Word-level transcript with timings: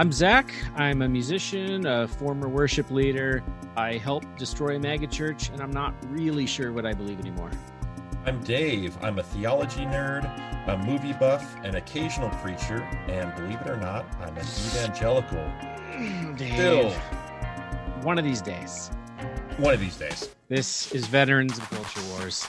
I'm 0.00 0.12
Zach. 0.12 0.50
I'm 0.76 1.02
a 1.02 1.08
musician, 1.10 1.84
a 1.84 2.08
former 2.08 2.48
worship 2.48 2.90
leader. 2.90 3.44
I 3.76 3.98
helped 3.98 4.38
destroy 4.38 4.76
a 4.76 4.78
megachurch, 4.78 5.52
and 5.52 5.60
I'm 5.60 5.72
not 5.72 5.92
really 6.08 6.46
sure 6.46 6.72
what 6.72 6.86
I 6.86 6.94
believe 6.94 7.20
anymore. 7.20 7.50
I'm 8.24 8.42
Dave. 8.42 8.96
I'm 9.02 9.18
a 9.18 9.22
theology 9.22 9.82
nerd, 9.82 10.24
a 10.68 10.78
movie 10.86 11.12
buff, 11.12 11.54
an 11.64 11.74
occasional 11.74 12.30
preacher, 12.42 12.80
and 13.08 13.34
believe 13.36 13.60
it 13.60 13.68
or 13.68 13.76
not, 13.76 14.06
I'm 14.22 14.34
an 14.38 14.46
evangelical. 14.46 15.36
Mm, 15.92 16.34
Dave. 16.38 16.54
Still, 16.54 16.90
One 18.02 18.18
of 18.18 18.24
these 18.24 18.40
days. 18.40 18.88
one 19.58 19.74
of 19.74 19.80
these 19.80 19.98
days. 19.98 20.34
This 20.48 20.92
is 20.92 21.08
Veterans 21.08 21.58
and 21.58 21.68
Culture 21.68 22.00
Wars. 22.12 22.48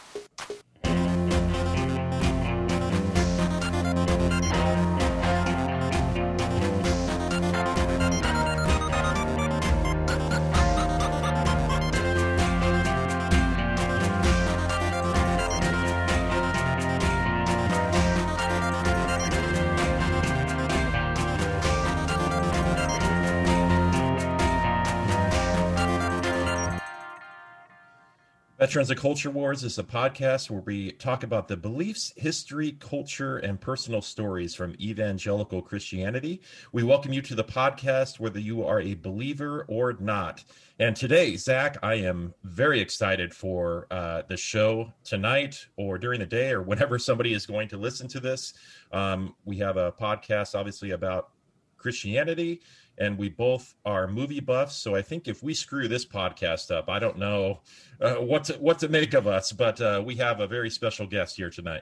Veterans 28.72 28.90
of 28.90 29.00
Culture 29.00 29.30
Wars 29.30 29.66
is 29.66 29.78
a 29.80 29.84
podcast 29.84 30.50
where 30.50 30.62
we 30.62 30.94
talk 30.94 31.24
about 31.24 31.50
the 31.50 31.58
beliefs, 31.58 32.14
history, 32.16 32.72
culture, 32.80 33.40
and 33.40 33.60
personal 33.60 34.02
stories 34.02 34.56
from 34.56 34.78
evangelical 34.80 35.62
Christianity. 35.62 36.40
We 36.72 36.84
welcome 36.84 37.12
you 37.12 37.22
to 37.22 37.36
the 37.36 37.44
podcast, 37.44 38.22
whether 38.22 38.40
you 38.40 38.66
are 38.66 38.80
a 38.80 38.94
believer 38.94 39.66
or 39.68 39.98
not. 40.00 40.46
And 40.80 40.96
today, 40.96 41.36
Zach, 41.36 41.80
I 41.84 41.96
am 41.96 42.34
very 42.46 42.80
excited 42.80 43.34
for 43.34 43.88
uh, 43.92 44.22
the 44.30 44.38
show 44.38 44.94
tonight 45.04 45.68
or 45.76 45.98
during 45.98 46.22
the 46.22 46.26
day 46.26 46.52
or 46.52 46.62
whenever 46.62 46.98
somebody 46.98 47.34
is 47.34 47.46
going 47.46 47.68
to 47.68 47.78
listen 47.78 48.08
to 48.08 48.22
this. 48.22 48.54
Um, 48.94 49.36
we 49.44 49.58
have 49.58 49.76
a 49.76 49.92
podcast, 49.92 50.58
obviously, 50.58 50.92
about 50.92 51.32
Christianity 51.78 52.62
and 52.98 53.18
we 53.18 53.30
both 53.30 53.74
are 53.86 54.08
movie 54.08 54.40
buffs. 54.40 54.76
So 54.76 54.96
I 54.96 55.02
think 55.02 55.28
if 55.28 55.42
we 55.42 55.54
screw 55.54 55.88
this 55.88 56.06
podcast 56.06 56.72
up, 56.72 56.90
I 56.90 57.00
don't 57.00 57.18
know 57.18 57.62
uh, 58.00 58.16
what 58.16 58.46
to, 58.46 58.54
what 58.54 58.80
to 58.80 58.90
make 58.90 59.14
of 59.14 59.28
us. 59.28 59.52
But 59.52 59.82
uh, 59.82 60.02
we 60.06 60.16
have 60.16 60.40
a 60.40 60.48
very 60.48 60.70
special 60.70 61.08
guest 61.08 61.36
here 61.36 61.50
tonight. 61.50 61.82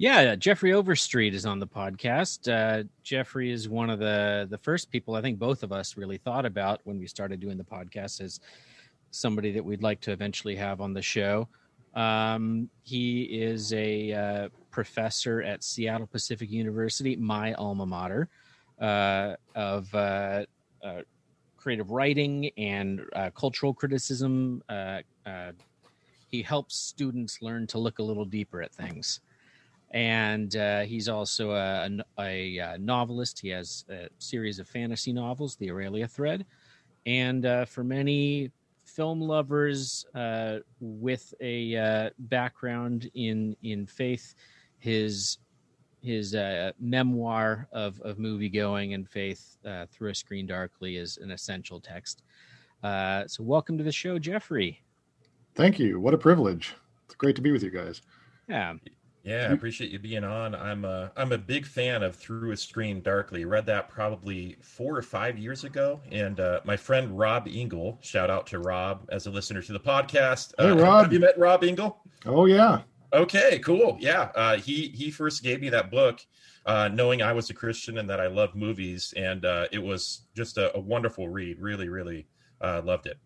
Yeah, 0.00 0.36
Jeffrey 0.36 0.72
Overstreet 0.72 1.34
is 1.34 1.44
on 1.44 1.58
the 1.58 1.66
podcast. 1.66 2.48
Uh, 2.48 2.84
Jeffrey 3.02 3.50
is 3.50 3.68
one 3.68 3.90
of 3.90 3.98
the 3.98 4.46
the 4.48 4.58
first 4.58 4.92
people 4.92 5.16
I 5.16 5.20
think 5.20 5.40
both 5.40 5.64
of 5.64 5.72
us 5.72 5.96
really 5.96 6.18
thought 6.18 6.46
about 6.46 6.80
when 6.84 7.00
we 7.00 7.08
started 7.08 7.40
doing 7.40 7.58
the 7.58 7.64
podcast 7.64 8.20
as 8.20 8.38
somebody 9.10 9.50
that 9.52 9.64
we'd 9.64 9.82
like 9.82 10.00
to 10.02 10.12
eventually 10.12 10.54
have 10.54 10.80
on 10.80 10.92
the 10.92 11.02
show. 11.02 11.48
Um, 11.94 12.70
he 12.84 13.22
is 13.22 13.72
a 13.72 14.12
uh, 14.12 14.48
professor 14.70 15.42
at 15.42 15.64
Seattle 15.64 16.06
Pacific 16.06 16.48
University, 16.48 17.16
my 17.16 17.54
alma 17.54 17.84
mater 17.84 18.28
of 18.80 19.94
uh, 19.94 20.44
uh, 20.82 21.02
creative 21.56 21.90
writing 21.90 22.50
and 22.56 23.02
uh, 23.14 23.30
cultural 23.30 23.74
criticism. 23.74 24.62
Uh, 24.68 25.00
uh, 25.26 25.52
he 26.28 26.42
helps 26.42 26.76
students 26.76 27.42
learn 27.42 27.66
to 27.66 27.78
look 27.78 27.98
a 27.98 28.02
little 28.02 28.24
deeper 28.24 28.62
at 28.62 28.72
things. 28.72 29.20
And 29.92 30.52
he's 30.86 31.08
also 31.08 31.52
a, 31.52 31.88
a, 32.20 32.58
a, 32.58 32.78
novelist. 32.78 33.40
He 33.40 33.48
has 33.48 33.86
a 33.88 34.08
series 34.18 34.58
of 34.58 34.68
fantasy 34.68 35.14
novels, 35.14 35.56
The 35.56 35.68
Auralia 35.68 36.10
Thread. 36.10 36.44
And 37.06 37.46
for 37.66 37.82
many 37.82 38.50
film 38.84 39.22
lovers 39.22 40.04
with 40.80 41.32
a 41.40 42.10
background 42.18 43.10
in, 43.14 43.56
in 43.62 43.86
faith, 43.86 44.34
his 44.78 45.38
his 46.02 46.34
uh, 46.34 46.72
memoir 46.78 47.68
of, 47.72 48.00
of 48.02 48.18
movie 48.18 48.48
going 48.48 48.94
and 48.94 49.08
faith 49.08 49.56
uh, 49.64 49.86
through 49.90 50.10
a 50.10 50.14
screen 50.14 50.46
darkly 50.46 50.96
is 50.96 51.18
an 51.18 51.30
essential 51.30 51.80
text. 51.80 52.22
Uh, 52.82 53.26
so, 53.26 53.42
welcome 53.42 53.76
to 53.76 53.84
the 53.84 53.92
show, 53.92 54.18
Jeffrey. 54.18 54.82
Thank 55.54 55.78
you. 55.78 55.98
What 55.98 56.14
a 56.14 56.18
privilege! 56.18 56.74
It's 57.06 57.14
great 57.16 57.34
to 57.36 57.42
be 57.42 57.50
with 57.50 57.62
you 57.62 57.70
guys. 57.70 58.02
Yeah, 58.48 58.74
yeah, 59.28 59.48
I 59.50 59.52
appreciate 59.52 59.90
you 59.90 59.98
being 59.98 60.24
on. 60.24 60.54
I'm 60.54 60.84
a 60.84 61.12
I'm 61.16 61.32
a 61.32 61.38
big 61.38 61.66
fan 61.66 62.02
of 62.02 62.16
Through 62.16 62.52
a 62.52 62.56
Screen 62.56 63.02
Darkly. 63.02 63.44
Read 63.44 63.66
that 63.66 63.88
probably 63.88 64.56
four 64.62 64.96
or 64.96 65.02
five 65.02 65.36
years 65.36 65.64
ago, 65.64 66.00
and 66.10 66.40
uh, 66.40 66.60
my 66.64 66.76
friend 66.76 67.18
Rob 67.18 67.46
Engel. 67.46 67.98
Shout 68.00 68.30
out 68.30 68.46
to 68.48 68.58
Rob 68.58 69.06
as 69.10 69.26
a 69.26 69.30
listener 69.30 69.60
to 69.60 69.72
the 69.72 69.80
podcast. 69.80 70.54
Hey, 70.58 70.70
uh, 70.70 70.76
Rob. 70.76 71.04
Have 71.04 71.12
you 71.12 71.20
met 71.20 71.38
Rob 71.38 71.62
Engel? 71.62 71.98
Oh 72.24 72.46
yeah, 72.46 72.82
Okay, 73.12 73.58
cool. 73.60 73.96
Yeah, 74.00 74.30
uh, 74.34 74.56
he 74.56 74.88
he 74.88 75.10
first 75.10 75.42
gave 75.42 75.60
me 75.60 75.70
that 75.70 75.90
book, 75.90 76.20
uh, 76.66 76.88
knowing 76.92 77.22
I 77.22 77.32
was 77.32 77.48
a 77.50 77.54
Christian 77.54 77.98
and 77.98 78.10
that 78.10 78.20
I 78.20 78.26
love 78.26 78.54
movies, 78.54 79.14
and 79.16 79.44
uh, 79.44 79.66
it 79.72 79.82
was 79.82 80.22
just 80.36 80.58
a, 80.58 80.76
a, 80.76 80.80
wonderful 80.80 81.28
read. 81.28 81.58
Really, 81.58 81.88
really 81.88 82.26
uh, 82.60 82.82
loved 82.84 83.06
it. 83.06 83.18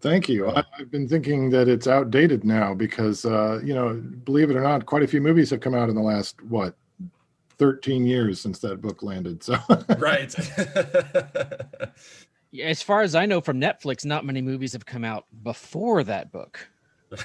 Thank 0.00 0.28
you. 0.28 0.48
I've 0.50 0.90
been 0.90 1.08
thinking 1.08 1.50
that 1.50 1.68
it's 1.68 1.86
outdated 1.86 2.44
now 2.44 2.72
because 2.72 3.26
uh, 3.26 3.60
you 3.62 3.74
know, 3.74 3.94
believe 4.24 4.50
it 4.50 4.56
or 4.56 4.62
not, 4.62 4.86
quite 4.86 5.02
a 5.02 5.08
few 5.08 5.20
movies 5.20 5.50
have 5.50 5.60
come 5.60 5.74
out 5.74 5.90
in 5.90 5.94
the 5.94 6.02
last 6.02 6.42
what 6.44 6.74
13 7.58 8.06
years 8.06 8.40
since 8.40 8.60
that 8.60 8.80
book 8.80 9.02
landed. 9.02 9.42
So 9.42 9.58
right. 9.98 10.34
as 12.62 12.80
far 12.82 13.02
as 13.02 13.14
I 13.14 13.26
know 13.26 13.40
from 13.40 13.60
Netflix, 13.60 14.04
not 14.04 14.24
many 14.24 14.40
movies 14.40 14.72
have 14.72 14.86
come 14.86 15.04
out 15.04 15.26
before 15.42 16.04
that 16.04 16.32
book. 16.32 16.66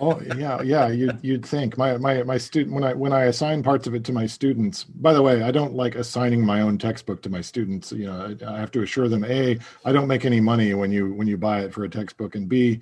oh 0.00 0.20
yeah, 0.36 0.62
yeah. 0.62 0.88
You'd 0.88 1.18
you'd 1.22 1.44
think 1.44 1.76
my 1.76 1.96
my 1.98 2.22
my 2.22 2.38
student 2.38 2.74
when 2.74 2.84
I 2.84 2.94
when 2.94 3.12
I 3.12 3.24
assign 3.24 3.62
parts 3.62 3.86
of 3.86 3.94
it 3.94 4.04
to 4.04 4.12
my 4.12 4.26
students. 4.26 4.84
By 4.84 5.12
the 5.12 5.22
way, 5.22 5.42
I 5.42 5.50
don't 5.50 5.74
like 5.74 5.94
assigning 5.94 6.44
my 6.44 6.62
own 6.62 6.78
textbook 6.78 7.22
to 7.22 7.30
my 7.30 7.40
students. 7.40 7.92
You 7.92 8.06
know, 8.06 8.36
I, 8.42 8.54
I 8.54 8.58
have 8.58 8.70
to 8.72 8.82
assure 8.82 9.08
them: 9.08 9.24
a, 9.24 9.58
I 9.84 9.92
don't 9.92 10.08
make 10.08 10.24
any 10.24 10.40
money 10.40 10.74
when 10.74 10.90
you 10.90 11.12
when 11.14 11.28
you 11.28 11.36
buy 11.36 11.60
it 11.60 11.72
for 11.72 11.84
a 11.84 11.88
textbook, 11.88 12.34
and 12.34 12.48
b, 12.48 12.80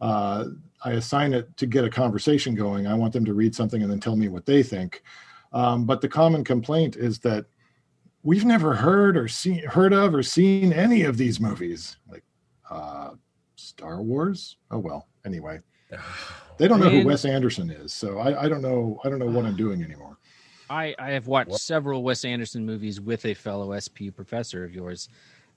uh, 0.00 0.46
I 0.84 0.92
assign 0.92 1.32
it 1.32 1.56
to 1.56 1.66
get 1.66 1.84
a 1.84 1.90
conversation 1.90 2.54
going. 2.54 2.86
I 2.86 2.94
want 2.94 3.12
them 3.12 3.24
to 3.24 3.34
read 3.34 3.54
something 3.54 3.82
and 3.82 3.90
then 3.90 4.00
tell 4.00 4.16
me 4.16 4.28
what 4.28 4.46
they 4.46 4.62
think. 4.62 5.02
Um, 5.52 5.86
but 5.86 6.00
the 6.00 6.08
common 6.08 6.44
complaint 6.44 6.96
is 6.96 7.20
that 7.20 7.46
we've 8.22 8.44
never 8.44 8.74
heard 8.74 9.16
or 9.16 9.28
seen 9.28 9.64
heard 9.64 9.92
of 9.92 10.14
or 10.14 10.22
seen 10.22 10.72
any 10.72 11.02
of 11.02 11.16
these 11.16 11.40
movies, 11.40 11.96
like 12.10 12.24
uh, 12.70 13.10
Star 13.54 14.02
Wars. 14.02 14.56
Oh 14.70 14.78
well. 14.78 15.06
Anyway. 15.24 15.60
They 16.58 16.68
don't 16.68 16.80
know 16.80 16.88
who 16.88 17.04
Wes 17.04 17.24
Anderson 17.24 17.70
is, 17.70 17.92
so 17.92 18.18
I, 18.18 18.44
I 18.44 18.48
don't 18.48 18.62
know. 18.62 19.00
I 19.04 19.08
don't 19.08 19.18
know 19.18 19.26
what 19.26 19.44
I'm 19.44 19.56
doing 19.56 19.82
anymore. 19.82 20.16
I, 20.68 20.94
I 20.98 21.10
have 21.10 21.26
watched 21.26 21.50
what? 21.50 21.60
several 21.60 22.02
Wes 22.02 22.24
Anderson 22.24 22.64
movies 22.64 23.00
with 23.00 23.24
a 23.26 23.34
fellow 23.34 23.68
SPU 23.68 24.14
professor 24.14 24.64
of 24.64 24.74
yours, 24.74 25.08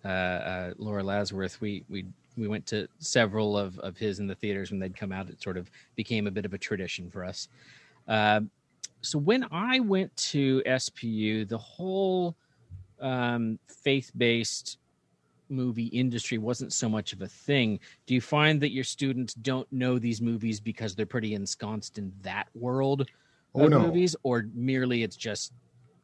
uh, 0.03 0.07
uh, 0.07 0.73
Laura 0.77 1.03
Lasworth. 1.03 1.61
We 1.61 1.83
we 1.89 2.05
we 2.37 2.47
went 2.47 2.65
to 2.67 2.87
several 2.99 3.57
of, 3.57 3.79
of 3.79 3.97
his 3.97 4.19
in 4.19 4.27
the 4.27 4.35
theaters 4.35 4.71
when 4.71 4.79
they'd 4.79 4.95
come 4.95 5.11
out. 5.11 5.29
It 5.29 5.41
sort 5.41 5.57
of 5.57 5.69
became 5.95 6.27
a 6.27 6.31
bit 6.31 6.45
of 6.45 6.53
a 6.53 6.57
tradition 6.57 7.09
for 7.09 7.23
us. 7.23 7.47
Uh, 8.07 8.41
so 9.01 9.17
when 9.17 9.45
I 9.51 9.79
went 9.79 10.15
to 10.17 10.61
SPU, 10.65 11.47
the 11.47 11.57
whole 11.57 12.35
um, 12.99 13.57
faith 13.67 14.11
based 14.17 14.77
movie 15.49 15.87
industry 15.87 16.37
wasn't 16.37 16.73
so 16.73 16.87
much 16.89 17.13
of 17.13 17.21
a 17.21 17.27
thing. 17.27 17.79
Do 18.05 18.13
you 18.13 18.21
find 18.21 18.61
that 18.61 18.71
your 18.71 18.83
students 18.83 19.33
don't 19.33 19.71
know 19.71 19.99
these 19.99 20.21
movies 20.21 20.59
because 20.59 20.95
they're 20.95 21.05
pretty 21.05 21.33
ensconced 21.33 21.97
in 21.97 22.11
that 22.21 22.47
world 22.53 23.09
oh, 23.55 23.65
of 23.65 23.71
no. 23.71 23.79
movies, 23.79 24.15
or 24.23 24.45
merely 24.53 25.03
it's 25.03 25.15
just 25.15 25.53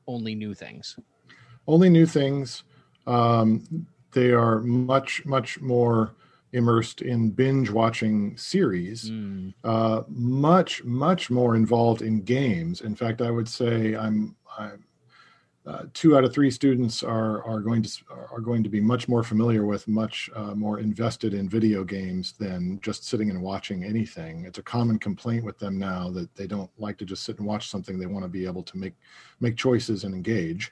only 0.08 0.36
new 0.36 0.54
things? 0.54 0.98
Only 1.68 1.90
new 1.90 2.06
things. 2.06 2.64
Um, 3.08 3.88
they 4.14 4.32
are 4.32 4.60
much, 4.62 5.26
much 5.26 5.60
more 5.62 6.16
immersed 6.54 7.02
in 7.02 7.30
binge 7.30 7.70
watching 7.70 8.38
series, 8.38 9.10
mm. 9.10 9.54
uh, 9.64 10.04
much, 10.08 10.84
much 10.86 11.30
more 11.30 11.56
involved 11.56 12.02
in 12.02 12.22
games. 12.22 12.82
In 12.82 12.96
fact, 12.96 13.22
I 13.22 13.30
would 13.30 13.50
say 13.50 13.96
I'm, 13.96 14.36
I'm 14.58 14.86
uh, 15.68 15.84
two 15.94 16.16
out 16.16 16.24
of 16.24 16.32
three 16.32 16.52
students 16.52 17.02
are 17.02 17.44
are 17.44 17.60
going 17.60 17.82
to 17.82 17.90
are 18.32 18.40
going 18.40 18.64
to 18.64 18.70
be 18.70 18.80
much 18.80 19.08
more 19.08 19.24
familiar 19.24 19.66
with, 19.66 19.88
much 19.88 20.30
uh, 20.36 20.54
more 20.54 20.80
invested 20.80 21.34
in 21.34 21.50
video 21.50 21.84
games 21.84 22.34
than 22.34 22.80
just 22.82 23.08
sitting 23.08 23.32
and 23.32 23.42
watching 23.42 23.84
anything. 23.84 24.46
It's 24.46 24.60
a 24.60 24.64
common 24.64 25.00
complaint 25.00 25.44
with 25.44 25.58
them 25.58 25.80
now 25.80 26.12
that 26.12 26.34
they 26.36 26.46
don't 26.46 26.70
like 26.78 26.98
to 27.00 27.06
just 27.06 27.24
sit 27.24 27.40
and 27.40 27.48
watch 27.48 27.70
something. 27.70 27.98
They 27.98 28.06
want 28.06 28.26
to 28.26 28.30
be 28.30 28.46
able 28.46 28.64
to 28.64 28.78
make 28.78 28.94
make 29.40 29.58
choices 29.58 30.04
and 30.04 30.14
engage. 30.14 30.72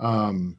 Um, 0.00 0.56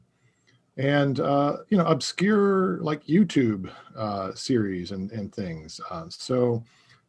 and 0.78 1.20
uh, 1.20 1.58
you 1.68 1.76
know, 1.76 1.86
obscure 1.86 2.78
like 2.78 3.04
YouTube 3.04 3.70
uh, 3.94 4.34
series 4.34 4.92
and 4.92 5.12
and 5.12 5.34
things. 5.34 5.80
Uh, 5.90 6.06
so 6.08 6.64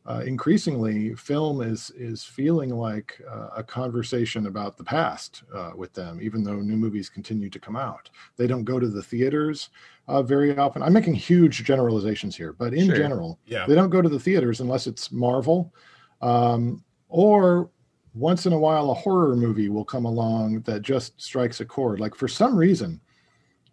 uh, 0.08 0.24
increasingly 0.26 1.14
film 1.16 1.62
is 1.62 1.92
is 1.92 2.24
feeling 2.24 2.70
like 2.70 3.22
uh, 3.30 3.50
a 3.58 3.64
conversation 3.64 4.48
about 4.48 4.78
the 4.78 4.84
past 4.84 5.44
uh, 5.54 5.72
with 5.76 5.92
them 5.94 6.20
even 6.22 6.44
though 6.44 6.56
new 6.62 6.78
movies 6.78 7.10
continue 7.10 7.50
to 7.50 7.60
come 7.60 7.76
out 7.76 8.10
they 8.38 8.48
don't 8.48 8.64
go 8.64 8.80
to 8.80 8.88
the 8.88 9.04
theaters 9.04 9.70
uh, 10.08 10.22
very 10.24 10.58
often 10.58 10.82
i'm 10.82 10.94
making 10.94 11.14
huge 11.14 11.64
generalizations 11.66 12.36
here 12.38 12.54
but 12.54 12.74
in 12.74 12.86
Sure. 12.88 12.96
general 12.96 13.38
Yeah. 13.46 13.66
they 13.68 13.76
don't 13.76 13.90
go 13.90 14.02
to 14.02 14.10
the 14.10 14.20
theaters 14.20 14.62
unless 14.62 14.88
it's 14.88 15.12
marvel 15.12 15.74
um, 16.22 16.84
or 17.10 17.70
once 18.14 18.46
in 18.46 18.54
a 18.54 18.58
while 18.60 18.90
a 18.92 18.94
horror 18.94 19.36
movie 19.36 19.70
will 19.70 19.86
come 19.86 20.06
along 20.06 20.62
that 20.62 20.82
just 20.82 21.22
strikes 21.22 21.60
a 21.60 21.66
chord 21.66 22.00
like 22.00 22.16
for 22.16 22.28
some 22.30 22.56
reason 22.56 23.02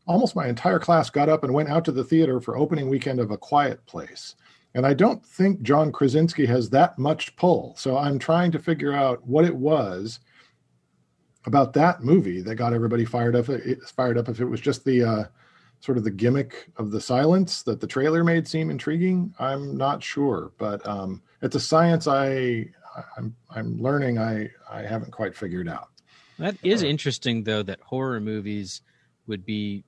almost 0.07 0.37
my 0.37 0.49
entire 0.49 0.79
class 0.79 1.09
got 1.09 1.29
up 1.31 1.45
and 1.45 1.55
went 1.55 1.69
out 1.71 1.85
to 1.85 1.93
the 1.93 2.05
theater 2.05 2.41
for 2.41 2.57
opening 2.59 2.89
weekend 2.91 3.21
of 3.21 3.31
a 3.31 3.39
quiet 3.39 3.85
place 3.87 4.35
and 4.75 4.87
I 4.87 4.95
don't 4.95 5.25
think 5.25 5.63
John 5.63 5.93
Krasinski 5.93 6.47
has 6.47 6.71
that 6.71 6.99
much 6.99 7.35
pull. 7.37 7.75
So 7.77 7.97
I'm 7.97 8.19
trying 8.19 8.51
to 8.53 8.59
figure 8.59 8.93
out 8.93 9.25
what 9.27 9.45
it 9.45 9.55
was 9.55 10.21
about 11.47 11.73
that 11.75 12.03
movie 12.03 12.41
that 12.43 12.55
got 12.57 12.73
everybody 12.73 13.05
fired 13.05 13.37
up. 13.37 13.49
It, 13.49 13.83
fired 13.83 14.19
up 14.19 14.29
if 14.29 14.41
it 14.41 14.45
was 14.47 14.61
just 14.61 14.85
the 14.85 15.03
uh, 15.03 15.25
sort 15.81 15.99
of 15.99 16.05
the 16.05 16.11
gimmick 16.11 16.71
of 16.77 16.91
the 16.91 17.01
silence 17.01 17.63
that 17.63 17.81
the 17.81 17.87
trailer 17.87 18.25
made 18.25 18.49
seem 18.49 18.71
intriguing. 18.71 19.35
I'm 19.39 19.77
not 19.77 20.03
sure, 20.03 20.53
but 20.59 20.87
um, 20.89 21.23
it's 21.43 21.57
a 21.57 21.61
science 21.61 22.07
I 22.09 22.67
I'm 23.17 23.35
I'm 23.51 23.81
learning. 23.81 24.19
I 24.19 24.49
I 24.71 24.83
haven't 24.83 25.11
quite 25.11 25.37
figured 25.37 25.69
out. 25.69 25.89
That 26.39 26.57
is 26.65 26.83
Huh. 26.83 26.89
interesting, 26.89 27.45
though, 27.45 27.63
that 27.63 27.81
horror 27.81 28.21
movies 28.21 28.83
would 29.27 29.45
be 29.45 29.85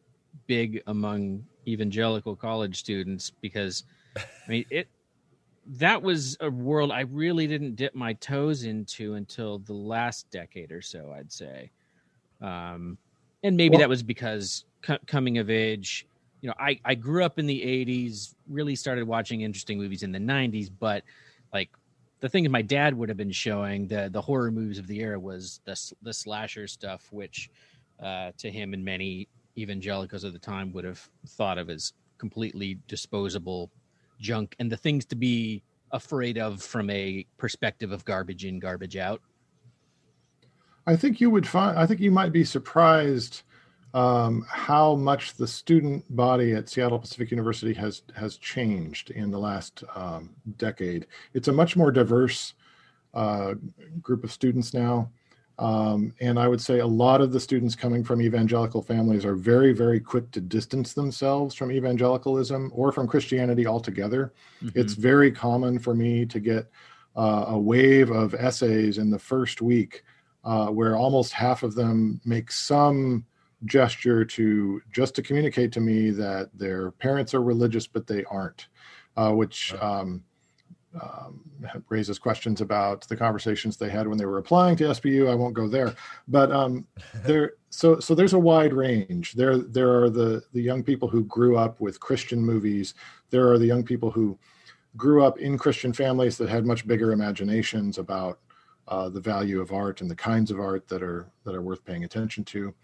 big 0.47 0.83
among 0.87 1.45
evangelical 1.67 2.37
college 2.37 2.77
students 2.79 3.31
because, 3.41 3.85
I 4.17 4.49
mean, 4.49 4.65
it 4.71 4.89
that 5.67 6.03
was 6.03 6.37
a 6.41 6.51
world 6.51 6.93
I 6.93 7.01
really 7.03 7.47
didn't 7.47 7.75
dip 7.77 7.95
my 7.95 8.13
toes 8.15 8.65
into 8.65 9.15
until 9.15 9.59
the 9.59 9.75
last 9.75 10.31
decade 10.31 10.73
or 10.73 10.81
so, 10.83 11.13
I'd 11.17 11.33
say. 11.33 11.71
Um, 12.41 12.99
and 13.43 13.57
maybe 13.57 13.73
Well- 13.73 13.81
that 13.81 13.89
was 13.89 14.03
because 14.03 14.65
co- 14.83 14.99
coming 15.07 15.39
of 15.39 15.51
age, 15.51 16.07
you 16.41 16.49
know, 16.49 16.55
I, 16.59 16.81
I 16.85 16.95
grew 16.95 17.25
up 17.25 17.39
in 17.39 17.47
the 17.47 17.63
80s, 17.65 18.35
really 18.49 18.77
started 18.77 19.07
watching 19.07 19.41
interesting 19.41 19.79
movies 19.79 20.03
in 20.03 20.13
the 20.13 20.19
90s, 20.21 20.71
but 20.71 21.03
like 21.53 21.71
the 22.21 22.29
thing 22.29 22.51
my 22.51 22.63
dad 22.63 22.95
would 22.95 23.09
have 23.09 23.19
been 23.19 23.33
showing 23.33 23.89
the 23.89 24.09
the 24.13 24.21
horror 24.21 24.51
movies 24.51 24.79
of 24.79 24.87
the 24.87 25.01
era 25.01 25.19
was 25.19 25.61
the 25.65 25.77
the 26.03 26.13
slasher 26.15 26.67
stuff, 26.69 27.09
which 27.13 27.51
uh, 28.01 28.33
to 28.39 28.51
him 28.51 28.75
and 28.75 28.85
many 28.85 29.29
evangelicals 29.59 30.25
at 30.25 30.33
the 30.33 30.39
time 30.39 30.73
would 30.73 30.85
have 30.85 31.09
thought 31.29 31.59
of 31.59 31.71
as 31.71 31.93
completely 32.19 32.79
disposable 32.89 33.71
junk 34.19 34.55
and 34.59 34.71
the 34.71 34.77
things 34.77 35.05
to 35.07 35.17
be 35.17 35.63
afraid 35.93 36.39
of 36.39 36.63
from 36.63 36.91
a 36.91 37.27
perspective 37.37 37.93
of 37.93 38.05
garbage 38.05 38.45
in, 38.45 38.59
garbage 38.59 38.97
out. 38.97 39.21
I 40.87 40.97
think 40.97 41.21
you 41.21 41.31
would 41.31 41.47
find. 41.47 41.79
I 41.79 41.87
think 41.87 42.01
you 42.01 42.11
might 42.11 42.33
be 42.33 42.45
surprised 42.45 43.43
um, 43.93 44.45
how 44.49 44.95
much 44.95 45.35
the 45.35 45.47
student 45.47 46.05
body 46.15 46.53
at 46.53 46.69
Seattle 46.69 46.99
Pacific 46.99 47.31
University 47.31 47.75
has 47.75 48.03
has 48.15 48.37
changed 48.37 49.11
in 49.11 49.31
the 49.31 49.39
last 49.39 49.83
um, 49.95 50.31
decade. 50.59 51.07
It's 51.35 51.49
a 51.49 51.53
much 51.53 51.77
more 51.77 51.91
diverse 51.91 52.55
uh, 53.15 53.55
group 54.03 54.23
of 54.23 54.31
students 54.31 54.75
now, 54.75 55.11
um, 55.59 56.13
and 56.21 56.39
I 56.39 56.49
would 56.49 56.61
say 56.61 56.81
a 56.81 56.87
lot 56.87 57.21
of 57.21 57.33
the 57.33 57.41
students 57.41 57.75
coming 57.75 58.05
from 58.05 58.21
evangelical 58.21 58.83
families 58.83 59.25
are 59.25 59.35
very, 59.35 59.73
very 59.73 60.01
quick 60.01 60.31
to 60.33 60.41
distance 60.41 60.93
themselves 60.93 61.55
from 61.55 61.73
evangelicalism 61.73 62.71
or 62.75 62.93
from 62.93 63.09
Christianity 63.09 63.67
altogether. 63.67 64.35
It's 64.75 64.93
very 64.93 65.33
common 65.33 65.79
for 65.79 65.95
me 65.95 66.27
to 66.27 66.41
get 66.41 66.71
uh, 67.17 67.47
a 67.49 67.59
wave 67.59 68.11
of 68.11 68.35
essays 68.35 68.99
in 68.99 69.11
the 69.11 69.19
first 69.19 69.63
week 69.63 70.05
uh, 70.45 70.67
where 70.69 70.97
almost 70.97 71.33
half 71.33 71.63
of 71.63 71.75
them 71.75 72.21
make 72.25 72.53
some 72.53 73.25
gesture 73.65 74.25
to 74.25 74.83
just 74.93 75.15
to 75.15 75.23
communicate 75.23 75.73
to 75.73 75.81
me 75.81 76.11
that 76.11 76.51
their 76.55 76.91
parents 76.93 77.33
are 77.33 77.43
religious 77.43 77.87
but 77.87 78.07
they 78.07 78.23
aren't 78.25 78.69
uh, 79.17 79.33
which 79.33 79.75
um, 79.81 80.23
um, 81.01 81.41
raises 81.89 82.19
questions 82.19 82.61
about 82.61 83.07
the 83.09 83.17
conversations 83.17 83.77
they 83.77 83.89
had 83.89 84.07
when 84.07 84.19
they 84.19 84.27
were 84.27 84.39
applying 84.39 84.77
to 84.77 84.85
SPU. 84.85 85.31
I 85.31 85.35
won't 85.35 85.55
go 85.55 85.69
there, 85.69 85.95
but 86.29 86.51
um, 86.51 86.87
there. 87.25 87.55
So 87.71 88.01
so 88.01 88.15
there's 88.15 88.33
a 88.33 88.39
wide 88.39 88.73
range. 88.73 89.35
There 89.35 89.59
there 89.59 90.03
are 90.03 90.11
the 90.11 90.43
the 90.53 90.63
young 90.63 90.83
people 90.83 91.09
who 91.09 91.25
grew 91.25 91.57
up 91.57 91.81
with 91.81 92.01
Christian 92.01 92.41
movies. 92.41 92.95
There 93.31 93.51
are 93.51 93.59
the 93.59 93.67
young 93.67 93.85
people 93.85 94.11
who 94.11 94.39
grew 94.97 95.23
up 95.23 95.39
in 95.39 95.59
Christian 95.59 95.93
families 95.93 96.39
that 96.39 96.49
had 96.49 96.65
much 96.65 96.87
bigger 96.87 97.13
imaginations 97.13 97.99
about 97.99 98.39
uh, 98.89 99.09
the 99.09 99.21
value 99.21 99.61
of 99.61 99.73
art 99.73 100.01
and 100.01 100.11
the 100.11 100.17
kinds 100.17 100.51
of 100.51 100.61
art 100.61 100.89
that 100.89 101.03
are 101.03 101.31
that 101.45 101.55
are 101.55 101.63
worth 101.63 101.85
paying 101.85 102.05
attention 102.05 102.45
to. 102.45 102.75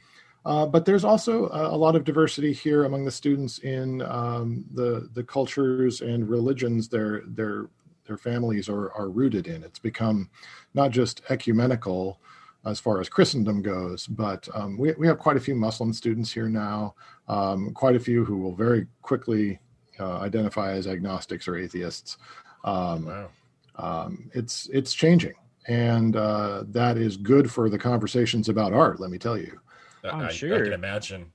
Uh, 0.44 0.66
but 0.66 0.84
there's 0.84 1.04
also 1.04 1.48
a, 1.50 1.74
a 1.74 1.76
lot 1.76 1.94
of 1.94 2.04
diversity 2.04 2.52
here 2.52 2.84
among 2.84 3.04
the 3.04 3.10
students 3.10 3.58
in 3.58 4.02
um, 4.02 4.64
the 4.74 5.08
the 5.14 5.22
cultures 5.22 6.00
and 6.00 6.28
religions 6.28 6.88
their 6.88 7.22
their 7.26 7.68
their 8.04 8.16
families 8.16 8.68
are 8.68 8.92
are 8.92 9.08
rooted 9.08 9.46
in. 9.46 9.62
It's 9.62 9.78
become 9.78 10.30
not 10.74 10.90
just 10.90 11.22
ecumenical 11.30 12.18
as 12.64 12.78
far 12.78 13.00
as 13.00 13.08
Christendom 13.08 13.60
goes, 13.62 14.06
but 14.06 14.48
um, 14.54 14.76
we 14.78 14.92
we 14.92 15.06
have 15.06 15.18
quite 15.18 15.36
a 15.36 15.40
few 15.40 15.54
Muslim 15.54 15.92
students 15.92 16.32
here 16.32 16.48
now. 16.48 16.94
Um, 17.28 17.72
quite 17.72 17.96
a 17.96 18.00
few 18.00 18.24
who 18.24 18.38
will 18.38 18.54
very 18.54 18.86
quickly 19.02 19.58
uh, 20.00 20.18
identify 20.18 20.72
as 20.72 20.86
agnostics 20.86 21.46
or 21.48 21.56
atheists. 21.56 22.18
Um, 22.64 23.06
Wow. 23.06 23.30
um, 23.76 24.30
it's 24.34 24.68
it's 24.72 24.92
changing, 24.94 25.34
and 25.66 26.16
uh, 26.16 26.64
that 26.68 26.96
is 26.98 27.16
good 27.16 27.50
for 27.50 27.68
the 27.70 27.78
conversations 27.78 28.48
about 28.48 28.72
art. 28.72 29.00
Let 29.00 29.10
me 29.10 29.18
tell 29.18 29.38
you. 29.38 29.60
I, 30.04 30.08
I'm 30.10 30.20
I- 30.22 30.28
I 30.28 30.30
can 30.32 30.72
imagine. 30.72 31.32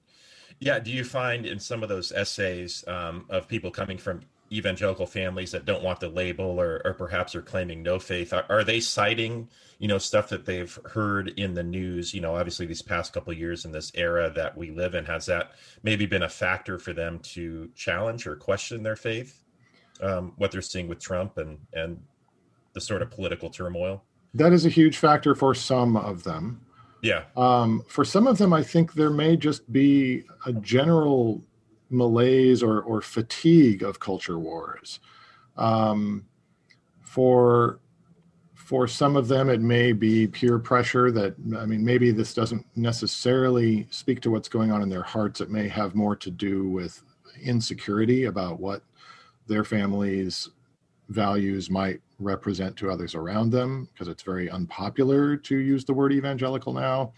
Yeah. 0.60 0.80
Do 0.80 0.92
you 0.92 1.04
find 1.04 1.46
in 1.46 1.60
some 1.60 1.84
of 1.84 1.90
those 1.90 2.12
essays 2.12 2.84
um, 2.88 3.26
of 3.30 3.48
people 3.48 3.70
coming 3.70 3.98
from 3.98 4.22
evangelical 4.52 5.06
families 5.06 5.52
that 5.52 5.66
don't 5.66 5.84
want 5.84 6.00
the 6.00 6.10
label 6.10 6.60
or, 6.60 6.82
or 6.86 6.94
perhaps 6.94 7.36
are 7.36 7.42
claiming 7.42 7.84
no 7.84 8.00
faith, 8.00 8.34
are, 8.34 8.46
are 8.50 8.64
they 8.64 8.80
citing, 8.80 9.50
you 9.80 9.88
know, 9.88 9.98
stuff 9.98 10.30
that 10.30 10.46
they've 10.46 10.78
heard 10.86 11.30
in 11.38 11.54
the 11.54 11.64
news? 11.64 12.14
You 12.14 12.22
know, 12.22 12.36
obviously 12.36 12.66
these 12.66 12.82
past 12.82 13.14
couple 13.14 13.32
of 13.32 13.40
years 13.40 13.66
in 13.66 13.72
this 13.72 13.92
era 13.96 14.32
that 14.36 14.58
we 14.58 14.72
live 14.72 14.96
in, 14.96 15.06
has 15.06 15.26
that 15.26 15.52
maybe 15.84 16.06
been 16.06 16.24
a 16.24 16.30
factor 16.30 16.80
for 16.80 16.94
them 16.94 17.20
to 17.20 17.70
challenge 17.76 18.26
or 18.28 18.36
question 18.36 18.84
their 18.84 18.96
faith? 18.96 19.44
Um, 20.02 20.34
what 20.38 20.52
they're 20.52 20.62
seeing 20.62 20.88
with 20.88 21.00
Trump 21.00 21.38
and 21.38 21.58
and 21.74 22.00
the 22.74 22.82
sort 22.82 23.02
of 23.02 23.10
political 23.10 23.50
turmoil. 23.50 24.04
That 24.36 24.54
is 24.54 24.64
a 24.64 24.70
huge 24.70 24.98
factor 24.98 25.34
for 25.34 25.56
some 25.56 25.98
of 25.98 26.24
them. 26.24 26.62
Yeah. 27.02 27.24
Um, 27.36 27.84
for 27.88 28.06
some 28.06 28.28
of 28.28 28.38
them, 28.38 28.54
I 28.54 28.62
think 28.62 28.94
there 28.94 29.10
may 29.10 29.36
just 29.36 29.72
be 29.74 30.24
a 30.46 30.54
general 30.54 31.44
malaise 31.90 32.62
or, 32.62 32.82
or 32.82 33.02
fatigue 33.02 33.84
of 33.84 34.00
culture 34.00 34.40
wars. 34.40 35.00
Um, 35.56 36.26
for 37.02 37.80
for 38.56 38.86
some 38.86 39.16
of 39.16 39.30
them, 39.30 39.50
it 39.50 39.62
may 39.62 39.94
be 39.94 40.28
peer 40.28 40.60
pressure 40.60 41.10
that 41.12 41.36
I 41.58 41.66
mean, 41.66 41.86
maybe 41.86 42.12
this 42.12 42.34
doesn't 42.34 42.66
necessarily 42.76 43.88
speak 43.92 44.20
to 44.22 44.32
what's 44.32 44.50
going 44.50 44.72
on 44.72 44.82
in 44.82 44.90
their 44.90 45.04
hearts. 45.04 45.40
It 45.40 45.50
may 45.50 45.70
have 45.70 45.96
more 45.96 46.18
to 46.18 46.30
do 46.30 46.68
with 46.68 47.02
insecurity 47.42 48.26
about 48.26 48.60
what 48.60 48.82
their 49.48 49.64
families' 49.64 50.50
values 51.08 51.70
might 51.70 52.02
represent 52.20 52.76
to 52.76 52.92
others 52.92 53.16
around 53.16 53.52
them, 53.52 53.88
because 53.94 54.10
it's 54.10 54.24
very 54.24 54.50
unpopular 54.50 55.38
to 55.38 55.56
use 55.56 55.86
the 55.86 55.94
word 55.94 56.12
evangelical 56.12 56.74
now. 56.74 57.14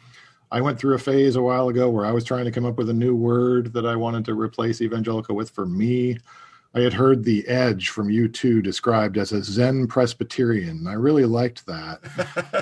I 0.51 0.61
went 0.61 0.79
through 0.79 0.95
a 0.95 0.99
phase 0.99 1.35
a 1.35 1.41
while 1.41 1.69
ago 1.69 1.89
where 1.89 2.05
I 2.05 2.11
was 2.11 2.23
trying 2.23 2.45
to 2.45 2.51
come 2.51 2.65
up 2.65 2.77
with 2.77 2.89
a 2.89 2.93
new 2.93 3.15
word 3.15 3.73
that 3.73 3.85
I 3.85 3.95
wanted 3.95 4.25
to 4.25 4.33
replace 4.33 4.81
evangelical 4.81 5.35
with 5.35 5.49
for 5.51 5.65
me. 5.65 6.17
I 6.73 6.81
had 6.81 6.93
heard 6.93 7.23
the 7.23 7.47
edge 7.47 7.89
from 7.89 8.09
U2 8.09 8.63
described 8.63 9.17
as 9.17 9.31
a 9.31 9.43
Zen 9.43 9.87
Presbyterian. 9.87 10.87
I 10.87 10.93
really 10.93 11.25
liked 11.25 11.65
that. 11.65 11.99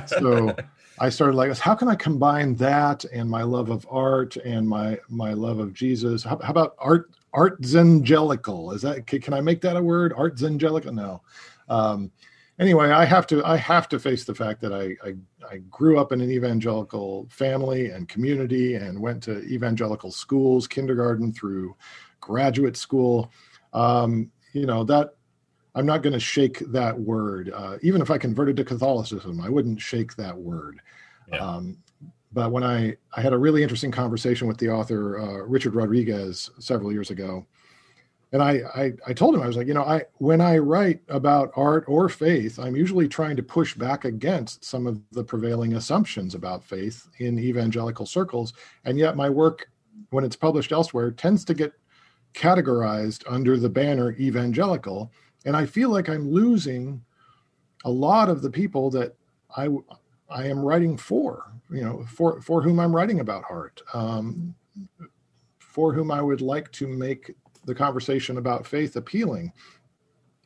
So 0.19 0.55
I 0.99 1.09
started 1.09 1.35
like, 1.35 1.55
how 1.57 1.75
can 1.75 1.87
I 1.87 1.95
combine 1.95 2.55
that 2.55 3.05
and 3.05 3.29
my 3.29 3.43
love 3.43 3.69
of 3.69 3.85
art 3.89 4.35
and 4.37 4.67
my 4.67 4.97
my 5.09 5.33
love 5.33 5.59
of 5.59 5.73
Jesus? 5.73 6.23
How, 6.23 6.39
how 6.39 6.49
about 6.49 6.75
art 6.79 7.11
art 7.33 7.61
zengelical? 7.61 8.73
Is 8.73 8.81
that 8.81 9.05
can, 9.05 9.21
can 9.21 9.33
I 9.33 9.41
make 9.41 9.61
that 9.61 9.77
a 9.77 9.81
word? 9.81 10.13
Art 10.17 10.37
zengelical? 10.37 10.93
No. 10.93 11.21
Um, 11.69 12.11
anyway, 12.59 12.91
I 12.91 13.05
have 13.05 13.27
to 13.27 13.45
I 13.45 13.57
have 13.57 13.87
to 13.89 13.99
face 13.99 14.25
the 14.25 14.35
fact 14.35 14.61
that 14.61 14.73
I, 14.73 14.95
I 15.07 15.13
I 15.49 15.57
grew 15.69 15.99
up 15.99 16.11
in 16.11 16.21
an 16.21 16.31
evangelical 16.31 17.27
family 17.29 17.89
and 17.89 18.07
community 18.09 18.75
and 18.75 18.99
went 18.99 19.23
to 19.23 19.41
evangelical 19.43 20.11
schools, 20.11 20.67
kindergarten 20.67 21.33
through 21.33 21.75
graduate 22.19 22.77
school. 22.77 23.31
Um, 23.73 24.31
you 24.53 24.65
know 24.65 24.83
that 24.85 25.15
I'm 25.75 25.85
not 25.85 26.01
going 26.01 26.13
to 26.13 26.19
shake 26.19 26.59
that 26.71 26.99
word. 26.99 27.51
Uh, 27.53 27.77
even 27.83 28.01
if 28.01 28.09
I 28.09 28.17
converted 28.17 28.57
to 28.57 28.65
Catholicism, 28.65 29.39
I 29.39 29.49
wouldn't 29.49 29.79
shake 29.79 30.15
that 30.15 30.35
word. 30.35 30.81
Yeah. 31.31 31.37
Um, 31.37 31.77
but 32.33 32.51
when 32.51 32.63
I, 32.63 32.95
I 33.15 33.21
had 33.21 33.33
a 33.33 33.37
really 33.37 33.61
interesting 33.61 33.91
conversation 33.91 34.47
with 34.47 34.57
the 34.57 34.69
author 34.69 35.19
uh, 35.19 35.43
Richard 35.43 35.75
Rodriguez 35.75 36.49
several 36.59 36.91
years 36.91 37.11
ago, 37.11 37.45
and 38.31 38.43
I, 38.43 38.61
I 38.75 38.93
i 39.07 39.13
told 39.13 39.35
him 39.35 39.41
i 39.41 39.47
was 39.47 39.55
like 39.55 39.67
you 39.67 39.73
know 39.73 39.83
i 39.83 40.03
when 40.15 40.41
i 40.41 40.57
write 40.57 41.01
about 41.07 41.51
art 41.55 41.85
or 41.87 42.09
faith 42.09 42.59
i'm 42.59 42.75
usually 42.75 43.07
trying 43.07 43.35
to 43.37 43.43
push 43.43 43.73
back 43.73 44.05
against 44.05 44.65
some 44.65 44.85
of 44.85 44.99
the 45.11 45.23
prevailing 45.23 45.75
assumptions 45.75 46.35
about 46.35 46.63
faith 46.63 47.07
in 47.19 47.39
evangelical 47.39 48.05
circles. 48.05 48.53
And 48.85 48.97
yet 48.97 49.15
my 49.15 49.29
work 49.29 49.69
when 50.09 50.23
it's 50.23 50.35
published 50.35 50.71
elsewhere 50.71 51.11
tends 51.11 51.43
to 51.45 51.53
get 51.53 51.73
categorized 52.33 53.23
under 53.27 53.57
the 53.57 53.69
banner 53.69 54.11
evangelical. 54.13 55.11
And 55.45 55.55
i 55.55 55.65
feel 55.65 55.89
like 55.89 56.09
i'm 56.09 56.29
losing 56.29 57.01
a 57.85 57.89
lot 57.89 58.29
of 58.29 58.41
the 58.41 58.49
people 58.49 58.89
that 58.91 59.15
i 59.55 59.69
i 60.29 60.45
am 60.45 60.59
writing 60.59 60.97
for 60.97 61.53
you 61.69 61.81
know 61.81 62.03
for 62.03 62.41
for 62.41 62.61
whom 62.61 62.79
i'm 62.79 62.93
writing 62.93 63.19
about 63.21 63.43
art 63.49 63.81
um, 63.93 64.53
for 65.59 65.93
whom 65.93 66.11
i 66.11 66.21
would 66.21 66.41
like 66.41 66.71
to 66.71 66.87
make 66.87 67.33
the 67.67 67.75
conversation 67.75 68.37
about 68.37 68.65
faith 68.65 68.95
appealing 68.95 69.53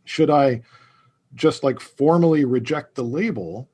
should 0.04 0.30
i 0.30 0.62
just 1.36 1.64
like 1.64 1.80
formally 1.80 2.46
reject 2.46 2.96
the 2.96 3.04
label 3.04 3.70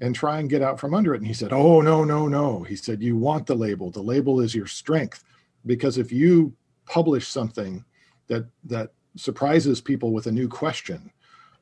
and 0.00 0.14
try 0.14 0.40
and 0.40 0.50
get 0.50 0.62
out 0.62 0.80
from 0.80 0.94
under 0.94 1.14
it? 1.14 1.18
And 1.18 1.26
he 1.26 1.32
said 1.32 1.52
oh 1.52 1.80
no 1.80 2.04
no 2.04 2.26
no. 2.26 2.62
He 2.62 2.76
said 2.76 3.02
you 3.02 3.16
want 3.16 3.46
the 3.46 3.54
label. 3.54 3.90
The 3.90 4.02
label 4.02 4.40
is 4.40 4.54
your 4.54 4.66
strength. 4.66 5.24
Because 5.64 5.96
if 5.96 6.10
you 6.10 6.52
publish 6.86 7.28
something 7.28 7.84
that 8.26 8.46
that 8.64 8.90
surprises 9.16 9.80
people 9.80 10.12
with 10.12 10.26
a 10.26 10.32
new 10.32 10.48
question 10.48 11.10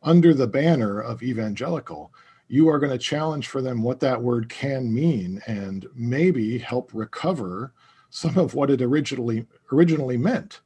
under 0.02 0.32
the 0.32 0.46
banner 0.46 1.00
of 1.00 1.22
evangelical 1.22 2.12
you 2.48 2.68
are 2.68 2.78
going 2.78 2.90
to 2.90 2.98
challenge 2.98 3.48
for 3.48 3.60
them 3.60 3.82
what 3.82 4.00
that 4.00 4.20
word 4.20 4.48
can 4.48 4.92
mean 4.92 5.42
and 5.46 5.86
maybe 5.94 6.58
help 6.58 6.90
recover 6.94 7.72
some 8.08 8.38
of 8.38 8.54
what 8.54 8.70
it 8.70 8.80
originally 8.80 9.44
originally 9.72 10.16
meant 10.16 10.60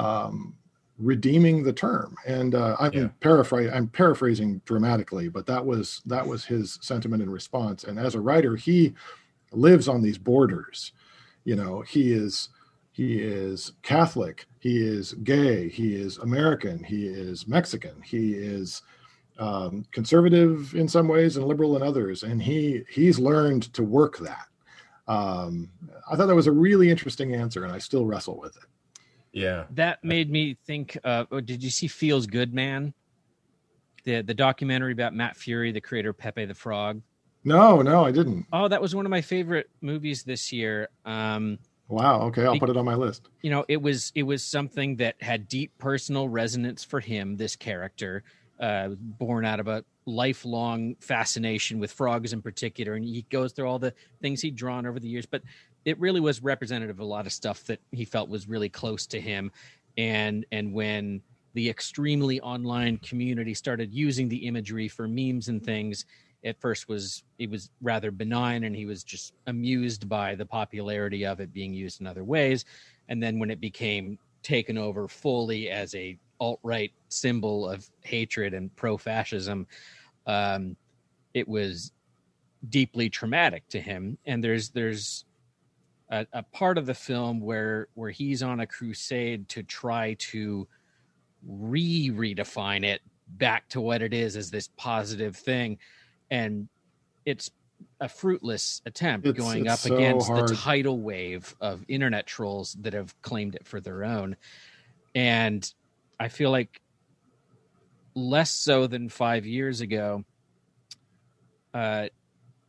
um, 0.00 0.54
redeeming 0.98 1.62
the 1.62 1.72
term. 1.72 2.14
And 2.26 2.54
uh, 2.54 2.76
i'm 2.78 2.92
yeah. 2.92 3.08
paraphrasing 3.20 3.72
i'm 3.72 3.88
paraphrasing 3.88 4.60
dramatically 4.64 5.28
but 5.28 5.46
that 5.46 5.64
was 5.64 6.02
that 6.06 6.26
was 6.26 6.44
his 6.44 6.78
sentiment 6.82 7.22
in 7.22 7.30
response. 7.30 7.84
And 7.84 7.98
as 7.98 8.14
a 8.14 8.20
writer 8.20 8.56
he 8.56 8.94
lives 9.52 9.88
on 9.88 10.02
these 10.02 10.18
borders. 10.18 10.92
You 11.44 11.56
know 11.56 11.80
he 11.80 12.12
is 12.12 12.50
he 12.92 13.20
is 13.20 13.72
catholic 13.82 14.46
he 14.58 14.78
is 14.78 15.14
gay 15.24 15.68
he 15.68 15.94
is 15.94 16.18
american 16.18 16.82
he 16.84 17.06
is 17.06 17.48
mexican 17.48 18.00
he 18.02 18.34
is 18.34 18.82
um, 19.38 19.86
conservative 19.90 20.74
in 20.74 20.86
some 20.86 21.08
ways 21.08 21.38
and 21.38 21.46
liberal 21.46 21.76
in 21.76 21.82
others. 21.82 22.24
And 22.24 22.42
he 22.42 22.82
he's 22.90 23.18
learned 23.18 23.72
to 23.72 23.82
work 23.82 24.18
that. 24.18 24.46
Um, 25.08 25.70
i 26.10 26.14
thought 26.14 26.26
that 26.26 26.34
was 26.34 26.46
a 26.46 26.52
really 26.52 26.90
interesting 26.90 27.34
answer 27.34 27.64
and 27.64 27.72
i 27.72 27.78
still 27.78 28.04
wrestle 28.04 28.38
with 28.38 28.56
it 28.56 28.68
yeah. 29.32 29.64
That 29.70 30.02
made 30.02 30.30
me 30.30 30.56
think 30.66 30.98
uh 31.04 31.24
oh, 31.30 31.40
did 31.40 31.62
you 31.62 31.70
see 31.70 31.86
Feels 31.86 32.26
Good 32.26 32.54
Man? 32.54 32.94
The 34.04 34.22
the 34.22 34.34
documentary 34.34 34.92
about 34.92 35.14
Matt 35.14 35.36
Furie, 35.36 35.72
the 35.72 35.80
creator 35.80 36.10
of 36.10 36.18
Pepe 36.18 36.44
the 36.44 36.54
Frog. 36.54 37.02
No, 37.44 37.80
no, 37.80 38.04
I 38.04 38.12
didn't. 38.12 38.46
Oh, 38.52 38.68
that 38.68 38.82
was 38.82 38.94
one 38.94 39.06
of 39.06 39.10
my 39.10 39.20
favorite 39.20 39.70
movies 39.80 40.22
this 40.24 40.52
year. 40.52 40.88
Um 41.04 41.58
Wow, 41.88 42.22
okay, 42.22 42.44
I'll 42.44 42.58
put 42.58 42.70
it 42.70 42.76
on 42.76 42.84
my 42.84 42.94
list. 42.94 43.30
You 43.42 43.50
know, 43.50 43.64
it 43.68 43.80
was 43.82 44.12
it 44.14 44.22
was 44.22 44.44
something 44.44 44.96
that 44.96 45.20
had 45.20 45.48
deep 45.48 45.72
personal 45.78 46.28
resonance 46.28 46.84
for 46.84 47.00
him, 47.00 47.36
this 47.36 47.56
character, 47.56 48.22
uh 48.58 48.90
born 48.98 49.44
out 49.44 49.60
of 49.60 49.68
a 49.68 49.84
lifelong 50.06 50.96
fascination 51.00 51.78
with 51.78 51.92
frogs 51.92 52.32
in 52.32 52.42
particular 52.42 52.94
and 52.94 53.04
he 53.04 53.24
goes 53.30 53.52
through 53.52 53.68
all 53.68 53.78
the 53.78 53.92
things 54.20 54.40
he'd 54.40 54.56
drawn 54.56 54.86
over 54.86 54.98
the 54.98 55.06
years 55.06 55.26
but 55.26 55.42
it 55.84 55.98
really 55.98 56.20
was 56.20 56.42
representative 56.42 56.96
of 56.96 57.00
a 57.00 57.04
lot 57.04 57.26
of 57.26 57.32
stuff 57.32 57.64
that 57.64 57.80
he 57.92 58.04
felt 58.04 58.28
was 58.28 58.48
really 58.48 58.68
close 58.68 59.06
to 59.06 59.20
him. 59.20 59.50
And 59.96 60.46
and 60.52 60.72
when 60.72 61.22
the 61.54 61.68
extremely 61.68 62.40
online 62.40 62.98
community 62.98 63.54
started 63.54 63.92
using 63.92 64.28
the 64.28 64.46
imagery 64.46 64.88
for 64.88 65.08
memes 65.08 65.48
and 65.48 65.64
things 65.64 66.04
at 66.44 66.60
first 66.60 66.88
was 66.88 67.24
it 67.38 67.50
was 67.50 67.70
rather 67.82 68.10
benign 68.10 68.64
and 68.64 68.74
he 68.74 68.86
was 68.86 69.02
just 69.04 69.34
amused 69.46 70.08
by 70.08 70.34
the 70.34 70.46
popularity 70.46 71.26
of 71.26 71.40
it 71.40 71.52
being 71.52 71.74
used 71.74 72.00
in 72.00 72.06
other 72.06 72.24
ways. 72.24 72.64
And 73.08 73.22
then 73.22 73.38
when 73.38 73.50
it 73.50 73.60
became 73.60 74.18
taken 74.42 74.78
over 74.78 75.08
fully 75.08 75.68
as 75.68 75.94
a 75.94 76.18
alt-right 76.38 76.92
symbol 77.10 77.68
of 77.68 77.86
hatred 78.02 78.54
and 78.54 78.74
pro-fascism 78.74 79.66
um, 80.26 80.76
it 81.34 81.46
was 81.46 81.92
deeply 82.68 83.08
traumatic 83.08 83.66
to 83.68 83.80
him. 83.80 84.18
And 84.26 84.42
there's 84.42 84.70
there's 84.70 85.24
a, 86.10 86.26
a 86.32 86.42
part 86.42 86.76
of 86.76 86.86
the 86.86 86.94
film 86.94 87.40
where 87.40 87.88
where 87.94 88.10
he's 88.10 88.42
on 88.42 88.60
a 88.60 88.66
crusade 88.66 89.48
to 89.48 89.62
try 89.62 90.14
to 90.14 90.66
re 91.46 92.10
redefine 92.10 92.84
it 92.84 93.00
back 93.28 93.68
to 93.68 93.80
what 93.80 94.02
it 94.02 94.12
is 94.12 94.36
as 94.36 94.50
this 94.50 94.68
positive 94.76 95.36
thing 95.36 95.78
and 96.30 96.68
it's 97.24 97.50
a 98.00 98.08
fruitless 98.08 98.82
attempt 98.84 99.26
it's, 99.26 99.38
going 99.38 99.66
it's 99.66 99.72
up 99.72 99.78
so 99.78 99.94
against 99.94 100.26
hard. 100.26 100.48
the 100.48 100.54
tidal 100.56 101.00
wave 101.00 101.54
of 101.60 101.84
internet 101.88 102.26
trolls 102.26 102.76
that 102.80 102.92
have 102.92 103.14
claimed 103.22 103.54
it 103.54 103.66
for 103.66 103.80
their 103.80 104.04
own 104.04 104.36
and 105.14 105.72
i 106.18 106.28
feel 106.28 106.50
like 106.50 106.80
less 108.16 108.50
so 108.50 108.88
than 108.88 109.08
five 109.08 109.46
years 109.46 109.80
ago 109.80 110.24
uh 111.72 112.08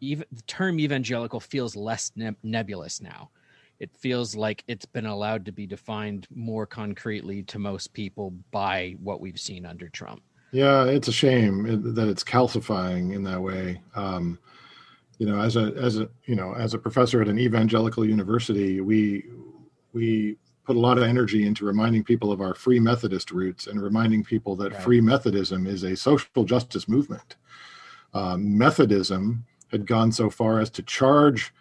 even 0.02 0.26
the 0.32 0.42
term 0.44 0.80
evangelical 0.80 1.40
feels 1.40 1.76
less 1.76 2.12
ne- 2.16 2.36
nebulous 2.44 3.02
now. 3.02 3.30
It 3.80 3.90
feels 3.98 4.36
like 4.36 4.64
it's 4.68 4.86
been 4.86 5.06
allowed 5.08 5.46
to 5.46 5.52
be 5.52 5.66
defined 5.66 6.28
more 6.36 6.66
concretely 6.68 7.42
to 7.44 7.58
most 7.58 7.94
people 7.94 8.32
by 8.52 8.96
what 9.02 9.22
we've 9.22 9.40
seen 9.40 9.66
under 9.66 9.90
Trump. 9.90 10.22
Yeah, 10.52 10.84
it's 10.86 11.08
a 11.08 11.14
shame 11.14 11.94
that 11.96 12.08
it's 12.10 12.24
calcifying 12.24 13.14
in 13.16 13.24
that 13.24 13.42
way. 13.42 13.82
Um, 13.96 14.38
you 15.18 15.26
know, 15.26 15.40
as 15.40 15.56
a 15.56 15.74
as 15.78 15.98
a 15.98 16.10
you 16.26 16.36
know 16.36 16.54
as 16.54 16.74
a 16.74 16.78
professor 16.80 17.22
at 17.22 17.28
an 17.28 17.40
evangelical 17.40 18.06
university, 18.06 18.82
we 18.82 19.24
we 19.94 20.36
put 20.66 20.76
a 20.76 20.80
lot 20.80 20.98
of 20.98 21.04
energy 21.04 21.46
into 21.48 21.66
reminding 21.66 22.04
people 22.04 22.32
of 22.32 22.42
our 22.42 22.54
free 22.54 22.80
Methodist 22.80 23.32
roots 23.32 23.68
and 23.68 23.82
reminding 23.82 24.24
people 24.24 24.56
that 24.58 24.74
Right. 24.74 24.82
free 24.82 25.02
Methodism 25.02 25.66
is 25.66 25.84
a 25.84 25.96
social 25.96 26.44
justice 26.44 26.88
movement. 26.88 27.36
Um, 28.14 28.58
Methodism 28.58 29.46
had 29.72 29.88
gone 29.88 30.12
so 30.12 30.30
far 30.30 30.60
as 30.60 30.70
to 30.72 30.84
charge 30.84 31.54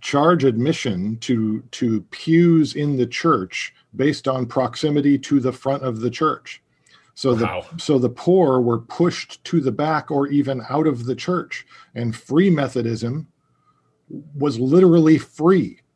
charge 0.00 0.42
admission 0.44 1.16
to 1.18 1.62
to 1.70 2.02
pews 2.10 2.74
in 2.74 2.96
the 2.96 3.06
church 3.06 3.72
based 3.94 4.26
on 4.26 4.46
proximity 4.46 5.16
to 5.16 5.40
the 5.40 5.52
front 5.52 5.82
of 5.84 6.00
the 6.00 6.10
church. 6.10 6.62
So 7.14 7.34
the 7.34 7.64
so 7.76 7.98
the 7.98 8.08
poor 8.08 8.60
were 8.60 8.78
pushed 8.78 9.42
to 9.44 9.60
the 9.60 9.72
back 9.72 10.10
or 10.10 10.28
even 10.28 10.62
out 10.68 10.86
of 10.86 11.04
the 11.04 11.14
church, 11.14 11.66
and 11.94 12.16
free 12.16 12.50
Methodism 12.50 13.28
was 14.34 14.58
literally 14.58 15.18
free. 15.18 15.78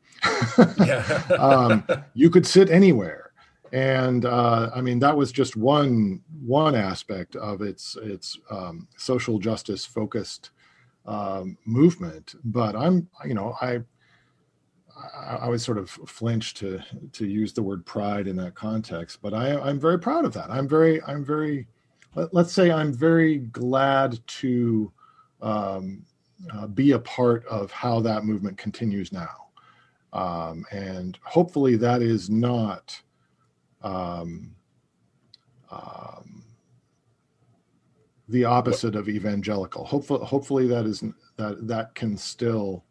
Um, 1.38 1.86
you 2.14 2.30
could 2.30 2.46
sit 2.46 2.70
anywhere, 2.70 3.32
and 3.72 4.24
uh, 4.24 4.70
I 4.74 4.80
mean 4.80 4.98
that 5.00 5.16
was 5.16 5.32
just 5.32 5.56
one 5.56 6.22
one 6.44 6.74
aspect 6.74 7.36
of 7.36 7.62
its 7.62 7.96
its 7.96 8.38
um, 8.50 8.88
social 8.96 9.38
justice 9.38 9.84
focused 9.84 10.50
um, 11.06 11.56
movement. 11.64 12.34
But 12.44 12.76
I'm 12.76 13.08
you 13.24 13.34
know 13.34 13.56
I. 13.60 13.80
I 15.14 15.48
was 15.48 15.62
sort 15.62 15.76
of 15.76 15.90
flinched 15.90 16.56
to 16.58 16.80
to 17.12 17.26
use 17.26 17.52
the 17.52 17.62
word 17.62 17.84
pride 17.84 18.26
in 18.26 18.36
that 18.36 18.54
context, 18.54 19.18
but 19.20 19.34
I, 19.34 19.54
I'm 19.54 19.78
very 19.78 19.98
proud 19.98 20.24
of 20.24 20.32
that. 20.32 20.50
I'm 20.50 20.66
very 20.66 21.02
I'm 21.02 21.22
very 21.22 21.66
let, 22.14 22.32
let's 22.32 22.52
say 22.52 22.70
I'm 22.70 22.94
very 22.94 23.38
glad 23.38 24.18
to 24.26 24.90
um, 25.42 26.02
uh, 26.52 26.66
be 26.66 26.92
a 26.92 26.98
part 26.98 27.44
of 27.46 27.70
how 27.70 28.00
that 28.00 28.24
movement 28.24 28.56
continues 28.56 29.12
now, 29.12 29.48
um, 30.14 30.64
and 30.72 31.18
hopefully 31.22 31.76
that 31.76 32.00
is 32.00 32.30
not 32.30 32.98
um, 33.82 34.54
um, 35.70 36.35
the 38.28 38.44
opposite 38.44 38.96
of 38.96 39.08
evangelical. 39.08 39.84
Hopefully, 39.84 40.24
hopefully 40.24 40.66
that 40.68 40.86
is 40.86 41.04
that 41.36 41.66
that 41.66 41.94
can 41.94 42.16
still 42.16 42.84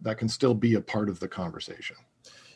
that 0.00 0.18
can 0.18 0.28
still 0.28 0.54
be 0.54 0.74
a 0.74 0.80
part 0.80 1.08
of 1.08 1.20
the 1.20 1.28
conversation. 1.28 1.96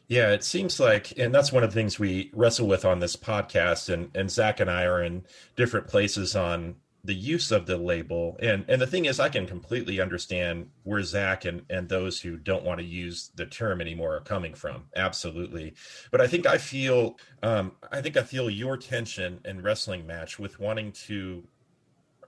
Yeah, 0.09 0.31
it 0.31 0.45
seems 0.45 0.79
like, 0.79 1.19
and 1.19 1.35
that's 1.35 1.53
one 1.53 1.65
of 1.65 1.71
the 1.71 1.75
things 1.75 1.99
we 1.99 2.31
wrestle 2.33 2.69
with 2.69 2.85
on 2.85 3.01
this 3.01 3.17
podcast. 3.17 3.93
And 3.93 4.11
and 4.15 4.31
Zach 4.31 4.61
and 4.61 4.71
I 4.71 4.85
are 4.85 5.03
in 5.03 5.25
different 5.57 5.89
places 5.89 6.37
on 6.37 6.77
the 7.05 7.15
use 7.15 7.53
of 7.53 7.67
the 7.67 7.77
label. 7.77 8.37
And 8.41 8.65
and 8.69 8.81
the 8.81 8.87
thing 8.87 9.07
is, 9.07 9.19
I 9.19 9.29
can 9.29 9.47
completely 9.47 10.01
understand 10.01 10.69
where 10.85 11.03
Zach 11.03 11.45
and 11.45 11.63
and 11.71 11.89
those 11.89 12.21
who 12.21 12.37
don't 12.37 12.65
want 12.65 12.81
to 12.81 12.87
use 12.87 13.31
the 13.35 13.47
term 13.47 13.81
anymore 13.81 14.17
are 14.17 14.21
coming 14.21 14.55
from. 14.55 14.85
Absolutely, 14.95 15.75
but 16.11 16.21
I 16.21 16.27
think 16.27 16.47
I 16.47 16.59
feel, 16.59 17.19
um, 17.43 17.73
I 17.91 18.01
think 18.01 18.17
I 18.17 18.23
feel 18.23 18.51
your 18.51 18.77
tension 18.77 19.41
and 19.45 19.63
wrestling 19.63 20.07
match 20.07 20.39
with 20.39 20.61
wanting 20.61 20.93
to 20.93 21.47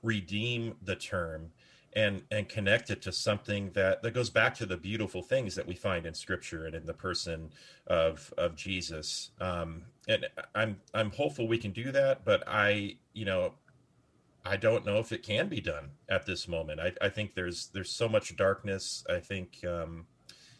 redeem 0.02 0.76
the 0.82 0.96
term 0.96 1.50
and 1.94 2.22
and 2.30 2.48
connect 2.48 2.90
it 2.90 3.00
to 3.02 3.12
something 3.12 3.70
that 3.72 4.02
that 4.02 4.12
goes 4.12 4.30
back 4.30 4.54
to 4.54 4.66
the 4.66 4.76
beautiful 4.76 5.22
things 5.22 5.54
that 5.54 5.66
we 5.66 5.74
find 5.74 6.06
in 6.06 6.14
scripture 6.14 6.66
and 6.66 6.74
in 6.74 6.84
the 6.84 6.94
person 6.94 7.50
of 7.86 8.32
of 8.36 8.54
jesus. 8.54 9.30
Um 9.40 9.84
and 10.06 10.26
i'm 10.54 10.76
i'm 10.94 11.10
hopeful 11.10 11.48
we 11.48 11.58
can 11.58 11.72
do 11.72 11.90
that 11.92 12.24
but 12.24 12.42
i 12.46 12.96
you 13.14 13.24
know 13.24 13.54
i 14.44 14.56
don't 14.56 14.86
know 14.86 14.98
if 14.98 15.12
it 15.12 15.22
can 15.22 15.48
be 15.48 15.60
done 15.60 15.90
at 16.08 16.26
this 16.26 16.46
moment. 16.46 16.80
I 16.80 16.92
i 17.00 17.08
think 17.08 17.34
there's 17.34 17.68
there's 17.72 17.90
so 17.90 18.08
much 18.08 18.36
darkness. 18.36 19.04
I 19.08 19.20
think 19.20 19.64
um 19.64 20.06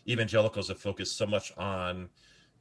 evangelicals 0.09 0.69
have 0.69 0.81
focused 0.81 1.17
so 1.19 1.27
much 1.27 1.53
on 1.59 2.09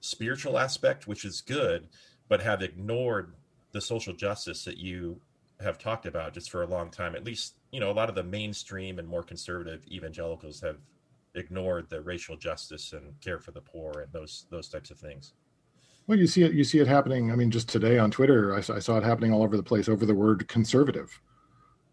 spiritual 0.01 0.59
aspect 0.59 1.07
which 1.07 1.25
is 1.25 1.41
good 1.41 1.87
but 2.27 2.41
have 2.41 2.61
ignored 2.61 3.33
the 3.71 3.81
social 3.81 4.13
justice 4.13 4.63
that 4.65 4.77
you 4.77 5.19
have 5.59 5.77
talked 5.77 6.05
about 6.05 6.33
just 6.33 6.51
for 6.51 6.63
a 6.63 6.67
long 6.67 6.89
time. 6.89 7.15
At 7.15 7.23
least, 7.23 7.55
you 7.71 7.79
know, 7.79 7.91
a 7.91 7.93
lot 7.93 8.09
of 8.09 8.15
the 8.15 8.23
mainstream 8.23 8.99
and 8.99 9.07
more 9.07 9.23
conservative 9.23 9.83
evangelicals 9.87 10.61
have 10.61 10.77
ignored 11.35 11.89
the 11.89 12.01
racial 12.01 12.37
justice 12.37 12.93
and 12.93 13.19
care 13.21 13.39
for 13.39 13.51
the 13.51 13.61
poor 13.61 14.01
and 14.01 14.11
those 14.11 14.45
those 14.49 14.69
types 14.69 14.91
of 14.91 14.97
things. 14.99 15.33
Well, 16.07 16.17
you 16.17 16.27
see 16.27 16.43
it. 16.43 16.53
You 16.53 16.63
see 16.63 16.79
it 16.79 16.87
happening. 16.87 17.31
I 17.31 17.35
mean, 17.35 17.51
just 17.51 17.67
today 17.67 17.97
on 17.97 18.11
Twitter, 18.11 18.55
I 18.55 18.61
saw, 18.61 18.75
I 18.75 18.79
saw 18.79 18.97
it 18.97 19.03
happening 19.03 19.33
all 19.33 19.43
over 19.43 19.57
the 19.57 19.63
place 19.63 19.89
over 19.89 20.05
the 20.05 20.15
word 20.15 20.47
conservative. 20.47 21.21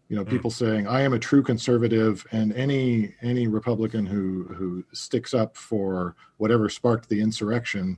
You 0.07 0.15
know, 0.15 0.23
mm. 0.23 0.29
people 0.29 0.51
saying, 0.51 0.87
"I 0.87 1.01
am 1.01 1.13
a 1.13 1.19
true 1.19 1.43
conservative," 1.43 2.25
and 2.31 2.53
any 2.53 3.13
any 3.21 3.47
Republican 3.47 4.05
who 4.05 4.43
who 4.55 4.85
sticks 4.93 5.33
up 5.33 5.57
for 5.57 6.15
whatever 6.37 6.69
sparked 6.69 7.09
the 7.09 7.19
insurrection 7.19 7.97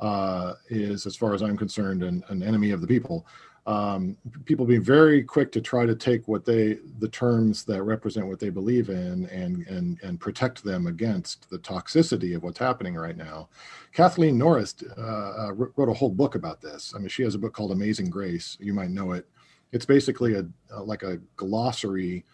uh, 0.00 0.54
is, 0.70 1.06
as 1.06 1.16
far 1.16 1.34
as 1.34 1.42
I'm 1.42 1.56
concerned, 1.56 2.02
an, 2.02 2.24
an 2.28 2.42
enemy 2.42 2.70
of 2.70 2.80
the 2.80 2.86
people 2.86 3.26
um, 3.68 4.16
people 4.46 4.64
being 4.64 4.82
very 4.82 5.22
quick 5.22 5.52
to 5.52 5.60
try 5.60 5.84
to 5.84 5.94
take 5.94 6.26
what 6.26 6.46
they 6.46 6.78
the 7.00 7.08
terms 7.08 7.64
that 7.64 7.82
represent 7.82 8.26
what 8.26 8.40
they 8.40 8.48
believe 8.48 8.88
in 8.88 9.26
and 9.26 9.66
and 9.66 10.00
and 10.02 10.18
protect 10.18 10.64
them 10.64 10.86
against 10.86 11.50
the 11.50 11.58
toxicity 11.58 12.34
of 12.34 12.42
what's 12.42 12.58
happening 12.58 12.94
right 12.94 13.18
now. 13.18 13.50
Kathleen 13.92 14.38
Norris 14.38 14.74
uh, 14.96 15.02
uh 15.02 15.52
wrote 15.52 15.90
a 15.90 15.92
whole 15.92 16.08
book 16.08 16.34
about 16.34 16.62
this. 16.62 16.94
I 16.96 16.98
mean, 16.98 17.08
she 17.08 17.22
has 17.24 17.34
a 17.34 17.38
book 17.38 17.52
called 17.52 17.72
Amazing 17.72 18.08
Grace. 18.08 18.56
You 18.58 18.72
might 18.72 18.90
know 18.90 19.12
it. 19.12 19.26
It's 19.72 19.84
basically 19.84 20.34
a, 20.34 20.46
like 20.80 21.02
a 21.02 21.18
glossary 21.36 22.24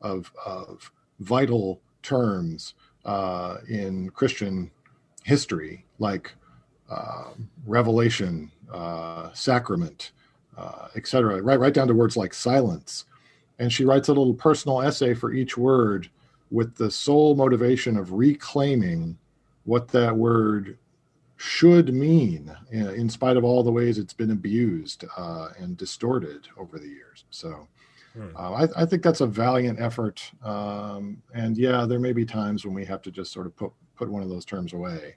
of 0.00 0.32
of 0.46 0.90
vital 1.20 1.82
terms 2.02 2.72
uh, 3.04 3.58
in 3.68 4.08
Christian 4.08 4.70
history, 5.22 5.84
like 5.98 6.32
uh, 6.88 7.32
revelation, 7.66 8.50
uh, 8.72 9.30
sacrament 9.34 10.12
uh, 10.58 10.88
etc. 10.96 11.40
Right, 11.40 11.58
right 11.58 11.72
down 11.72 11.88
to 11.88 11.94
words 11.94 12.16
like 12.16 12.34
silence. 12.34 13.04
And 13.58 13.72
she 13.72 13.84
writes 13.84 14.08
a 14.08 14.12
little 14.12 14.34
personal 14.34 14.82
essay 14.82 15.14
for 15.14 15.32
each 15.32 15.56
word 15.56 16.08
with 16.50 16.74
the 16.76 16.90
sole 16.90 17.34
motivation 17.34 17.96
of 17.96 18.12
reclaiming 18.12 19.16
what 19.64 19.88
that 19.88 20.16
word 20.16 20.78
should 21.36 21.94
mean, 21.94 22.54
uh, 22.74 22.92
in 22.92 23.08
spite 23.08 23.36
of 23.36 23.44
all 23.44 23.62
the 23.62 23.70
ways 23.70 23.98
it's 23.98 24.12
been 24.12 24.32
abused 24.32 25.04
uh, 25.16 25.48
and 25.58 25.76
distorted 25.76 26.48
over 26.56 26.78
the 26.78 26.88
years. 26.88 27.24
So. 27.30 27.68
Hmm. 28.14 28.34
Uh, 28.34 28.52
I, 28.52 28.82
I, 28.82 28.86
think 28.86 29.02
that's 29.02 29.20
a 29.20 29.26
valiant 29.26 29.78
effort, 29.78 30.32
um, 30.42 31.22
and 31.34 31.58
yeah, 31.58 31.84
there 31.84 31.98
may 32.00 32.14
be 32.14 32.24
times 32.24 32.64
when 32.64 32.72
we 32.72 32.86
have 32.86 33.02
to 33.02 33.10
just 33.10 33.30
sort 33.32 33.44
of 33.44 33.54
put 33.54 33.70
put 33.96 34.08
one 34.08 34.22
of 34.22 34.30
those 34.30 34.46
terms 34.46 34.72
away. 34.72 35.16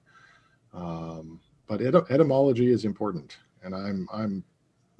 Um, 0.73 1.39
but 1.67 1.81
etymology 1.81 2.69
is 2.69 2.83
important, 2.83 3.37
and 3.63 3.73
I'm 3.73 4.09
I'm 4.11 4.43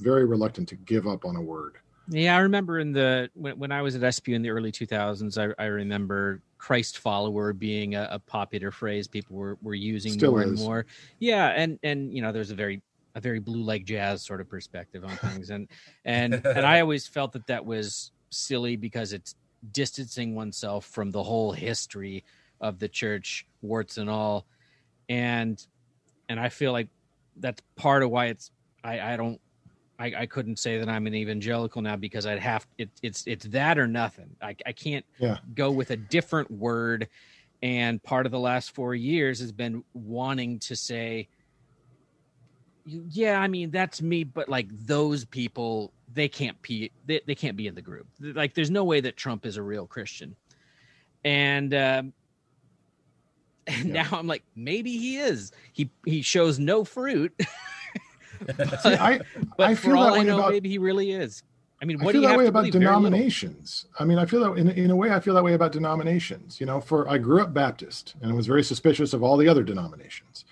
very 0.02 0.26
reluctant 0.26 0.68
to 0.70 0.76
give 0.76 1.08
up 1.08 1.26
on 1.26 1.36
a 1.36 1.42
word. 1.42 1.78
Yeah, 2.10 2.36
I 2.36 2.40
remember 2.40 2.80
in 2.80 2.92
the 2.92 3.30
when, 3.36 3.58
when 3.58 3.72
I 3.72 3.82
was 3.82 3.96
at 3.96 4.02
SPU 4.02 4.34
in 4.34 4.42
the 4.42 4.50
early 4.50 4.72
2000s, 4.72 5.38
I, 5.38 5.64
I 5.64 5.68
remember 5.68 6.42
Christ 6.58 6.98
follower 6.98 7.54
being 7.54 7.96
a, 7.96 8.08
a, 8.12 8.20
popular 8.20 8.72
phrase 8.72 9.08
people 9.08 9.36
were, 9.36 9.58
were 9.62 9.76
using 9.76 10.14
Still 10.14 10.32
more 10.32 10.44
is. 10.44 10.50
and 10.50 10.60
more. 10.60 10.86
Yeah, 11.20 11.48
and 11.50 11.80
and 11.84 12.14
you 12.14 12.22
know, 12.22 12.32
there's 12.32 12.52
a 12.52 12.56
very 12.56 12.82
a 13.16 13.22
very 13.22 13.40
blue 13.40 13.64
like 13.64 13.86
jazz 13.86 14.24
sort 14.24 14.42
of 14.42 14.50
perspective 14.50 15.04
on 15.06 15.16
things, 15.18 15.52
and 15.52 15.68
and 16.06 16.34
and 16.46 16.66
I 16.66 16.82
always 16.82 17.08
felt 17.08 17.32
that 17.34 17.48
that 17.48 17.66
was 17.66 18.12
silly 18.30 18.76
because 18.76 19.14
it's 19.14 19.36
distancing 19.72 20.36
oneself 20.36 20.86
from 20.86 21.12
the 21.12 21.22
whole 21.22 21.52
history 21.52 22.24
of 22.60 22.80
the 22.80 22.88
church, 22.88 23.46
warts 23.62 23.98
and 23.98 24.10
all, 24.10 24.46
and 25.08 25.66
and 26.30 26.40
I 26.40 26.50
feel 26.50 26.72
like 26.72 26.90
that's 27.38 27.62
part 27.76 28.04
of 28.04 28.10
why 28.10 28.28
it's 28.28 28.52
I 28.84 29.14
I 29.14 29.18
don't 29.18 29.40
I, 30.02 30.22
I 30.22 30.26
couldn't 30.26 30.58
say 30.58 30.80
that 30.80 30.90
I'm 30.90 31.06
an 31.06 31.14
evangelical 31.14 31.80
now 31.84 31.96
because 31.96 32.26
I'd 32.26 32.40
have 32.40 32.66
it, 32.80 32.90
it's 33.04 33.24
it's 33.28 33.46
that 33.46 33.78
or 33.78 33.86
nothing. 33.86 34.36
I, 34.42 34.56
I 34.66 34.72
can't 34.72 35.06
yeah. 35.20 35.38
go 35.54 35.70
with 35.70 35.92
a 35.92 35.96
different 35.96 36.50
word. 36.50 37.08
And 37.62 38.02
part 38.02 38.26
of 38.26 38.32
the 38.32 38.40
last 38.40 38.72
four 38.72 38.96
years 38.96 39.40
has 39.40 39.52
been 39.52 39.84
wanting 39.94 40.58
to 40.60 40.76
say, 40.76 41.28
yeah, 42.84 43.40
I 43.40 43.48
mean 43.48 43.70
that's 43.70 44.02
me, 44.02 44.24
but 44.24 44.50
like 44.50 44.68
those 44.72 45.24
people, 45.24 45.94
they 46.12 46.28
can't 46.28 46.60
be 46.64 46.92
they, 47.06 47.22
they 47.28 47.36
can't 47.36 47.56
be 47.56 47.68
in 47.68 47.76
the 47.76 47.82
group. 47.84 48.08
Like 48.20 48.56
there's 48.56 48.72
no 48.72 48.84
way 48.84 49.02
that 49.02 49.18
Trump 49.18 49.46
is 49.46 49.58
a 49.58 49.62
real 49.62 49.86
Christian. 49.86 50.36
And 51.24 51.76
um, 51.76 52.14
and 53.68 53.86
yeah. 53.94 54.02
now 54.02 54.18
I'm 54.18 54.26
like, 54.26 54.44
maybe 54.56 54.98
he 54.98 55.18
is. 55.18 55.52
He 55.74 55.92
he 56.06 56.24
shows 56.24 56.58
no 56.58 56.84
fruit. 56.84 57.40
See, 58.82 58.94
I, 58.94 59.20
but 59.58 59.70
I 59.70 59.76
feel 59.76 60.00
that 60.02 60.14
way 60.14 60.24
know, 60.24 60.40
about, 60.40 60.52
maybe 60.52 60.70
he 60.70 60.78
really 60.78 61.12
is. 61.12 61.44
I 61.82 61.86
mean, 61.86 62.00
what 62.00 62.10
I 62.10 62.20
feel 62.20 62.30
that 62.30 62.38
way 62.38 62.46
about 62.46 62.72
denominations. 62.72 63.88
I 64.00 64.06
mean, 64.06 64.20
I 64.20 64.26
feel 64.26 64.42
that 64.42 64.60
in, 64.60 64.70
in 64.70 64.92
a 64.92 64.96
way, 64.96 65.12
I 65.12 65.20
feel 65.20 65.34
that 65.34 65.44
way 65.44 65.54
about 65.54 65.72
denominations. 65.72 66.60
You 66.60 66.68
know, 66.68 66.80
for 66.80 67.10
I 67.10 67.18
grew 67.18 67.42
up 67.42 67.54
Baptist 67.54 68.16
and 68.22 68.36
was 68.36 68.46
very 68.46 68.64
suspicious 68.64 69.14
of 69.14 69.24
all 69.24 69.36
the 69.36 69.48
other 69.48 69.64
denominations, 69.64 70.46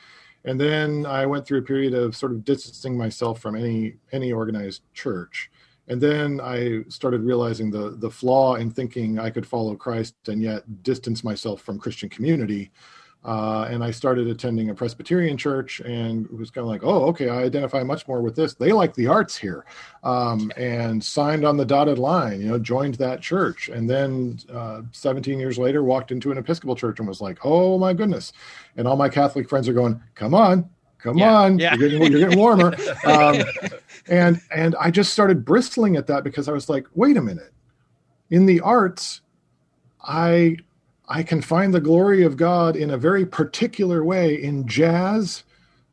and 0.43 0.60
then 0.60 1.06
I 1.06 1.28
went 1.28 1.45
through 1.45 1.60
a 1.60 1.63
period 1.63 1.93
of 1.93 2.15
sort 2.15 2.32
of 2.32 2.43
distancing 2.43 2.97
myself 2.97 3.39
from 3.39 3.56
any 3.56 3.97
any 4.12 4.32
organized 4.32 4.82
church, 4.95 5.52
and 5.88 6.02
then 6.02 6.41
I 6.41 6.84
started 6.88 7.21
realizing 7.21 7.69
the 7.69 7.91
the 7.91 8.10
flaw 8.10 8.56
in 8.56 8.71
thinking 8.71 9.19
I 9.19 9.30
could 9.30 9.45
follow 9.45 9.75
Christ 9.75 10.15
and 10.28 10.41
yet 10.41 10.82
distance 10.82 11.23
myself 11.23 11.62
from 11.62 11.78
Christian 11.78 12.10
community 12.10 12.71
uh, 13.25 13.67
and 13.69 13.84
I 13.84 13.91
started 13.91 14.27
attending 14.27 14.69
a 14.69 14.73
Presbyterian 14.73 15.36
church 15.36 15.82
and 15.82 16.25
it 16.25 16.38
was 16.38 16.49
kind 16.51 16.63
of 16.63 16.69
like, 16.69 16.84
oh, 16.84 17.03
okay, 17.08 17.27
I 17.27 17.43
identify 17.43 17.84
much 17.84 18.08
more 18.08 18.21
with 18.21 18.34
this. 18.34 18.53
They 18.53 18.71
like 18.71 18.93
the 18.93 19.08
arts 19.08 19.36
here, 19.36 19.65
um, 20.03 20.51
and 20.55 21.03
signed 21.03 21.43
on 21.43 21.58
the 21.58 21.65
dotted 21.65 21.99
line. 21.99 22.39
You 22.39 22.47
know, 22.47 22.60
joined 22.60 22.95
that 22.95 23.21
church, 23.21 23.67
and 23.67 23.89
then 23.89 24.39
uh, 24.51 24.84
17 24.93 25.38
years 25.38 25.58
later, 25.58 25.84
walked 25.84 26.12
into 26.12 26.32
an 26.32 26.38
Episcopal 26.38 26.75
church 26.75 26.99
and 26.99 27.08
was 27.08 27.19
like, 27.19 27.39
oh 27.43 27.77
my 27.77 27.93
goodness! 27.93 28.32
And 28.77 28.88
all 28.88 28.95
my 28.95 29.10
Catholic 29.10 29.49
friends 29.49 29.67
are 29.67 29.73
going, 29.73 30.01
come 30.15 30.34
on, 30.34 30.69
come 30.97 31.17
yeah, 31.17 31.36
on, 31.36 31.60
yeah. 31.60 31.75
You're, 31.75 31.89
getting, 31.89 32.12
you're 32.12 32.21
getting 32.21 32.39
warmer. 32.39 32.73
um, 33.05 33.43
and 34.08 34.39
and 34.55 34.77
I 34.79 34.91
just 34.91 35.12
started 35.12 35.43
bristling 35.43 35.97
at 35.97 36.08
that 36.08 36.23
because 36.23 36.47
I 36.47 36.53
was 36.53 36.69
like, 36.69 36.88
wait 36.95 37.17
a 37.17 37.21
minute, 37.21 37.51
in 38.29 38.45
the 38.45 38.62
arts, 38.62 39.21
I 40.01 40.55
I 41.10 41.24
can 41.24 41.41
find 41.41 41.74
the 41.74 41.82
glory 41.82 42.24
of 42.24 42.38
God 42.38 42.76
in 42.76 42.91
a 42.91 42.98
very 42.98 43.26
particular 43.26 44.04
way 44.04 44.41
in 44.41 44.67
jazz 44.67 45.43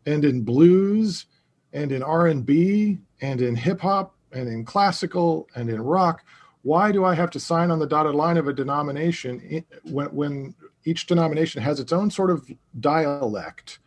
and 0.05 0.24
in 0.24 0.42
blues 0.42 1.24
and 1.72 1.90
in 1.90 2.02
R&B 2.02 2.98
and 3.22 3.40
in 3.40 3.57
hip 3.57 3.81
hop 3.81 4.14
and 4.33 4.46
in 4.46 4.64
classical 4.66 5.48
and 5.55 5.70
in 5.70 5.81
rock. 5.81 6.22
Why 6.62 6.92
do 6.92 7.05
I 7.05 7.14
have 7.14 7.31
to 7.31 7.40
sign 7.40 7.70
on 7.70 7.79
the 7.79 7.87
dotted 7.87 8.14
line 8.14 8.37
of 8.37 8.46
a 8.46 8.52
denomination 8.52 9.64
when, 9.85 10.09
when 10.09 10.55
each 10.85 11.07
denomination 11.07 11.62
has 11.62 11.81
its 11.81 11.92
own 11.92 12.11
sort 12.11 12.31
of 12.31 12.46
dialect 12.79 13.79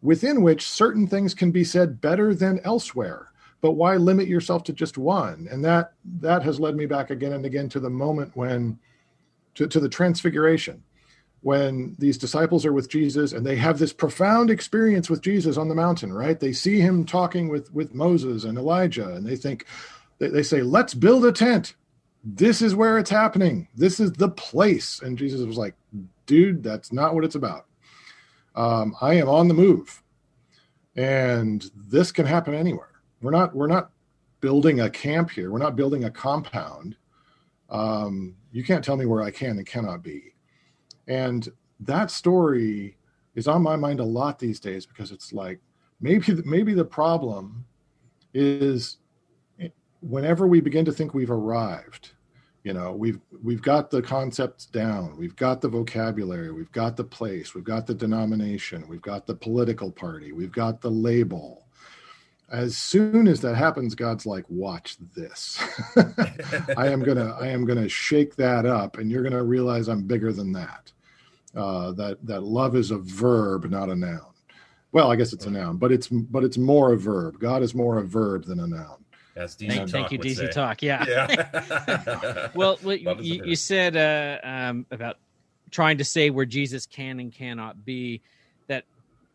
within 0.00 0.42
which 0.42 0.68
certain 0.68 1.08
things 1.08 1.34
can 1.34 1.50
be 1.50 1.64
said 1.64 2.00
better 2.00 2.34
than 2.34 2.60
elsewhere? 2.62 3.32
But 3.60 3.72
why 3.72 3.96
limit 3.96 4.28
yourself 4.28 4.62
to 4.64 4.72
just 4.72 4.96
one? 4.96 5.48
And 5.50 5.64
that 5.64 5.94
that 6.20 6.44
has 6.44 6.60
led 6.60 6.76
me 6.76 6.86
back 6.86 7.10
again 7.10 7.32
and 7.32 7.44
again 7.44 7.68
to 7.70 7.80
the 7.80 7.90
moment 7.90 8.36
when 8.36 8.78
to, 9.58 9.66
to 9.66 9.80
the 9.80 9.88
transfiguration 9.88 10.82
when 11.40 11.96
these 11.98 12.16
disciples 12.16 12.64
are 12.64 12.72
with 12.72 12.88
Jesus 12.88 13.32
and 13.32 13.44
they 13.44 13.56
have 13.56 13.78
this 13.78 13.92
profound 13.92 14.50
experience 14.50 15.10
with 15.10 15.20
Jesus 15.20 15.56
on 15.56 15.68
the 15.68 15.74
mountain, 15.74 16.12
right? 16.12 16.38
They 16.38 16.52
see 16.52 16.80
him 16.80 17.04
talking 17.04 17.48
with 17.48 17.72
with 17.72 17.94
Moses 17.94 18.44
and 18.44 18.56
Elijah, 18.56 19.14
and 19.14 19.26
they 19.26 19.36
think 19.36 19.66
they, 20.18 20.28
they 20.28 20.42
say, 20.42 20.62
"Let's 20.62 20.94
build 20.94 21.24
a 21.24 21.32
tent. 21.32 21.74
This 22.24 22.62
is 22.62 22.74
where 22.74 22.98
it's 22.98 23.10
happening. 23.10 23.68
This 23.74 24.00
is 24.00 24.12
the 24.12 24.30
place." 24.30 25.00
And 25.02 25.18
Jesus 25.18 25.44
was 25.44 25.56
like, 25.56 25.74
"Dude, 26.26 26.62
that's 26.62 26.92
not 26.92 27.14
what 27.14 27.24
it's 27.24 27.36
about. 27.36 27.66
Um, 28.54 28.94
I 29.00 29.14
am 29.14 29.28
on 29.28 29.48
the 29.48 29.54
move, 29.54 30.02
and 30.96 31.68
this 31.74 32.12
can 32.12 32.26
happen 32.26 32.54
anywhere. 32.54 32.90
We're 33.22 33.32
not 33.32 33.54
we're 33.54 33.68
not 33.68 33.90
building 34.40 34.80
a 34.80 34.90
camp 34.90 35.30
here. 35.30 35.50
We're 35.50 35.58
not 35.58 35.76
building 35.76 36.04
a 36.04 36.10
compound. 36.10 36.96
Um, 37.70 38.36
you 38.52 38.64
can't 38.64 38.84
tell 38.84 38.96
me 38.96 39.06
where 39.06 39.22
I 39.22 39.30
can 39.30 39.58
and 39.58 39.66
cannot 39.66 40.02
be. 40.02 40.34
And 41.06 41.48
that 41.80 42.10
story 42.10 42.96
is 43.34 43.46
on 43.46 43.62
my 43.62 43.76
mind 43.76 44.00
a 44.00 44.04
lot 44.04 44.38
these 44.38 44.60
days 44.60 44.86
because 44.86 45.12
it's 45.12 45.32
like 45.32 45.60
maybe 46.00 46.34
maybe 46.44 46.74
the 46.74 46.84
problem 46.84 47.64
is 48.34 48.98
whenever 50.00 50.46
we 50.46 50.60
begin 50.60 50.84
to 50.84 50.92
think 50.92 51.14
we've 51.14 51.30
arrived, 51.30 52.12
you 52.64 52.72
know 52.72 52.92
we've 52.92 53.20
we've 53.42 53.62
got 53.62 53.90
the 53.90 54.02
concepts 54.02 54.66
down 54.66 55.16
we've 55.16 55.36
got 55.36 55.60
the 55.60 55.68
vocabulary 55.68 56.50
we've 56.52 56.72
got 56.72 56.96
the 56.96 57.04
place 57.04 57.54
we've 57.54 57.64
got 57.64 57.86
the 57.86 57.94
denomination 57.94 58.86
we've 58.88 59.00
got 59.00 59.26
the 59.26 59.34
political 59.34 59.90
party 59.90 60.32
we've 60.32 60.52
got 60.52 60.80
the 60.80 60.90
label 60.90 61.66
as 62.50 62.76
soon 62.76 63.28
as 63.28 63.40
that 63.40 63.54
happens 63.54 63.94
god's 63.94 64.26
like 64.26 64.44
watch 64.48 64.96
this. 65.14 65.58
I 66.76 66.88
am 66.88 67.02
gonna 67.02 67.36
i 67.40 67.48
am 67.48 67.64
gonna 67.64 67.88
shake 67.88 68.36
that 68.36 68.66
up 68.66 68.98
and 68.98 69.10
you're 69.10 69.22
gonna 69.22 69.42
realize 69.42 69.88
i'm 69.88 70.02
bigger 70.02 70.32
than 70.32 70.52
that. 70.52 70.92
Uh, 71.54 71.92
that 71.92 72.18
that 72.24 72.42
love 72.42 72.76
is 72.76 72.90
a 72.90 72.98
verb 72.98 73.70
not 73.70 73.90
a 73.90 73.96
noun. 73.96 74.20
Well 74.92 75.10
i 75.10 75.16
guess 75.16 75.32
it's 75.32 75.46
a 75.46 75.50
noun 75.50 75.76
but 75.76 75.92
it's 75.92 76.08
but 76.08 76.44
it's 76.44 76.58
more 76.58 76.92
a 76.92 76.96
verb. 76.98 77.38
God 77.38 77.62
is 77.62 77.74
more 77.74 77.98
a 77.98 78.04
verb 78.04 78.44
than 78.44 78.60
a 78.60 78.66
noun. 78.66 79.04
As 79.38 79.54
DC 79.56 79.68
thank, 79.68 79.80
Talk 79.80 79.90
thank 79.90 80.12
you 80.12 80.18
would 80.18 80.26
dc 80.26 80.36
say. 80.36 80.48
talk. 80.48 80.82
Yeah, 80.82 81.04
Yeah. 81.06 82.48
well, 82.54 82.78
well 82.82 82.98
Love 83.02 83.20
is 83.20 83.30
a 83.30 83.34
you, 83.34 83.42
you 83.44 83.56
said 83.56 83.96
uh, 83.96 84.44
um, 84.46 84.84
about 84.90 85.18
trying 85.70 85.98
to 85.98 86.04
say 86.04 86.30
where 86.30 86.46
Jesus 86.46 86.86
can 86.86 87.20
and 87.20 87.32
cannot 87.32 87.84
be. 87.84 88.22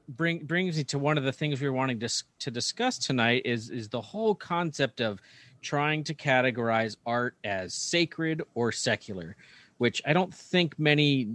Bring 0.07 0.45
brings 0.45 0.77
me 0.77 0.83
to 0.85 0.99
one 0.99 1.17
of 1.17 1.23
the 1.23 1.31
things 1.31 1.61
we 1.61 1.67
were 1.67 1.73
wanting 1.73 1.99
to 1.99 2.09
to 2.39 2.51
discuss 2.51 2.97
tonight 2.97 3.43
is 3.45 3.69
is 3.69 3.89
the 3.89 4.01
whole 4.01 4.35
concept 4.35 5.01
of 5.01 5.19
trying 5.61 6.03
to 6.03 6.13
categorize 6.13 6.97
art 7.05 7.35
as 7.43 7.73
sacred 7.73 8.41
or 8.53 8.71
secular, 8.71 9.35
which 9.77 10.01
I 10.05 10.13
don't 10.13 10.33
think 10.33 10.77
many 10.77 11.29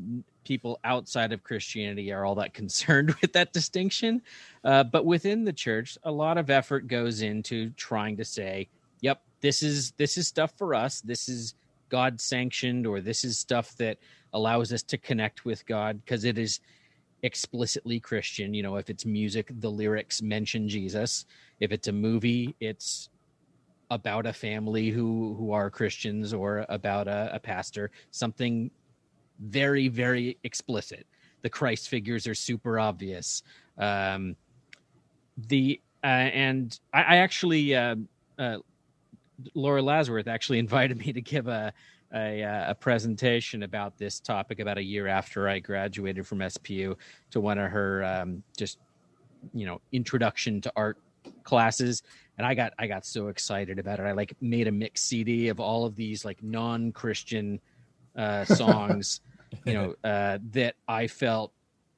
people 0.44 0.80
outside 0.84 1.32
of 1.32 1.42
Christianity 1.42 2.12
are 2.12 2.24
all 2.24 2.34
that 2.36 2.54
concerned 2.62 3.14
with 3.20 3.32
that 3.32 3.52
distinction. 3.52 4.22
Uh, 4.64 4.84
but 4.84 5.04
within 5.04 5.44
the 5.44 5.52
church, 5.52 5.96
a 6.02 6.10
lot 6.10 6.38
of 6.38 6.50
effort 6.50 6.86
goes 6.86 7.22
into 7.22 7.70
trying 7.70 8.16
to 8.18 8.24
say, 8.24 8.68
"Yep, 9.00 9.22
this 9.40 9.62
is 9.62 9.92
this 9.92 10.18
is 10.18 10.28
stuff 10.28 10.52
for 10.56 10.74
us. 10.74 11.00
This 11.00 11.28
is 11.28 11.54
God 11.88 12.20
sanctioned, 12.20 12.86
or 12.86 13.00
this 13.00 13.24
is 13.24 13.38
stuff 13.38 13.76
that 13.76 13.98
allows 14.32 14.72
us 14.72 14.82
to 14.82 14.98
connect 14.98 15.44
with 15.44 15.64
God 15.66 16.00
because 16.04 16.24
it 16.24 16.38
is 16.38 16.60
explicitly 17.22 18.00
Christian. 18.00 18.54
You 18.54 18.62
know, 18.62 18.76
if 18.76 18.90
it's 18.90 19.04
music, 19.04 19.50
the 19.60 19.70
lyrics 19.70 20.22
mention 20.22 20.68
Jesus. 20.68 21.26
If 21.60 21.72
it's 21.72 21.88
a 21.88 21.92
movie, 21.92 22.54
it's 22.60 23.08
about 23.90 24.26
a 24.26 24.32
family 24.32 24.90
who 24.90 25.34
who 25.38 25.52
are 25.52 25.70
Christians 25.70 26.34
or 26.34 26.66
about 26.68 27.08
a, 27.08 27.30
a 27.34 27.40
pastor. 27.40 27.90
Something 28.10 28.70
very 29.40 29.88
very 29.88 30.38
explicit. 30.44 31.06
The 31.42 31.50
Christ 31.50 31.88
figures 31.88 32.26
are 32.26 32.34
super 32.34 32.78
obvious. 32.78 33.42
Um, 33.76 34.36
the 35.36 35.80
uh, 36.02 36.06
and 36.06 36.78
I, 36.92 37.02
I 37.02 37.16
actually 37.16 37.74
uh, 37.74 37.96
uh, 38.38 38.58
Laura 39.54 39.82
Lazarus 39.82 40.26
actually 40.26 40.58
invited 40.66 40.98
me 40.98 41.12
to 41.12 41.20
give 41.20 41.48
a, 41.48 41.72
a 42.14 42.42
uh, 42.42 42.70
a 42.70 42.74
presentation 42.74 43.62
about 43.62 43.98
this 43.98 44.20
topic 44.20 44.60
about 44.60 44.78
a 44.78 44.82
year 44.82 45.06
after 45.06 45.48
I 45.48 45.58
graduated 45.58 46.26
from 46.26 46.38
SPU 46.38 46.96
to 47.30 47.40
one 47.40 47.58
of 47.58 47.70
her 47.70 48.04
um, 48.04 48.42
just 48.56 48.78
you 49.52 49.66
know 49.66 49.80
introduction 49.92 50.60
to 50.62 50.72
art 50.76 50.98
classes. 51.44 52.02
And 52.38 52.46
I 52.46 52.54
got 52.54 52.72
I 52.78 52.86
got 52.86 53.04
so 53.04 53.28
excited 53.28 53.78
about 53.78 54.00
it. 54.00 54.04
I 54.04 54.12
like 54.12 54.34
made 54.40 54.68
a 54.68 54.72
mix 54.72 55.02
CD 55.02 55.48
of 55.48 55.60
all 55.60 55.84
of 55.84 55.96
these 55.96 56.24
like 56.24 56.42
non-Christian 56.42 57.60
uh, 58.16 58.44
songs 58.44 59.20
you 59.64 59.74
know 59.74 59.94
uh, 60.04 60.38
that 60.52 60.74
I 60.86 61.06
felt 61.06 61.52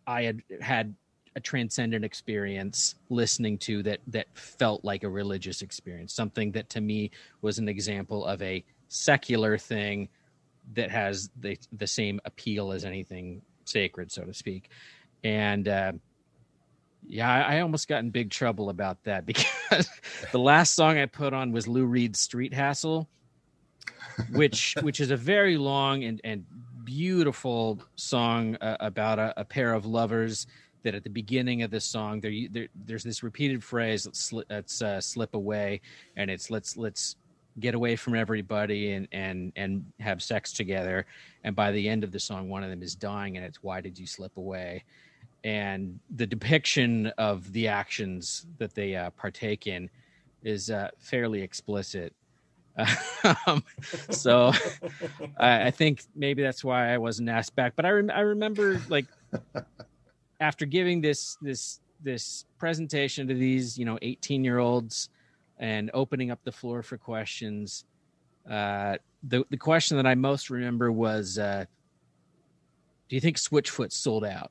I 0.07 0.23
had 0.23 0.43
had 0.61 0.95
a 1.37 1.41
transcendent 1.41 2.05
experience 2.05 2.97
listening 3.09 3.59
to 3.59 3.83
that 3.85 4.01
that 4.09 4.27
felt 4.35 4.85
like 4.85 5.05
a 5.05 5.09
religious 5.09 5.63
experience 5.63 6.13
something 6.13 6.51
that 6.53 6.69
to 6.71 6.81
me 6.81 7.11
was 7.41 7.59
an 7.59 7.69
example 7.69 8.25
of 8.25 8.43
a 8.43 8.65
secular 8.91 9.57
thing 9.57 10.09
that 10.75 10.91
has 10.91 11.31
the 11.41 11.59
the 11.73 11.87
same 11.87 12.21
appeal 12.27 12.73
as 12.73 12.85
anything 12.85 13.41
sacred 13.65 14.13
so 14.13 14.23
to 14.23 14.35
speak. 14.35 14.71
And 15.25 15.67
uh, 15.67 15.93
yeah 17.07 17.31
I, 17.31 17.57
I 17.57 17.61
almost 17.61 17.89
got 17.89 18.01
in 18.01 18.11
big 18.11 18.31
trouble 18.31 18.71
about 18.71 19.03
that 19.05 19.27
because 19.71 19.89
the 20.33 20.39
last 20.39 20.75
song 20.75 20.99
i 20.99 21.07
put 21.07 21.33
on 21.33 21.53
was 21.53 21.67
lou 21.67 21.85
reed's 21.85 22.21
street 22.21 22.53
hassle 22.53 23.09
which 24.33 24.75
which 24.83 25.01
is 25.01 25.11
a 25.11 25.17
very 25.17 25.57
long 25.57 26.05
and 26.05 26.21
and 26.25 26.45
beautiful 26.85 27.81
song 27.97 28.57
uh, 28.61 28.77
about 28.81 29.19
a, 29.19 29.33
a 29.41 29.45
pair 29.45 29.73
of 29.73 29.87
lovers 29.87 30.47
that 30.83 30.95
at 30.95 31.05
the 31.05 31.11
beginning 31.11 31.63
of 31.63 31.71
this 31.71 31.85
song 31.85 32.21
there, 32.21 32.33
there 32.51 32.69
there's 32.87 33.05
this 33.05 33.23
repeated 33.23 33.63
phrase 33.63 34.07
let's, 34.07 34.33
let's 34.49 34.83
uh, 34.83 35.01
slip 35.01 35.35
away 35.35 35.81
and 36.17 36.31
it's 36.31 36.51
let's 36.51 36.77
let's 36.77 37.17
get 37.61 37.75
away 37.75 37.97
from 37.97 38.15
everybody 38.15 38.93
and 38.93 39.09
and 39.13 39.53
and 39.57 39.85
have 40.01 40.23
sex 40.23 40.53
together. 40.53 41.07
And 41.45 41.55
by 41.55 41.73
the 41.73 41.89
end 41.89 42.05
of 42.05 42.13
the 42.13 42.21
song 42.21 42.49
one 42.49 42.63
of 42.65 42.71
them 42.71 42.83
is 42.83 42.95
dying 42.95 43.37
and 43.37 43.45
it's 43.45 43.63
why 43.63 43.81
did 43.81 43.99
you 43.99 44.07
slip 44.07 44.37
away? 44.37 44.85
And 45.45 45.99
the 46.17 46.27
depiction 46.27 47.07
of 47.19 47.51
the 47.53 47.69
actions 47.69 48.47
that 48.59 48.75
they 48.75 48.95
uh, 48.95 49.11
partake 49.11 49.67
in 49.67 49.89
is 50.43 50.71
uh, 50.71 50.91
fairly 50.99 51.43
explicit. 51.43 52.15
Um, 53.47 53.63
so 54.11 54.53
I, 55.39 55.67
I 55.67 55.71
think 55.71 56.05
maybe 56.17 56.43
that's 56.43 56.65
why 56.65 56.95
I 56.95 56.97
wasn't 56.97 57.29
asked 57.29 57.55
back. 57.55 57.75
But 57.77 57.85
I 57.85 57.91
rem- 57.91 58.11
I 58.11 58.21
remember 58.21 58.81
like 58.89 59.05
after 60.41 60.65
giving 60.65 61.03
this 61.03 61.37
this 61.43 61.81
this 62.03 62.47
presentation 62.59 63.29
to 63.29 63.35
these 63.35 63.79
you 63.79 63.85
know 63.85 63.99
18 64.01 64.43
year 64.43 64.59
olds 64.59 65.11
and 65.61 65.91
opening 65.95 66.33
up 66.33 66.41
the 66.43 66.51
floor 66.51 66.83
for 66.83 66.99
questions. 66.99 67.85
Uh, 68.51 68.97
the 69.23 69.45
the 69.51 69.57
question 69.57 69.97
that 69.99 70.07
I 70.07 70.17
most 70.17 70.51
remember 70.51 70.91
was, 70.91 71.39
uh, 71.39 71.67
"Do 73.09 73.15
you 73.15 73.21
think 73.21 73.37
Switchfoot 73.37 73.93
sold 73.93 74.25
out 74.25 74.51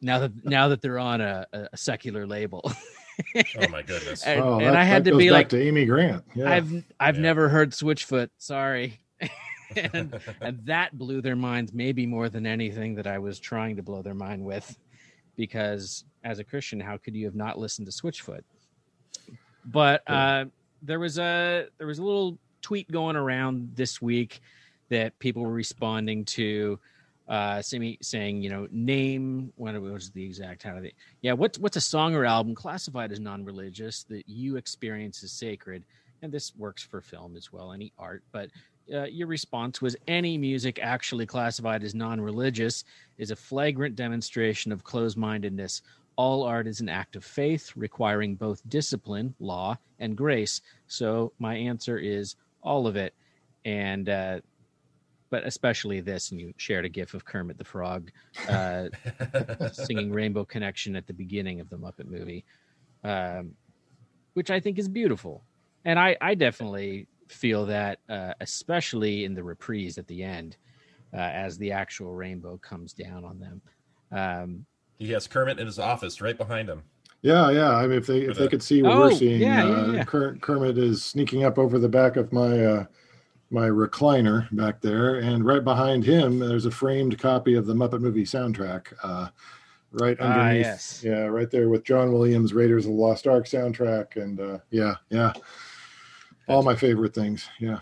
now 0.00 0.18
that 0.20 0.44
now 0.44 0.68
that 0.68 0.80
they're 0.80 0.98
on 0.98 1.20
a, 1.20 1.46
a 1.52 1.76
secular 1.76 2.26
label?" 2.26 2.62
oh 3.36 3.68
my 3.68 3.82
goodness. 3.82 4.24
and, 4.24 4.40
oh, 4.40 4.58
and 4.58 4.76
I 4.76 4.82
had 4.82 5.04
to 5.04 5.16
be 5.16 5.30
like, 5.30 5.48
to 5.50 5.60
amy 5.62 5.84
grant 5.84 6.24
yeah 6.34 6.50
I've 6.50 6.84
I've 6.98 7.14
Yeah. 7.14 7.22
never 7.22 7.48
heard 7.48 7.70
Switchfoot. 7.70 8.30
Sorry. 8.38 8.98
and, 9.92 10.18
and 10.40 10.58
that 10.66 10.96
blew 10.98 11.20
their 11.20 11.36
minds 11.36 11.72
maybe 11.72 12.06
more 12.06 12.28
than 12.28 12.46
anything 12.46 12.94
that 12.96 13.06
I 13.06 13.18
was 13.18 13.38
trying 13.38 13.76
to 13.76 13.82
blow 13.82 14.02
their 14.02 14.14
mind 14.14 14.44
with, 14.44 14.76
because 15.36 16.04
as 16.24 16.38
a 16.38 16.44
Christian, 16.44 16.80
how 16.80 16.96
could 16.96 17.14
you 17.14 17.24
have 17.26 17.34
not 17.36 17.58
listened 17.58 17.86
to 17.86 17.92
Switchfoot? 17.92 18.42
But 19.64 20.02
uh, 20.06 20.46
there 20.82 20.98
was 20.98 21.18
a 21.18 21.66
there 21.78 21.86
was 21.86 21.98
a 21.98 22.02
little 22.02 22.38
tweet 22.62 22.90
going 22.90 23.16
around 23.16 23.72
this 23.74 24.00
week 24.00 24.40
that 24.88 25.18
people 25.18 25.42
were 25.42 25.52
responding 25.52 26.24
to, 26.24 26.78
uh, 27.28 27.62
saying, 27.62 27.96
saying 28.02 28.42
you 28.42 28.50
know 28.50 28.68
name 28.70 29.52
what 29.56 29.80
was 29.80 30.10
the 30.10 30.24
exact 30.24 30.62
how 30.62 30.80
they 30.80 30.92
yeah 31.22 31.32
what's 31.32 31.58
what's 31.58 31.76
a 31.76 31.80
song 31.80 32.14
or 32.14 32.24
album 32.24 32.54
classified 32.54 33.10
as 33.12 33.20
non-religious 33.20 34.04
that 34.04 34.28
you 34.28 34.56
experience 34.56 35.22
as 35.22 35.32
sacred? 35.32 35.84
And 36.22 36.32
this 36.32 36.54
works 36.56 36.82
for 36.82 37.02
film 37.02 37.36
as 37.36 37.52
well 37.52 37.72
any 37.72 37.92
art. 37.98 38.22
But 38.32 38.50
uh, 38.92 39.04
your 39.04 39.26
response 39.26 39.80
was 39.80 39.96
any 40.08 40.38
music 40.38 40.78
actually 40.82 41.26
classified 41.26 41.82
as 41.82 41.94
non-religious 41.94 42.84
is 43.18 43.30
a 43.30 43.36
flagrant 43.36 43.96
demonstration 43.96 44.72
of 44.72 44.84
closed-mindedness 44.84 45.82
all 46.16 46.42
art 46.44 46.66
is 46.66 46.80
an 46.80 46.88
act 46.88 47.16
of 47.16 47.24
faith 47.24 47.72
requiring 47.76 48.34
both 48.34 48.68
discipline 48.68 49.34
law 49.40 49.76
and 49.98 50.16
grace 50.16 50.60
so 50.86 51.32
my 51.38 51.54
answer 51.54 51.98
is 51.98 52.36
all 52.62 52.86
of 52.86 52.96
it 52.96 53.14
and 53.64 54.08
uh, 54.08 54.38
but 55.34 55.44
especially 55.46 56.00
this 56.00 56.30
and 56.30 56.40
you 56.40 56.54
shared 56.58 56.84
a 56.84 56.88
gif 56.88 57.12
of 57.12 57.24
kermit 57.24 57.58
the 57.58 57.64
frog 57.64 58.12
uh, 58.48 58.86
singing 59.72 60.12
Rainbow 60.12 60.44
Connection 60.44 60.94
at 60.94 61.08
the 61.08 61.12
beginning 61.12 61.58
of 61.58 61.68
the 61.70 61.76
Muppet 61.76 62.06
movie, 62.06 62.44
um, 63.02 63.52
which 64.34 64.52
I 64.52 64.60
think 64.60 64.78
is 64.78 64.88
beautiful. 64.88 65.42
And 65.84 65.98
I, 65.98 66.16
I 66.20 66.36
definitely 66.36 67.08
feel 67.26 67.66
that, 67.66 67.98
uh, 68.08 68.34
especially 68.40 69.24
in 69.24 69.34
the 69.34 69.42
reprise 69.42 69.98
at 69.98 70.06
the 70.06 70.22
end, 70.22 70.56
uh, 71.12 71.16
as 71.16 71.58
the 71.58 71.72
actual 71.72 72.14
rainbow 72.14 72.56
comes 72.58 72.92
down 72.92 73.24
on 73.24 73.40
them. 73.40 73.62
Um, 74.12 74.66
he 74.98 75.12
has 75.12 75.26
Kermit 75.26 75.58
in 75.58 75.66
his 75.66 75.78
office 75.78 76.20
right 76.20 76.36
behind 76.36 76.68
him. 76.68 76.82
Yeah, 77.22 77.50
yeah. 77.50 77.70
I 77.70 77.86
mean, 77.86 77.98
if 77.98 78.06
they 78.06 78.20
if 78.20 78.36
they 78.36 78.48
could 78.48 78.62
see 78.62 78.82
what 78.82 78.92
Oh, 78.92 79.00
we're 79.00 79.12
seeing, 79.12 79.40
yeah, 79.40 79.66
yeah, 79.66 79.74
uh, 79.74 79.92
yeah. 79.92 80.04
Ker- 80.04 80.36
Kermit 80.40 80.76
is 80.76 81.02
sneaking 81.04 81.44
up 81.44 81.58
over 81.58 81.78
the 81.78 81.88
back 81.88 82.16
of 82.16 82.32
my 82.32 82.64
uh, 82.64 82.84
my 83.50 83.68
recliner 83.68 84.46
back 84.54 84.80
there, 84.80 85.16
and 85.16 85.44
right 85.44 85.64
behind 85.64 86.04
him, 86.04 86.38
there's 86.38 86.66
a 86.66 86.70
framed 86.70 87.18
copy 87.18 87.54
of 87.54 87.66
the 87.66 87.74
Muppet 87.74 88.00
movie 88.00 88.24
soundtrack. 88.24 88.92
Uh, 89.02 89.28
right 89.92 90.16
Ah, 90.20 90.24
underneath, 90.24 90.64
yes. 90.66 91.02
yeah, 91.04 91.24
right 91.24 91.50
there 91.50 91.68
with 91.68 91.84
John 91.84 92.12
Williams, 92.12 92.52
Raiders 92.52 92.84
of 92.84 92.90
the 92.92 92.98
Lost 92.98 93.26
Ark 93.26 93.46
soundtrack, 93.46 94.16
and 94.22 94.38
uh, 94.40 94.58
yeah, 94.70 94.96
yeah, 95.08 95.32
all 96.46 96.62
my 96.62 96.74
favorite 96.76 97.14
things. 97.14 97.48
Yeah. 97.58 97.78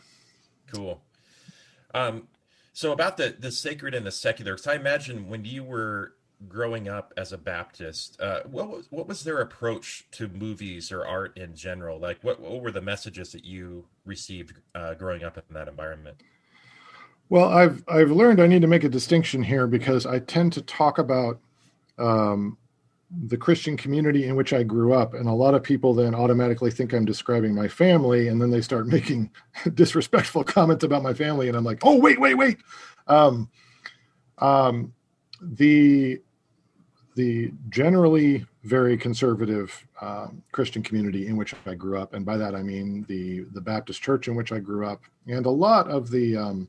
Cool. 0.72 1.02
Um, 1.94 2.28
so 2.72 2.92
about 2.92 3.16
the 3.16 3.34
the 3.38 3.50
sacred 3.50 3.94
and 3.94 4.06
the 4.06 4.12
secular, 4.12 4.52
because 4.54 4.66
I 4.66 4.74
imagine 4.74 5.28
when 5.28 5.44
you 5.44 5.64
were 5.64 6.14
growing 6.48 6.88
up 6.88 7.12
as 7.16 7.32
a 7.32 7.38
Baptist, 7.38 8.20
uh, 8.20 8.40
what 8.44 8.68
was 8.68 8.86
what 8.90 9.08
was 9.08 9.24
their 9.24 9.38
approach 9.38 10.06
to 10.12 10.28
movies 10.28 10.92
or 10.92 11.06
art 11.06 11.36
in 11.36 11.54
general? 11.54 11.98
Like, 11.98 12.22
what 12.22 12.40
what 12.40 12.60
were 12.60 12.72
the 12.72 12.80
messages 12.80 13.32
that 13.32 13.44
you 13.44 13.84
received 14.04 14.54
uh, 14.74 14.94
growing 14.94 15.24
up 15.24 15.36
in 15.36 15.54
that 15.54 15.68
environment? 15.68 16.16
Well, 17.28 17.48
I've 17.48 17.82
I've 17.88 18.10
learned 18.10 18.40
I 18.40 18.46
need 18.46 18.62
to 18.62 18.68
make 18.68 18.84
a 18.84 18.88
distinction 18.88 19.42
here 19.42 19.66
because 19.66 20.06
I 20.06 20.18
tend 20.18 20.52
to 20.54 20.62
talk 20.62 20.98
about 20.98 21.40
um, 21.98 22.58
the 23.26 23.36
Christian 23.36 23.76
community 23.76 24.26
in 24.26 24.36
which 24.36 24.52
I 24.52 24.62
grew 24.62 24.92
up, 24.92 25.14
and 25.14 25.28
a 25.28 25.32
lot 25.32 25.54
of 25.54 25.62
people 25.62 25.94
then 25.94 26.14
automatically 26.14 26.70
think 26.70 26.92
I'm 26.92 27.04
describing 27.04 27.54
my 27.54 27.68
family, 27.68 28.28
and 28.28 28.40
then 28.40 28.50
they 28.50 28.60
start 28.60 28.86
making 28.86 29.30
disrespectful 29.74 30.44
comments 30.44 30.84
about 30.84 31.02
my 31.02 31.14
family, 31.14 31.48
and 31.48 31.56
I'm 31.56 31.64
like, 31.64 31.80
oh 31.82 31.96
wait, 31.98 32.20
wait, 32.20 32.34
wait. 32.34 32.58
Um, 33.06 33.48
um, 34.38 34.92
the 35.40 36.20
the 37.14 37.52
generally 37.68 38.46
very 38.64 38.96
conservative 38.96 39.86
um, 40.00 40.42
Christian 40.52 40.82
community 40.82 41.26
in 41.26 41.36
which 41.36 41.54
I 41.66 41.74
grew 41.74 41.98
up, 41.98 42.14
and 42.14 42.24
by 42.24 42.36
that 42.36 42.54
I 42.54 42.62
mean 42.62 43.04
the 43.08 43.44
the 43.52 43.60
Baptist 43.60 44.02
church 44.02 44.28
in 44.28 44.34
which 44.34 44.52
I 44.52 44.58
grew 44.58 44.86
up, 44.86 45.02
and 45.26 45.46
a 45.46 45.50
lot 45.50 45.88
of 45.88 46.10
the 46.10 46.36
um, 46.36 46.68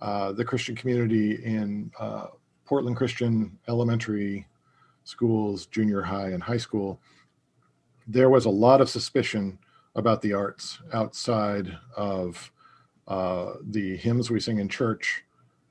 uh, 0.00 0.32
the 0.32 0.44
Christian 0.44 0.74
community 0.74 1.44
in 1.44 1.90
uh, 1.98 2.26
Portland 2.64 2.96
Christian 2.96 3.58
elementary 3.68 4.46
schools, 5.04 5.66
junior 5.66 6.02
high, 6.02 6.28
and 6.28 6.42
high 6.42 6.56
school. 6.56 7.00
There 8.06 8.30
was 8.30 8.44
a 8.44 8.50
lot 8.50 8.80
of 8.80 8.88
suspicion 8.88 9.58
about 9.94 10.20
the 10.22 10.32
arts 10.32 10.78
outside 10.92 11.76
of 11.96 12.50
uh, 13.08 13.54
the 13.70 13.96
hymns 13.96 14.30
we 14.30 14.40
sing 14.40 14.58
in 14.58 14.68
church 14.68 15.23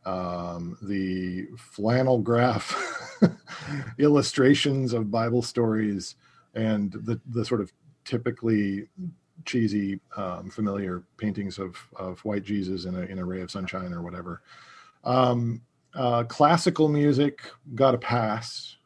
um, 0.06 0.78
the 0.82 1.48
flannel 1.58 2.20
graph 2.20 3.20
illustrations 4.00 4.94
of 4.94 5.12
Bible 5.12 5.42
stories 5.42 6.16
and 6.56 6.92
the, 6.92 7.20
the 7.30 7.46
sort 7.46 7.62
of 7.62 7.72
typically 8.06 8.88
cheesy, 9.46 10.00
um, 10.16 10.50
familiar 10.50 11.04
paintings 11.18 11.58
of, 11.58 11.76
of 11.96 12.24
white 12.26 12.44
Jesus 12.44 12.86
in 12.86 12.96
a, 12.96 13.02
in 13.02 13.20
a 13.20 13.26
ray 13.26 13.42
of 13.42 13.52
sunshine 13.52 13.94
or 13.94 14.02
whatever. 14.02 14.42
Um, 15.04 15.62
uh, 15.96 16.24
classical 16.24 16.88
music 16.88 17.42
got 17.76 17.94
a 17.94 17.98
pass. 17.98 18.78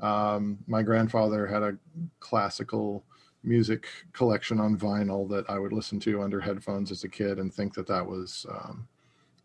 Um, 0.00 0.58
my 0.66 0.82
grandfather 0.82 1.46
had 1.46 1.62
a 1.62 1.78
classical 2.20 3.04
music 3.42 3.86
collection 4.12 4.60
on 4.60 4.76
vinyl 4.76 5.28
that 5.30 5.48
I 5.48 5.58
would 5.58 5.72
listen 5.72 6.00
to 6.00 6.22
under 6.22 6.40
headphones 6.40 6.90
as 6.90 7.04
a 7.04 7.08
kid 7.08 7.38
and 7.38 7.52
think 7.52 7.74
that 7.74 7.86
that 7.86 8.04
was 8.04 8.44
um, 8.50 8.86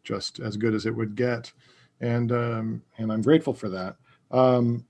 just 0.04 0.40
as 0.40 0.58
good 0.58 0.74
as 0.74 0.86
it 0.86 0.96
would 0.96 1.16
get, 1.16 1.52
and 2.00 2.32
um, 2.32 2.82
and 2.98 3.12
I'm 3.12 3.22
grateful 3.22 3.54
for 3.54 3.70
that. 3.70 3.96
Um, 4.32 4.86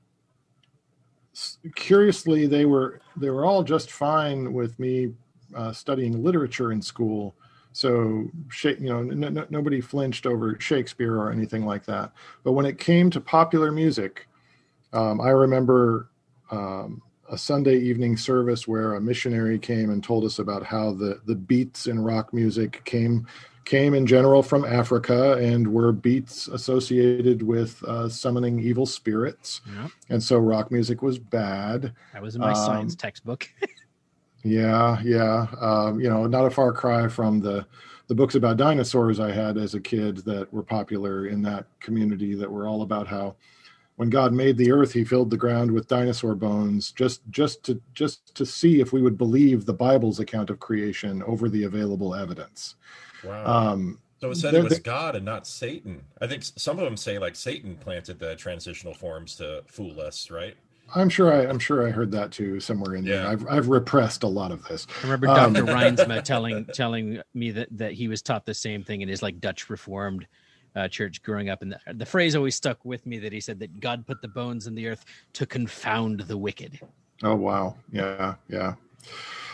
curiously, 1.75 2.47
they 2.47 2.65
were 2.65 3.01
they 3.17 3.29
were 3.29 3.45
all 3.45 3.63
just 3.63 3.91
fine 3.91 4.53
with 4.53 4.79
me 4.79 5.13
uh, 5.55 5.71
studying 5.71 6.23
literature 6.23 6.71
in 6.71 6.81
school. 6.81 7.35
So, 7.73 8.29
you 8.63 8.79
know, 8.79 9.01
nobody 9.01 9.79
flinched 9.79 10.25
over 10.25 10.57
Shakespeare 10.59 11.15
or 11.15 11.31
anything 11.31 11.65
like 11.65 11.85
that. 11.85 12.11
But 12.43 12.51
when 12.51 12.65
it 12.65 12.77
came 12.77 13.09
to 13.11 13.21
popular 13.21 13.71
music, 13.71 14.27
um, 14.91 15.21
I 15.21 15.29
remember 15.29 16.09
um, 16.51 17.01
a 17.31 17.37
Sunday 17.37 17.77
evening 17.77 18.17
service 18.17 18.67
where 18.67 18.95
a 18.95 19.01
missionary 19.01 19.57
came 19.57 19.89
and 19.89 20.03
told 20.03 20.25
us 20.25 20.39
about 20.39 20.65
how 20.65 20.91
the 20.91 21.21
the 21.25 21.35
beats 21.35 21.87
in 21.87 21.97
rock 21.99 22.33
music 22.33 22.81
came 22.83 23.25
came 23.65 23.93
in 23.93 24.05
general 24.05 24.43
from 24.43 24.65
Africa 24.65 25.33
and 25.33 25.67
were 25.67 25.91
beats 25.91 26.47
associated 26.47 27.43
with 27.43 27.81
uh, 27.83 28.09
summoning 28.09 28.59
evil 28.59 28.85
spirits. 28.85 29.61
Yep. 29.75 29.91
And 30.09 30.23
so 30.23 30.37
rock 30.37 30.71
music 30.71 31.01
was 31.01 31.19
bad. 31.19 31.93
That 32.13 32.21
was 32.21 32.35
in 32.35 32.41
my 32.41 32.51
um, 32.51 32.55
science 32.55 32.95
textbook. 32.95 33.49
yeah, 34.43 34.99
yeah. 35.03 35.47
Um, 35.59 35.99
you 35.99 36.09
know, 36.09 36.25
not 36.27 36.45
a 36.45 36.49
far 36.49 36.73
cry 36.73 37.07
from 37.07 37.39
the 37.39 37.65
the 38.07 38.15
books 38.15 38.35
about 38.35 38.57
dinosaurs 38.57 39.21
I 39.21 39.31
had 39.31 39.57
as 39.57 39.73
a 39.73 39.79
kid 39.79 40.17
that 40.25 40.51
were 40.51 40.63
popular 40.63 41.27
in 41.27 41.41
that 41.43 41.65
community 41.79 42.35
that 42.35 42.51
were 42.51 42.67
all 42.67 42.81
about 42.81 43.07
how 43.07 43.35
when 43.95 44.09
God 44.09 44.33
made 44.33 44.57
the 44.57 44.71
earth, 44.71 44.91
he 44.91 45.03
filled 45.03 45.29
the 45.29 45.37
ground 45.37 45.71
with 45.71 45.87
dinosaur 45.87 46.35
bones 46.35 46.91
just 46.91 47.21
just 47.29 47.63
to 47.63 47.79
just 47.93 48.33
to 48.35 48.45
see 48.45 48.81
if 48.81 48.91
we 48.91 49.01
would 49.01 49.17
believe 49.17 49.65
the 49.65 49.73
Bible's 49.73 50.19
account 50.19 50.49
of 50.49 50.59
creation 50.59 51.21
over 51.23 51.47
the 51.47 51.63
available 51.63 52.15
evidence. 52.15 52.75
Wow. 53.23 53.45
Um, 53.45 53.99
so 54.19 54.29
it 54.29 54.35
said 54.35 54.53
it 54.53 54.63
was 54.63 54.79
God 54.79 55.15
and 55.15 55.25
not 55.25 55.47
Satan. 55.47 56.03
I 56.21 56.27
think 56.27 56.43
some 56.43 56.77
of 56.77 56.85
them 56.85 56.95
say 56.95 57.17
like 57.17 57.35
Satan 57.35 57.75
planted 57.75 58.19
the 58.19 58.35
transitional 58.35 58.93
forms 58.93 59.35
to 59.37 59.63
fool 59.67 59.99
us, 59.99 60.29
right? 60.29 60.55
I'm 60.93 61.09
sure 61.09 61.33
I, 61.33 61.45
am 61.45 61.57
sure 61.57 61.87
I 61.87 61.91
heard 61.91 62.11
that 62.11 62.31
too 62.31 62.59
somewhere 62.59 62.95
in 62.95 63.05
yeah. 63.05 63.17
there. 63.17 63.27
I've 63.27 63.47
I've 63.47 63.69
repressed 63.69 64.23
a 64.23 64.27
lot 64.27 64.51
of 64.51 64.63
this. 64.65 64.85
I 64.99 65.03
remember 65.03 65.27
um, 65.29 65.53
Dr. 65.53 65.65
Reinsma 65.73 66.23
telling 66.23 66.65
telling 66.65 67.21
me 67.33 67.51
that 67.51 67.69
that 67.71 67.93
he 67.93 68.07
was 68.07 68.21
taught 68.21 68.45
the 68.45 68.53
same 68.53 68.83
thing 68.83 69.01
in 69.01 69.09
his 69.09 69.21
like 69.21 69.39
Dutch 69.39 69.69
Reformed 69.69 70.27
uh, 70.75 70.87
church 70.87 71.23
growing 71.23 71.49
up, 71.49 71.61
and 71.61 71.71
the, 71.71 71.93
the 71.93 72.05
phrase 72.05 72.35
always 72.35 72.55
stuck 72.55 72.83
with 72.85 73.05
me 73.05 73.19
that 73.19 73.33
he 73.33 73.39
said 73.39 73.59
that 73.59 73.79
God 73.79 74.05
put 74.05 74.21
the 74.21 74.27
bones 74.27 74.67
in 74.67 74.75
the 74.75 74.87
earth 74.87 75.05
to 75.33 75.45
confound 75.45 76.21
the 76.21 76.37
wicked. 76.37 76.79
Oh 77.23 77.35
wow! 77.35 77.75
Yeah, 77.91 78.35
yeah. 78.49 78.75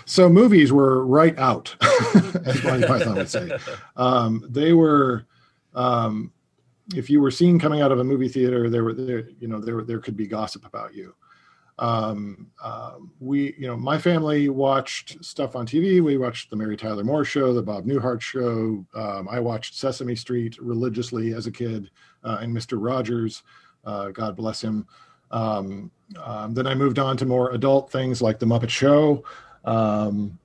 So 0.07 0.29
movies 0.29 0.71
were 0.71 1.05
right 1.05 1.37
out, 1.37 1.75
as 2.45 2.63
Monty 2.63 2.87
Python 2.87 3.15
would 3.15 3.29
say. 3.29 3.51
Um, 3.97 4.45
they 4.49 4.71
were, 4.71 5.25
um, 5.75 6.31
if 6.95 7.09
you 7.09 7.19
were 7.19 7.29
seen 7.29 7.59
coming 7.59 7.81
out 7.81 7.91
of 7.91 7.99
a 7.99 8.03
movie 8.05 8.29
theater, 8.29 8.69
there 8.69 8.85
were 8.85 8.93
there, 8.93 9.29
you 9.37 9.49
know, 9.49 9.59
there 9.59 9.83
there 9.83 9.99
could 9.99 10.15
be 10.15 10.25
gossip 10.25 10.65
about 10.65 10.95
you. 10.95 11.13
Um, 11.77 12.49
uh, 12.63 12.93
we, 13.19 13.53
you 13.59 13.67
know, 13.67 13.75
my 13.75 13.97
family 13.97 14.47
watched 14.47 15.23
stuff 15.23 15.57
on 15.57 15.67
TV. 15.67 16.01
We 16.01 16.17
watched 16.17 16.49
the 16.49 16.55
Mary 16.55 16.77
Tyler 16.77 17.03
Moore 17.03 17.25
Show, 17.25 17.53
the 17.53 17.61
Bob 17.61 17.85
Newhart 17.85 18.21
Show. 18.21 18.85
Um, 18.95 19.27
I 19.29 19.41
watched 19.41 19.75
Sesame 19.75 20.15
Street 20.15 20.57
religiously 20.61 21.33
as 21.33 21.47
a 21.47 21.51
kid, 21.51 21.91
uh, 22.23 22.37
and 22.39 22.53
Mister 22.53 22.77
Rogers. 22.77 23.43
Uh, 23.83 24.11
God 24.11 24.37
bless 24.37 24.61
him. 24.61 24.87
Um, 25.31 25.91
um, 26.23 26.53
then 26.53 26.65
I 26.65 26.75
moved 26.75 26.97
on 26.97 27.17
to 27.17 27.25
more 27.25 27.51
adult 27.51 27.91
things 27.91 28.21
like 28.21 28.39
The 28.39 28.45
Muppet 28.45 28.69
Show. 28.69 29.25
Um, 29.67 30.39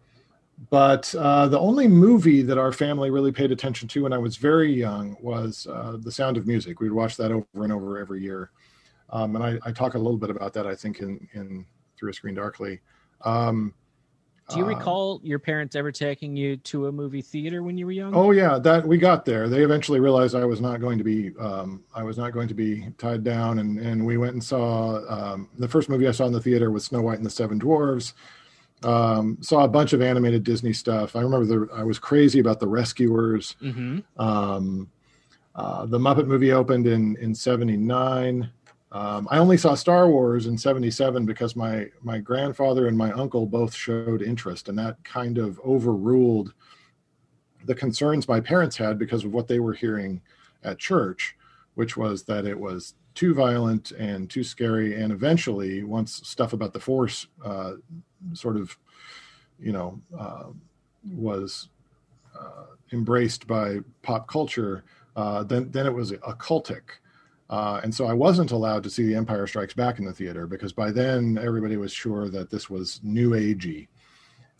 but 0.70 1.14
uh, 1.14 1.48
the 1.48 1.58
only 1.58 1.88
movie 1.88 2.42
that 2.42 2.58
our 2.58 2.72
family 2.72 3.11
really 3.11 3.32
paid 3.32 3.50
attention 3.50 3.88
to 3.88 4.02
when 4.04 4.12
I 4.12 4.18
was 4.18 4.37
very 4.37 4.72
young 4.72 5.16
was 5.20 5.66
uh, 5.70 5.96
The 6.00 6.12
Sound 6.12 6.37
of 6.37 6.46
Music. 6.46 6.80
We'd 6.80 6.92
watch 6.92 7.16
that 7.16 7.32
over 7.32 7.46
and 7.54 7.72
over 7.72 7.98
every 7.98 8.22
year. 8.22 8.50
Um, 9.11 9.37
and 9.37 9.44
I, 9.44 9.58
I, 9.68 9.72
talk 9.72 9.94
a 9.94 9.98
little 9.98 10.16
bit 10.16 10.30
about 10.30 10.52
that, 10.54 10.66
I 10.66 10.74
think, 10.74 11.00
in, 11.00 11.28
in 11.35 11.66
Through 11.98 12.11
a 12.11 12.14
Screen 12.14 12.35
Darkly. 12.35 12.80
Um, 13.24 13.74
Do 14.48 14.58
you 14.58 14.64
uh, 14.64 14.68
recall 14.68 15.20
your 15.22 15.38
parents 15.38 15.76
ever 15.76 15.92
taking 15.92 16.35
you 16.35 16.56
to 16.58 16.87
a 16.87 16.92
movie 16.92 17.20
theater 17.20 17.62
when 17.62 17.76
you 17.76 17.85
were 17.85 17.92
young? 17.92 18.14
Oh 18.14 18.30
yeah, 18.30 18.58
that 18.61 18.87
we 18.87 18.96
got 18.96 19.24
there. 19.26 19.48
They 19.48 19.62
eventually 19.62 20.00
realized 20.00 20.35
I 20.35 20.46
was 20.46 20.62
not 20.62 20.80
going 20.80 20.96
to 20.96 21.04
be 21.04 21.37
um, 21.38 21.85
I 21.94 22.02
was 22.02 22.16
not 22.16 22.32
going 22.32 22.48
to 22.48 22.54
be 22.54 22.88
tied 22.96 23.22
down, 23.22 23.58
and 23.58 23.78
and 23.78 24.04
we 24.04 24.16
went 24.16 24.32
and 24.32 24.42
saw 24.42 25.00
um, 25.08 25.50
the 25.58 25.68
first 25.68 25.90
movie 25.90 26.08
I 26.08 26.12
saw 26.12 26.24
in 26.24 26.32
the 26.32 26.40
theater 26.40 26.70
was 26.70 26.85
Snow 26.85 27.02
White 27.02 27.18
and 27.18 27.26
the 27.26 27.30
Seven 27.30 27.61
Dwarves. 27.61 28.14
Um, 28.85 29.38
saw 29.40 29.64
a 29.64 29.68
bunch 29.68 29.92
of 29.92 30.03
animated 30.03 30.45
Disney 30.45 30.73
stuff. 30.73 31.14
I 31.16 31.21
remember 31.21 31.47
the, 31.47 31.73
I 31.75 31.85
was 31.85 31.99
crazy 31.99 32.40
about 32.40 32.61
the 32.61 32.66
Rescuers. 32.66 33.57
Mm-hmm. 33.62 34.01
Um, 34.21 34.90
uh, 35.55 35.87
the 35.87 35.99
Muppet 35.99 36.27
movie 36.27 36.53
opened 36.53 36.87
in 36.87 37.16
in 37.16 37.35
'79. 37.35 38.51
Um, 38.90 39.27
I 39.31 39.38
only 39.38 39.57
saw 39.57 39.75
Star 39.75 40.09
Wars 40.09 40.47
in 40.47 40.57
'77 40.57 41.27
because 41.27 41.57
my 41.57 41.88
my 42.03 42.18
grandfather 42.18 42.88
and 42.88 42.97
my 42.97 43.12
uncle 43.12 43.47
both 43.47 43.75
showed 43.75 44.23
interest, 44.23 44.68
and 44.68 44.79
that 44.79 45.03
kind 45.05 45.38
of 45.38 45.61
overruled 45.61 46.55
the 47.64 47.75
concerns 47.75 48.29
my 48.29 48.40
parents 48.40 48.77
had 48.77 48.99
because 48.99 49.25
of 49.25 49.33
what 49.33 49.49
they 49.49 49.61
were 49.61 49.73
hearing 49.73 50.21
at 50.64 50.79
church, 50.79 51.37
which 51.75 51.97
was 51.97 52.25
that 52.25 52.45
it 52.45 52.59
was 52.59 52.95
too 53.14 53.35
violent 53.35 53.92
and 53.92 54.29
too 54.31 54.42
scary. 54.42 55.01
And 55.01 55.12
eventually, 55.12 55.85
once 55.85 56.27
stuff 56.27 56.53
about 56.53 56.73
the 56.73 56.81
Force 56.81 57.27
uh, 57.45 57.75
sort 58.35 58.56
of, 58.56 58.76
you 59.58 59.72
know, 59.72 60.00
uh, 60.18 60.44
was 61.16 61.68
uh, 62.38 62.66
embraced 62.92 63.46
by 63.46 63.78
pop 64.02 64.28
culture, 64.28 64.85
uh, 65.16 65.42
then 65.42 65.70
then 65.70 65.87
it 65.87 65.92
was 65.92 66.12
occultic. 66.12 66.82
Uh, 67.50 67.80
and 67.82 67.94
so 67.94 68.06
I 68.06 68.14
wasn't 68.14 68.52
allowed 68.52 68.82
to 68.85 68.90
see 68.90 69.04
The 69.04 69.14
Empire 69.14 69.46
Strikes 69.46 69.74
Back 69.74 69.98
in 69.98 70.06
the 70.06 70.12
theater 70.12 70.46
because 70.46 70.72
by 70.72 70.90
then 70.90 71.38
everybody 71.42 71.76
was 71.76 71.92
sure 71.92 72.30
that 72.30 72.50
this 72.50 72.70
was 72.70 73.00
new 73.02 73.30
agey, 73.30 73.88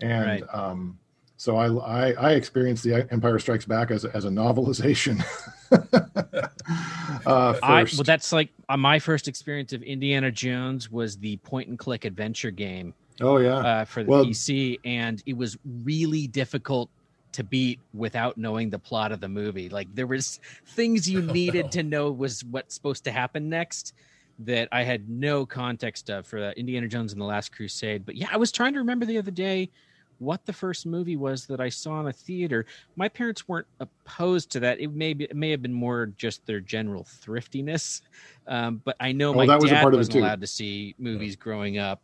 and 0.01 0.27
right. 0.27 0.45
um, 0.53 0.99
so 1.39 1.57
I, 1.57 1.69
I, 1.69 2.13
I 2.13 2.33
experienced 2.33 2.85
The 2.85 3.11
Empire 3.11 3.39
Strikes 3.39 3.65
Back 3.65 3.91
as 3.91 4.05
as 4.05 4.27
a 4.27 4.29
novelization. 4.29 5.25
uh, 7.27 7.59
I, 7.63 7.85
well, 7.85 8.05
that's 8.05 8.31
like 8.31 8.51
uh, 8.69 8.77
my 8.77 8.99
first 8.99 9.27
experience 9.27 9.73
of 9.73 9.83
Indiana 9.83 10.31
Jones 10.31 10.91
was 10.91 11.17
the 11.17 11.39
point 11.39 11.69
and 11.69 11.79
click 11.79 12.05
adventure 12.05 12.51
game 12.51 12.93
Oh 13.21 13.39
yeah, 13.39 13.57
uh, 13.59 13.85
for 13.85 14.03
the 14.03 14.11
well, 14.11 14.25
PC, 14.25 14.79
and 14.85 15.23
it 15.27 15.37
was 15.37 15.57
really 15.85 16.27
difficult 16.27 16.91
to 17.33 17.45
beat 17.45 17.81
without 17.95 18.37
knowing 18.37 18.71
the 18.71 18.79
plot 18.79 19.11
of 19.13 19.21
the 19.21 19.29
movie. 19.29 19.69
Like 19.69 19.95
there 19.95 20.07
was 20.07 20.41
things 20.67 21.09
you 21.09 21.23
needed 21.33 21.73
to 21.73 21.83
know 21.83 22.11
was 22.11 22.45
what's 22.45 22.75
supposed 22.75 23.05
to 23.05 23.13
happen 23.13 23.49
next 23.49 23.95
that 24.39 24.69
I 24.73 24.83
had 24.83 25.09
no 25.09 25.47
context 25.47 26.11
of 26.11 26.27
for 26.27 26.51
Indiana 26.53 26.89
Jones 26.89 27.13
and 27.13 27.21
the 27.21 27.27
Last 27.27 27.55
Crusade. 27.55 28.05
But 28.05 28.17
yeah, 28.17 28.29
I 28.31 28.37
was 28.37 28.53
trying 28.53 28.73
to 28.75 28.79
remember 28.79 29.07
the 29.07 29.19
other 29.19 29.31
day 29.31 29.71
what 30.19 30.45
the 30.47 30.53
first 30.53 30.87
movie 30.87 31.17
was 31.17 31.47
that 31.47 31.61
I 31.61 31.69
saw 31.69 32.01
in 32.01 32.07
a 32.07 32.13
theater. 32.13 32.65
My 32.97 33.09
parents 33.09 33.49
weren't 33.49 33.67
opposed 33.81 34.51
to 34.53 34.61
that. 34.61 34.81
It 34.81 34.95
may 34.95 35.15
be, 35.15 35.25
it 35.25 35.35
may 35.37 35.51
have 35.51 35.63
been 35.63 35.73
more 35.73 36.07
just 36.17 36.47
their 36.47 36.61
general 36.61 37.05
thriftiness, 37.05 38.03
um, 38.47 38.81
but 38.85 38.97
I 39.01 39.13
know 39.13 39.31
Oh, 39.31 39.35
my 39.35 39.57
was 39.57 39.71
dad 39.71 39.85
it 39.85 39.97
wasn't 39.97 40.17
allowed 40.17 40.41
to 40.41 40.47
see 40.47 40.95
movies 40.99 41.35
growing 41.35 41.79
up, 41.79 42.03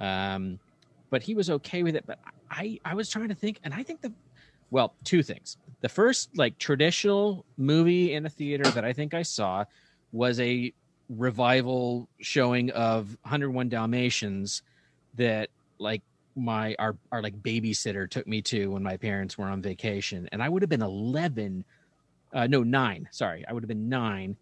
um, 0.00 0.58
but 1.10 1.22
he 1.22 1.34
was 1.34 1.50
okay 1.50 1.82
with 1.82 1.96
it. 1.96 2.04
But 2.06 2.18
I 2.50 2.78
I 2.84 2.94
was 2.94 3.10
trying 3.10 3.28
to 3.28 3.34
think, 3.34 3.60
and 3.62 3.72
I 3.74 3.82
think 3.82 4.00
the 4.02 4.12
well 4.70 4.96
two 5.04 5.22
things. 5.22 5.56
The 5.82 5.88
first 5.88 6.30
like 6.36 6.58
traditional 6.58 7.46
movie 7.56 8.14
in 8.14 8.26
a 8.26 8.30
theater 8.30 8.64
that 8.64 8.84
I 8.84 8.92
think 8.92 9.14
I 9.14 9.22
saw 9.22 9.64
was 10.12 10.40
a 10.40 10.72
revival 11.08 12.08
showing 12.20 12.70
of 12.70 13.16
101 13.22 13.68
Dalmatians 13.68 14.62
that 15.14 15.50
like 15.78 16.02
my 16.34 16.74
our 16.78 16.96
our 17.12 17.22
like 17.22 17.40
babysitter 17.40 18.08
took 18.08 18.26
me 18.26 18.42
to 18.42 18.68
when 18.68 18.82
my 18.82 18.96
parents 18.96 19.38
were 19.38 19.46
on 19.46 19.62
vacation 19.62 20.28
and 20.32 20.42
I 20.42 20.48
would 20.48 20.62
have 20.62 20.68
been 20.68 20.82
11 20.82 21.64
uh 22.34 22.46
no 22.46 22.62
9 22.62 23.08
sorry 23.10 23.44
I 23.48 23.52
would 23.52 23.62
have 23.62 23.68
been 23.68 23.88
9 23.88 24.36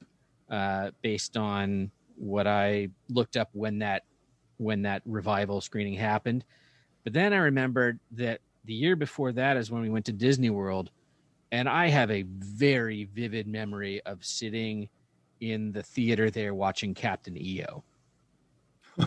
uh 0.51 0.90
based 1.03 1.37
on 1.37 1.90
what 2.17 2.47
I 2.47 2.88
looked 3.09 3.37
up 3.37 3.51
when 3.53 3.79
that 3.81 4.03
when 4.59 4.83
that 4.83 5.03
revival 5.05 5.61
screening 5.61 5.95
happened 5.95 6.45
but 7.05 7.12
then 7.12 7.33
I 7.33 7.37
remembered 7.37 8.01
that 8.12 8.40
the 8.64 8.75
year 8.75 8.97
before 8.97 9.33
that 9.33 9.57
is 9.57 9.71
when 9.71 9.83
we 9.83 9.90
went 9.90 10.07
to 10.07 10.12
Disney 10.12 10.51
World 10.51 10.90
and 11.53 11.69
I 11.69 11.88
have 11.88 12.11
a 12.11 12.23
very 12.23 13.05
vivid 13.14 13.47
memory 13.47 14.01
of 14.07 14.25
sitting 14.25 14.88
in 15.40 15.71
the 15.71 15.83
theater 15.83 16.31
there 16.31 16.55
watching 16.55 16.95
Captain 16.95 17.37
EO. 17.40 17.85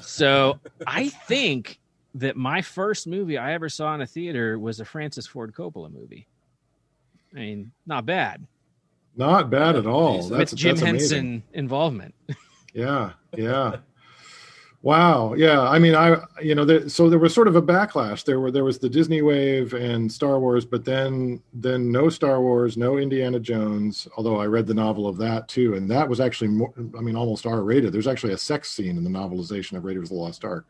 so 0.00 0.60
I 0.86 1.08
think 1.08 1.80
that 2.14 2.36
my 2.36 2.62
first 2.62 3.06
movie 3.06 3.36
I 3.36 3.52
ever 3.52 3.68
saw 3.68 3.94
in 3.94 4.00
a 4.00 4.06
theater 4.06 4.58
was 4.58 4.78
a 4.78 4.84
Francis 4.84 5.26
Ford 5.26 5.52
Coppola 5.52 5.92
movie. 5.92 6.28
I 7.34 7.40
mean, 7.40 7.72
not 7.86 8.06
bad. 8.06 8.46
Not 9.16 9.50
bad 9.50 9.76
at 9.76 9.86
all. 9.86 10.28
That's 10.28 10.52
With 10.52 10.60
Jim 10.60 10.76
that's. 10.76 10.86
Henson 10.86 11.42
involvement. 11.52 12.14
Yeah, 12.76 13.12
yeah. 13.36 13.76
Wow. 14.84 15.32
Yeah. 15.32 15.62
I 15.62 15.78
mean, 15.78 15.94
I 15.94 16.18
you 16.42 16.54
know, 16.54 16.66
there, 16.66 16.90
so 16.90 17.08
there 17.08 17.18
was 17.18 17.34
sort 17.34 17.48
of 17.48 17.56
a 17.56 17.62
backlash. 17.62 18.22
There 18.24 18.38
were 18.38 18.50
there 18.50 18.64
was 18.64 18.78
the 18.78 18.88
Disney 18.88 19.22
wave 19.22 19.72
and 19.72 20.12
Star 20.12 20.38
Wars, 20.38 20.66
but 20.66 20.84
then 20.84 21.42
then 21.54 21.90
no 21.90 22.10
Star 22.10 22.42
Wars, 22.42 22.76
no 22.76 22.98
Indiana 22.98 23.40
Jones. 23.40 24.06
Although 24.18 24.36
I 24.36 24.44
read 24.44 24.66
the 24.66 24.74
novel 24.74 25.08
of 25.08 25.16
that 25.16 25.48
too, 25.48 25.74
and 25.74 25.90
that 25.90 26.06
was 26.06 26.20
actually 26.20 26.48
more, 26.48 26.72
I 26.96 27.00
mean, 27.00 27.16
almost 27.16 27.46
R 27.46 27.62
rated. 27.62 27.92
There's 27.92 28.06
actually 28.06 28.34
a 28.34 28.38
sex 28.38 28.70
scene 28.70 28.98
in 28.98 29.04
the 29.04 29.10
novelization 29.10 29.78
of 29.78 29.84
Raiders 29.84 30.10
of 30.10 30.16
the 30.16 30.22
Lost 30.22 30.44
Ark. 30.44 30.66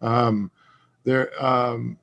Um, 0.00 0.50
there, 1.04 1.30
um, 1.44 1.98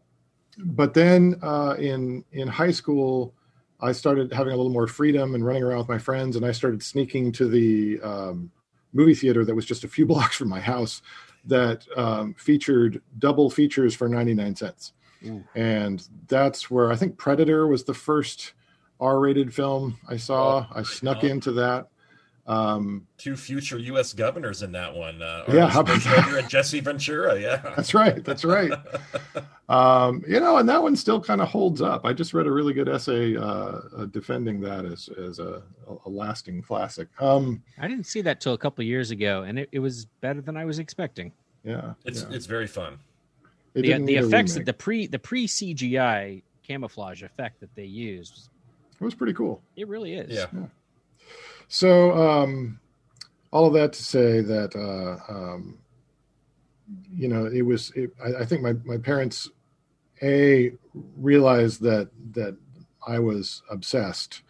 but 0.57 0.93
then 0.93 1.39
uh, 1.41 1.75
in 1.79 2.23
in 2.31 2.47
high 2.47 2.71
school. 2.71 3.33
I 3.81 3.91
started 3.91 4.31
having 4.31 4.53
a 4.53 4.55
little 4.55 4.71
more 4.71 4.87
freedom 4.87 5.35
and 5.35 5.45
running 5.45 5.61
around 5.61 5.79
with 5.79 5.89
my 5.89 5.97
friends, 5.97 6.37
and 6.37 6.45
I 6.45 6.53
started 6.53 6.81
sneaking 6.81 7.33
to 7.33 7.47
the 7.47 7.99
um, 8.01 8.49
movie 8.93 9.13
theater 9.13 9.43
that 9.43 9.53
was 9.53 9.65
just 9.65 9.83
a 9.83 9.87
few 9.87 10.05
blocks 10.07 10.37
from 10.37 10.47
my 10.47 10.61
house 10.61 11.01
that 11.45 11.85
um, 11.95 12.33
featured 12.35 13.01
double 13.19 13.49
features 13.49 13.95
for 13.95 14.09
99 14.09 14.55
cents. 14.55 14.93
Ooh. 15.25 15.43
And 15.55 16.07
that's 16.27 16.69
where 16.69 16.91
I 16.91 16.95
think 16.95 17.17
Predator 17.17 17.67
was 17.67 17.83
the 17.83 17.93
first 17.93 18.53
R 18.99 19.19
rated 19.19 19.53
film 19.53 19.97
I 20.07 20.17
saw. 20.17 20.59
Oh, 20.59 20.67
I 20.73 20.83
snuck 20.83 21.23
yeah. 21.23 21.31
into 21.31 21.51
that. 21.53 21.87
Um, 22.47 23.07
Two 23.17 23.35
future 23.35 23.79
U.S. 23.79 24.13
governors 24.13 24.61
in 24.61 24.71
that 24.73 24.93
one. 24.93 25.21
Uh, 25.21 25.45
Yeah, 25.47 25.53
Arnold 25.53 25.71
how 25.71 25.79
about 25.81 25.97
Schwarzenegger 25.99 26.39
and 26.39 26.49
Jesse 26.49 26.79
Ventura. 26.79 27.39
Yeah. 27.39 27.57
that's 27.75 27.93
right. 27.93 28.23
That's 28.23 28.45
right. 28.45 28.71
Um, 29.67 30.23
you 30.27 30.39
know, 30.39 30.57
and 30.57 30.69
that 30.69 30.81
one 30.81 30.95
still 30.95 31.19
kind 31.19 31.41
of 31.41 31.47
holds 31.47 31.81
up. 31.81 32.05
I 32.05 32.13
just 32.13 32.35
read 32.35 32.45
a 32.45 32.51
really 32.51 32.73
good 32.73 32.87
essay 32.87 33.35
uh, 33.35 33.41
uh, 33.41 34.05
defending 34.11 34.61
that 34.61 34.85
as, 34.85 35.09
as 35.17 35.39
a, 35.39 35.63
a 36.05 36.09
lasting 36.09 36.61
classic. 36.61 37.07
Um, 37.19 37.63
I 37.79 37.87
didn't 37.87 38.05
see 38.05 38.21
that 38.21 38.41
till 38.41 38.53
a 38.53 38.57
couple 38.59 38.83
years 38.83 39.09
ago, 39.09 39.41
and 39.41 39.57
it, 39.57 39.69
it 39.71 39.79
was 39.79 40.05
better 40.21 40.41
than 40.41 40.55
I 40.55 40.65
was 40.65 40.77
expecting. 40.77 41.31
yeah. 41.63 41.93
It's 42.05 42.21
yeah. 42.21 42.35
it's 42.35 42.45
very 42.45 42.67
fun. 42.67 42.99
It 43.73 43.81
the 43.81 44.05
the 44.05 44.15
effects 44.17 44.53
that 44.53 44.65
the 44.65 44.73
pre 44.73 45.07
the 45.07 45.19
pre 45.19 45.47
CGI 45.47 46.43
camouflage 46.61 47.23
effect 47.23 47.59
that 47.59 47.73
they 47.75 47.85
used, 47.85 48.49
it 48.99 49.03
was 49.03 49.15
pretty 49.15 49.33
cool. 49.33 49.61
it 49.75 49.87
really 49.87 50.13
is. 50.13 50.31
Yeah. 50.31 50.45
So, 51.67 52.11
um, 52.13 52.79
all 53.51 53.67
of 53.67 53.73
that 53.73 53.93
to 53.93 54.03
say 54.03 54.41
that, 54.41 54.75
uh, 54.75 55.31
um, 55.31 55.77
you 57.11 57.27
know, 57.27 57.45
it 57.45 57.61
was, 57.61 57.91
it, 57.95 58.11
I, 58.23 58.41
I 58.41 58.45
think 58.45 58.61
my, 58.61 58.73
my 58.83 58.97
parents, 58.97 59.49
A, 60.21 60.73
realized 61.17 61.81
that, 61.81 62.09
that 62.33 62.57
I 63.07 63.19
was 63.19 63.63
obsessed. 63.69 64.41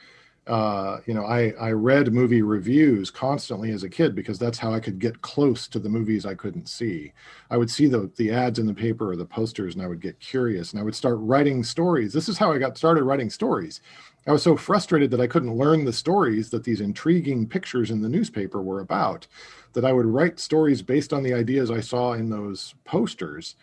Uh, 0.48 1.00
you 1.08 1.14
know, 1.14 1.26
I, 1.26 1.54
I 1.60 1.72
read 1.72 2.14
movie 2.14 2.44
reviews 2.44 3.10
constantly 3.10 3.72
as 3.72 3.84
a 3.84 3.90
kid 3.90 4.14
because 4.14 4.38
that's 4.38 4.60
how 4.60 4.74
I 4.74 4.80
could 4.80 5.00
get 5.00 5.22
close 5.22 5.68
to 5.70 5.80
the 5.80 5.90
movies 5.90 6.26
I 6.26 6.36
couldn't 6.36 6.70
see. 6.70 7.14
I 7.50 7.58
would 7.58 7.72
see 7.72 7.88
the, 7.88 8.12
the 8.16 8.32
ads 8.32 8.60
in 8.60 8.68
the 8.68 8.74
paper 8.74 9.12
or 9.12 9.16
the 9.16 9.26
posters 9.26 9.74
and 9.74 9.84
I 9.84 9.88
would 9.88 10.02
get 10.02 10.20
curious 10.20 10.72
and 10.72 10.80
I 10.80 10.84
would 10.84 10.96
start 10.96 11.18
writing 11.20 11.64
stories. 11.64 12.14
This 12.14 12.30
is 12.30 12.38
how 12.38 12.52
I 12.52 12.60
got 12.60 12.78
started 12.78 13.04
writing 13.04 13.32
stories. 13.32 13.82
I 14.28 14.32
was 14.32 14.42
so 14.42 14.58
frustrated 14.58 15.12
that 15.12 15.22
I 15.22 15.28
couldn't 15.28 15.56
learn 15.56 15.86
the 15.86 15.94
stories 15.94 16.50
that 16.50 16.64
these 16.64 16.82
intriguing 16.82 17.48
pictures 17.48 17.92
in 17.92 18.02
the 18.02 18.10
newspaper 18.10 18.62
were 18.62 18.80
about 18.80 19.28
that 19.74 19.86
I 19.86 19.94
would 19.94 20.08
write 20.08 20.40
stories 20.40 20.82
based 20.82 21.14
on 21.14 21.22
the 21.22 21.34
ideas 21.34 21.70
I 21.70 21.82
saw 21.82 22.14
in 22.14 22.30
those 22.30 22.74
posters. 22.86 23.56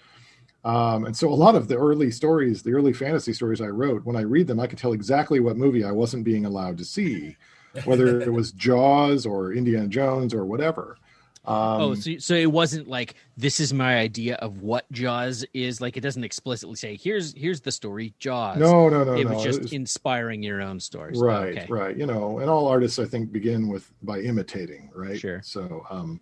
Um, 0.64 1.05
and 1.05 1.16
so 1.16 1.29
a 1.29 1.35
lot 1.35 1.57
of 1.57 1.66
the 1.66 1.77
early 1.77 2.12
stories, 2.12 2.62
the 2.62 2.72
early 2.72 2.92
fantasy 2.92 3.33
stories 3.33 3.61
I 3.61 3.68
wrote, 3.68 4.05
when 4.05 4.14
I 4.14 4.20
read 4.20 4.46
them, 4.46 4.61
I 4.61 4.68
could 4.68 4.79
tell 4.79 4.92
exactly 4.92 5.40
what 5.40 5.57
movie 5.57 5.83
I 5.83 5.90
wasn't 5.90 6.25
being 6.25 6.44
allowed 6.44 6.79
to 6.79 6.85
see, 6.85 7.37
whether 7.85 8.20
it 8.20 8.33
was 8.33 8.53
Jaws 8.53 9.27
or 9.27 9.53
Indiana 9.53 9.88
Jones 9.88 10.33
or 10.33 10.44
whatever. 10.44 10.96
Um, 11.45 11.57
oh, 11.81 11.95
so 11.97 12.19
so 12.19 12.35
it 12.35 12.53
wasn't 12.53 12.87
like 12.87 13.15
this 13.37 13.59
is 13.59 13.75
my 13.75 13.97
idea 13.99 14.37
of 14.37 14.63
what 14.63 14.85
Jaws 14.93 15.45
is. 15.53 15.81
Like 15.81 15.97
it 15.97 16.01
doesn't 16.01 16.23
explicitly 16.23 16.77
say 16.77 16.95
here's 16.97 17.35
here's 17.37 17.61
the 17.61 17.73
story 17.73 18.15
Jaws. 18.21 18.59
no, 18.59 18.89
no, 18.89 19.03
no, 19.03 19.15
it 19.15 19.25
no. 19.27 19.35
was 19.35 19.43
just 19.43 19.63
was- 19.63 19.73
inspiring 19.73 20.43
your 20.45 20.63
own 20.63 20.79
stories. 20.79 21.19
right 21.19 21.59
Okay. 21.59 21.67
right 21.69 21.97
you 21.97 22.07
know 22.07 22.39
and 22.39 22.49
all 22.49 22.69
artists 22.69 23.01
i 23.01 23.05
think 23.05 23.33
begin 23.33 23.67
with 23.67 23.93
by 24.03 24.21
imitating 24.21 24.91
right 24.95 25.19
Sure. 25.19 25.41
so 25.43 25.85
um 25.91 26.21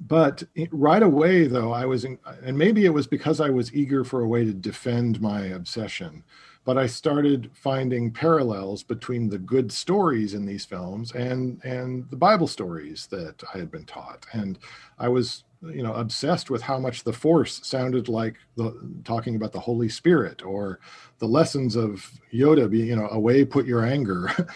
but 0.00 0.42
it- 0.54 0.68
right 0.72 1.02
away 1.02 1.46
though 1.46 1.72
i 1.72 1.84
was 1.84 2.04
in, 2.04 2.18
and 2.44 2.56
maybe 2.56 2.84
it 2.86 2.94
was 2.94 3.06
because 3.06 3.40
i 3.40 3.50
was 3.50 3.74
eager 3.74 4.04
for 4.04 4.22
a 4.22 4.26
way 4.28 4.44
to 4.44 4.52
defend 4.52 5.20
my 5.20 5.42
obsession 5.46 6.24
but 6.64 6.78
i 6.78 6.86
started 6.86 7.50
finding 7.54 8.10
parallels 8.10 8.82
between 8.82 9.28
the 9.28 9.38
good 9.38 9.70
stories 9.72 10.34
in 10.34 10.44
these 10.46 10.64
films 10.64 11.12
and 11.12 11.60
and 11.64 12.08
the 12.10 12.16
bible 12.16 12.46
stories 12.46 13.06
that 13.08 13.42
i 13.54 13.58
had 13.58 13.70
been 13.70 13.84
taught. 13.84 14.26
And 14.32 14.58
i 14.98 15.08
was 15.08 15.44
you 15.62 15.82
know 15.82 15.94
obsessed 15.94 16.50
with 16.50 16.62
how 16.62 16.78
much 16.78 17.04
the 17.04 17.12
force 17.12 17.60
sounded 17.62 18.08
like 18.08 18.36
the 18.56 19.00
talking 19.04 19.36
about 19.36 19.52
the 19.52 19.60
holy 19.60 19.88
spirit 19.88 20.44
or 20.44 20.80
the 21.18 21.26
lessons 21.26 21.76
of 21.76 22.10
yoda 22.32 22.68
being 22.68 22.88
you 22.88 22.96
know 22.96 23.08
away 23.08 23.44
put 23.44 23.66
your 23.66 23.84
anger. 23.84 24.30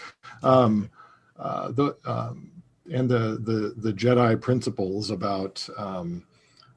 Um 0.43 0.91
uh 1.39 1.71
the 1.71 1.95
um 2.05 2.51
and 2.91 3.09
the 3.09 3.39
the 3.41 3.73
the 3.77 3.91
jedi 3.91 4.39
principles 4.39 5.09
about 5.09 5.67
um 5.77 6.23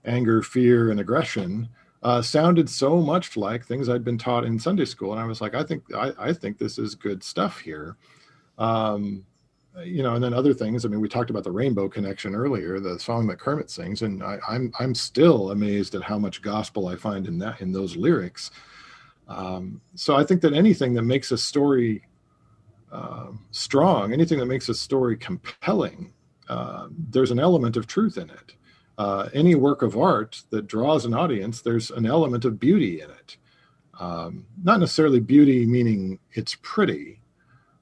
anger 0.07 0.41
fear 0.43 0.91
and 0.91 0.99
aggression 0.99 1.69
uh, 2.03 2.23
sounded 2.23 2.69
so 2.69 3.01
much 3.01 3.37
like 3.37 3.65
things 3.65 3.89
I'd 3.89 4.05
been 4.05 4.19
taught 4.19 4.45
in 4.45 4.59
Sunday 4.59 4.87
school, 4.87 5.13
and 5.13 5.21
I 5.21 5.27
was 5.27 5.41
like, 5.41 5.55
I 5.55 5.63
think 5.63 5.83
I, 5.95 6.13
I 6.19 6.33
think 6.33 6.59
this 6.59 6.79
is 6.79 6.95
good 6.95 7.23
stuff 7.23 7.61
here. 7.61 7.97
Um, 8.59 9.25
you 9.85 10.03
know, 10.03 10.15
and 10.15 10.25
then 10.25 10.35
other 10.35 10.53
things. 10.53 10.85
I 10.85 10.89
mean, 10.89 11.01
we 11.01 11.09
talked 11.09 11.31
about 11.31 11.45
the 11.45 11.53
Rainbow 11.53 11.89
Connection 11.89 12.35
earlier, 12.35 12.81
the 12.81 12.99
song 12.99 13.27
that 13.29 13.39
Kermit 13.39 13.71
sings, 13.71 14.03
and 14.03 14.23
I, 14.23 14.39
I'm 14.49 14.73
I'm 14.79 14.95
still 14.95 15.51
amazed 15.51 15.95
at 15.95 16.03
how 16.03 16.19
much 16.19 16.43
gospel 16.43 16.89
I 16.89 16.97
find 16.97 17.27
in 17.27 17.39
that 17.39 17.61
in 17.61 17.73
those 17.73 17.97
lyrics. 17.97 18.51
Um, 19.29 19.81
so 19.95 20.17
I 20.17 20.25
think 20.25 20.41
that 20.41 20.55
anything 20.55 20.95
that 20.95 21.03
makes 21.03 21.31
a 21.31 21.39
story 21.39 22.03
um, 22.91 23.47
strong, 23.53 24.13
anything 24.13 24.39
that 24.39 24.47
makes 24.47 24.69
a 24.69 24.75
story 24.75 25.17
compelling, 25.17 26.13
uh, 26.49 26.89
there's 27.11 27.31
an 27.31 27.39
element 27.39 27.77
of 27.77 27.87
truth 27.87 28.19
in 28.19 28.29
it. 28.31 28.55
Uh, 29.01 29.23
any 29.43 29.55
work 29.55 29.81
of 29.83 29.93
art 29.97 30.33
that 30.53 30.67
draws 30.75 31.03
an 31.07 31.15
audience, 31.15 31.57
there's 31.63 31.91
an 32.01 32.05
element 32.17 32.45
of 32.45 32.53
beauty 32.69 32.93
in 33.05 33.11
it. 33.21 33.31
Um, 33.99 34.33
not 34.63 34.79
necessarily 34.81 35.21
beauty 35.21 35.61
meaning 35.77 36.19
it's 36.39 36.55
pretty, 36.73 37.07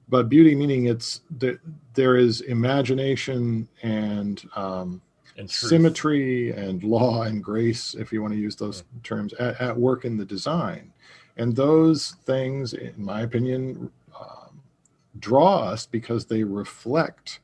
but 0.09 0.29
beauty 0.29 0.55
meaning 0.55 0.83
it's 0.93 1.11
there, 1.41 1.59
there 1.95 2.17
is 2.27 2.35
imagination 2.43 3.69
and 3.83 4.37
um, 4.55 4.89
And 5.39 5.49
symmetry 5.49 6.51
and 6.51 6.83
law 6.83 7.23
and 7.23 7.43
grace, 7.43 7.95
if 7.95 8.13
you 8.13 8.21
want 8.23 8.35
to 8.35 8.41
use 8.41 8.57
those 8.57 8.83
terms, 9.05 9.33
at, 9.35 9.61
at 9.61 9.77
work 9.77 10.05
in 10.05 10.17
the 10.17 10.25
design. 10.25 10.93
And 11.37 11.55
those 11.55 12.17
things, 12.27 12.75
in 12.75 12.95
my 12.97 13.21
opinion, 13.23 13.91
um, 14.19 14.61
draw 15.21 15.59
us 15.73 15.87
because 15.87 16.27
they 16.27 16.43
reflect 16.43 17.39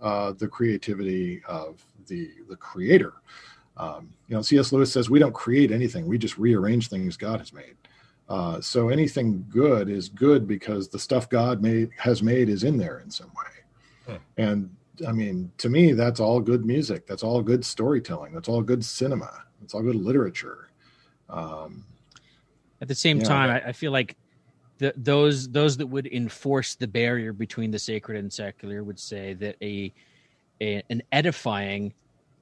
uh, 0.00 0.32
the 0.32 0.48
creativity 0.48 1.42
of 1.46 1.84
the 2.06 2.30
the 2.48 2.56
creator. 2.56 3.14
Um, 3.76 4.12
you 4.28 4.36
know, 4.36 4.42
C.S. 4.42 4.72
Lewis 4.72 4.92
says 4.92 5.10
we 5.10 5.18
don't 5.18 5.34
create 5.34 5.72
anything; 5.72 6.06
we 6.06 6.18
just 6.18 6.38
rearrange 6.38 6.88
things 6.88 7.16
God 7.16 7.40
has 7.40 7.52
made. 7.52 7.76
Uh, 8.28 8.60
so 8.60 8.88
anything 8.88 9.44
good 9.50 9.90
is 9.90 10.08
good 10.08 10.46
because 10.46 10.88
the 10.88 10.98
stuff 10.98 11.28
God 11.28 11.60
made 11.60 11.90
has 11.98 12.22
made 12.22 12.48
is 12.48 12.64
in 12.64 12.78
there 12.78 13.00
in 13.00 13.10
some 13.10 13.30
way. 13.36 14.14
Hmm. 14.14 14.22
And 14.38 14.76
I 15.06 15.12
mean, 15.12 15.50
to 15.58 15.68
me, 15.68 15.92
that's 15.92 16.20
all 16.20 16.40
good 16.40 16.64
music. 16.64 17.06
That's 17.06 17.22
all 17.22 17.42
good 17.42 17.64
storytelling. 17.64 18.32
That's 18.32 18.48
all 18.48 18.62
good 18.62 18.84
cinema. 18.84 19.44
It's 19.62 19.74
all 19.74 19.82
good 19.82 19.96
literature. 19.96 20.70
Um, 21.28 21.84
At 22.80 22.88
the 22.88 22.94
same 22.94 23.20
time, 23.20 23.50
I, 23.50 23.68
I, 23.68 23.72
feel 23.72 23.92
like 23.92 24.16
the, 24.78 24.92
those 24.96 25.48
those 25.48 25.76
that 25.78 25.86
would 25.86 26.06
enforce 26.06 26.74
the 26.74 26.86
barrier 26.86 27.32
between 27.32 27.70
the 27.70 27.78
sacred 27.78 28.18
and 28.18 28.32
secular 28.32 28.84
would 28.84 28.98
say 28.98 29.32
that 29.34 29.56
a, 29.62 29.92
a 30.60 30.82
an 30.90 31.02
edifying 31.12 31.92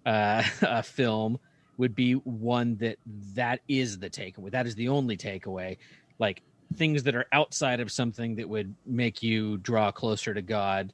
uh, 0.06 0.42
a 0.62 0.82
film 0.82 1.38
would 1.78 1.94
be 1.94 2.14
one 2.14 2.76
that 2.76 2.98
that 3.34 3.60
is 3.68 3.98
the 3.98 4.10
takeaway. 4.10 4.50
That 4.50 4.66
is 4.66 4.74
the 4.74 4.88
only 4.88 5.16
takeaway. 5.16 5.78
Like 6.18 6.42
things 6.76 7.02
that 7.04 7.14
are 7.14 7.26
outside 7.32 7.80
of 7.80 7.90
something 7.90 8.36
that 8.36 8.48
would 8.48 8.74
make 8.86 9.22
you 9.22 9.58
draw 9.58 9.90
closer 9.90 10.34
to 10.34 10.42
God, 10.42 10.92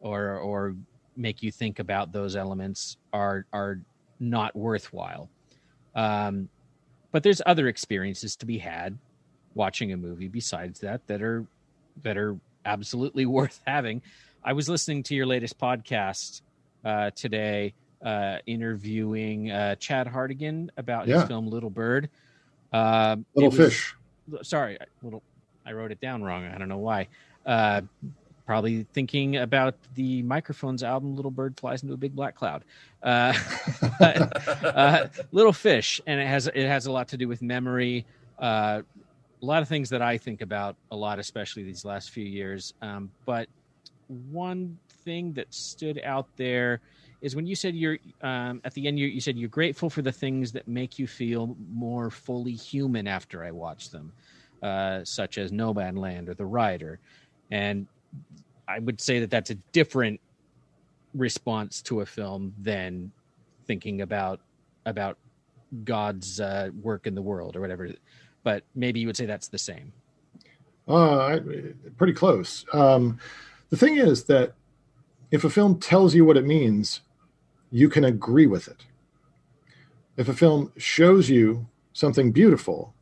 or 0.00 0.38
or 0.38 0.76
make 1.16 1.42
you 1.42 1.52
think 1.52 1.78
about 1.78 2.12
those 2.12 2.36
elements 2.36 2.96
are 3.12 3.46
are 3.52 3.80
not 4.20 4.54
worthwhile. 4.54 5.28
Um, 5.94 6.48
but 7.10 7.22
there's 7.22 7.42
other 7.44 7.68
experiences 7.68 8.36
to 8.36 8.46
be 8.46 8.58
had 8.58 8.98
watching 9.54 9.92
a 9.92 9.96
movie 9.96 10.28
besides 10.28 10.80
that 10.80 11.06
that 11.06 11.22
are 11.22 11.44
that 12.02 12.16
are 12.16 12.36
absolutely 12.64 13.26
worth 13.38 13.60
having. 13.66 14.02
I 14.44 14.54
was 14.54 14.68
listening 14.68 15.02
to 15.04 15.14
your 15.14 15.26
latest 15.26 15.58
podcast 15.58 16.42
today, 17.14 17.74
uh, 18.04 18.38
interviewing 18.46 19.50
uh, 19.50 19.76
Chad 19.76 20.06
Hartigan 20.06 20.70
about 20.76 21.06
yeah. 21.06 21.20
his 21.20 21.24
film 21.24 21.46
Little 21.46 21.70
Bird. 21.70 22.08
Uh, 22.72 23.16
little 23.34 23.50
was, 23.50 23.58
Fish. 23.58 23.94
Sorry, 24.42 24.78
little. 25.02 25.22
I 25.64 25.72
wrote 25.72 25.92
it 25.92 26.00
down 26.00 26.22
wrong. 26.22 26.44
I 26.44 26.58
don't 26.58 26.68
know 26.68 26.78
why. 26.78 27.08
Uh, 27.46 27.82
probably 28.46 28.84
thinking 28.92 29.36
about 29.36 29.76
the 29.94 30.22
microphones 30.22 30.82
album 30.82 31.16
"Little 31.16 31.30
Bird 31.30 31.56
Flies 31.58 31.82
into 31.82 31.94
a 31.94 31.98
Big 31.98 32.14
Black 32.14 32.34
Cloud." 32.34 32.64
Uh, 33.02 33.34
uh, 34.00 35.08
little 35.30 35.52
Fish, 35.52 36.00
and 36.06 36.20
it 36.20 36.26
has 36.26 36.46
it 36.48 36.66
has 36.66 36.86
a 36.86 36.92
lot 36.92 37.08
to 37.08 37.16
do 37.16 37.28
with 37.28 37.42
memory. 37.42 38.04
Uh, 38.38 38.82
a 39.40 39.44
lot 39.44 39.60
of 39.60 39.68
things 39.68 39.90
that 39.90 40.02
I 40.02 40.18
think 40.18 40.40
about 40.40 40.76
a 40.92 40.96
lot, 40.96 41.18
especially 41.18 41.64
these 41.64 41.84
last 41.84 42.10
few 42.10 42.24
years. 42.24 42.74
Um, 42.80 43.10
but 43.26 43.48
one 44.30 44.78
thing 45.04 45.32
that 45.34 45.52
stood 45.52 46.00
out 46.04 46.26
there 46.36 46.80
is 47.20 47.36
when 47.36 47.46
you 47.46 47.54
said 47.54 47.74
you're 47.74 47.98
um, 48.22 48.60
at 48.64 48.74
the 48.74 48.86
end 48.86 48.98
you, 48.98 49.06
you 49.06 49.20
said 49.20 49.36
you're 49.38 49.48
grateful 49.48 49.88
for 49.88 50.02
the 50.02 50.12
things 50.12 50.52
that 50.52 50.66
make 50.66 50.98
you 50.98 51.06
feel 51.06 51.56
more 51.72 52.10
fully 52.10 52.52
human 52.52 53.06
after 53.06 53.44
i 53.44 53.50
watch 53.50 53.90
them 53.90 54.12
uh, 54.62 55.04
such 55.04 55.38
as 55.38 55.50
no 55.50 55.74
man 55.74 55.96
Nomadland 55.96 56.28
or 56.28 56.34
the 56.34 56.46
rider. 56.46 57.00
And 57.50 57.86
i 58.68 58.78
would 58.78 59.00
say 59.00 59.18
that 59.18 59.30
that's 59.30 59.50
a 59.50 59.56
different 59.72 60.20
response 61.14 61.82
to 61.82 62.00
a 62.00 62.06
film 62.06 62.54
than 62.58 63.10
thinking 63.66 64.02
about 64.02 64.40
about 64.86 65.18
god's 65.84 66.40
uh, 66.40 66.70
work 66.80 67.06
in 67.06 67.14
the 67.14 67.22
world 67.22 67.56
or 67.56 67.60
whatever. 67.60 67.90
But 68.44 68.64
maybe 68.74 69.00
you 69.00 69.06
would 69.06 69.16
say 69.16 69.26
that's 69.26 69.48
the 69.48 69.58
same. 69.58 69.92
Uh, 70.88 71.38
pretty 71.96 72.12
close. 72.12 72.64
Um, 72.72 73.18
the 73.70 73.76
thing 73.76 73.96
is 73.96 74.24
that 74.24 74.54
if 75.32 75.42
a 75.42 75.50
film 75.50 75.80
tells 75.80 76.14
you 76.14 76.24
what 76.24 76.36
it 76.36 76.46
means 76.46 77.00
you 77.72 77.88
can 77.88 78.04
agree 78.04 78.46
with 78.46 78.68
it. 78.68 78.84
If 80.18 80.28
a 80.28 80.34
film 80.34 80.70
shows 80.76 81.30
you 81.30 81.66
something 81.94 82.30
beautiful, 82.30 82.94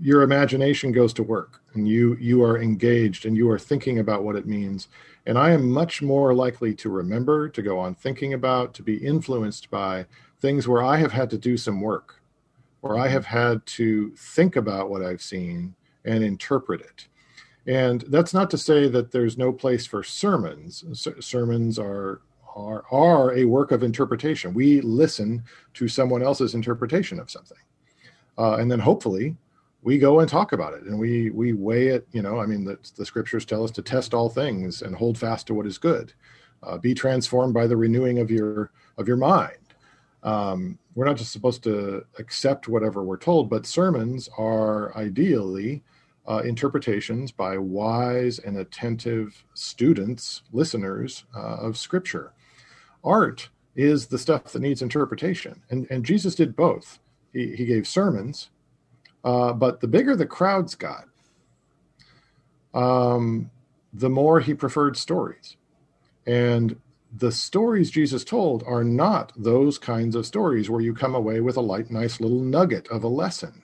your 0.00 0.22
imagination 0.22 0.90
goes 0.90 1.12
to 1.14 1.22
work 1.22 1.62
and 1.74 1.86
you 1.86 2.16
you 2.20 2.42
are 2.42 2.60
engaged 2.60 3.24
and 3.24 3.36
you 3.36 3.48
are 3.48 3.58
thinking 3.58 4.00
about 4.00 4.24
what 4.24 4.34
it 4.34 4.44
means 4.44 4.88
and 5.26 5.38
i 5.38 5.52
am 5.52 5.70
much 5.70 6.02
more 6.02 6.34
likely 6.34 6.74
to 6.74 6.90
remember 6.90 7.48
to 7.48 7.62
go 7.62 7.78
on 7.78 7.94
thinking 7.94 8.34
about 8.34 8.74
to 8.74 8.82
be 8.82 8.96
influenced 8.96 9.70
by 9.70 10.04
things 10.40 10.66
where 10.66 10.82
i 10.82 10.96
have 10.96 11.12
had 11.12 11.30
to 11.30 11.38
do 11.38 11.56
some 11.56 11.80
work 11.80 12.20
where 12.80 12.98
i 12.98 13.06
have 13.06 13.24
had 13.24 13.64
to 13.66 14.10
think 14.16 14.56
about 14.56 14.90
what 14.90 15.00
i've 15.00 15.22
seen 15.22 15.72
and 16.04 16.24
interpret 16.24 16.80
it 16.80 17.06
and 17.66 18.02
that's 18.08 18.34
not 18.34 18.50
to 18.50 18.58
say 18.58 18.88
that 18.88 19.10
there's 19.10 19.38
no 19.38 19.52
place 19.52 19.86
for 19.86 20.02
sermons 20.02 20.84
sermons 21.20 21.78
are 21.78 22.20
are, 22.54 22.84
are 22.90 23.34
a 23.34 23.44
work 23.44 23.72
of 23.72 23.82
interpretation. 23.82 24.54
We 24.54 24.80
listen 24.80 25.42
to 25.74 25.88
someone 25.88 26.22
else's 26.22 26.54
interpretation 26.54 27.18
of 27.18 27.30
something. 27.30 27.58
Uh, 28.38 28.56
and 28.56 28.70
then 28.70 28.78
hopefully 28.78 29.36
we 29.82 29.98
go 29.98 30.20
and 30.20 30.28
talk 30.28 30.52
about 30.52 30.72
it 30.72 30.82
and 30.84 30.98
we 30.98 31.30
we 31.30 31.52
weigh 31.52 31.88
it 31.88 32.08
you 32.10 32.22
know 32.22 32.40
i 32.40 32.46
mean 32.46 32.64
the, 32.64 32.76
the 32.96 33.04
scriptures 33.04 33.44
tell 33.44 33.62
us 33.62 33.70
to 33.70 33.82
test 33.82 34.14
all 34.14 34.28
things 34.28 34.82
and 34.82 34.96
hold 34.96 35.16
fast 35.16 35.46
to 35.46 35.54
what 35.54 35.66
is 35.66 35.78
good 35.78 36.12
uh, 36.62 36.78
be 36.78 36.94
transformed 36.94 37.54
by 37.54 37.66
the 37.66 37.76
renewing 37.76 38.18
of 38.18 38.30
your 38.30 38.72
of 38.98 39.06
your 39.06 39.18
mind 39.18 39.58
um, 40.24 40.78
we're 40.94 41.04
not 41.04 41.18
just 41.18 41.32
supposed 41.32 41.62
to 41.62 42.04
accept 42.18 42.66
whatever 42.66 43.04
we're 43.04 43.18
told 43.18 43.48
but 43.48 43.66
sermons 43.66 44.28
are 44.38 44.96
ideally 44.96 45.82
uh, 46.26 46.42
interpretations 46.44 47.32
by 47.32 47.58
wise 47.58 48.38
and 48.38 48.56
attentive 48.56 49.44
students 49.54 50.42
listeners 50.52 51.24
uh, 51.36 51.56
of 51.56 51.76
scripture 51.76 52.32
art 53.04 53.50
is 53.76 54.06
the 54.06 54.18
stuff 54.18 54.44
that 54.52 54.62
needs 54.62 54.82
interpretation. 54.82 55.62
And, 55.70 55.86
and 55.90 56.04
Jesus 56.04 56.34
did 56.34 56.56
both. 56.56 56.98
He, 57.32 57.54
he 57.56 57.66
gave 57.66 57.86
sermons, 57.86 58.50
uh, 59.24 59.52
but 59.52 59.80
the 59.80 59.88
bigger 59.88 60.16
the 60.16 60.26
crowds 60.26 60.74
got, 60.74 61.06
um, 62.72 63.50
the 63.92 64.10
more 64.10 64.40
he 64.40 64.54
preferred 64.54 64.96
stories. 64.96 65.56
And 66.26 66.76
the 67.16 67.32
stories 67.32 67.90
Jesus 67.90 68.24
told 68.24 68.62
are 68.64 68.84
not 68.84 69.32
those 69.36 69.78
kinds 69.78 70.16
of 70.16 70.26
stories 70.26 70.70
where 70.70 70.80
you 70.80 70.94
come 70.94 71.14
away 71.14 71.40
with 71.40 71.56
a 71.56 71.60
light, 71.60 71.90
nice 71.90 72.20
little 72.20 72.40
nugget 72.40 72.88
of 72.88 73.04
a 73.04 73.08
lesson. 73.08 73.63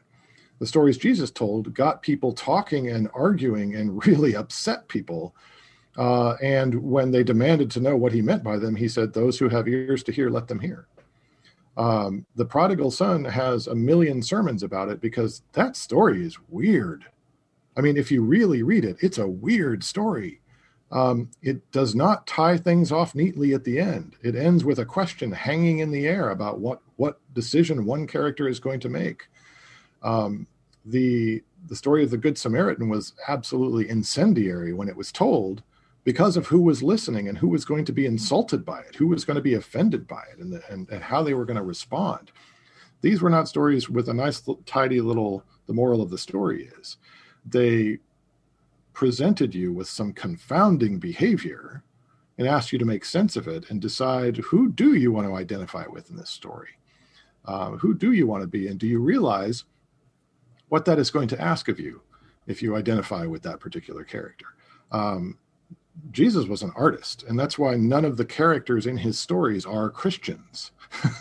The 0.61 0.67
stories 0.67 0.99
Jesus 0.99 1.31
told 1.31 1.75
got 1.75 2.03
people 2.03 2.33
talking 2.33 2.89
and 2.89 3.09
arguing 3.13 3.75
and 3.75 4.07
really 4.07 4.37
upset 4.37 4.87
people 4.87 5.35
uh, 5.97 6.35
and 6.41 6.75
when 6.83 7.11
they 7.11 7.25
demanded 7.25 7.71
to 7.73 7.81
know 7.81 7.97
what 7.97 8.13
he 8.13 8.23
meant 8.23 8.43
by 8.43 8.57
them, 8.57 8.77
he 8.77 8.89
said, 8.89 9.13
Those 9.13 9.39
who 9.39 9.49
have 9.49 9.69
ears 9.69 10.03
to 10.05 10.13
hear, 10.13 10.31
let 10.31 10.49
them 10.49 10.61
hear. 10.61 10.87
Um, 11.77 12.27
the 12.37 12.45
prodigal 12.45 12.91
son 12.91 13.25
has 13.25 13.67
a 13.67 13.75
million 13.75 14.23
sermons 14.23 14.63
about 14.63 14.89
it 14.89 15.01
because 15.01 15.43
that 15.53 15.77
story 15.77 16.25
is 16.25 16.39
weird. 16.49 17.07
I 17.77 17.81
mean, 17.81 17.97
if 17.97 18.11
you 18.11 18.23
really 18.23 18.63
read 18.63 18.85
it, 18.85 18.97
it's 19.01 19.19
a 19.19 19.29
weird 19.29 19.83
story. 19.83 20.41
Um, 20.93 21.31
it 21.41 21.71
does 21.71 21.95
not 21.95 22.27
tie 22.27 22.57
things 22.57 22.91
off 22.91 23.15
neatly 23.15 23.55
at 23.55 23.65
the 23.65 23.79
end. 23.79 24.17
It 24.23 24.35
ends 24.35 24.65
with 24.65 24.81
a 24.81 24.85
question 24.85 25.31
hanging 25.31 25.79
in 25.79 25.93
the 25.93 26.07
air 26.09 26.31
about 26.31 26.59
what 26.59 26.81
what 26.97 27.21
decision 27.33 27.85
one 27.85 28.07
character 28.07 28.49
is 28.49 28.59
going 28.59 28.81
to 28.81 28.89
make. 28.89 29.29
Um, 30.03 30.47
the 30.85 31.43
the 31.67 31.77
story 31.77 32.03
of 32.03 32.11
the 32.11 32.17
Good 32.17 32.39
Samaritan 32.39 32.89
was 32.89 33.13
absolutely 33.29 33.89
incendiary 33.89 34.73
when 34.73 34.89
it 34.89 34.97
was 34.97 35.13
told, 35.13 35.63
because 36.05 36.37
of 36.37 36.47
who 36.47 36.61
was 36.63 36.83
listening 36.83 37.29
and 37.29 37.37
who 37.37 37.49
was 37.49 37.65
going 37.65 37.85
to 37.85 37.93
be 37.93 38.07
insulted 38.07 38.65
by 38.65 38.81
it, 38.81 38.95
who 38.95 39.07
was 39.07 39.25
going 39.25 39.37
to 39.37 39.43
be 39.43 39.55
offended 39.55 40.09
by 40.09 40.23
it, 40.33 40.39
and, 40.39 40.53
the, 40.53 40.63
and, 40.71 40.89
and 40.89 41.03
how 41.03 41.23
they 41.23 41.35
were 41.35 41.45
going 41.45 41.59
to 41.59 41.63
respond. 41.63 42.33
These 43.03 43.21
were 43.21 43.31
not 43.31 43.49
stories 43.49 43.89
with 43.91 44.09
a 44.09 44.15
nice, 44.15 44.43
tidy 44.67 45.01
little, 45.01 45.45
the 45.67 45.75
moral 45.75 46.03
of 46.03 46.11
the 46.11 46.19
story 46.19 46.71
is 46.81 46.97
they 47.47 47.99
presented 48.93 49.55
you 49.55 49.73
with 49.73 49.89
some 49.89 50.13
confounding 50.13 50.99
behavior 50.99 51.83
and 52.39 52.49
asked 52.49 52.73
you 52.73 52.79
to 52.79 52.85
make 52.85 53.05
sense 53.05 53.37
of 53.37 53.49
it 53.49 53.71
and 53.71 53.81
decide 53.81 54.37
who 54.39 54.71
do 54.73 54.95
you 54.95 55.13
want 55.13 55.27
to 55.27 55.37
identify 55.37 55.87
with 55.87 56.11
in 56.11 56.17
this 56.17 56.31
story? 56.31 56.71
Uh, 57.45 57.71
who 57.73 57.95
do 57.95 58.13
you 58.13 58.27
want 58.27 58.43
to 58.43 58.47
be? 58.47 58.69
And 58.69 58.79
do 58.79 58.87
you 58.87 58.99
realize 58.99 59.65
what 60.71 60.87
that 60.87 60.99
is 60.99 61.11
going 61.11 61.29
to 61.29 61.41
ask 61.41 61.69
of 61.69 61.79
you 61.79 62.01
if 62.47 62.63
you 62.63 62.75
identify 62.75 63.27
with 63.27 63.43
that 63.43 63.61
particular 63.61 64.03
character? 64.03 64.47
Um, 64.91 65.39
Jesus 66.11 66.47
was 66.47 66.63
an 66.63 66.73
artist, 66.75 67.25
and 67.29 67.39
that's 67.39 67.59
why 67.59 67.75
none 67.75 68.05
of 68.05 68.17
the 68.17 68.25
characters 68.25 68.87
in 68.87 68.97
his 68.97 69.19
stories 69.19 69.67
are 69.67 69.91
Christians. 69.91 70.71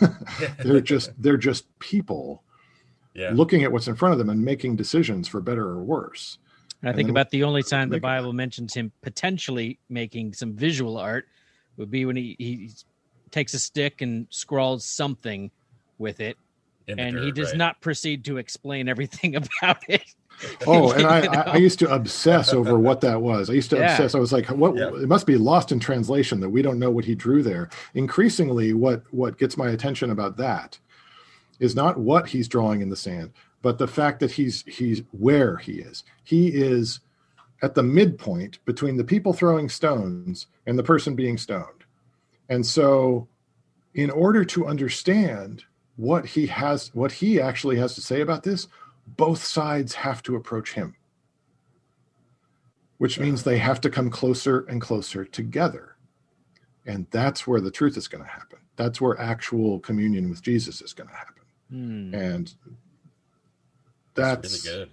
they're 0.64 0.80
just 0.80 1.10
they're 1.18 1.36
just 1.36 1.66
people 1.78 2.42
yeah. 3.14 3.30
looking 3.32 3.62
at 3.62 3.70
what's 3.70 3.88
in 3.88 3.94
front 3.94 4.12
of 4.12 4.18
them 4.18 4.30
and 4.30 4.44
making 4.44 4.76
decisions 4.76 5.28
for 5.28 5.40
better 5.40 5.66
or 5.68 5.82
worse. 5.82 6.38
And 6.80 6.88
I 6.88 6.90
and 6.90 6.96
think 6.96 7.10
about 7.10 7.30
the 7.30 7.44
only 7.44 7.62
time 7.62 7.90
the 7.90 8.00
Bible 8.00 8.32
mentions 8.32 8.74
him 8.74 8.90
potentially 9.02 9.78
making 9.88 10.32
some 10.32 10.54
visual 10.54 10.96
art 10.96 11.26
would 11.76 11.90
be 11.90 12.04
when 12.04 12.16
he, 12.16 12.36
he 12.38 12.70
takes 13.30 13.54
a 13.54 13.58
stick 13.58 14.00
and 14.00 14.26
scrawls 14.30 14.84
something 14.84 15.50
with 15.98 16.20
it, 16.20 16.36
and 16.98 17.16
dirt, 17.16 17.24
he 17.24 17.32
does 17.32 17.48
right. 17.48 17.58
not 17.58 17.80
proceed 17.80 18.24
to 18.26 18.38
explain 18.38 18.88
everything 18.88 19.36
about 19.60 19.78
it. 19.88 20.04
Oh, 20.66 20.90
and 20.92 21.06
I, 21.06 21.26
I, 21.26 21.40
I, 21.52 21.56
used 21.56 21.78
to 21.80 21.94
obsess 21.94 22.54
over 22.54 22.78
what 22.78 23.02
that 23.02 23.20
was. 23.20 23.50
I 23.50 23.52
used 23.52 23.68
to 23.70 23.76
yeah. 23.78 23.90
obsess. 23.90 24.14
I 24.14 24.18
was 24.18 24.32
like, 24.32 24.46
what? 24.46 24.74
Yeah. 24.74 24.88
It 24.88 25.06
must 25.06 25.26
be 25.26 25.36
lost 25.36 25.70
in 25.70 25.78
translation 25.78 26.40
that 26.40 26.48
we 26.48 26.62
don't 26.62 26.78
know 26.78 26.90
what 26.90 27.04
he 27.04 27.14
drew 27.14 27.42
there. 27.42 27.68
Increasingly, 27.92 28.72
what 28.72 29.02
what 29.10 29.36
gets 29.36 29.58
my 29.58 29.68
attention 29.68 30.10
about 30.10 30.38
that 30.38 30.78
is 31.58 31.76
not 31.76 31.98
what 31.98 32.28
he's 32.28 32.48
drawing 32.48 32.80
in 32.80 32.88
the 32.88 32.96
sand, 32.96 33.32
but 33.60 33.76
the 33.76 33.86
fact 33.86 34.20
that 34.20 34.32
he's 34.32 34.64
he's 34.66 35.02
where 35.10 35.58
he 35.58 35.72
is. 35.72 36.04
He 36.24 36.48
is 36.48 37.00
at 37.62 37.74
the 37.74 37.82
midpoint 37.82 38.64
between 38.64 38.96
the 38.96 39.04
people 39.04 39.34
throwing 39.34 39.68
stones 39.68 40.46
and 40.66 40.78
the 40.78 40.82
person 40.82 41.14
being 41.14 41.36
stoned. 41.36 41.84
And 42.48 42.64
so 42.64 43.28
in 43.94 44.10
order 44.10 44.44
to 44.44 44.66
understand 44.66 45.64
what 46.00 46.24
he 46.24 46.46
has 46.46 46.90
what 46.94 47.12
he 47.12 47.40
actually 47.40 47.76
has 47.76 47.94
to 47.94 48.00
say 48.00 48.22
about 48.22 48.42
this, 48.42 48.68
both 49.06 49.44
sides 49.44 49.94
have 49.94 50.22
to 50.22 50.34
approach 50.34 50.72
him. 50.72 50.96
Which 52.96 53.18
means 53.18 53.42
they 53.42 53.58
have 53.58 53.80
to 53.82 53.90
come 53.90 54.10
closer 54.10 54.60
and 54.60 54.80
closer 54.80 55.24
together. 55.24 55.96
And 56.86 57.06
that's 57.10 57.46
where 57.46 57.60
the 57.60 57.70
truth 57.70 57.96
is 57.96 58.08
going 58.08 58.24
to 58.24 58.30
happen. 58.30 58.58
That's 58.76 59.00
where 59.00 59.18
actual 59.18 59.78
communion 59.80 60.28
with 60.28 60.42
Jesus 60.42 60.82
is 60.82 60.92
going 60.92 61.08
to 61.08 61.14
happen. 61.14 61.44
Hmm. 61.70 62.14
And 62.14 62.54
that's, 64.14 64.42
that's 64.42 64.66
really 64.66 64.78
good 64.78 64.90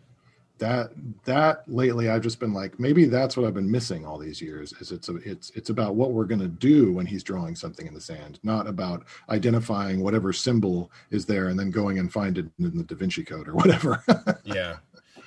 that 0.60 0.92
that 1.24 1.64
lately 1.68 2.10
i've 2.10 2.22
just 2.22 2.40
been 2.40 2.54
like 2.54 2.80
maybe 2.80 3.06
that's 3.06 3.38
what 3.38 3.46
i've 3.46 3.54
been 3.54 3.70
missing 3.70 4.06
all 4.06 4.18
these 4.18 4.42
years 4.42 4.74
is 4.74 4.92
it's 4.92 5.10
a, 5.10 5.16
it's 5.18 5.52
it's 5.52 5.70
about 5.70 5.96
what 5.96 6.12
we're 6.12 6.26
going 6.26 6.40
to 6.40 6.48
do 6.48 6.92
when 6.94 7.06
he's 7.06 7.24
drawing 7.24 7.56
something 7.56 7.86
in 7.86 7.94
the 7.94 8.02
sand 8.02 8.40
not 8.44 8.68
about 8.68 9.06
identifying 9.30 10.02
whatever 10.02 10.34
symbol 10.34 10.92
is 11.12 11.26
there 11.26 11.48
and 11.48 11.60
then 11.60 11.70
going 11.70 12.00
and 12.00 12.12
find 12.12 12.38
it 12.38 12.46
in 12.60 12.76
the 12.78 12.84
da 12.84 12.96
vinci 12.96 13.24
code 13.24 13.48
or 13.48 13.54
whatever. 13.54 14.04
Yeah. 14.44 14.78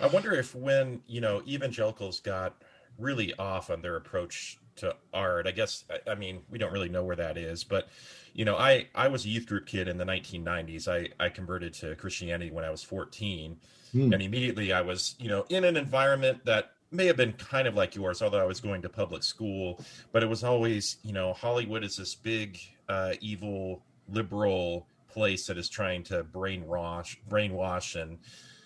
I 0.01 0.07
wonder 0.07 0.33
if 0.33 0.55
when 0.55 1.03
you 1.07 1.21
know 1.21 1.43
evangelicals 1.47 2.21
got 2.21 2.63
really 2.99 3.35
off 3.35 3.71
on 3.71 3.83
their 3.83 3.97
approach 3.97 4.59
to 4.81 4.95
art. 5.15 5.47
I 5.47 5.53
guess 5.53 5.85
I, 5.91 6.11
I 6.13 6.15
mean 6.15 6.43
we 6.51 6.59
don't 6.59 6.73
really 6.73 6.89
know 6.89 7.05
where 7.05 7.17
that 7.17 7.39
is 7.39 7.65
but 7.65 7.89
you 8.33 8.45
know 8.45 8.57
i 8.57 8.87
i 8.95 9.09
was 9.09 9.25
a 9.25 9.29
youth 9.29 9.47
group 9.47 9.67
kid 9.67 9.89
in 9.89 9.99
the 9.99 10.05
1990s 10.05 10.87
i 10.87 11.09
i 11.25 11.29
converted 11.29 11.75
to 11.75 11.97
christianity 11.97 12.51
when 12.53 12.65
i 12.65 12.71
was 12.71 12.83
14 12.83 13.57
Mm. 13.95 14.13
And 14.13 14.23
immediately 14.23 14.73
I 14.73 14.83
was, 14.83 15.15
you 15.19 15.29
know, 15.29 15.45
in 15.49 15.65
an 15.65 15.77
environment 15.77 16.45
that 16.45 16.73
may 16.91 17.07
have 17.07 17.17
been 17.17 17.33
kind 17.35 17.67
of 17.67 17.75
like 17.75 17.95
yours, 17.95 18.23
although 18.23 18.41
I 18.41 18.45
was 18.45 18.61
going 18.61 18.83
to 18.83 18.89
public 18.89 19.23
school, 19.23 19.81
but 20.13 20.23
it 20.23 20.27
was 20.29 20.45
always, 20.45 20.99
you 21.03 21.13
know, 21.13 21.33
Hollywood 21.33 21.85
is 21.85 21.97
this 21.97 22.15
big, 22.15 22.59
uh, 22.89 23.13
evil, 23.21 23.83
liberal 24.09 24.87
place 25.09 25.47
that 25.47 25.59
is 25.59 25.69
trying 25.69 26.03
to 26.05 26.25
brainwash, 26.25 27.17
brainwash 27.29 28.01
and 28.01 28.19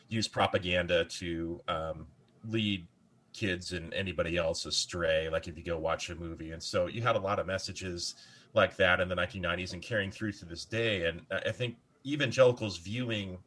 use 0.09 0.29
propaganda 0.29 1.05
to 1.07 1.61
um, 1.69 2.07
lead 2.49 2.87
kids 3.35 3.73
and 3.73 3.93
anybody 3.93 4.39
else 4.39 4.65
astray. 4.65 5.29
Like 5.29 5.47
if 5.49 5.59
you 5.59 5.65
go 5.65 5.79
watch 5.79 6.09
a 6.09 6.15
movie, 6.15 6.53
and 6.53 6.63
so 6.63 6.87
you 6.87 7.03
had 7.03 7.17
a 7.17 7.21
lot 7.21 7.39
of 7.39 7.47
messages 7.47 8.15
like 8.55 8.77
that 8.77 9.01
in 9.01 9.09
the 9.09 9.17
1990s 9.17 9.75
and 9.75 9.83
carrying 9.83 10.11
through 10.11 10.33
to 10.33 10.45
this 10.45 10.65
day. 10.65 11.07
And 11.07 11.23
I 11.31 11.51
think 11.51 11.77
evangelicals 12.07 12.79
viewing 12.79 13.39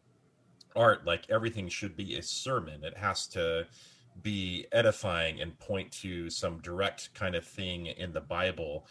art 0.76 1.06
like 1.06 1.30
everything 1.30 1.68
should 1.68 1.96
be 1.96 2.18
a 2.18 2.22
sermon 2.22 2.84
it 2.84 2.96
has 2.96 3.28
to 3.28 3.66
be 4.22 4.66
edifying 4.72 5.42
and 5.42 5.58
point 5.60 5.92
to 5.92 6.30
some 6.30 6.60
direct 6.60 7.14
kind 7.14 7.36
of 7.36 7.46
thing 7.46 7.88
in 7.88 8.14
the 8.14 8.22
bible 8.22 8.86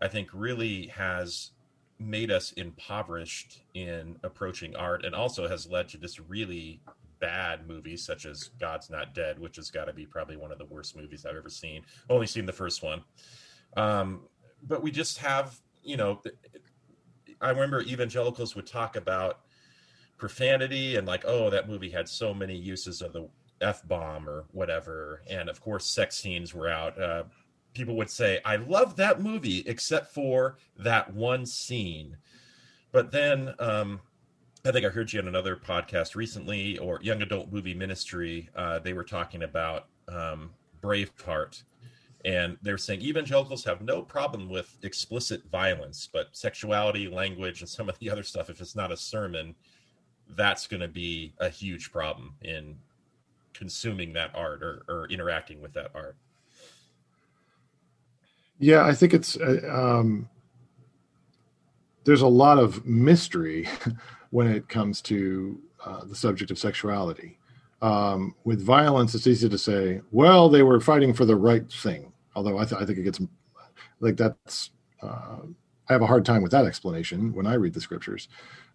i 0.00 0.08
think 0.08 0.28
really 0.32 0.86
has 0.88 1.50
made 1.98 2.30
us 2.30 2.52
impoverished 2.52 3.62
in 3.74 4.16
approaching 4.22 4.74
art 4.76 5.04
and 5.04 5.14
also 5.14 5.48
has 5.48 5.66
led 5.66 5.88
to 5.88 5.98
this 5.98 6.18
really 6.18 6.80
bad 7.20 7.68
movies 7.68 8.04
such 8.04 8.26
as 8.26 8.50
god's 8.58 8.90
not 8.90 9.14
dead 9.14 9.38
which 9.38 9.56
has 9.56 9.70
got 9.70 9.84
to 9.84 9.92
be 9.92 10.06
probably 10.06 10.36
one 10.36 10.50
of 10.50 10.58
the 10.58 10.64
worst 10.66 10.96
movies 10.96 11.26
i've 11.26 11.36
ever 11.36 11.50
seen. 11.50 11.82
Only 12.08 12.26
seen 12.26 12.46
the 12.46 12.52
first 12.52 12.82
one. 12.82 13.02
Um, 13.76 14.22
but 14.62 14.82
we 14.82 14.90
just 14.90 15.18
have 15.18 15.58
you 15.82 15.96
know 15.96 16.20
i 17.40 17.50
remember 17.50 17.82
evangelicals 17.82 18.54
would 18.56 18.66
talk 18.66 18.96
about 18.96 19.40
profanity 20.18 20.96
and 20.96 21.06
like 21.06 21.24
oh 21.26 21.50
that 21.50 21.68
movie 21.68 21.90
had 21.90 22.08
so 22.08 22.34
many 22.34 22.54
uses 22.54 23.00
of 23.00 23.12
the 23.12 23.28
f 23.60 23.86
bomb 23.86 24.28
or 24.28 24.44
whatever. 24.52 25.22
And 25.28 25.48
of 25.48 25.60
course 25.60 25.86
sex 25.86 26.16
scenes 26.16 26.54
were 26.54 26.68
out. 26.68 27.00
Uh, 27.00 27.24
people 27.72 27.96
would 27.96 28.10
say 28.10 28.40
i 28.44 28.56
love 28.56 28.96
that 28.96 29.20
movie 29.20 29.62
except 29.66 30.12
for 30.12 30.58
that 30.78 31.12
one 31.12 31.46
scene. 31.46 32.16
But 32.92 33.12
then 33.12 33.54
um, 33.58 34.00
i 34.64 34.72
think 34.72 34.84
i 34.84 34.88
heard 34.88 35.12
you 35.12 35.20
on 35.20 35.28
another 35.28 35.56
podcast 35.56 36.14
recently 36.14 36.78
or 36.78 36.98
young 37.02 37.22
adult 37.22 37.52
movie 37.52 37.74
ministry 37.74 38.48
uh, 38.56 38.78
they 38.78 38.92
were 38.92 39.04
talking 39.04 39.42
about 39.42 39.86
um, 40.08 40.50
braveheart 40.82 41.62
and 42.24 42.58
they're 42.60 42.76
saying 42.76 43.00
evangelicals 43.00 43.64
have 43.64 43.80
no 43.80 44.02
problem 44.02 44.48
with 44.48 44.76
explicit 44.82 45.42
violence 45.50 46.08
but 46.12 46.28
sexuality 46.32 47.08
language 47.08 47.60
and 47.60 47.68
some 47.68 47.88
of 47.88 47.98
the 47.98 48.10
other 48.10 48.22
stuff 48.22 48.50
if 48.50 48.60
it's 48.60 48.76
not 48.76 48.92
a 48.92 48.96
sermon 48.96 49.54
that's 50.36 50.66
going 50.66 50.80
to 50.80 50.88
be 50.88 51.34
a 51.38 51.48
huge 51.48 51.90
problem 51.90 52.34
in 52.42 52.76
consuming 53.54 54.12
that 54.14 54.30
art 54.34 54.62
or, 54.62 54.82
or 54.88 55.06
interacting 55.08 55.60
with 55.60 55.72
that 55.74 55.90
art. 55.94 56.16
Yeah, 58.58 58.84
I 58.84 58.94
think 58.94 59.14
it's 59.14 59.36
uh, 59.36 59.60
um, 59.70 60.28
there's 62.04 62.22
a 62.22 62.28
lot 62.28 62.58
of 62.58 62.84
mystery 62.84 63.68
when 64.30 64.46
it 64.46 64.68
comes 64.68 65.00
to 65.02 65.60
uh, 65.84 66.04
the 66.04 66.14
subject 66.14 66.50
of 66.50 66.58
sexuality. 66.58 67.38
Um, 67.82 68.34
with 68.44 68.62
violence, 68.62 69.14
it's 69.14 69.26
easy 69.26 69.48
to 69.48 69.58
say, 69.58 70.00
well, 70.10 70.48
they 70.48 70.62
were 70.62 70.80
fighting 70.80 71.14
for 71.14 71.24
the 71.24 71.36
right 71.36 71.70
thing. 71.70 72.12
Although 72.34 72.58
I, 72.58 72.64
th- 72.64 72.80
I 72.80 72.84
think 72.84 72.98
it 72.98 73.04
gets 73.04 73.20
like 74.00 74.16
that's 74.16 74.70
uh, 75.02 75.38
I 75.88 75.92
have 75.92 76.02
a 76.02 76.06
hard 76.06 76.24
time 76.24 76.42
with 76.42 76.52
that 76.52 76.66
explanation 76.66 77.32
when 77.34 77.46
I 77.46 77.54
read 77.54 77.74
the 77.74 77.80
scriptures 77.80 78.28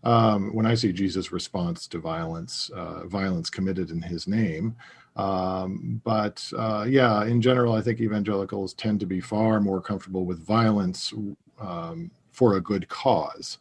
um, 0.06 0.54
when 0.54 0.66
I 0.66 0.76
see 0.76 0.94
Jesus' 0.94 1.32
response 1.32 1.88
to 1.88 1.98
violence, 2.00 2.70
uh, 2.76 3.08
violence 3.08 3.50
committed 3.50 3.90
in 3.90 4.02
his 4.02 4.28
name. 4.28 4.76
Um, 5.16 6.02
but 6.04 6.48
uh, 6.58 6.86
yeah, 6.88 7.26
in 7.26 7.42
general, 7.42 7.74
I 7.74 7.82
think 7.82 8.00
evangelicals 8.00 8.74
tend 8.74 9.00
to 9.00 9.06
be 9.06 9.20
far 9.20 9.60
more 9.60 9.82
comfortable 9.82 10.26
with 10.26 10.46
violence 10.46 11.14
um, 11.60 12.12
for 12.32 12.56
a 12.58 12.62
good 12.62 12.88
cause. 12.88 13.58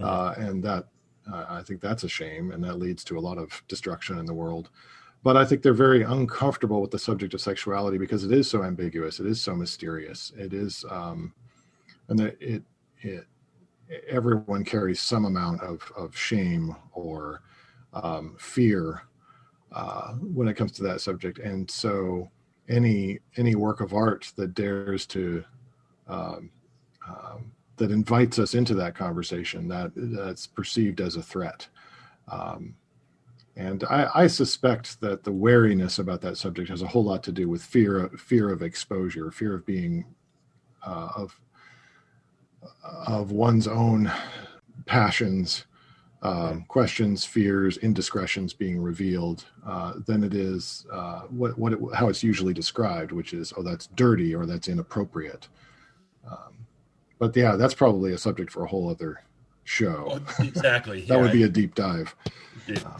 Uh, 0.00 0.34
and 0.38 0.62
that, 0.62 0.86
uh, 1.32 1.46
I 1.48 1.62
think 1.62 1.80
that's 1.80 2.04
a 2.04 2.08
shame, 2.08 2.50
and 2.50 2.62
that 2.64 2.78
leads 2.78 3.04
to 3.04 3.18
a 3.18 3.20
lot 3.20 3.38
of 3.38 3.62
destruction 3.68 4.18
in 4.18 4.26
the 4.26 4.34
world. 4.34 4.70
But 5.22 5.36
I 5.36 5.44
think 5.44 5.62
they're 5.62 5.74
very 5.74 6.02
uncomfortable 6.02 6.80
with 6.80 6.90
the 6.90 6.98
subject 6.98 7.34
of 7.34 7.40
sexuality 7.40 7.98
because 7.98 8.24
it 8.24 8.32
is 8.32 8.48
so 8.48 8.64
ambiguous, 8.64 9.20
it 9.20 9.26
is 9.26 9.40
so 9.40 9.54
mysterious, 9.54 10.32
it 10.36 10.54
is, 10.54 10.84
um, 10.90 11.34
and 12.08 12.18
that 12.18 12.40
it, 12.40 12.62
it 13.00 13.26
everyone 14.08 14.64
carries 14.64 15.00
some 15.00 15.24
amount 15.24 15.60
of, 15.62 15.92
of 15.96 16.16
shame 16.16 16.74
or 16.92 17.42
um, 17.92 18.36
fear 18.38 19.02
uh, 19.72 20.12
when 20.14 20.48
it 20.48 20.54
comes 20.54 20.72
to 20.72 20.82
that 20.84 21.00
subject. 21.00 21.38
And 21.38 21.70
so 21.70 22.30
any 22.68 23.18
any 23.36 23.54
work 23.56 23.80
of 23.80 23.94
art 23.94 24.32
that 24.36 24.54
dares 24.54 25.06
to 25.06 25.44
um, 26.06 26.50
um, 27.06 27.52
that 27.80 27.90
invites 27.90 28.38
us 28.38 28.54
into 28.54 28.74
that 28.74 28.94
conversation 28.94 29.66
that 29.66 29.90
that's 29.96 30.46
perceived 30.46 31.00
as 31.00 31.16
a 31.16 31.22
threat. 31.22 31.66
Um, 32.30 32.76
and 33.56 33.84
I, 33.84 34.08
I, 34.14 34.26
suspect 34.26 35.00
that 35.00 35.24
the 35.24 35.32
wariness 35.32 35.98
about 35.98 36.20
that 36.20 36.36
subject 36.36 36.68
has 36.68 36.82
a 36.82 36.86
whole 36.86 37.02
lot 37.02 37.22
to 37.24 37.32
do 37.32 37.48
with 37.48 37.62
fear 37.62 38.08
fear 38.18 38.50
of 38.52 38.62
exposure, 38.62 39.30
fear 39.30 39.54
of 39.54 39.64
being 39.66 40.04
uh, 40.86 41.08
of 41.16 41.40
of 43.06 43.32
one's 43.32 43.66
own 43.66 44.12
passions, 44.84 45.64
um, 46.22 46.64
questions, 46.68 47.24
fears, 47.24 47.78
indiscretions 47.78 48.52
being 48.52 48.80
revealed 48.80 49.46
uh, 49.66 49.94
than 50.06 50.22
it 50.22 50.34
is 50.34 50.86
uh, 50.92 51.22
what 51.22 51.58
what 51.58 51.72
it, 51.72 51.78
how 51.94 52.10
it's 52.10 52.22
usually 52.22 52.52
described, 52.52 53.10
which 53.10 53.32
is 53.32 53.54
oh 53.56 53.62
that's 53.62 53.86
dirty 53.88 54.34
or 54.34 54.44
that's 54.44 54.68
inappropriate. 54.68 55.48
Um, 56.30 56.66
but 57.20 57.36
yeah, 57.36 57.54
that's 57.54 57.74
probably 57.74 58.12
a 58.12 58.18
subject 58.18 58.50
for 58.50 58.64
a 58.64 58.66
whole 58.66 58.90
other 58.90 59.22
show. 59.64 60.20
exactly. 60.40 61.02
that 61.06 61.14
yeah. 61.14 61.20
would 61.22 61.30
be 61.30 61.44
a 61.44 61.48
deep 61.48 61.76
dive. 61.76 62.16
Yeah. 62.66 62.96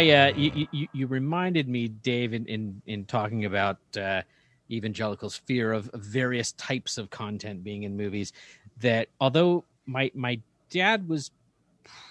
I 0.00 0.10
uh, 0.10 0.32
you, 0.36 0.66
you, 0.72 0.88
you 0.92 1.06
reminded 1.06 1.68
me, 1.68 1.88
Dave, 1.88 2.32
in 2.32 2.46
in, 2.46 2.82
in 2.86 3.04
talking 3.04 3.44
about 3.44 3.78
uh, 3.96 4.22
evangelicals' 4.70 5.36
fear 5.36 5.72
of, 5.72 5.88
of 5.90 6.00
various 6.00 6.52
types 6.52 6.98
of 6.98 7.10
content 7.10 7.62
being 7.64 7.82
in 7.84 7.96
movies. 7.96 8.32
That 8.80 9.08
although 9.20 9.64
my 9.86 10.10
my 10.14 10.40
dad 10.70 11.08
was 11.08 11.30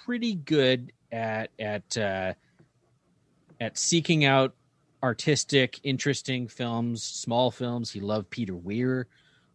pretty 0.04 0.34
good 0.34 0.92
at 1.10 1.50
at 1.58 1.96
uh, 1.96 2.34
at 3.60 3.78
seeking 3.78 4.24
out 4.24 4.54
artistic, 5.02 5.80
interesting 5.82 6.46
films, 6.46 7.02
small 7.02 7.50
films. 7.50 7.90
He 7.90 8.00
loved 8.00 8.28
Peter 8.30 8.54
Weir. 8.54 9.06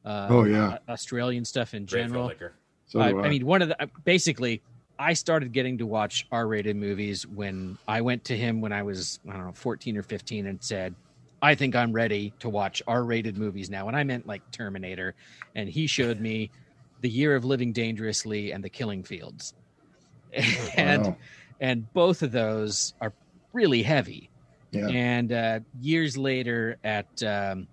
Uh, 0.04 0.28
Oh, 0.30 0.44
yeah. 0.44 0.78
Australian 0.90 1.46
stuff 1.46 1.74
in 1.74 1.86
Great 1.86 2.04
general. 2.08 2.30
filmmaker. 2.30 2.52
So 2.88 3.00
I, 3.00 3.10
I 3.10 3.30
mean, 3.30 3.46
one 3.46 3.62
of 3.62 3.70
the 3.70 3.90
basically, 4.04 4.62
I 4.98 5.14
started 5.14 5.52
getting 5.52 5.78
to 5.80 5.86
watch 5.86 6.26
R-rated 6.32 6.76
movies 6.76 7.28
when 7.28 7.78
I 7.88 8.02
went 8.02 8.24
to 8.26 8.38
him 8.38 8.62
when 8.62 8.72
I 8.72 8.84
was 8.84 9.20
I 9.30 9.34
don't 9.34 9.46
know 9.46 9.52
14 9.54 9.98
or 9.98 10.04
15 10.04 10.48
and 10.48 10.64
said, 10.64 10.96
"I 11.42 11.56
think 11.56 11.76
I'm 11.76 11.92
ready 11.92 12.34
to 12.40 12.50
watch 12.50 12.82
R-rated 12.88 13.38
movies 13.38 13.70
now." 13.70 13.88
And 13.88 13.98
I 13.98 14.04
meant 14.04 14.26
like 14.28 14.50
Terminator, 14.52 15.16
and 15.56 15.68
he 15.70 15.88
showed 15.88 16.20
me 16.20 16.50
The 17.02 17.10
Year 17.10 17.36
of 17.36 17.44
Living 17.46 17.74
Dangerously 17.74 18.52
and 18.52 18.64
The 18.64 18.70
Killing 18.70 19.04
Fields, 19.04 19.54
and 20.78 21.04
Wow. 21.08 21.18
and 21.60 21.94
both 21.94 22.24
of 22.24 22.32
those 22.32 22.94
are 23.02 23.14
really 23.54 23.84
heavy. 23.84 24.30
Yeah. 24.72 24.88
And 24.90 25.32
uh, 25.32 25.60
years 25.80 26.18
later, 26.18 26.78
at 26.84 27.24
um, 27.24 27.68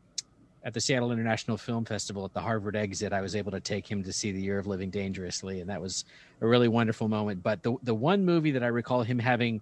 at 0.64 0.74
the 0.74 0.80
Seattle 0.80 1.10
International 1.10 1.56
Film 1.56 1.84
Festival 1.84 2.24
at 2.24 2.32
the 2.32 2.40
Harvard 2.40 2.76
exit, 2.76 3.12
I 3.12 3.20
was 3.20 3.34
able 3.34 3.50
to 3.50 3.60
take 3.60 3.90
him 3.90 4.02
to 4.04 4.12
see 4.12 4.30
The 4.30 4.40
Year 4.40 4.58
of 4.58 4.66
Living 4.66 4.90
Dangerously, 4.90 5.60
and 5.60 5.68
that 5.68 5.80
was 5.80 6.04
a 6.40 6.46
really 6.46 6.68
wonderful 6.68 7.08
moment. 7.08 7.42
But 7.42 7.62
the 7.62 7.76
the 7.82 7.94
one 7.94 8.24
movie 8.24 8.52
that 8.52 8.62
I 8.62 8.68
recall 8.68 9.02
him 9.02 9.18
having 9.18 9.60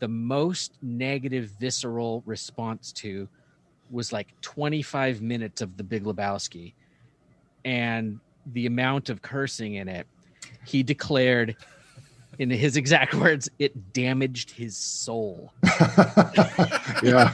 the 0.00 0.08
most 0.08 0.72
negative, 0.82 1.50
visceral 1.60 2.22
response 2.26 2.90
to 2.92 3.28
was 3.90 4.12
like 4.12 4.28
25 4.40 5.20
minutes 5.20 5.60
of 5.60 5.76
The 5.76 5.84
Big 5.84 6.04
Lebowski, 6.04 6.72
and 7.64 8.18
the 8.46 8.66
amount 8.66 9.08
of 9.08 9.22
cursing 9.22 9.74
in 9.74 9.88
it. 9.88 10.06
He 10.66 10.82
declared, 10.82 11.56
in 12.38 12.50
his 12.50 12.76
exact 12.76 13.14
words, 13.14 13.48
it 13.58 13.92
damaged 13.92 14.50
his 14.50 14.76
soul. 14.76 15.52
yeah. 17.02 17.32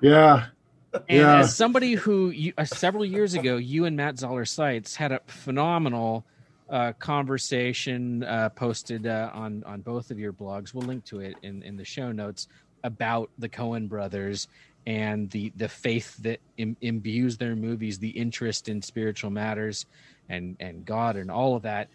Yeah. 0.00 0.46
And 0.92 1.04
Yeah. 1.08 1.38
as 1.40 1.56
somebody 1.56 1.94
who 1.94 2.30
you, 2.30 2.52
uh, 2.58 2.64
several 2.64 3.04
years 3.04 3.34
ago, 3.34 3.56
you 3.56 3.84
and 3.84 3.96
Matt 3.96 4.18
Zoller 4.18 4.44
Seitz 4.44 4.96
had 4.96 5.12
a 5.12 5.20
phenomenal 5.28 6.26
uh, 6.70 6.92
conversation 6.98 8.22
uh, 8.24 8.50
posted 8.50 9.06
uh, 9.06 9.30
on 9.32 9.62
on 9.64 9.80
both 9.80 10.10
of 10.10 10.18
your 10.18 10.32
blogs. 10.32 10.74
We'll 10.74 10.86
link 10.86 11.04
to 11.06 11.20
it 11.20 11.36
in 11.42 11.62
in 11.62 11.76
the 11.76 11.84
show 11.84 12.12
notes 12.12 12.46
about 12.84 13.30
the 13.38 13.48
Coen 13.48 13.88
brothers 13.88 14.48
and 14.86 15.30
the 15.30 15.52
the 15.56 15.68
faith 15.68 16.16
that 16.18 16.40
Im- 16.56 16.76
imbues 16.80 17.36
their 17.38 17.56
movies, 17.56 17.98
the 17.98 18.10
interest 18.10 18.68
in 18.68 18.82
spiritual 18.82 19.30
matters 19.30 19.86
and 20.28 20.56
and 20.60 20.84
God 20.84 21.16
and 21.16 21.30
all 21.30 21.56
of 21.56 21.62
that. 21.62 21.88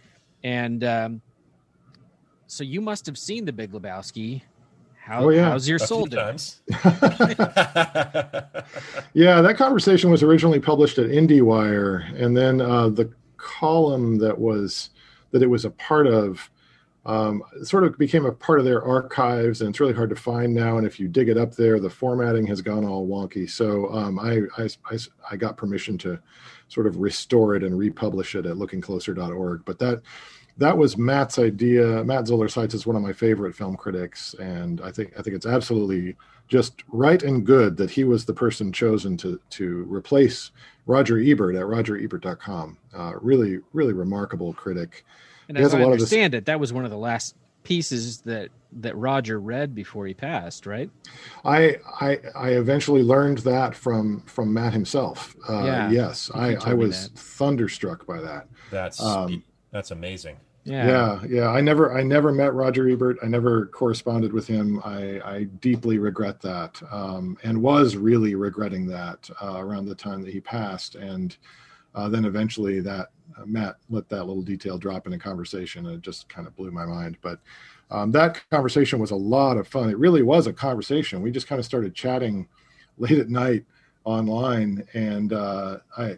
And 0.43 0.83
um, 0.83 1.21
so 2.47 2.63
you 2.63 2.81
must 2.81 3.05
have 3.05 3.17
seen 3.17 3.45
the 3.45 3.53
Big 3.53 3.71
Lebowski. 3.71 4.43
How, 5.03 5.25
Oh, 5.25 5.29
yeah. 5.29 5.49
How's 5.49 5.67
your 5.67 5.75
A 5.75 5.79
soul 5.79 6.05
doing? 6.05 6.39
Yeah, 9.13 9.41
that 9.41 9.57
conversation 9.57 10.09
was 10.09 10.23
originally 10.23 10.59
published 10.59 10.97
at 10.97 11.09
IndieWire, 11.09 12.19
and 12.19 12.35
then 12.35 12.61
uh, 12.61 12.89
the 12.89 13.11
column 13.37 14.17
that 14.19 14.39
was 14.39 14.89
that 15.31 15.43
it 15.43 15.47
was 15.47 15.65
a 15.65 15.69
part 15.69 16.07
of 16.07 16.49
um, 17.05 17.43
sort 17.63 17.83
of 17.83 17.97
became 17.97 18.25
a 18.25 18.31
part 18.31 18.59
of 18.59 18.65
their 18.65 18.83
archives, 18.83 19.61
and 19.61 19.69
it's 19.69 19.79
really 19.79 19.93
hard 19.93 20.09
to 20.09 20.15
find 20.15 20.53
now. 20.53 20.77
And 20.77 20.87
if 20.87 20.99
you 20.99 21.07
dig 21.07 21.29
it 21.29 21.37
up 21.37 21.53
there, 21.53 21.79
the 21.79 21.89
formatting 21.89 22.47
has 22.47 22.61
gone 22.61 22.85
all 22.85 23.07
wonky. 23.07 23.49
So 23.49 23.91
um, 23.93 24.17
I, 24.19 24.43
I, 24.57 24.69
I, 24.89 24.97
I 25.31 25.35
got 25.35 25.57
permission 25.57 25.97
to 25.99 26.17
sort 26.69 26.87
of 26.87 26.97
restore 26.97 27.55
it 27.55 27.63
and 27.63 27.77
republish 27.77 28.35
it 28.35 28.45
at 28.45 28.55
lookingcloser.org. 28.55 29.63
But 29.65 29.79
that 29.79 30.01
that 30.57 30.77
was 30.77 30.97
Matt's 30.97 31.39
idea. 31.39 32.03
Matt 32.03 32.27
Zoller 32.27 32.47
Seitz 32.47 32.73
is 32.73 32.85
one 32.85 32.95
of 32.95 33.01
my 33.01 33.13
favorite 33.13 33.55
film 33.55 33.75
critics, 33.75 34.35
and 34.39 34.81
I 34.81 34.91
think 34.91 35.13
I 35.17 35.21
think 35.21 35.35
it's 35.35 35.45
absolutely 35.45 36.15
just 36.47 36.83
right 36.89 37.21
and 37.23 37.45
good 37.45 37.77
that 37.77 37.89
he 37.89 38.03
was 38.03 38.25
the 38.25 38.33
person 38.33 38.71
chosen 38.71 39.17
to 39.17 39.39
to 39.51 39.83
replace 39.89 40.51
Roger 40.85 41.17
Ebert 41.19 41.55
at 41.55 41.63
RogerEbert.com. 41.63 42.77
Uh, 42.93 43.13
really, 43.21 43.59
really 43.73 43.93
remarkable 43.93 44.53
critic. 44.53 45.05
And 45.47 45.57
He 45.57 45.63
as 45.63 45.71
has 45.71 45.79
a 45.79 45.81
I 45.81 45.85
lot 45.85 45.93
of 45.93 45.99
this- 45.99 46.03
understand 46.11 46.33
it, 46.35 46.45
that 46.45 46.59
was 46.59 46.71
one 46.73 46.85
of 46.85 46.91
the 46.91 46.97
last 46.97 47.35
pieces 47.63 48.19
that 48.21 48.49
that 48.73 48.95
Roger 48.97 49.39
read 49.39 49.73
before 49.73 50.05
he 50.05 50.13
passed, 50.13 50.65
right? 50.65 50.89
I 51.45 51.77
I, 52.01 52.19
I 52.35 52.49
eventually 52.51 53.01
learned 53.03 53.39
that 53.39 53.73
from 53.75 54.21
from 54.25 54.53
Matt 54.53 54.73
himself. 54.73 55.35
Uh, 55.47 55.63
Yeah, 55.63 55.89
yes, 55.91 56.29
I, 56.33 56.55
I 56.55 56.73
was 56.73 57.09
thunderstruck 57.15 58.05
by 58.05 58.19
that. 58.21 58.47
That's 58.71 59.01
Um, 59.01 59.43
that's 59.73 59.91
amazing. 59.91 60.37
Yeah. 60.65 60.87
yeah 60.87 61.23
yeah. 61.27 61.47
I 61.49 61.59
never 61.59 61.97
i 61.97 62.03
never 62.03 62.31
met 62.31 62.53
roger 62.53 62.87
ebert. 62.87 63.17
I 63.21 63.27
never 63.27 63.65
corresponded 63.65 64.31
with 64.31 64.47
him. 64.47 64.79
I 64.85 65.19
i 65.25 65.43
deeply 65.59 65.97
regret 65.97 66.39
that 66.41 66.81
um, 66.91 67.37
and 67.43 67.61
was 67.61 67.97
really 67.97 68.35
regretting 68.35 68.85
that 68.87 69.29
uh, 69.41 69.57
around 69.57 69.87
the 69.87 69.95
time 69.95 70.21
that 70.21 70.31
he 70.31 70.39
passed. 70.39 70.95
And 70.95 71.35
uh, 71.95 72.07
then 72.07 72.23
eventually 72.23 72.79
that 72.79 73.09
uh, 73.37 73.45
matt 73.45 73.75
let 73.89 74.07
that 74.09 74.23
little 74.23 74.43
detail 74.43 74.77
drop 74.77 75.05
in 75.05 75.13
a 75.13 75.19
conversation 75.19 75.87
and 75.87 75.95
it 75.95 76.01
just 76.01 76.29
kind 76.29 76.47
of 76.47 76.55
blew 76.55 76.71
my 76.71 76.85
mind. 76.85 77.17
But 77.21 77.39
um, 77.91 78.11
that 78.11 78.41
conversation 78.49 78.99
was 78.99 79.11
a 79.11 79.15
lot 79.15 79.57
of 79.57 79.67
fun. 79.67 79.89
It 79.89 79.97
really 79.97 80.21
was 80.21 80.47
a 80.47 80.53
conversation. 80.53 81.21
We 81.21 81.31
just 81.31 81.47
kind 81.47 81.59
of 81.59 81.65
started 81.65 81.93
chatting 81.93 82.47
late 82.97 83.17
at 83.17 83.29
night 83.29 83.65
online 84.05 84.85
and 84.93 85.33
uh, 85.33 85.77
i 85.97 86.17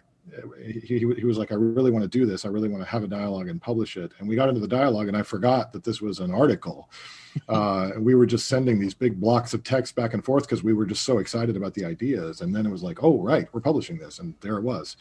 he, 0.64 1.00
he 1.00 1.26
was 1.26 1.38
like, 1.38 1.52
I 1.52 1.56
really 1.56 1.92
want 1.92 2.04
to 2.04 2.10
do 2.10 2.26
this. 2.26 2.46
I 2.46 2.50
really 2.50 2.68
want 2.68 2.84
to 2.84 2.90
have 2.90 3.04
a 3.04 3.08
dialogue 3.08 3.48
and 3.48 3.62
publish 3.62 3.98
it. 3.98 4.12
And 4.20 4.28
we 4.28 4.36
got 4.36 4.50
into 4.50 4.62
the 4.62 4.68
dialogue, 4.68 5.08
and 5.08 5.16
I 5.16 5.24
forgot 5.24 5.72
that 5.74 5.84
this 5.84 6.02
was 6.02 6.20
an 6.20 6.34
article. 6.34 6.90
Uh, 7.50 7.92
and 7.94 8.06
we 8.06 8.16
were 8.16 8.26
just 8.26 8.48
sending 8.48 8.80
these 8.80 8.94
big 8.94 9.20
blocks 9.20 9.54
of 9.54 9.62
text 9.62 9.94
back 9.94 10.14
and 10.14 10.24
forth 10.24 10.44
because 10.44 10.64
we 10.64 10.72
were 10.72 10.86
just 10.86 11.04
so 11.04 11.18
excited 11.18 11.58
about 11.58 11.74
the 11.74 11.84
ideas. 11.84 12.40
And 12.40 12.56
then 12.56 12.66
it 12.66 12.72
was 12.72 12.82
like, 12.82 13.04
oh, 13.04 13.20
right, 13.20 13.46
we're 13.52 13.60
publishing 13.60 13.98
this. 13.98 14.20
And 14.20 14.34
there 14.40 14.56
it 14.56 14.64
was. 14.64 14.96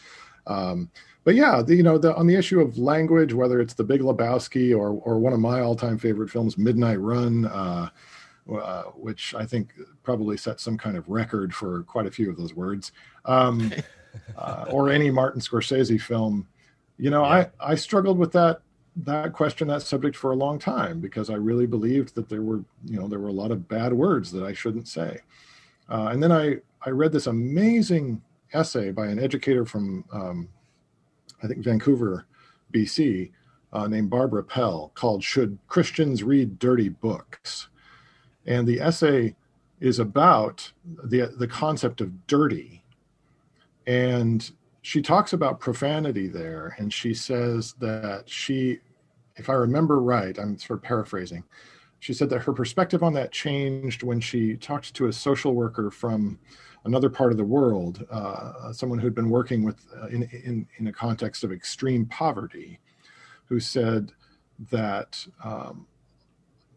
Um, 0.49 0.91
but 1.23 1.37
yeah, 1.37 1.63
the, 1.63 1.77
you 1.77 1.85
know, 1.85 1.97
the, 1.97 2.13
on 2.17 2.27
the 2.27 2.35
issue 2.35 2.61
of 2.61 2.77
language, 2.77 3.33
whether 3.33 3.61
it's 3.61 3.75
The 3.75 3.85
Big 3.85 4.01
Lebowski 4.01 4.77
or, 4.77 5.01
or 5.05 5.21
one 5.21 5.33
of 5.33 5.39
my 5.39 5.61
all 5.61 5.77
time 5.77 5.97
favorite 5.97 6.29
films, 6.29 6.59
Midnight 6.59 6.99
Run, 6.99 7.45
uh, 7.45 7.91
uh, 8.53 8.83
which 8.97 9.33
I 9.37 9.47
think 9.47 9.73
probably 10.03 10.37
set 10.37 10.59
some 10.59 10.77
kind 10.77 10.97
of 10.97 11.09
record 11.09 11.55
for 11.55 11.85
quite 11.85 12.07
a 12.07 12.11
few 12.11 12.29
of 12.31 12.37
those 12.37 12.53
words. 12.53 12.91
Um, 13.27 13.73
uh, 14.37 14.67
or 14.71 14.91
any 14.91 15.11
Martin 15.11 15.41
Scorsese 15.41 16.01
film. 16.01 16.47
You 16.99 17.11
know, 17.11 17.23
Yeah. 17.23 17.47
I 17.61 17.73
I 17.73 17.75
struggled 17.75 18.19
with 18.19 18.33
that 18.33 18.61
that 18.97 19.33
question, 19.33 19.69
that 19.69 19.83
subject 19.83 20.15
for 20.17 20.31
a 20.31 20.37
long 20.37 20.59
time 20.59 21.01
because 21.01 21.29
I 21.29 21.35
really 21.35 21.67
believed 21.67 22.15
that 22.15 22.29
there 22.29 22.43
were 22.43 22.65
you 22.85 22.99
know 22.99 23.09
there 23.09 23.19
were 23.19 23.29
a 23.29 23.33
lot 23.33 23.51
of 23.51 23.69
bad 23.69 23.93
words 23.93 24.31
that 24.33 24.45
I 24.45 24.53
shouldn't 24.53 24.89
say. 24.89 25.21
Uh, 25.89 26.09
and 26.13 26.23
then 26.23 26.33
I 26.33 26.59
I 26.83 26.91
read 26.91 27.13
this 27.13 27.27
amazing 27.27 28.23
essay 28.53 28.93
by 28.93 29.07
an 29.07 29.19
educator 29.19 29.65
from 29.65 30.05
um, 30.13 30.49
I 31.43 31.49
think 31.49 31.65
Vancouver, 31.65 32.27
BC, 32.73 33.33
uh, 33.73 33.89
named 33.89 34.11
Barbara 34.11 34.45
Pell 34.45 34.93
called 34.95 35.25
"Should 35.25 35.59
Christians 35.67 36.23
Read 36.23 36.59
Dirty 36.59 36.89
Books?" 36.89 37.69
And 38.47 38.67
the 38.67 38.81
essay 38.81 39.35
is 39.81 39.99
about 39.99 40.73
the 40.87 41.35
the 41.37 41.49
concept 41.49 42.01
of 42.01 42.27
dirty 42.29 42.84
and 43.87 44.51
she 44.83 45.01
talks 45.01 45.33
about 45.33 45.61
profanity 45.61 46.29
there 46.29 46.77
and 46.79 46.93
she 46.93 47.15
says 47.15 47.75
that 47.81 48.29
she 48.29 48.79
if 49.37 49.49
i 49.49 49.53
remember 49.53 50.01
right 50.01 50.39
i'm 50.39 50.59
sort 50.59 50.79
of 50.79 50.83
paraphrasing 50.83 51.45
she 52.01 52.13
said 52.13 52.29
that 52.29 52.43
her 52.43 52.53
perspective 52.53 53.03
on 53.03 53.15
that 53.15 53.33
changed 53.33 54.03
when 54.03 54.21
she 54.21 54.57
talked 54.57 54.93
to 54.95 55.07
a 55.07 55.13
social 55.13 55.55
worker 55.55 55.91
from 55.91 56.39
another 56.85 57.09
part 57.09 57.33
of 57.33 57.39
the 57.39 57.45
world 57.45 58.07
uh, 58.11 58.73
someone 58.73 58.99
who'd 58.99 59.15
been 59.15 59.31
working 59.31 59.65
with 59.65 59.87
uh, 59.97 60.07
in, 60.09 60.23
in 60.45 60.67
in 60.79 60.87
a 60.89 60.93
context 60.93 61.45
of 61.45 61.53
extreme 61.53 62.05
poverty 62.07 62.79
who 63.47 63.59
said 63.59 64.13
that 64.71 65.27
um, 65.43 65.87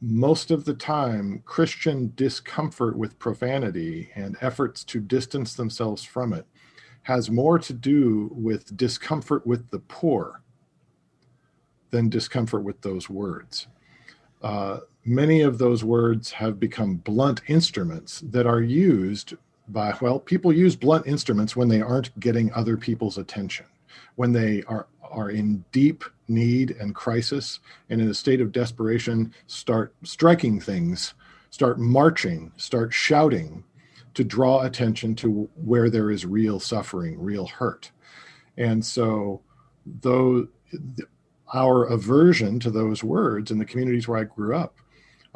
most 0.01 0.49
of 0.49 0.64
the 0.64 0.74
time 0.74 1.41
christian 1.45 2.12
discomfort 2.16 2.97
with 2.97 3.20
profanity 3.20 4.10
and 4.16 4.38
efforts 4.41 4.84
to 4.86 5.01
distance 5.01 5.55
themselves 5.55 6.03
from 6.03 6.32
it 6.32 6.45
has 7.08 7.32
more 7.32 7.58
to 7.58 7.72
do 7.72 8.30
with 8.34 8.76
discomfort 8.76 9.47
with 9.47 9.70
the 9.70 9.80
poor 9.80 10.41
than 11.89 12.10
discomfort 12.10 12.64
with 12.64 12.82
those 12.82 13.10
words. 13.10 13.68
Uh, 14.41 14.80
many 15.05 15.39
of 15.39 15.58
those 15.58 15.86
words 15.86 16.32
have 16.32 16.60
become 16.60 16.97
blunt 16.97 17.41
instruments 17.47 18.20
that 18.30 18.45
are 18.45 18.60
used 18.60 19.36
by, 19.70 19.95
well, 20.01 20.20
people 20.20 20.51
use 20.51 20.76
blunt 20.76 21.08
instruments 21.08 21.55
when 21.55 21.70
they 21.70 21.80
aren't 21.80 22.20
getting 22.20 22.51
other 22.51 22.76
people's 22.76 23.18
attention, 23.18 23.66
when 24.16 24.34
they 24.34 24.62
are, 24.64 24.88
are 25.01 25.30
in 25.30 25.64
deep 25.72 26.03
need 26.28 26.72
and 26.72 26.93
crisis 26.93 27.62
and 27.89 28.01
in 28.01 28.10
a 28.10 28.14
state 28.14 28.41
of 28.41 28.51
desperation, 28.51 29.34
start 29.47 29.95
striking 30.03 30.60
things, 30.60 31.14
start 31.51 31.80
marching, 31.80 32.51
start 32.58 32.93
shouting, 32.93 33.64
to 34.18 34.24
draw 34.24 34.63
attention 34.63 35.13
to 35.13 35.47
where 35.53 35.91
there 35.91 36.09
is 36.09 36.26
real 36.26 36.59
suffering, 36.59 37.20
real 37.20 37.45
hurt. 37.45 37.91
And 38.57 38.84
so, 38.84 39.41
though 39.86 40.47
our 41.53 41.84
aversion 41.86 42.59
to 42.61 42.72
those 42.72 43.03
words 43.03 43.51
in 43.51 43.59
the 43.59 43.65
communities 43.65 44.07
where 44.07 44.18
I 44.18 44.24
grew 44.24 44.55
up 44.55 44.76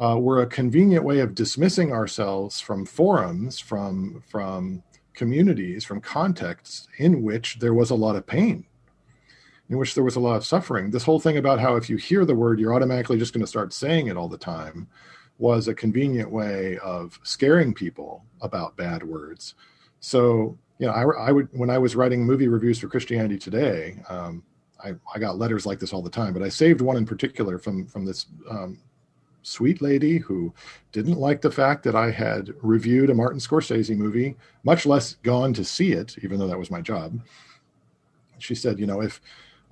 uh, 0.00 0.18
were 0.18 0.42
a 0.42 0.46
convenient 0.46 1.04
way 1.04 1.20
of 1.20 1.36
dismissing 1.36 1.92
ourselves 1.92 2.60
from 2.60 2.84
forums, 2.84 3.60
from 3.60 4.20
from 4.28 4.82
communities, 5.14 5.84
from 5.84 6.00
contexts 6.00 6.88
in 6.98 7.22
which 7.22 7.60
there 7.60 7.74
was 7.74 7.90
a 7.90 7.94
lot 7.94 8.16
of 8.16 8.26
pain, 8.26 8.66
in 9.70 9.78
which 9.78 9.94
there 9.94 10.02
was 10.02 10.16
a 10.16 10.20
lot 10.20 10.34
of 10.34 10.44
suffering. 10.44 10.90
This 10.90 11.04
whole 11.04 11.20
thing 11.20 11.36
about 11.36 11.60
how 11.60 11.76
if 11.76 11.88
you 11.88 11.96
hear 11.96 12.24
the 12.24 12.34
word, 12.34 12.58
you're 12.58 12.74
automatically 12.74 13.16
just 13.16 13.32
going 13.32 13.44
to 13.44 13.46
start 13.46 13.72
saying 13.72 14.08
it 14.08 14.16
all 14.16 14.28
the 14.28 14.36
time 14.36 14.88
was 15.42 15.66
a 15.66 15.74
convenient 15.74 16.30
way 16.30 16.78
of 16.78 17.18
scaring 17.24 17.74
people 17.74 18.24
about 18.42 18.76
bad 18.76 19.02
words. 19.02 19.56
So, 19.98 20.56
you 20.78 20.86
know, 20.86 20.92
I, 20.92 21.02
I 21.02 21.32
would, 21.32 21.48
when 21.50 21.68
I 21.68 21.78
was 21.78 21.96
writing 21.96 22.24
movie 22.24 22.46
reviews 22.46 22.78
for 22.78 22.86
Christianity 22.86 23.38
Today, 23.38 23.98
um, 24.08 24.44
I, 24.84 24.92
I 25.12 25.18
got 25.18 25.38
letters 25.38 25.66
like 25.66 25.80
this 25.80 25.92
all 25.92 26.00
the 26.00 26.08
time, 26.08 26.32
but 26.32 26.44
I 26.44 26.48
saved 26.48 26.80
one 26.80 26.96
in 26.96 27.04
particular 27.04 27.58
from, 27.58 27.88
from 27.88 28.04
this 28.04 28.26
um, 28.48 28.78
sweet 29.42 29.82
lady 29.82 30.18
who 30.18 30.54
didn't 30.92 31.18
like 31.18 31.40
the 31.40 31.50
fact 31.50 31.82
that 31.82 31.96
I 31.96 32.12
had 32.12 32.54
reviewed 32.62 33.10
a 33.10 33.14
Martin 33.14 33.40
Scorsese 33.40 33.96
movie, 33.96 34.36
much 34.62 34.86
less 34.86 35.14
gone 35.24 35.52
to 35.54 35.64
see 35.64 35.90
it, 35.90 36.18
even 36.22 36.38
though 36.38 36.46
that 36.46 36.58
was 36.58 36.70
my 36.70 36.80
job. 36.80 37.20
She 38.38 38.54
said, 38.54 38.78
you 38.78 38.86
know, 38.86 39.02
if 39.02 39.20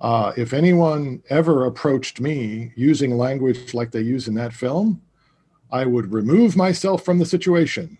uh, 0.01 0.33
if 0.35 0.51
anyone 0.51 1.23
ever 1.29 1.65
approached 1.65 2.19
me 2.19 2.73
using 2.75 3.17
language 3.17 3.73
like 3.73 3.91
they 3.91 4.01
use 4.01 4.27
in 4.27 4.33
that 4.33 4.51
film, 4.51 4.99
I 5.71 5.85
would 5.85 6.11
remove 6.11 6.55
myself 6.55 7.03
from 7.03 7.19
the 7.19 7.25
situation 7.25 7.97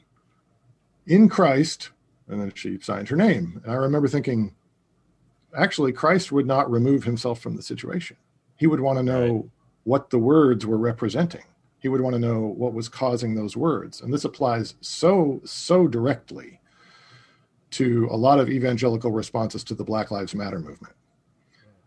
in 1.05 1.29
Christ. 1.29 1.91
And 2.27 2.41
then 2.41 2.51
she 2.55 2.79
signed 2.79 3.09
her 3.09 3.15
name. 3.15 3.61
And 3.63 3.71
I 3.71 3.75
remember 3.75 4.07
thinking, 4.07 4.53
actually, 5.55 5.91
Christ 5.91 6.31
would 6.31 6.47
not 6.47 6.71
remove 6.71 7.03
himself 7.03 7.39
from 7.39 7.55
the 7.55 7.61
situation. 7.61 8.17
He 8.57 8.67
would 8.67 8.79
want 8.79 8.99
to 8.99 9.03
know 9.03 9.33
right. 9.33 9.45
what 9.83 10.09
the 10.09 10.19
words 10.19 10.65
were 10.65 10.77
representing 10.77 11.43
he 11.81 11.89
would 11.89 12.01
want 12.01 12.13
to 12.13 12.19
know 12.19 12.39
what 12.39 12.73
was 12.73 12.87
causing 12.87 13.33
those 13.33 13.57
words. 13.57 14.01
And 14.01 14.13
this 14.13 14.23
applies 14.23 14.75
so, 14.81 15.41
so 15.43 15.87
directly 15.87 16.59
to 17.71 18.07
a 18.11 18.15
lot 18.15 18.39
of 18.39 18.49
evangelical 18.49 19.11
responses 19.11 19.63
to 19.63 19.73
the 19.73 19.83
Black 19.83 20.11
Lives 20.11 20.35
Matter 20.35 20.59
movement. 20.59 20.93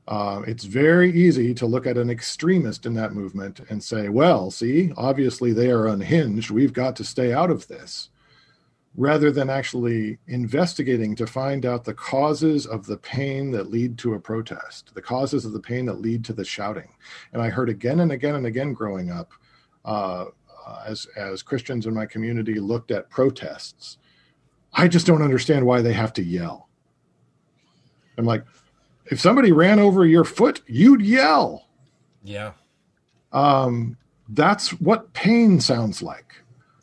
Uh, 0.06 0.42
it's 0.46 0.64
very 0.64 1.10
easy 1.12 1.54
to 1.54 1.66
look 1.66 1.86
at 1.86 1.96
an 1.96 2.10
extremist 2.10 2.84
in 2.84 2.94
that 2.94 3.14
movement 3.14 3.60
and 3.70 3.82
say, 3.82 4.08
well, 4.08 4.50
see, 4.50 4.92
obviously 4.96 5.52
they 5.52 5.70
are 5.70 5.86
unhinged. 5.86 6.50
We've 6.50 6.72
got 6.74 6.94
to 6.96 7.04
stay 7.04 7.32
out 7.32 7.50
of 7.50 7.66
this. 7.68 8.10
Rather 8.96 9.32
than 9.32 9.50
actually 9.50 10.18
investigating 10.28 11.16
to 11.16 11.26
find 11.26 11.66
out 11.66 11.84
the 11.84 11.94
causes 11.94 12.64
of 12.64 12.86
the 12.86 12.98
pain 12.98 13.50
that 13.50 13.68
lead 13.68 13.98
to 13.98 14.14
a 14.14 14.20
protest, 14.20 14.94
the 14.94 15.02
causes 15.02 15.44
of 15.44 15.52
the 15.52 15.58
pain 15.58 15.84
that 15.86 16.00
lead 16.00 16.24
to 16.26 16.32
the 16.32 16.44
shouting. 16.44 16.88
And 17.32 17.42
I 17.42 17.48
heard 17.48 17.68
again 17.68 18.00
and 18.00 18.12
again 18.12 18.36
and 18.36 18.46
again 18.46 18.72
growing 18.72 19.10
up 19.10 19.32
uh, 19.84 20.26
as 20.86 21.06
as 21.16 21.42
Christians 21.42 21.86
in 21.86 21.94
my 21.94 22.06
community 22.06 22.60
looked 22.60 22.92
at 22.92 23.10
protests. 23.10 23.98
I 24.72 24.86
just 24.86 25.06
don't 25.06 25.22
understand 25.22 25.66
why 25.66 25.82
they 25.82 25.92
have 25.92 26.12
to 26.14 26.22
yell. 26.22 26.68
I'm 28.16 28.24
like, 28.24 28.44
if 29.06 29.20
somebody 29.20 29.52
ran 29.52 29.78
over 29.78 30.06
your 30.06 30.24
foot, 30.24 30.62
you'd 30.66 31.02
yell. 31.02 31.68
Yeah. 32.22 32.52
Um, 33.32 33.96
that's 34.28 34.70
what 34.80 35.12
pain 35.12 35.60
sounds 35.60 36.02
like. 36.02 36.34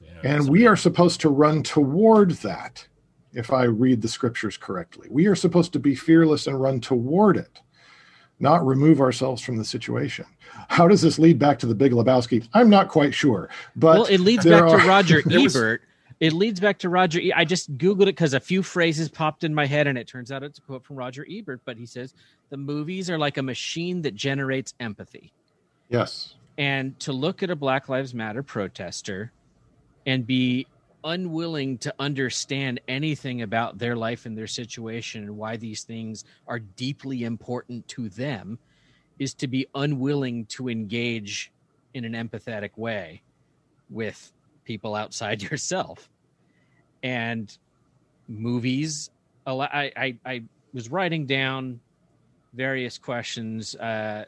Yeah, 0.02 0.36
and 0.36 0.50
we 0.50 0.68
are 0.68 0.76
supposed 0.76 1.22
to 1.22 1.30
run 1.30 1.64
toward 1.64 2.32
that, 2.32 2.88
if 3.34 3.52
I 3.52 3.64
read 3.64 4.02
the 4.02 4.08
scriptures 4.08 4.58
correctly. 4.58 5.08
We 5.10 5.26
are 5.28 5.36
supposed 5.36 5.74
to 5.74 5.80
be 5.80 5.96
fearless 5.96 6.48
and 6.48 6.62
run 6.62 6.82
toward 6.82 7.38
it, 7.38 7.62
not 8.40 8.66
remove 8.66 9.02
ourselves 9.02 9.42
from 9.42 9.58
the 9.58 9.66
situation. 9.66 10.26
How 10.68 10.88
does 10.88 11.02
this 11.02 11.18
lead 11.18 11.40
back 11.40 11.58
to 11.60 11.66
the 11.66 11.76
Big 11.76 11.94
Lebowski? 11.94 12.48
I'm 12.54 12.70
not 12.70 12.90
quite 12.90 13.14
sure, 13.14 13.50
but 13.76 14.00
well, 14.00 14.06
it 14.06 14.20
leads 14.20 14.46
back 14.46 14.64
are, 14.64 14.80
to 14.80 14.88
Roger 14.88 15.24
Ebert. 15.32 15.82
It 16.22 16.34
leads 16.34 16.60
back 16.60 16.78
to 16.80 16.90
Roger. 16.90 17.20
E- 17.20 17.34
I 17.34 17.44
just 17.44 17.76
googled 17.80 18.04
it 18.04 18.16
because 18.16 18.36
a 18.36 18.40
few 18.40 18.62
phrases 18.62 19.10
popped 19.10 19.44
in 19.44 19.56
my 19.56 19.66
head, 19.66 19.88
and 19.88 19.98
it 19.98 20.08
turns 20.08 20.32
out 20.32 20.44
it's 20.44 20.60
a 20.60 20.62
quote 20.62 20.86
from 20.86 20.96
Roger 20.96 21.26
Ebert. 21.30 21.62
But 21.66 21.78
he 21.78 21.88
says 21.88 22.14
the 22.52 22.58
movies 22.58 23.10
are 23.10 23.18
like 23.18 23.38
a 23.38 23.44
machine 23.44 24.04
that 24.04 24.14
generates 24.14 24.76
empathy. 24.80 25.34
Yes, 25.90 26.36
and 26.60 26.98
to 27.00 27.12
look 27.12 27.42
at 27.42 27.50
a 27.50 27.56
Black 27.56 27.90
Lives 27.90 28.14
Matter 28.14 28.44
protester 28.44 29.34
and 30.06 30.26
be 30.28 30.68
unwilling 31.04 31.80
to 31.80 31.94
understand 31.98 32.80
anything 32.88 33.42
about 33.42 33.80
their 33.80 33.96
life 33.96 34.28
and 34.28 34.38
their 34.38 34.46
situation 34.46 35.24
and 35.24 35.36
why 35.36 35.58
these 35.58 35.84
things 35.84 36.24
are 36.48 36.60
deeply 36.60 37.24
important 37.24 37.88
to 37.88 38.10
them 38.10 38.60
is 39.18 39.34
to 39.34 39.48
be 39.48 39.66
unwilling 39.74 40.46
to 40.46 40.70
engage 40.70 41.52
in 41.96 42.06
an 42.06 42.14
empathetic 42.14 42.78
way 42.78 43.24
with 43.90 44.32
people 44.64 44.96
outside 44.96 45.42
yourself. 45.52 46.11
And 47.04 47.56
movies, 48.28 49.10
I, 49.46 49.92
I, 49.96 50.18
I 50.26 50.44
was 50.74 50.90
writing 50.90 51.26
down 51.26 51.80
various 52.54 52.98
questions 52.98 53.76
uh, 53.76 54.26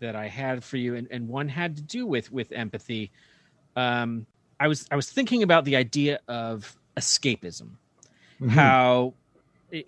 that 0.00 0.16
I 0.16 0.28
had 0.28 0.64
for 0.64 0.76
you, 0.76 0.94
and, 0.94 1.08
and 1.10 1.28
one 1.28 1.48
had 1.48 1.76
to 1.76 1.82
do 1.82 2.06
with 2.06 2.32
with 2.32 2.52
empathy. 2.52 3.10
Um, 3.74 4.26
I 4.58 4.68
was 4.68 4.86
I 4.90 4.96
was 4.96 5.10
thinking 5.10 5.42
about 5.42 5.64
the 5.64 5.76
idea 5.76 6.20
of 6.28 6.76
escapism, 6.96 7.70
mm-hmm. 8.40 8.48
how 8.48 9.14
it, 9.70 9.86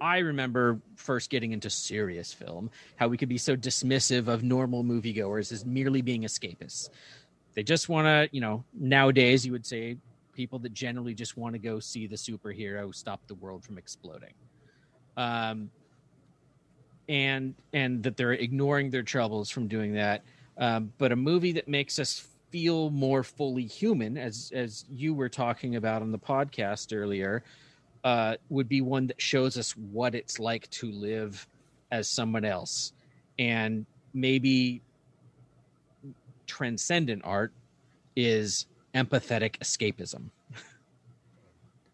I 0.00 0.18
remember 0.18 0.80
first 0.96 1.30
getting 1.30 1.52
into 1.52 1.70
serious 1.70 2.32
film, 2.32 2.70
how 2.96 3.08
we 3.08 3.16
could 3.16 3.28
be 3.28 3.38
so 3.38 3.56
dismissive 3.56 4.28
of 4.28 4.42
normal 4.42 4.82
moviegoers 4.84 5.52
as 5.52 5.64
merely 5.64 6.02
being 6.02 6.22
escapists. 6.22 6.88
They 7.54 7.62
just 7.62 7.88
want 7.88 8.06
to, 8.06 8.28
you 8.34 8.40
know, 8.40 8.64
nowadays 8.72 9.44
you 9.44 9.52
would 9.52 9.66
say 9.66 9.98
people 10.32 10.58
that 10.60 10.72
generally 10.72 11.14
just 11.14 11.36
want 11.36 11.54
to 11.54 11.58
go 11.58 11.80
see 11.80 12.06
the 12.06 12.16
superhero 12.16 12.94
stop 12.94 13.26
the 13.26 13.34
world 13.34 13.64
from 13.64 13.78
exploding. 13.78 14.34
Um, 15.16 15.70
and 17.08 17.54
and 17.72 18.02
that 18.02 18.16
they're 18.16 18.32
ignoring 18.32 18.90
their 18.90 19.02
troubles 19.02 19.50
from 19.50 19.68
doing 19.68 19.94
that. 19.94 20.22
Um, 20.58 20.92
but 20.98 21.12
a 21.12 21.16
movie 21.16 21.52
that 21.52 21.68
makes 21.68 21.98
us 21.98 22.26
feel 22.50 22.90
more 22.90 23.22
fully 23.22 23.66
human, 23.66 24.16
as 24.16 24.52
as 24.54 24.84
you 24.88 25.14
were 25.14 25.28
talking 25.28 25.76
about 25.76 26.02
on 26.02 26.12
the 26.12 26.18
podcast 26.18 26.96
earlier, 26.96 27.42
uh, 28.04 28.36
would 28.48 28.68
be 28.68 28.80
one 28.80 29.06
that 29.08 29.20
shows 29.20 29.58
us 29.58 29.72
what 29.72 30.14
it's 30.14 30.38
like 30.38 30.68
to 30.70 30.90
live 30.92 31.46
as 31.90 32.08
someone 32.08 32.44
else 32.44 32.92
and 33.38 33.86
maybe 34.14 34.82
transcendent 36.46 37.22
art 37.24 37.52
is 38.16 38.66
empathetic 38.94 39.58
escapism. 39.58 40.30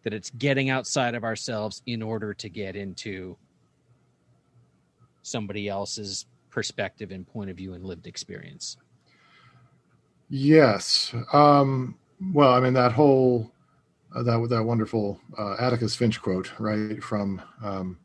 That 0.05 0.15
it's 0.15 0.31
getting 0.31 0.71
outside 0.71 1.17
of 1.17 1.25
ourselves 1.25 1.83
in 1.85 2.03
order 2.03 2.33
to 2.33 2.49
get 2.49 2.77
into 2.77 3.37
somebody 5.23 5.69
else's 5.69 6.25
perspective 6.51 7.11
and 7.11 7.27
point 7.27 7.51
of 7.51 7.57
view 7.57 7.75
and 7.75 7.85
lived 7.85 8.07
experience. 8.07 8.79
Yes. 10.31 11.13
Um 11.33 11.99
well 12.33 12.53
i 12.53 12.61
mean 12.61 12.73
that 12.75 12.93
whole 12.93 13.53
uh, 14.15 14.23
that 14.23 14.47
that 14.49 14.65
wonderful 14.65 15.21
uh, 15.39 15.57
Atticus 15.59 15.95
Finch 15.95 16.21
quote, 16.21 16.53
right 16.59 17.03
from 17.03 17.43
um, 17.63 17.99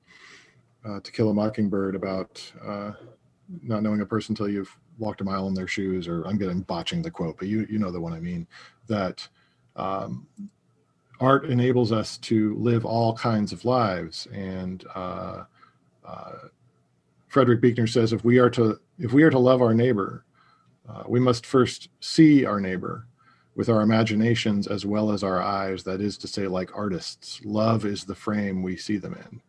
uh, 0.85 0.99
To 0.99 1.11
Kill 1.11 1.29
a 1.29 1.33
Mockingbird 1.33 1.95
about 1.95 2.51
uh, 2.65 2.91
not 3.61 3.83
knowing 3.83 4.01
a 4.01 4.05
person 4.05 4.33
until 4.33 4.49
you've 4.49 4.75
walked 5.03 5.21
a 5.21 5.23
mile 5.23 5.47
in 5.47 5.53
their 5.53 5.67
shoes, 5.67 6.07
or 6.07 6.23
I'm 6.23 6.37
getting 6.37 6.61
botching 6.61 7.01
the 7.01 7.11
quote, 7.11 7.37
but 7.37 7.47
you 7.47 7.67
you 7.69 7.79
know 7.79 7.91
the 7.91 8.01
one 8.01 8.13
I 8.13 8.19
mean. 8.19 8.47
That 8.87 9.27
um, 9.75 10.27
art 11.19 11.45
enables 11.45 11.91
us 11.91 12.17
to 12.19 12.55
live 12.55 12.85
all 12.85 13.15
kinds 13.15 13.53
of 13.53 13.65
lives, 13.65 14.27
and 14.33 14.85
uh, 14.95 15.43
uh, 16.05 16.33
Frederick 17.27 17.61
Buechner 17.61 17.87
says 17.87 18.13
if 18.13 18.23
we 18.23 18.39
are 18.39 18.49
to 18.51 18.79
if 18.99 19.13
we 19.13 19.23
are 19.23 19.29
to 19.29 19.39
love 19.39 19.61
our 19.61 19.73
neighbor, 19.73 20.25
we 21.07 21.19
must 21.19 21.45
first 21.45 21.89
see 21.99 22.45
our 22.45 22.59
neighbor 22.59 23.07
with 23.55 23.69
our 23.69 23.81
imaginations 23.81 24.67
as 24.67 24.85
well 24.85 25.11
as 25.11 25.23
our 25.23 25.41
eyes. 25.41 25.83
That 25.83 26.01
is 26.01 26.17
to 26.19 26.27
say, 26.27 26.47
like 26.47 26.75
artists, 26.75 27.41
love 27.43 27.85
is 27.85 28.03
the 28.03 28.15
frame 28.15 28.63
we 28.63 28.77
see 28.77 28.97
them 28.97 29.13
in. 29.13 29.41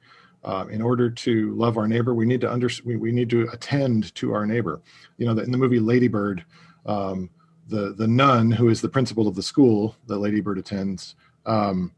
Uh, 0.44 0.66
in 0.70 0.82
order 0.82 1.08
to 1.08 1.54
love 1.54 1.78
our 1.78 1.88
neighbor, 1.88 2.14
we 2.14 2.26
need 2.26 2.40
to 2.40 2.52
under 2.52 2.68
we, 2.84 2.96
we 2.96 3.12
need 3.12 3.30
to 3.30 3.48
attend 3.52 4.14
to 4.14 4.32
our 4.34 4.46
neighbor. 4.46 4.82
You 5.16 5.26
know, 5.26 5.42
in 5.42 5.50
the 5.50 5.58
movie 5.58 5.80
Lady 5.80 6.08
Bird, 6.08 6.44
um, 6.84 7.30
the 7.68 7.94
the 7.96 8.06
nun 8.06 8.50
who 8.50 8.68
is 8.68 8.80
the 8.80 8.88
principal 8.88 9.26
of 9.26 9.36
the 9.36 9.42
school 9.42 9.96
that 10.06 10.18
Lady 10.18 10.40
Bird 10.40 10.58
attends. 10.58 11.14
Um, 11.46 11.92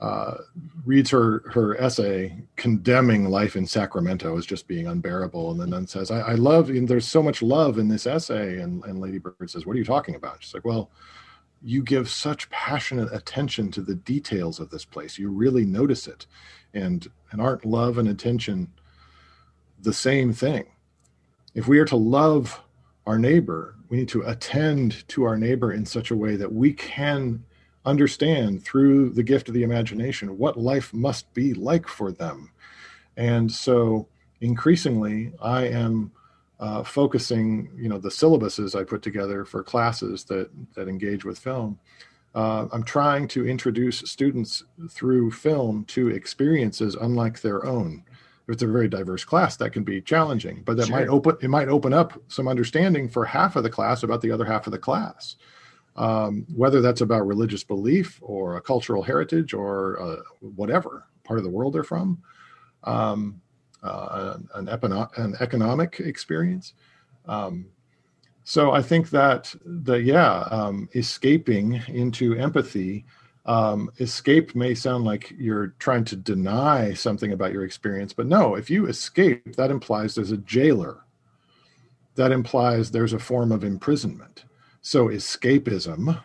uh, 0.00 0.38
reads 0.86 1.10
her 1.10 1.42
her 1.52 1.78
essay 1.78 2.34
condemning 2.56 3.28
life 3.28 3.54
in 3.54 3.66
Sacramento 3.66 4.38
as 4.38 4.46
just 4.46 4.66
being 4.66 4.86
unbearable, 4.86 5.50
and 5.50 5.60
then 5.60 5.70
then 5.70 5.86
says, 5.86 6.10
"I, 6.10 6.20
I 6.20 6.34
love. 6.36 6.70
And 6.70 6.88
there's 6.88 7.06
so 7.06 7.22
much 7.22 7.42
love 7.42 7.78
in 7.78 7.88
this 7.88 8.06
essay." 8.06 8.60
And 8.60 8.82
and 8.84 8.98
Lady 8.98 9.18
Bird 9.18 9.50
says, 9.50 9.66
"What 9.66 9.76
are 9.76 9.78
you 9.78 9.84
talking 9.84 10.14
about?" 10.14 10.42
She's 10.42 10.54
like, 10.54 10.64
"Well, 10.64 10.90
you 11.62 11.82
give 11.82 12.08
such 12.08 12.48
passionate 12.50 13.12
attention 13.12 13.70
to 13.72 13.82
the 13.82 13.94
details 13.94 14.60
of 14.60 14.70
this 14.70 14.84
place. 14.84 15.18
You 15.18 15.30
really 15.30 15.64
notice 15.64 16.06
it. 16.06 16.26
And, 16.72 17.06
and 17.30 17.40
aren't 17.40 17.64
love 17.64 17.98
and 17.98 18.08
attention 18.08 18.68
the 19.80 19.92
same 19.92 20.32
thing? 20.32 20.66
If 21.54 21.66
we 21.66 21.78
are 21.78 21.84
to 21.86 21.96
love 21.96 22.60
our 23.06 23.18
neighbor, 23.18 23.74
we 23.88 23.98
need 23.98 24.08
to 24.10 24.22
attend 24.22 25.06
to 25.08 25.24
our 25.24 25.36
neighbor 25.36 25.72
in 25.72 25.84
such 25.84 26.10
a 26.10 26.16
way 26.16 26.36
that 26.36 26.52
we 26.52 26.72
can 26.72 27.44
understand 27.84 28.62
through 28.62 29.10
the 29.10 29.22
gift 29.22 29.48
of 29.48 29.54
the 29.54 29.62
imagination 29.62 30.38
what 30.38 30.58
life 30.58 30.92
must 30.92 31.32
be 31.34 31.54
like 31.54 31.88
for 31.88 32.12
them. 32.12 32.50
And 33.16 33.50
so 33.50 34.06
increasingly, 34.40 35.32
I 35.40 35.66
am 35.66 36.12
uh, 36.60 36.84
focusing, 36.84 37.70
you 37.74 37.88
know, 37.88 37.98
the 37.98 38.10
syllabuses 38.10 38.78
I 38.78 38.84
put 38.84 39.02
together 39.02 39.44
for 39.44 39.62
classes 39.62 40.24
that 40.24 40.50
that 40.74 40.88
engage 40.88 41.24
with 41.24 41.38
film. 41.38 41.78
Uh, 42.34 42.66
I'm 42.72 42.84
trying 42.84 43.26
to 43.28 43.46
introduce 43.46 43.98
students 43.98 44.64
through 44.88 45.32
film 45.32 45.84
to 45.86 46.08
experiences 46.08 46.94
unlike 46.94 47.40
their 47.40 47.66
own. 47.66 48.04
If 48.46 48.54
it's 48.54 48.62
a 48.62 48.68
very 48.68 48.88
diverse 48.88 49.24
class, 49.24 49.56
that 49.56 49.72
can 49.72 49.84
be 49.84 50.00
challenging, 50.00 50.62
but 50.64 50.76
that 50.76 50.86
sure. 50.86 50.96
might 50.96 51.08
open 51.08 51.36
it 51.42 51.48
might 51.48 51.68
open 51.68 51.92
up 51.92 52.20
some 52.28 52.48
understanding 52.48 53.08
for 53.08 53.24
half 53.24 53.56
of 53.56 53.62
the 53.62 53.70
class 53.70 54.02
about 54.02 54.20
the 54.20 54.30
other 54.30 54.44
half 54.44 54.66
of 54.66 54.72
the 54.72 54.78
class. 54.78 55.36
Um, 55.96 56.46
whether 56.54 56.80
that's 56.80 57.00
about 57.00 57.26
religious 57.26 57.64
belief 57.64 58.18
or 58.22 58.56
a 58.56 58.60
cultural 58.60 59.02
heritage 59.02 59.52
or 59.52 60.00
uh, 60.00 60.16
whatever 60.40 61.06
part 61.24 61.38
of 61.38 61.44
the 61.44 61.50
world 61.50 61.74
they're 61.74 61.82
from. 61.82 62.22
Um, 62.84 63.40
uh, 63.82 64.36
an, 64.54 64.68
an 64.68 65.36
economic 65.40 66.00
experience. 66.00 66.74
Um, 67.26 67.66
so 68.50 68.72
I 68.72 68.82
think 68.82 69.10
that 69.10 69.54
the 69.64 70.00
yeah, 70.02 70.40
um, 70.50 70.88
escaping 70.94 71.82
into 71.88 72.34
empathy. 72.34 73.04
Um, 73.46 73.90
escape 73.98 74.54
may 74.54 74.74
sound 74.74 75.04
like 75.04 75.32
you're 75.36 75.68
trying 75.78 76.04
to 76.04 76.14
deny 76.16 76.92
something 76.92 77.32
about 77.32 77.52
your 77.52 77.64
experience, 77.64 78.12
but 78.12 78.26
no. 78.26 78.54
If 78.54 78.68
you 78.68 78.86
escape, 78.86 79.56
that 79.56 79.70
implies 79.70 80.14
there's 80.14 80.30
a 80.30 80.36
jailer. 80.36 81.04
That 82.16 82.32
implies 82.32 82.90
there's 82.90 83.14
a 83.14 83.18
form 83.18 83.50
of 83.50 83.64
imprisonment. 83.64 84.44
So 84.82 85.08
escapism 85.08 86.22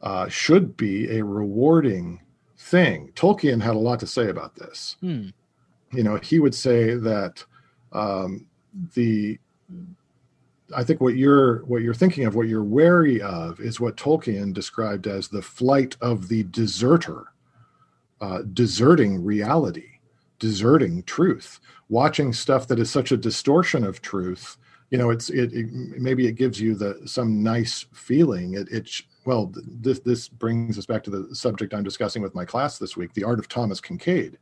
uh, 0.00 0.28
should 0.28 0.76
be 0.78 1.18
a 1.18 1.24
rewarding 1.24 2.22
thing. 2.56 3.12
Tolkien 3.14 3.60
had 3.60 3.74
a 3.74 3.78
lot 3.78 4.00
to 4.00 4.06
say 4.06 4.28
about 4.30 4.56
this. 4.56 4.96
Hmm 5.00 5.28
you 5.94 6.02
know, 6.02 6.16
he 6.16 6.40
would 6.40 6.54
say 6.54 6.94
that 6.94 7.44
um, 7.92 8.46
the 8.94 9.38
I 10.74 10.84
think 10.84 11.00
what 11.00 11.16
you're 11.16 11.64
what 11.64 11.82
you're 11.82 11.94
thinking 11.94 12.24
of, 12.24 12.34
what 12.34 12.48
you're 12.48 12.64
wary 12.64 13.20
of, 13.20 13.60
is 13.60 13.80
what 13.80 13.96
Tolkien 13.96 14.54
described 14.54 15.06
as 15.06 15.28
the 15.28 15.42
flight 15.42 15.96
of 16.00 16.28
the 16.28 16.44
deserter, 16.44 17.24
uh, 18.20 18.42
deserting 18.52 19.22
reality, 19.22 19.98
deserting 20.38 21.02
truth, 21.02 21.60
watching 21.88 22.32
stuff 22.32 22.66
that 22.68 22.78
is 22.78 22.90
such 22.90 23.12
a 23.12 23.16
distortion 23.16 23.84
of 23.84 24.00
truth. 24.00 24.56
You 24.90 24.98
know, 24.98 25.10
it's 25.10 25.28
it, 25.30 25.52
it 25.52 25.66
maybe 25.72 26.26
it 26.26 26.32
gives 26.32 26.60
you 26.60 26.74
the 26.74 27.00
some 27.04 27.42
nice 27.42 27.84
feeling. 27.92 28.54
It, 28.54 28.68
it 28.70 28.90
well, 29.26 29.52
this 29.54 30.00
this 30.00 30.28
brings 30.28 30.78
us 30.78 30.86
back 30.86 31.02
to 31.04 31.10
the 31.10 31.34
subject 31.34 31.74
I'm 31.74 31.82
discussing 31.82 32.22
with 32.22 32.34
my 32.34 32.44
class 32.44 32.78
this 32.78 32.96
week, 32.96 33.12
the 33.12 33.24
art 33.24 33.38
of 33.38 33.48
Thomas 33.48 33.80
Kinkade. 33.80 34.36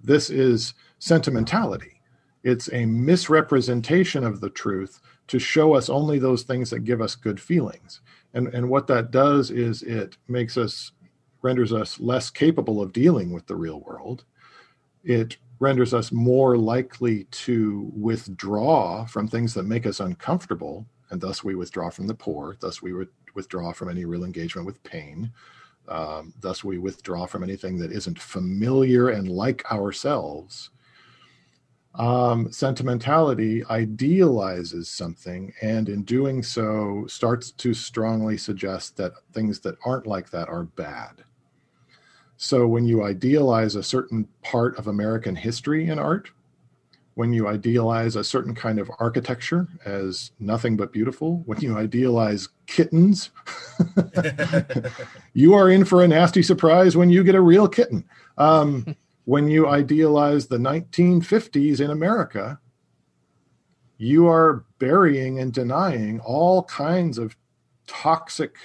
this 0.00 0.30
is 0.30 0.74
sentimentality. 0.98 2.00
It's 2.44 2.72
a 2.72 2.86
misrepresentation 2.86 4.24
of 4.24 4.40
the 4.40 4.50
truth 4.50 5.00
to 5.28 5.38
show 5.38 5.74
us 5.74 5.88
only 5.88 6.18
those 6.18 6.42
things 6.42 6.70
that 6.70 6.80
give 6.80 7.00
us 7.00 7.14
good 7.14 7.40
feelings. 7.40 8.00
And, 8.34 8.48
and 8.48 8.68
what 8.68 8.86
that 8.88 9.10
does 9.10 9.50
is 9.50 9.82
it 9.82 10.16
makes 10.26 10.56
us, 10.56 10.92
renders 11.42 11.72
us 11.72 12.00
less 12.00 12.30
capable 12.30 12.82
of 12.82 12.92
dealing 12.92 13.32
with 13.32 13.46
the 13.46 13.56
real 13.56 13.80
world. 13.80 14.24
It 15.04 15.36
renders 15.60 15.94
us 15.94 16.12
more 16.12 16.56
likely 16.56 17.24
to 17.24 17.90
withdraw 17.94 19.04
from 19.06 19.28
things 19.28 19.54
that 19.54 19.64
make 19.64 19.86
us 19.86 20.00
uncomfortable, 20.00 20.86
and 21.10 21.20
thus 21.20 21.42
we 21.42 21.54
withdraw 21.54 21.90
from 21.90 22.06
the 22.06 22.14
poor, 22.14 22.56
thus 22.60 22.82
we 22.82 22.92
would 22.92 23.08
withdraw 23.34 23.72
from 23.72 23.88
any 23.88 24.04
real 24.04 24.24
engagement 24.24 24.66
with 24.66 24.82
pain. 24.82 25.32
Um, 25.88 26.34
thus, 26.40 26.62
we 26.62 26.78
withdraw 26.78 27.26
from 27.26 27.42
anything 27.42 27.78
that 27.78 27.92
isn't 27.92 28.18
familiar 28.18 29.08
and 29.08 29.28
like 29.28 29.70
ourselves. 29.72 30.70
Um, 31.94 32.52
sentimentality 32.52 33.64
idealizes 33.66 34.88
something, 34.88 35.52
and 35.62 35.88
in 35.88 36.04
doing 36.04 36.42
so, 36.42 37.06
starts 37.08 37.50
to 37.52 37.74
strongly 37.74 38.36
suggest 38.36 38.96
that 38.98 39.12
things 39.32 39.60
that 39.60 39.76
aren't 39.84 40.06
like 40.06 40.30
that 40.30 40.48
are 40.48 40.64
bad. 40.64 41.24
So, 42.36 42.68
when 42.68 42.84
you 42.84 43.04
idealize 43.04 43.74
a 43.74 43.82
certain 43.82 44.28
part 44.42 44.78
of 44.78 44.86
American 44.86 45.34
history 45.34 45.88
in 45.88 45.98
art, 45.98 46.30
when 47.14 47.32
you 47.32 47.48
idealize 47.48 48.14
a 48.14 48.22
certain 48.22 48.54
kind 48.54 48.78
of 48.78 48.88
architecture 49.00 49.66
as 49.84 50.30
nothing 50.38 50.76
but 50.76 50.92
beautiful, 50.92 51.42
when 51.46 51.60
you 51.60 51.76
idealize 51.76 52.48
kittens, 52.66 53.30
you 55.32 55.52
are 55.52 55.68
in 55.68 55.84
for 55.84 56.04
a 56.04 56.08
nasty 56.08 56.44
surprise 56.44 56.96
when 56.96 57.10
you 57.10 57.24
get 57.24 57.34
a 57.34 57.40
real 57.40 57.66
kitten. 57.66 58.04
Um, 58.36 58.94
when 59.28 59.46
you 59.46 59.68
idealize 59.68 60.46
the 60.46 60.56
1950s 60.56 61.82
in 61.82 61.90
America, 61.90 62.58
you 63.98 64.26
are 64.26 64.64
burying 64.78 65.38
and 65.40 65.52
denying 65.52 66.18
all 66.20 66.62
kinds 66.62 67.18
of 67.18 67.36
toxic 67.86 68.56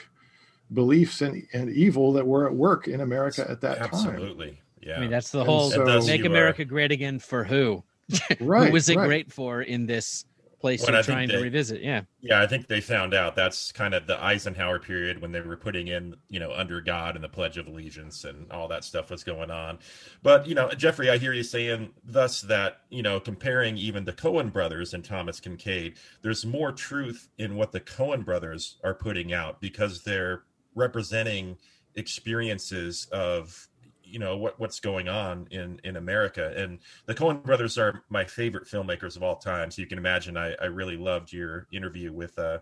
beliefs 0.72 1.22
and, 1.22 1.46
and 1.52 1.70
evil 1.70 2.14
that 2.14 2.26
were 2.26 2.48
at 2.48 2.56
work 2.56 2.88
in 2.88 3.02
America 3.02 3.46
at 3.50 3.60
that 3.60 3.80
Absolutely. 3.80 4.06
time. 4.06 4.16
Absolutely. 4.16 4.62
Yeah. 4.82 4.96
I 4.96 5.00
mean, 5.02 5.10
that's 5.10 5.32
the 5.32 5.44
whole 5.44 5.70
so, 5.70 6.02
make 6.08 6.24
America 6.24 6.64
great 6.64 6.94
again 6.94 7.20
for 7.20 7.44
who? 7.44 7.84
right, 8.40 8.68
who 8.68 8.72
was 8.72 8.88
it 8.88 8.96
right. 8.96 9.06
great 9.06 9.34
for 9.34 9.64
in 9.64 9.86
this 9.86 10.24
place 10.64 10.82
well, 10.82 10.94
you're 10.94 11.04
trying 11.04 11.28
they, 11.28 11.36
to 11.36 11.42
revisit? 11.42 11.82
Yeah, 11.82 12.04
yeah, 12.22 12.42
I 12.42 12.48
think 12.48 12.68
they 12.68 12.80
found 12.80 13.14
out 13.14 13.36
that's 13.36 13.74
kind 13.74 13.94
of 13.94 14.08
the 14.08 14.24
Eisenhower 14.24 14.80
period 14.80 15.22
when 15.22 15.34
they 15.34 15.42
were 15.42 15.58
putting 15.58 15.90
in, 15.90 16.16
you 16.30 16.40
know, 16.40 16.54
under 16.54 16.80
God 16.80 17.16
and 17.16 17.24
the 17.24 17.28
Pledge 17.28 17.58
of 17.58 17.68
Allegiance 17.68 18.24
and 18.24 18.50
all 18.50 18.70
that 18.70 18.86
stuff 18.86 19.12
was 19.12 19.26
going 19.26 19.52
on. 19.52 19.80
But 20.22 20.48
you 20.48 20.56
know, 20.56 20.70
Jeffrey, 20.70 21.10
I 21.10 21.18
hear 21.18 21.34
you 21.34 21.44
saying 21.44 21.92
thus 22.06 22.40
that 22.44 22.78
you 22.90 23.04
know, 23.04 23.20
comparing 23.20 23.76
even 23.76 24.06
the 24.06 24.14
Coen 24.14 24.54
brothers 24.54 24.94
and 24.94 25.04
Thomas 25.04 25.42
Kinkade, 25.42 25.98
there's 26.22 26.46
more 26.46 26.72
truth 26.72 27.28
in 27.38 27.58
what 27.58 27.74
the 27.74 27.82
Coen 27.82 28.24
brothers 28.24 28.78
are 28.86 28.94
putting 28.94 29.34
out 29.34 29.60
because 29.60 30.06
they're 30.06 30.44
representing 30.76 31.58
experiences 31.96 33.08
of 33.12 33.68
you 34.14 34.20
know 34.20 34.38
what 34.38 34.60
what's 34.60 34.80
going 34.80 35.10
on 35.10 35.48
in 35.50 35.82
in 35.84 35.96
America. 35.96 36.54
And 36.56 36.80
the 37.08 37.16
Coen 37.16 37.44
brothers 37.44 37.78
are 37.80 38.04
my 38.10 38.26
favorite 38.26 38.68
filmmakers 38.68 39.16
of 39.16 39.24
all 39.24 39.38
time. 39.38 39.72
So 39.72 39.82
you 39.82 39.88
can 39.88 39.98
imagine 39.98 40.38
I, 40.38 40.54
I 40.62 40.66
really 40.66 40.98
loved 40.98 41.34
your 41.34 41.68
interview 41.72 42.14
with 42.14 42.38
uh, 42.38 42.60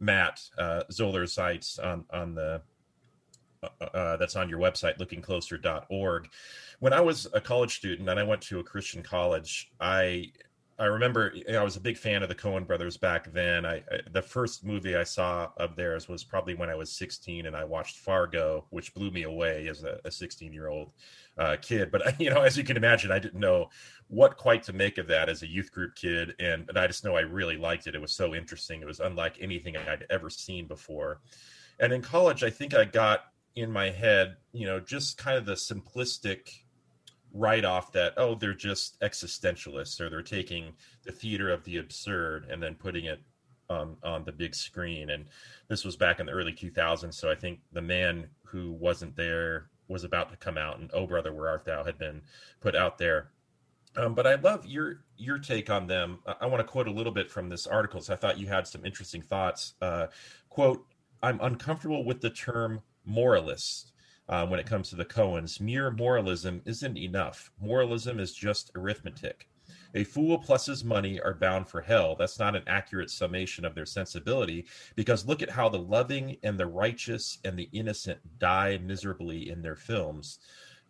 Matt 0.00 0.40
uh, 0.58 0.84
Zoller 0.90 1.26
Seitz 1.26 1.78
on 1.78 2.06
on 2.10 2.34
the 2.34 2.62
uh, 3.62 3.84
uh, 3.84 4.16
that's 4.16 4.36
on 4.36 4.48
your 4.48 4.58
website 4.58 4.98
lookingcloser.org 4.98 6.28
when 6.78 6.92
i 6.92 7.00
was 7.00 7.26
a 7.32 7.40
college 7.40 7.74
student 7.74 8.08
and 8.08 8.20
i 8.20 8.22
went 8.22 8.42
to 8.42 8.60
a 8.60 8.62
christian 8.62 9.02
college 9.02 9.72
i 9.80 10.30
I 10.78 10.84
remember 10.84 11.32
I 11.50 11.62
was 11.62 11.76
a 11.76 11.80
big 11.80 11.96
fan 11.96 12.22
of 12.22 12.28
the 12.28 12.34
Coen 12.34 12.66
brothers 12.66 12.98
back 12.98 13.32
then. 13.32 13.64
I, 13.64 13.76
I, 13.76 14.00
the 14.12 14.20
first 14.20 14.62
movie 14.62 14.94
I 14.94 15.04
saw 15.04 15.48
of 15.56 15.74
theirs 15.74 16.06
was 16.06 16.22
probably 16.22 16.54
when 16.54 16.68
I 16.68 16.74
was 16.74 16.92
16, 16.92 17.46
and 17.46 17.56
I 17.56 17.64
watched 17.64 17.96
Fargo, 17.96 18.66
which 18.70 18.92
blew 18.92 19.10
me 19.10 19.22
away 19.22 19.68
as 19.68 19.84
a 19.84 20.10
16 20.10 20.52
year 20.52 20.68
old 20.68 20.92
uh, 21.38 21.56
kid. 21.62 21.90
But 21.90 22.20
you 22.20 22.28
know, 22.28 22.42
as 22.42 22.58
you 22.58 22.64
can 22.64 22.76
imagine, 22.76 23.10
I 23.10 23.18
didn't 23.18 23.40
know 23.40 23.70
what 24.08 24.36
quite 24.36 24.62
to 24.64 24.74
make 24.74 24.98
of 24.98 25.06
that 25.08 25.30
as 25.30 25.42
a 25.42 25.48
youth 25.48 25.72
group 25.72 25.94
kid, 25.94 26.34
and, 26.38 26.68
and 26.68 26.78
I 26.78 26.86
just 26.86 27.04
know 27.04 27.16
I 27.16 27.20
really 27.20 27.56
liked 27.56 27.86
it. 27.86 27.94
It 27.94 28.00
was 28.00 28.12
so 28.12 28.34
interesting. 28.34 28.82
It 28.82 28.86
was 28.86 29.00
unlike 29.00 29.38
anything 29.40 29.76
I'd 29.76 30.04
ever 30.10 30.28
seen 30.28 30.66
before. 30.66 31.20
And 31.80 31.92
in 31.92 32.02
college, 32.02 32.42
I 32.42 32.50
think 32.50 32.74
I 32.74 32.84
got 32.84 33.20
in 33.54 33.70
my 33.70 33.88
head, 33.88 34.36
you 34.52 34.66
know, 34.66 34.78
just 34.78 35.16
kind 35.16 35.38
of 35.38 35.46
the 35.46 35.54
simplistic 35.54 36.50
write 37.36 37.64
off 37.64 37.92
that 37.92 38.14
oh 38.16 38.34
they're 38.34 38.54
just 38.54 38.98
existentialists 39.00 40.00
or 40.00 40.08
they're 40.08 40.22
taking 40.22 40.72
the 41.04 41.12
theater 41.12 41.50
of 41.50 41.62
the 41.64 41.76
absurd 41.76 42.46
and 42.50 42.62
then 42.62 42.74
putting 42.74 43.04
it 43.04 43.20
on 43.68 43.96
on 44.02 44.24
the 44.24 44.32
big 44.32 44.54
screen. 44.54 45.10
And 45.10 45.26
this 45.68 45.84
was 45.84 45.96
back 45.96 46.20
in 46.20 46.26
the 46.26 46.32
early 46.32 46.52
2000s 46.52 47.14
so 47.14 47.30
i 47.30 47.34
think 47.34 47.60
the 47.72 47.82
man 47.82 48.28
who 48.44 48.72
wasn't 48.72 49.16
there 49.16 49.68
was 49.88 50.04
about 50.04 50.30
to 50.30 50.36
come 50.36 50.58
out 50.58 50.78
and 50.78 50.90
oh 50.94 51.06
brother 51.06 51.32
where 51.32 51.48
art 51.48 51.64
thou 51.64 51.84
had 51.84 51.98
been 51.98 52.22
put 52.60 52.74
out 52.74 52.98
there. 52.98 53.30
Um, 53.96 54.14
but 54.14 54.26
i 54.26 54.34
love 54.36 54.64
your 54.66 55.04
your 55.16 55.38
take 55.38 55.70
on 55.70 55.86
them. 55.86 56.18
I, 56.26 56.36
I 56.42 56.46
want 56.46 56.60
to 56.60 56.70
quote 56.70 56.88
a 56.88 56.92
little 56.92 57.12
bit 57.12 57.30
from 57.30 57.48
this 57.48 57.66
article 57.66 58.00
so 58.00 58.14
i 58.14 58.16
thought 58.16 58.38
you 58.38 58.46
had 58.46 58.66
some 58.66 58.84
interesting 58.84 59.22
thoughts. 59.22 59.74
Uh, 59.82 60.06
quote 60.48 60.86
i'm 61.22 61.40
uncomfortable 61.42 62.04
with 62.04 62.20
the 62.20 62.30
term 62.30 62.80
moralist 63.04 63.92
uh, 64.28 64.46
when 64.46 64.60
it 64.60 64.66
comes 64.66 64.90
to 64.90 64.96
the 64.96 65.04
Coens. 65.04 65.60
Mere 65.60 65.90
moralism 65.90 66.62
isn't 66.64 66.98
enough. 66.98 67.50
Moralism 67.60 68.18
is 68.18 68.34
just 68.34 68.70
arithmetic. 68.74 69.48
A 69.94 70.04
fool 70.04 70.38
plus 70.38 70.66
his 70.66 70.84
money 70.84 71.20
are 71.20 71.34
bound 71.34 71.68
for 71.68 71.80
hell. 71.80 72.16
That's 72.16 72.38
not 72.38 72.54
an 72.54 72.62
accurate 72.66 73.10
summation 73.10 73.64
of 73.64 73.74
their 73.74 73.86
sensibility 73.86 74.66
because 74.94 75.26
look 75.26 75.42
at 75.42 75.50
how 75.50 75.68
the 75.68 75.78
loving 75.78 76.36
and 76.42 76.58
the 76.58 76.66
righteous 76.66 77.38
and 77.44 77.58
the 77.58 77.68
innocent 77.72 78.20
die 78.38 78.78
miserably 78.78 79.48
in 79.48 79.62
their 79.62 79.76
films. 79.76 80.38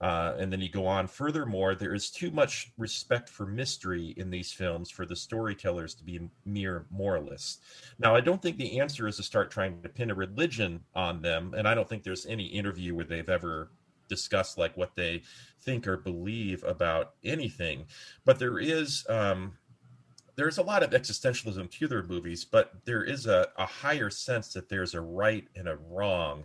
Uh, 0.00 0.34
and 0.38 0.52
then 0.52 0.60
you 0.60 0.68
go 0.68 0.86
on. 0.86 1.06
Furthermore, 1.06 1.74
there 1.74 1.94
is 1.94 2.10
too 2.10 2.30
much 2.30 2.70
respect 2.76 3.30
for 3.30 3.46
mystery 3.46 4.12
in 4.18 4.28
these 4.28 4.52
films 4.52 4.90
for 4.90 5.06
the 5.06 5.16
storytellers 5.16 5.94
to 5.94 6.04
be 6.04 6.20
mere 6.44 6.84
moralists. 6.90 7.60
Now, 7.98 8.14
I 8.14 8.20
don't 8.20 8.42
think 8.42 8.58
the 8.58 8.78
answer 8.78 9.08
is 9.08 9.16
to 9.16 9.22
start 9.22 9.50
trying 9.50 9.80
to 9.82 9.88
pin 9.88 10.10
a 10.10 10.14
religion 10.14 10.84
on 10.94 11.22
them, 11.22 11.54
and 11.56 11.66
I 11.66 11.74
don't 11.74 11.88
think 11.88 12.02
there's 12.02 12.26
any 12.26 12.44
interview 12.44 12.94
where 12.94 13.06
they've 13.06 13.28
ever 13.28 13.70
discussed 14.08 14.58
like 14.58 14.76
what 14.76 14.94
they 14.94 15.22
think 15.62 15.88
or 15.88 15.96
believe 15.96 16.62
about 16.64 17.14
anything. 17.24 17.86
But 18.24 18.38
there 18.38 18.58
is. 18.58 19.04
Um, 19.08 19.54
there's 20.36 20.58
a 20.58 20.62
lot 20.62 20.82
of 20.82 20.90
existentialism 20.90 21.70
to 21.70 21.88
their 21.88 22.02
movies, 22.02 22.44
but 22.44 22.72
there 22.84 23.02
is 23.02 23.26
a, 23.26 23.48
a 23.56 23.64
higher 23.64 24.10
sense 24.10 24.52
that 24.52 24.68
there's 24.68 24.92
a 24.92 25.00
right 25.00 25.48
and 25.56 25.66
a 25.66 25.78
wrong. 25.88 26.44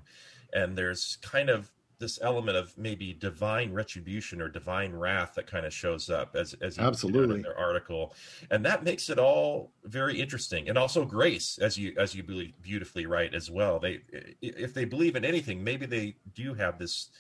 And 0.53 0.77
there's 0.77 1.17
kind 1.21 1.49
of 1.49 1.69
this 2.01 2.19
element 2.21 2.57
of 2.57 2.77
maybe 2.77 3.13
divine 3.13 3.71
retribution 3.71 4.41
or 4.41 4.49
divine 4.49 4.93
wrath 4.93 5.33
that 5.35 5.47
kind 5.47 5.65
of 5.65 5.73
shows 5.73 6.09
up 6.09 6.35
as 6.35 6.53
as 6.55 6.77
you 6.77 6.83
absolutely 6.83 7.37
in 7.37 7.41
their 7.43 7.57
article, 7.57 8.13
and 8.49 8.65
that 8.65 8.83
makes 8.83 9.09
it 9.09 9.17
all 9.17 9.71
very 9.85 10.19
interesting. 10.19 10.67
And 10.67 10.77
also 10.77 11.05
grace, 11.05 11.57
as 11.61 11.77
you 11.77 11.93
as 11.97 12.13
you 12.13 12.23
beautifully 12.61 13.05
write 13.05 13.33
as 13.33 13.49
well. 13.49 13.79
They 13.79 14.01
if 14.41 14.73
they 14.73 14.83
believe 14.83 15.15
in 15.15 15.23
anything, 15.23 15.63
maybe 15.63 15.85
they 15.85 16.15
do 16.33 16.53
have 16.55 16.77
this 16.77 17.11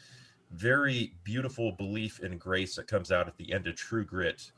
very 0.51 1.13
beautiful 1.23 1.71
belief 1.71 2.19
in 2.19 2.37
grace 2.37 2.75
that 2.75 2.87
comes 2.87 3.11
out 3.11 3.27
at 3.27 3.37
the 3.37 3.53
end 3.53 3.67
of 3.67 3.75
True 3.75 4.03
Grit. 4.03 4.51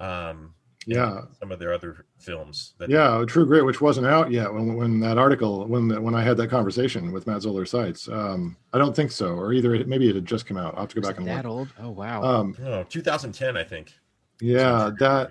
Um, 0.00 0.54
yeah. 0.86 1.22
some 1.38 1.50
of 1.50 1.58
their 1.58 1.72
other 1.72 2.06
films 2.18 2.74
yeah 2.88 3.24
true 3.26 3.44
grit 3.44 3.64
which 3.64 3.80
wasn't 3.80 4.06
out 4.06 4.30
yet 4.30 4.52
when, 4.52 4.76
when 4.76 5.00
that 5.00 5.18
article 5.18 5.66
when 5.66 5.88
the, 5.88 6.00
when 6.00 6.14
i 6.14 6.22
had 6.22 6.36
that 6.36 6.48
conversation 6.48 7.12
with 7.12 7.26
matt 7.26 7.42
zoller 7.42 7.66
seitz 7.66 8.08
um 8.08 8.56
i 8.72 8.78
don't 8.78 8.94
think 8.94 9.10
so 9.10 9.30
or 9.30 9.52
either 9.52 9.74
it, 9.74 9.88
maybe 9.88 10.08
it 10.08 10.14
had 10.14 10.24
just 10.24 10.46
come 10.46 10.56
out. 10.56 10.74
I'll 10.74 10.82
have 10.82 10.90
to 10.90 10.94
go 10.94 11.00
Was 11.00 11.08
back 11.08 11.16
and 11.18 11.26
look. 11.26 11.34
that 11.36 11.48
look 11.48 11.58
old? 11.58 11.68
Oh 11.80 11.90
wow. 11.90 12.22
Um 12.22 12.56
oh, 12.64 12.84
2010 12.84 13.56
i 13.56 13.64
think. 13.64 13.92
Yeah 14.40 14.90
that 15.00 15.30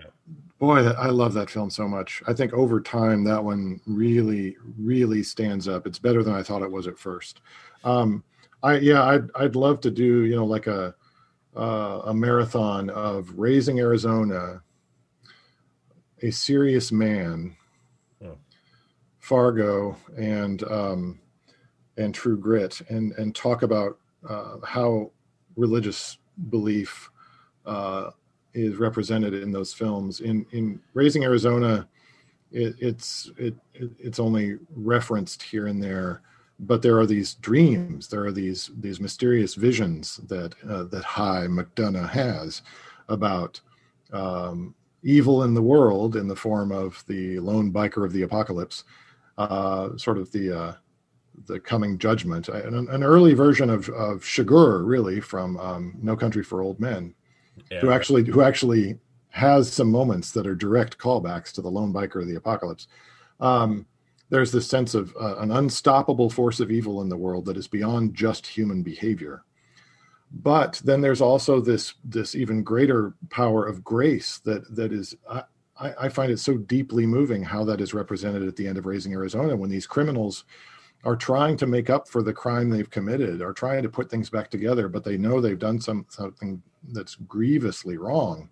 boy 0.59 0.87
i 0.87 1.07
love 1.07 1.33
that 1.33 1.49
film 1.49 1.69
so 1.69 1.87
much. 1.87 2.21
I 2.27 2.33
think 2.33 2.53
over 2.53 2.81
time 2.81 3.23
that 3.23 3.43
one 3.43 3.79
really 3.85 4.57
really 4.77 5.23
stands 5.23 5.67
up. 5.67 5.87
It's 5.87 5.99
better 5.99 6.23
than 6.23 6.33
i 6.33 6.43
thought 6.43 6.61
it 6.63 6.71
was 6.71 6.87
at 6.87 6.99
first. 6.99 7.41
Um 7.83 8.23
i 8.63 8.77
yeah 8.77 9.03
i'd, 9.05 9.29
I'd 9.35 9.55
love 9.55 9.79
to 9.81 9.91
do 9.91 10.25
you 10.25 10.35
know 10.35 10.45
like 10.45 10.67
a 10.67 10.95
uh, 11.55 12.01
a 12.07 12.13
marathon 12.13 12.89
of 12.89 13.31
raising 13.37 13.79
arizona 13.79 14.61
a 16.21 16.31
serious 16.31 16.91
man, 16.91 17.55
oh. 18.23 18.37
Fargo, 19.19 19.97
and 20.17 20.63
um, 20.63 21.19
and 21.97 22.13
True 22.13 22.37
Grit, 22.37 22.81
and 22.89 23.13
and 23.13 23.35
talk 23.35 23.63
about 23.63 23.97
uh, 24.27 24.57
how 24.63 25.11
religious 25.55 26.17
belief 26.49 27.09
uh, 27.65 28.11
is 28.53 28.77
represented 28.77 29.33
in 29.33 29.51
those 29.51 29.73
films. 29.73 30.21
In 30.21 30.45
in 30.51 30.81
Raising 30.93 31.23
Arizona, 31.23 31.87
it, 32.51 32.75
it's 32.79 33.31
it, 33.37 33.55
it's 33.73 34.19
only 34.19 34.57
referenced 34.75 35.43
here 35.43 35.67
and 35.67 35.81
there, 35.83 36.21
but 36.59 36.81
there 36.81 36.97
are 36.97 37.05
these 37.05 37.35
dreams, 37.35 38.07
there 38.07 38.25
are 38.25 38.31
these 38.31 38.71
these 38.79 38.99
mysterious 38.99 39.55
visions 39.55 40.17
that 40.27 40.55
uh, 40.67 40.83
that 40.83 41.03
Hi 41.03 41.47
McDunnough 41.47 42.09
has 42.09 42.61
about 43.09 43.59
um, 44.13 44.73
evil 45.05 45.43
in 45.43 45.53
the 45.53 45.61
world 45.61 46.15
in 46.17 46.27
the 46.27 46.35
form 46.35 46.71
of 46.71 47.01
the 47.07 47.39
lone 47.39 47.71
biker 47.71 48.03
of 48.03 48.11
the 48.11 48.23
apocalypse, 48.23 48.83
uh, 49.37 49.95
sort 49.95 50.17
of 50.17 50.31
the 50.31 50.59
uh, 50.59 50.73
the 51.47 51.59
coming 51.59 51.97
judgment, 51.97 52.49
an, 52.49 52.89
an, 52.89 53.03
early 53.03 53.33
version 53.33 53.69
of 53.69 53.87
of 53.89 54.23
Chigurh, 54.23 54.85
really 54.85 55.21
from 55.21 55.57
um, 55.57 55.95
No 56.01 56.15
Country 56.15 56.43
for 56.43 56.61
Old 56.61 56.79
Men, 56.79 57.13
yeah, 57.71 57.79
who 57.79 57.91
actually 57.91 58.23
who 58.25 58.41
actually 58.41 58.97
has 59.29 59.71
some 59.71 59.91
moments 59.91 60.31
that 60.31 60.47
are 60.47 60.55
direct 60.55 60.97
callbacks 60.97 61.51
to 61.53 61.61
the 61.61 61.69
lone 61.69 61.93
biker 61.93 62.21
of 62.21 62.27
the 62.27 62.35
apocalypse. 62.35 62.87
Um, 63.39 63.85
there's 64.29 64.51
this 64.51 64.67
sense 64.67 64.95
of 64.95 65.15
uh, 65.21 65.35
an 65.37 65.51
unstoppable 65.51 66.29
force 66.29 66.59
of 66.59 66.71
evil 66.71 67.01
in 67.01 67.09
the 67.09 67.17
world 67.17 67.45
that 67.45 67.57
is 67.57 67.67
beyond 67.67 68.15
just 68.15 68.47
human 68.47 68.81
behavior 68.81 69.43
but 70.35 70.81
then 70.83 70.99
there's 70.99 71.21
also 71.21 71.61
this 71.61 71.93
this 72.03 72.35
even 72.35 72.61
greater 72.61 73.13
power 73.29 73.65
of 73.65 73.83
grace 73.83 74.39
that 74.39 74.75
that 74.75 74.91
is 74.91 75.15
I, 75.29 75.43
I 75.79 76.09
find 76.09 76.31
it 76.31 76.39
so 76.39 76.57
deeply 76.57 77.05
moving 77.05 77.43
how 77.43 77.63
that 77.65 77.81
is 77.81 77.93
represented 77.93 78.47
at 78.47 78.55
the 78.55 78.67
end 78.67 78.77
of 78.77 78.85
Raising 78.85 79.13
Arizona 79.13 79.55
when 79.55 79.69
these 79.69 79.87
criminals 79.87 80.43
are 81.05 81.15
trying 81.15 81.55
to 81.57 81.67
make 81.67 81.89
up 81.89 82.07
for 82.07 82.23
the 82.23 82.33
crime 82.33 82.69
they've 82.69 82.89
committed, 82.89 83.41
are 83.41 83.53
trying 83.53 83.83
to 83.83 83.89
put 83.89 84.09
things 84.09 84.29
back 84.29 84.49
together, 84.49 84.89
but 84.89 85.03
they 85.03 85.17
know 85.17 85.39
they've 85.39 85.59
done 85.59 85.79
some 85.79 86.05
something 86.09 86.61
that's 86.89 87.15
grievously 87.15 87.97
wrong. 87.97 88.49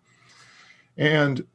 And 0.98 1.46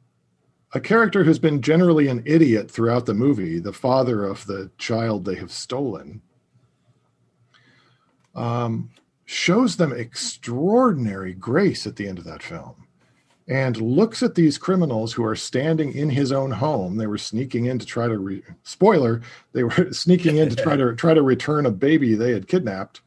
a 0.73 0.79
character 0.79 1.23
who's 1.23 1.39
been 1.39 1.61
generally 1.61 2.07
an 2.09 2.21
idiot 2.25 2.69
throughout 2.69 3.07
the 3.07 3.13
movie, 3.13 3.59
the 3.59 3.73
father 3.73 4.25
of 4.25 4.45
the 4.45 4.69
child 4.77 5.25
they 5.25 5.35
have 5.35 5.51
stolen, 5.51 6.21
um, 8.35 8.91
shows 9.29 9.77
them 9.77 9.93
extraordinary 9.93 11.35
grace 11.35 11.85
at 11.85 11.97
the 11.97 12.07
end 12.07 12.17
of 12.17 12.23
that 12.23 12.41
film 12.41 12.87
and 13.47 13.79
looks 13.79 14.23
at 14.23 14.33
these 14.33 14.57
criminals 14.57 15.13
who 15.13 15.23
are 15.23 15.35
standing 15.35 15.93
in 15.93 16.09
his 16.09 16.31
own 16.31 16.49
home. 16.49 16.97
They 16.97 17.05
were 17.05 17.19
sneaking 17.19 17.65
in 17.65 17.77
to 17.77 17.85
try 17.85 18.07
to 18.07 18.17
re- 18.17 18.41
spoiler 18.63 19.21
they 19.53 19.63
were 19.63 19.89
sneaking 19.93 20.37
in 20.37 20.49
to 20.49 20.55
try 20.55 20.75
to 20.75 20.95
try 20.95 21.13
to 21.13 21.21
return 21.21 21.67
a 21.67 21.71
baby 21.71 22.15
they 22.15 22.31
had 22.31 22.47
kidnapped. 22.47 23.01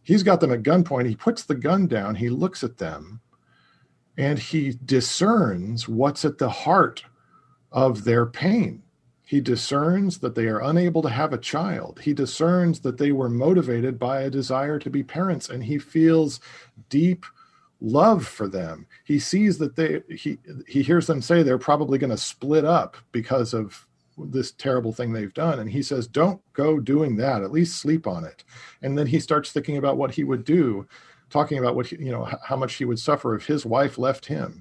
He's 0.00 0.22
got 0.22 0.38
them 0.38 0.52
at 0.52 0.62
gunpoint. 0.62 1.08
He 1.08 1.16
puts 1.16 1.42
the 1.42 1.56
gun 1.56 1.88
down. 1.88 2.14
He 2.14 2.28
looks 2.28 2.62
at 2.62 2.78
them 2.78 3.20
and 4.16 4.38
he 4.38 4.78
discerns 4.84 5.88
what's 5.88 6.24
at 6.24 6.38
the 6.38 6.50
heart 6.50 7.04
of 7.72 8.04
their 8.04 8.26
pain 8.26 8.84
he 9.28 9.42
discerns 9.42 10.20
that 10.20 10.34
they 10.34 10.46
are 10.46 10.62
unable 10.62 11.02
to 11.02 11.10
have 11.10 11.34
a 11.34 11.38
child. 11.38 12.00
He 12.02 12.14
discerns 12.14 12.80
that 12.80 12.96
they 12.96 13.12
were 13.12 13.28
motivated 13.28 13.98
by 13.98 14.22
a 14.22 14.30
desire 14.30 14.78
to 14.78 14.88
be 14.88 15.02
parents, 15.02 15.50
and 15.50 15.62
he 15.62 15.78
feels 15.78 16.40
deep 16.88 17.26
love 17.82 18.26
for 18.26 18.48
them. 18.48 18.86
He 19.04 19.18
sees 19.18 19.58
that 19.58 19.76
they 19.76 20.00
he 20.08 20.38
he 20.66 20.82
hears 20.82 21.06
them 21.06 21.20
say 21.20 21.42
they're 21.42 21.58
probably 21.58 21.98
going 21.98 22.08
to 22.08 22.16
split 22.16 22.64
up 22.64 22.96
because 23.12 23.52
of 23.52 23.86
this 24.16 24.52
terrible 24.52 24.94
thing 24.94 25.12
they've 25.12 25.34
done 25.34 25.60
and 25.60 25.70
he 25.70 25.80
says 25.80 26.08
don't 26.08 26.40
go 26.52 26.80
doing 26.80 27.14
that 27.14 27.40
at 27.40 27.52
least 27.52 27.78
sleep 27.78 28.04
on 28.04 28.24
it 28.24 28.42
and 28.82 28.98
then 28.98 29.06
he 29.06 29.20
starts 29.20 29.52
thinking 29.52 29.76
about 29.76 29.96
what 29.96 30.10
he 30.10 30.24
would 30.24 30.44
do 30.44 30.84
talking 31.30 31.56
about 31.56 31.76
what 31.76 31.86
he, 31.86 31.94
you 32.04 32.10
know 32.10 32.28
how 32.42 32.56
much 32.56 32.74
he 32.74 32.84
would 32.84 32.98
suffer 32.98 33.36
if 33.36 33.46
his 33.46 33.64
wife 33.64 33.96
left 33.96 34.26
him 34.26 34.60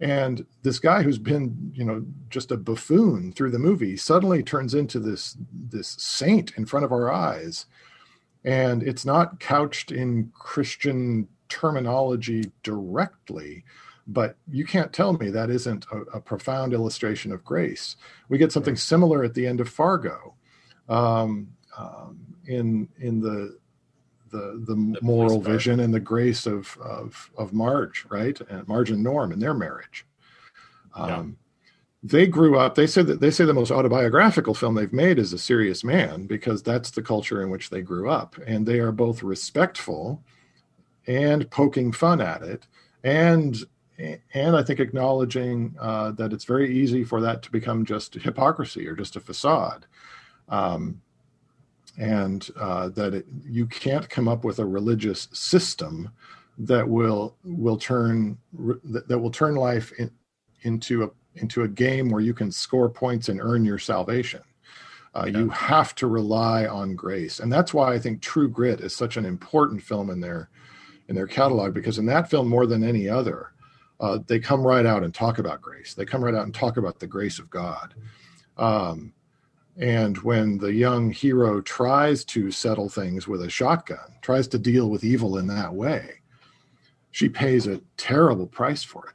and 0.00 0.46
this 0.62 0.78
guy 0.78 1.02
who's 1.02 1.18
been 1.18 1.72
you 1.74 1.84
know 1.84 2.04
just 2.30 2.50
a 2.52 2.56
buffoon 2.56 3.32
through 3.32 3.50
the 3.50 3.58
movie 3.58 3.96
suddenly 3.96 4.42
turns 4.42 4.74
into 4.74 4.98
this 4.98 5.36
this 5.52 5.96
saint 5.98 6.52
in 6.56 6.66
front 6.66 6.84
of 6.84 6.92
our 6.92 7.12
eyes. 7.12 7.66
And 8.44 8.82
it's 8.82 9.04
not 9.04 9.40
couched 9.40 9.90
in 9.90 10.30
christian 10.34 11.28
terminology 11.48 12.50
directly 12.62 13.64
but 14.08 14.36
you 14.50 14.64
can't 14.64 14.92
tell 14.92 15.12
me 15.12 15.30
that 15.30 15.50
isn't 15.50 15.86
a, 15.92 15.98
a 16.16 16.20
profound 16.20 16.72
illustration 16.72 17.30
of 17.30 17.44
grace. 17.44 17.96
We 18.30 18.38
get 18.38 18.52
something 18.52 18.74
similar 18.74 19.22
at 19.22 19.34
the 19.34 19.46
end 19.46 19.60
of 19.60 19.68
fargo 19.68 20.34
um, 20.88 21.48
um, 21.76 22.18
in 22.46 22.88
in 22.98 23.20
the 23.20 23.58
the 24.30 24.62
the, 24.66 24.74
the 24.74 24.98
moral 25.02 25.40
vision 25.40 25.80
and 25.80 25.92
the 25.92 26.00
grace 26.00 26.46
of 26.46 26.76
of 26.78 27.30
of 27.36 27.52
Marge, 27.52 28.06
right, 28.08 28.40
and 28.48 28.66
Marge 28.68 28.90
and 28.90 29.02
Norm 29.02 29.32
in 29.32 29.38
their 29.38 29.54
marriage. 29.54 30.06
Um, 30.94 31.08
yeah. 31.08 31.24
They 32.04 32.26
grew 32.28 32.56
up. 32.56 32.76
They 32.76 32.86
say 32.86 33.02
that 33.02 33.20
they 33.20 33.30
say 33.30 33.44
the 33.44 33.52
most 33.54 33.72
autobiographical 33.72 34.54
film 34.54 34.74
they've 34.74 34.92
made 34.92 35.18
is 35.18 35.32
A 35.32 35.38
Serious 35.38 35.82
Man 35.82 36.26
because 36.26 36.62
that's 36.62 36.90
the 36.90 37.02
culture 37.02 37.42
in 37.42 37.50
which 37.50 37.70
they 37.70 37.82
grew 37.82 38.08
up, 38.08 38.36
and 38.46 38.64
they 38.64 38.78
are 38.78 38.92
both 38.92 39.22
respectful 39.22 40.22
and 41.06 41.50
poking 41.50 41.90
fun 41.92 42.20
at 42.20 42.42
it, 42.42 42.66
and 43.02 43.56
and 43.98 44.56
I 44.56 44.62
think 44.62 44.78
acknowledging 44.78 45.74
uh, 45.80 46.12
that 46.12 46.32
it's 46.32 46.44
very 46.44 46.72
easy 46.78 47.02
for 47.02 47.20
that 47.22 47.42
to 47.42 47.50
become 47.50 47.84
just 47.84 48.14
hypocrisy 48.14 48.86
or 48.86 48.94
just 48.94 49.16
a 49.16 49.20
facade. 49.20 49.86
Um, 50.48 51.02
and 51.98 52.48
uh, 52.58 52.88
that 52.90 53.12
it, 53.12 53.26
you 53.44 53.66
can't 53.66 54.08
come 54.08 54.28
up 54.28 54.44
with 54.44 54.60
a 54.60 54.64
religious 54.64 55.28
system 55.32 56.10
that 56.56 56.88
will 56.88 57.36
will 57.44 57.76
turn 57.76 58.38
that 58.52 59.18
will 59.18 59.30
turn 59.30 59.56
life 59.56 59.92
in, 59.98 60.10
into 60.62 61.04
a 61.04 61.10
into 61.34 61.64
a 61.64 61.68
game 61.68 62.08
where 62.08 62.20
you 62.20 62.34
can 62.34 62.50
score 62.50 62.88
points 62.88 63.28
and 63.28 63.40
earn 63.40 63.64
your 63.64 63.78
salvation. 63.78 64.42
Uh, 65.14 65.24
yeah. 65.26 65.38
You 65.38 65.48
have 65.50 65.94
to 65.96 66.06
rely 66.06 66.66
on 66.66 66.94
grace, 66.94 67.40
and 67.40 67.52
that's 67.52 67.74
why 67.74 67.92
I 67.92 67.98
think 67.98 68.22
True 68.22 68.48
Grit 68.48 68.80
is 68.80 68.94
such 68.94 69.16
an 69.16 69.24
important 69.24 69.82
film 69.82 70.10
in 70.10 70.20
their 70.20 70.50
in 71.08 71.16
their 71.16 71.26
catalog 71.26 71.74
because 71.74 71.98
in 71.98 72.06
that 72.06 72.30
film 72.30 72.48
more 72.48 72.66
than 72.66 72.84
any 72.84 73.08
other, 73.08 73.52
uh, 73.98 74.18
they 74.26 74.38
come 74.38 74.64
right 74.64 74.86
out 74.86 75.02
and 75.02 75.12
talk 75.12 75.38
about 75.38 75.62
grace. 75.62 75.94
They 75.94 76.04
come 76.04 76.22
right 76.22 76.34
out 76.34 76.44
and 76.44 76.54
talk 76.54 76.76
about 76.76 77.00
the 77.00 77.06
grace 77.06 77.38
of 77.38 77.50
God. 77.50 77.94
Um, 78.56 79.14
and 79.78 80.18
when 80.18 80.58
the 80.58 80.72
young 80.72 81.10
hero 81.10 81.60
tries 81.60 82.24
to 82.26 82.50
settle 82.50 82.88
things 82.88 83.28
with 83.28 83.42
a 83.42 83.48
shotgun, 83.48 84.16
tries 84.22 84.48
to 84.48 84.58
deal 84.58 84.90
with 84.90 85.04
evil 85.04 85.38
in 85.38 85.46
that 85.46 85.72
way, 85.72 86.14
she 87.12 87.28
pays 87.28 87.66
a 87.66 87.80
terrible 87.96 88.46
price 88.46 88.82
for 88.82 89.06
it 89.06 89.14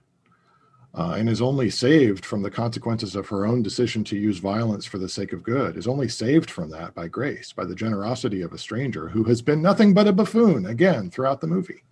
uh, 0.95 1.15
and 1.17 1.27
is 1.27 1.41
only 1.41 1.69
saved 1.69 2.23
from 2.25 2.41
the 2.41 2.51
consequences 2.51 3.15
of 3.15 3.27
her 3.27 3.45
own 3.45 3.63
decision 3.63 4.03
to 4.05 4.17
use 4.17 4.37
violence 4.37 4.85
for 4.85 4.99
the 4.99 5.09
sake 5.09 5.33
of 5.33 5.43
good, 5.43 5.75
is 5.75 5.87
only 5.87 6.07
saved 6.07 6.49
from 6.49 6.69
that 6.69 6.93
by 6.93 7.07
grace, 7.07 7.51
by 7.51 7.65
the 7.65 7.75
generosity 7.75 8.41
of 8.41 8.53
a 8.53 8.57
stranger 8.57 9.09
who 9.09 9.23
has 9.23 9.41
been 9.41 9.61
nothing 9.61 9.93
but 9.93 10.07
a 10.07 10.13
buffoon 10.13 10.67
again 10.67 11.09
throughout 11.09 11.41
the 11.41 11.47
movie. 11.47 11.83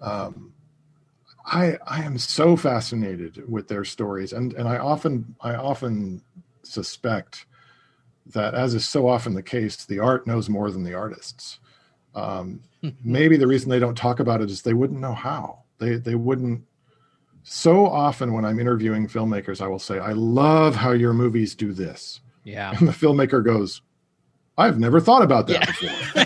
Um, 0.00 0.54
I 1.44 1.78
I 1.86 2.02
am 2.02 2.16
so 2.18 2.56
fascinated 2.56 3.50
with 3.50 3.66
their 3.66 3.84
stories, 3.84 4.32
and 4.32 4.52
and 4.54 4.68
I 4.68 4.78
often 4.78 5.34
I 5.40 5.56
often 5.56 6.22
suspect 6.62 7.46
that, 8.26 8.54
as 8.54 8.74
is 8.74 8.88
so 8.88 9.08
often 9.08 9.34
the 9.34 9.42
case, 9.42 9.84
the 9.84 9.98
art 9.98 10.26
knows 10.26 10.48
more 10.48 10.70
than 10.70 10.84
the 10.84 10.94
artists. 10.94 11.58
Um, 12.14 12.60
maybe 13.04 13.36
the 13.36 13.46
reason 13.46 13.70
they 13.70 13.78
don't 13.78 13.96
talk 13.96 14.20
about 14.20 14.40
it 14.40 14.50
is 14.50 14.62
they 14.62 14.74
wouldn't 14.74 15.00
know 15.00 15.14
how. 15.14 15.60
They 15.78 15.96
they 15.96 16.14
wouldn't 16.14 16.64
so 17.42 17.86
often 17.86 18.32
when 18.32 18.44
I'm 18.44 18.60
interviewing 18.60 19.08
filmmakers, 19.08 19.60
I 19.60 19.66
will 19.66 19.78
say, 19.78 19.98
I 19.98 20.12
love 20.12 20.76
how 20.76 20.92
your 20.92 21.12
movies 21.12 21.54
do 21.54 21.72
this. 21.72 22.20
Yeah. 22.44 22.72
And 22.78 22.86
the 22.86 22.92
filmmaker 22.92 23.44
goes, 23.44 23.82
I've 24.58 24.78
never 24.78 25.00
thought 25.00 25.22
about 25.22 25.46
that 25.46 25.66
yeah. 25.82 26.24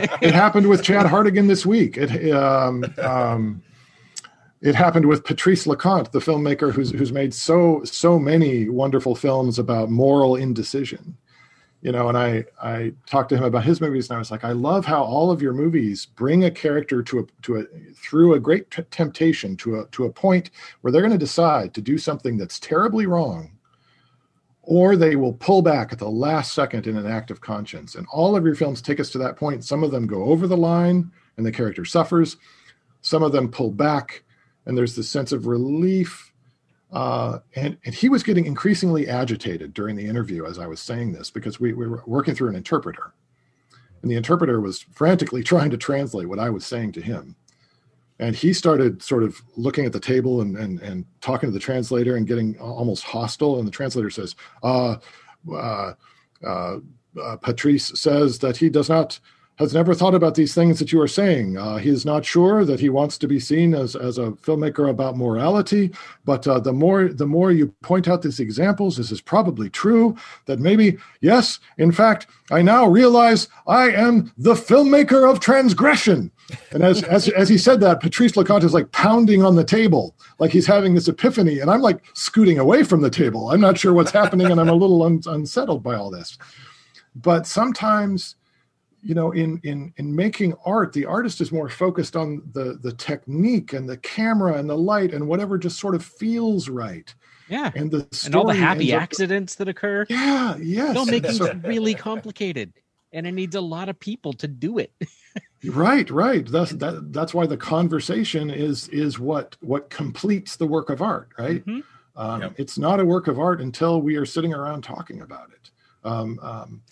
before. 0.00 0.18
it 0.22 0.34
happened 0.34 0.68
with 0.68 0.82
Chad 0.82 1.06
Hartigan 1.06 1.48
this 1.48 1.66
week. 1.66 1.98
It, 1.98 2.32
um, 2.32 2.84
um, 2.98 3.62
it 4.64 4.74
happened 4.74 5.04
with 5.04 5.24
Patrice 5.24 5.66
Leconte, 5.66 6.10
the 6.10 6.20
filmmaker 6.20 6.72
who's, 6.72 6.90
who's 6.90 7.12
made 7.12 7.34
so, 7.34 7.84
so 7.84 8.18
many 8.18 8.70
wonderful 8.70 9.14
films 9.14 9.58
about 9.58 9.90
moral 9.90 10.36
indecision. 10.36 11.16
You 11.82 11.92
know 11.92 12.08
and 12.08 12.16
i 12.16 12.42
i 12.62 12.94
talked 13.04 13.28
to 13.28 13.36
him 13.36 13.44
about 13.44 13.64
his 13.64 13.78
movies 13.78 14.08
and 14.08 14.16
i 14.16 14.18
was 14.18 14.30
like 14.30 14.42
i 14.42 14.52
love 14.52 14.86
how 14.86 15.02
all 15.02 15.30
of 15.30 15.42
your 15.42 15.52
movies 15.52 16.06
bring 16.06 16.44
a 16.44 16.50
character 16.50 17.02
to 17.02 17.18
a 17.18 17.42
to 17.42 17.56
a 17.58 17.64
through 17.94 18.32
a 18.32 18.40
great 18.40 18.70
t- 18.70 18.84
temptation 18.90 19.54
to 19.58 19.80
a 19.80 19.86
to 19.88 20.06
a 20.06 20.10
point 20.10 20.48
where 20.80 20.90
they're 20.90 21.02
going 21.02 21.12
to 21.12 21.18
decide 21.18 21.74
to 21.74 21.82
do 21.82 21.98
something 21.98 22.38
that's 22.38 22.58
terribly 22.58 23.04
wrong 23.04 23.54
or 24.62 24.96
they 24.96 25.14
will 25.14 25.34
pull 25.34 25.60
back 25.60 25.92
at 25.92 25.98
the 25.98 26.08
last 26.08 26.54
second 26.54 26.86
in 26.86 26.96
an 26.96 27.06
act 27.06 27.30
of 27.30 27.42
conscience. 27.42 27.96
And 27.96 28.06
all 28.10 28.34
of 28.34 28.46
your 28.46 28.54
films 28.54 28.80
take 28.80 28.98
us 28.98 29.10
to 29.10 29.18
that 29.18 29.36
point. 29.36 29.62
Some 29.62 29.84
of 29.84 29.90
them 29.90 30.06
go 30.06 30.24
over 30.24 30.46
the 30.46 30.56
line 30.56 31.10
and 31.36 31.44
the 31.44 31.52
character 31.52 31.84
suffers. 31.84 32.38
Some 33.02 33.22
of 33.22 33.32
them 33.32 33.50
pull 33.50 33.70
back 33.70 34.23
and 34.66 34.76
there's 34.76 34.96
this 34.96 35.08
sense 35.08 35.32
of 35.32 35.46
relief 35.46 36.32
uh, 36.94 37.40
and, 37.56 37.76
and 37.84 37.94
he 37.94 38.08
was 38.08 38.22
getting 38.22 38.46
increasingly 38.46 39.08
agitated 39.08 39.74
during 39.74 39.96
the 39.96 40.06
interview 40.06 40.46
as 40.46 40.60
I 40.60 40.68
was 40.68 40.80
saying 40.80 41.12
this 41.12 41.28
because 41.28 41.58
we, 41.58 41.72
we 41.72 41.88
were 41.88 42.04
working 42.06 42.36
through 42.36 42.50
an 42.50 42.54
interpreter. 42.54 43.12
And 44.00 44.10
the 44.10 44.16
interpreter 44.16 44.60
was 44.60 44.82
frantically 44.92 45.42
trying 45.44 45.70
to 45.70 45.76
translate 45.76 46.28
what 46.28 46.38
I 46.38 46.50
was 46.50 46.64
saying 46.64 46.92
to 46.92 47.02
him. 47.02 47.34
And 48.20 48.36
he 48.36 48.52
started 48.52 49.02
sort 49.02 49.24
of 49.24 49.42
looking 49.56 49.86
at 49.86 49.92
the 49.92 49.98
table 49.98 50.40
and, 50.40 50.56
and, 50.56 50.80
and 50.80 51.04
talking 51.20 51.48
to 51.48 51.52
the 51.52 51.58
translator 51.58 52.14
and 52.14 52.28
getting 52.28 52.56
almost 52.60 53.02
hostile. 53.02 53.58
And 53.58 53.66
the 53.66 53.72
translator 53.72 54.08
says, 54.08 54.36
uh, 54.62 54.98
uh, 55.52 55.94
uh, 56.46 56.76
uh 57.20 57.36
Patrice 57.38 57.88
says 58.00 58.38
that 58.38 58.56
he 58.56 58.70
does 58.70 58.88
not 58.88 59.18
has 59.58 59.72
never 59.72 59.94
thought 59.94 60.14
about 60.14 60.34
these 60.34 60.54
things 60.54 60.78
that 60.78 60.92
you 60.92 61.00
are 61.00 61.08
saying. 61.08 61.56
Uh, 61.56 61.76
he 61.76 61.88
is 61.88 62.04
not 62.04 62.24
sure 62.24 62.64
that 62.64 62.80
he 62.80 62.88
wants 62.88 63.16
to 63.18 63.28
be 63.28 63.38
seen 63.38 63.74
as, 63.74 63.94
as 63.94 64.18
a 64.18 64.32
filmmaker 64.32 64.90
about 64.90 65.16
morality, 65.16 65.92
but 66.24 66.46
uh, 66.48 66.58
the 66.58 66.72
more 66.72 67.08
the 67.08 67.26
more 67.26 67.52
you 67.52 67.68
point 67.82 68.08
out 68.08 68.22
these 68.22 68.40
examples, 68.40 68.96
this 68.96 69.12
is 69.12 69.20
probably 69.20 69.70
true. 69.70 70.16
That 70.46 70.58
maybe 70.58 70.98
yes, 71.20 71.60
in 71.78 71.92
fact, 71.92 72.26
I 72.50 72.62
now 72.62 72.86
realize 72.86 73.48
I 73.66 73.90
am 73.90 74.32
the 74.36 74.54
filmmaker 74.54 75.30
of 75.30 75.38
transgression. 75.40 76.32
And 76.72 76.82
as 76.82 77.02
as 77.04 77.28
as 77.28 77.48
he 77.48 77.56
said 77.56 77.80
that, 77.80 78.00
Patrice 78.00 78.32
Leconte 78.32 78.64
is 78.64 78.74
like 78.74 78.90
pounding 78.92 79.44
on 79.44 79.54
the 79.54 79.64
table, 79.64 80.16
like 80.38 80.50
he's 80.50 80.66
having 80.66 80.94
this 80.94 81.08
epiphany, 81.08 81.60
and 81.60 81.70
I'm 81.70 81.80
like 81.80 82.02
scooting 82.14 82.58
away 82.58 82.82
from 82.82 83.02
the 83.02 83.10
table. 83.10 83.50
I'm 83.50 83.60
not 83.60 83.78
sure 83.78 83.92
what's 83.92 84.10
happening, 84.10 84.50
and 84.50 84.60
I'm 84.60 84.68
a 84.68 84.74
little 84.74 85.04
un- 85.04 85.22
unsettled 85.26 85.82
by 85.82 85.94
all 85.94 86.10
this. 86.10 86.38
But 87.14 87.46
sometimes 87.46 88.34
you 89.04 89.14
know 89.14 89.32
in 89.32 89.60
in 89.64 89.92
in 89.98 90.16
making 90.16 90.54
art 90.64 90.92
the 90.92 91.04
artist 91.04 91.40
is 91.40 91.52
more 91.52 91.68
focused 91.68 92.16
on 92.16 92.42
the 92.52 92.78
the 92.82 92.92
technique 92.92 93.74
and 93.74 93.88
the 93.88 93.98
camera 93.98 94.54
and 94.54 94.68
the 94.68 94.76
light 94.76 95.12
and 95.12 95.26
whatever 95.28 95.58
just 95.58 95.78
sort 95.78 95.94
of 95.94 96.04
feels 96.04 96.68
right. 96.68 97.14
Yeah. 97.48 97.70
And 97.74 97.90
the 97.90 98.08
and 98.24 98.34
all 98.34 98.46
the 98.46 98.54
happy 98.54 98.94
accidents 98.94 99.54
up, 99.54 99.58
that 99.58 99.68
occur. 99.68 100.06
Yeah 100.08 100.56
yes. 100.56 100.96
Filmmaking's 100.96 101.36
so, 101.36 101.52
really 101.64 101.94
complicated 101.94 102.72
and 103.12 103.26
it 103.26 103.32
needs 103.32 103.54
a 103.54 103.60
lot 103.60 103.90
of 103.90 104.00
people 104.00 104.32
to 104.34 104.48
do 104.48 104.78
it. 104.78 104.92
Right 105.66 106.10
right. 106.10 106.46
That's 106.46 106.72
that 106.72 107.10
that's 107.10 107.32
why 107.32 107.46
the 107.46 107.56
conversation 107.56 108.50
is 108.50 108.86
is 108.88 109.18
what 109.18 109.56
what 109.60 109.88
completes 109.88 110.56
the 110.56 110.66
work 110.66 110.90
of 110.90 111.00
art 111.00 111.30
right? 111.38 111.64
Mm-hmm. 111.64 112.20
um, 112.20 112.42
yep. 112.42 112.54
it's 112.58 112.76
not 112.76 113.00
a 113.00 113.04
work 113.04 113.28
of 113.28 113.38
art 113.38 113.62
until 113.62 114.02
we 114.02 114.16
are 114.16 114.26
sitting 114.26 114.52
around 114.52 114.84
talking 114.84 115.22
about 115.22 115.48
it. 115.52 115.70
Um, 116.04 116.38
um, 116.42 116.82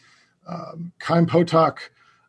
um, 0.49 0.93
Chaim 1.03 1.27
Potok 1.27 1.81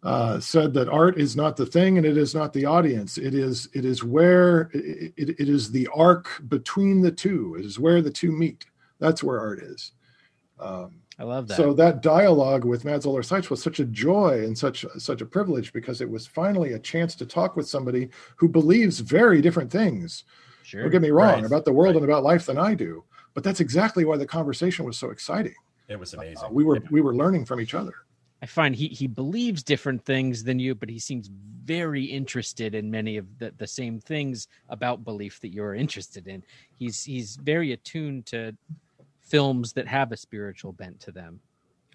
uh, 0.03 0.39
said 0.39 0.73
that 0.73 0.89
art 0.89 1.17
is 1.17 1.35
not 1.35 1.55
the 1.55 1.65
thing 1.65 1.97
and 1.97 2.05
it 2.05 2.17
is 2.17 2.35
not 2.35 2.51
the 2.51 2.65
audience. 2.65 3.17
It 3.17 3.33
is 3.33 3.69
it 3.73 3.85
is 3.85 4.03
where 4.03 4.69
it, 4.73 5.13
it, 5.15 5.29
it 5.39 5.49
is 5.49 5.71
the 5.71 5.87
arc 5.95 6.41
between 6.49 7.01
the 7.01 7.11
two. 7.11 7.55
It 7.57 7.65
is 7.65 7.79
where 7.79 8.01
the 8.01 8.11
two 8.11 8.31
meet. 8.31 8.65
That's 8.99 9.23
where 9.23 9.39
art 9.39 9.59
is. 9.59 9.91
Um, 10.59 11.01
I 11.19 11.23
love 11.23 11.47
that. 11.47 11.57
So 11.57 11.73
that 11.73 12.01
dialogue 12.01 12.65
with 12.65 12.85
Matt 12.85 13.03
Zoller 13.03 13.23
Seitz 13.23 13.49
was 13.49 13.61
such 13.61 13.79
a 13.79 13.85
joy 13.85 14.43
and 14.43 14.57
such 14.57 14.85
such 14.97 15.21
a 15.21 15.25
privilege 15.25 15.71
because 15.71 16.01
it 16.01 16.09
was 16.09 16.27
finally 16.27 16.73
a 16.73 16.79
chance 16.79 17.15
to 17.15 17.25
talk 17.25 17.55
with 17.55 17.67
somebody 17.67 18.09
who 18.35 18.49
believes 18.49 18.99
very 18.99 19.41
different 19.41 19.71
things. 19.71 20.25
Sure. 20.63 20.81
Don't 20.81 20.91
get 20.91 21.01
me 21.01 21.11
wrong 21.11 21.35
right. 21.35 21.45
about 21.45 21.65
the 21.65 21.73
world 21.73 21.95
right. 21.95 22.01
and 22.01 22.09
about 22.09 22.23
life 22.23 22.45
than 22.45 22.57
I 22.57 22.73
do, 22.73 23.03
but 23.33 23.43
that's 23.43 23.59
exactly 23.59 24.05
why 24.05 24.17
the 24.17 24.25
conversation 24.25 24.85
was 24.85 24.97
so 24.97 25.11
exciting. 25.11 25.55
It 25.87 25.99
was 25.99 26.13
amazing. 26.13 26.43
Uh, 26.43 26.49
we 26.49 26.63
were 26.63 26.81
we 26.89 27.01
were 27.01 27.15
learning 27.15 27.45
from 27.45 27.61
each 27.61 27.73
other. 27.73 27.93
I 28.43 28.45
find 28.45 28.75
he 28.75 28.89
he 28.89 29.07
believes 29.07 29.63
different 29.63 30.03
things 30.03 30.43
than 30.43 30.59
you, 30.59 30.75
but 30.75 30.89
he 30.89 30.99
seems 30.99 31.29
very 31.63 32.03
interested 32.03 32.75
in 32.75 32.91
many 32.91 33.15
of 33.15 33.25
the, 33.39 33.53
the 33.57 33.65
same 33.65 34.01
things 34.01 34.49
about 34.67 35.05
belief 35.05 35.39
that 35.39 35.53
you're 35.53 35.75
interested 35.75 36.27
in. 36.27 36.43
He's 36.77 37.05
he's 37.05 37.37
very 37.37 37.71
attuned 37.71 38.25
to 38.27 38.53
films 39.21 39.71
that 39.73 39.87
have 39.87 40.11
a 40.11 40.17
spiritual 40.17 40.73
bent 40.73 40.99
to 40.99 41.11
them. 41.13 41.39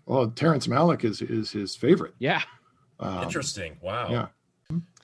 Well, 0.07 0.31
Terrence 0.31 0.67
Malick 0.67 1.05
is 1.05 1.21
is 1.21 1.51
his 1.51 1.77
favorite. 1.77 2.15
Yeah. 2.19 2.41
Um, 2.99 3.25
Interesting. 3.25 3.77
Wow. 3.83 4.09
Yeah. 4.11 4.27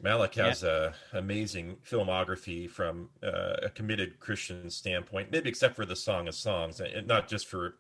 Malick 0.03 0.37
has 0.37 0.63
yeah. 0.63 0.93
a 1.13 1.19
amazing 1.19 1.77
filmography 1.87 2.71
from 2.71 3.11
uh, 3.23 3.57
a 3.65 3.69
committed 3.69 4.19
Christian 4.19 4.71
standpoint, 4.71 5.31
maybe 5.31 5.51
except 5.51 5.77
for 5.77 5.85
the 5.85 5.97
Song 5.97 6.27
of 6.27 6.35
Songs, 6.35 6.81
and 6.81 7.07
not 7.07 7.29
just 7.29 7.49
for 7.49 7.77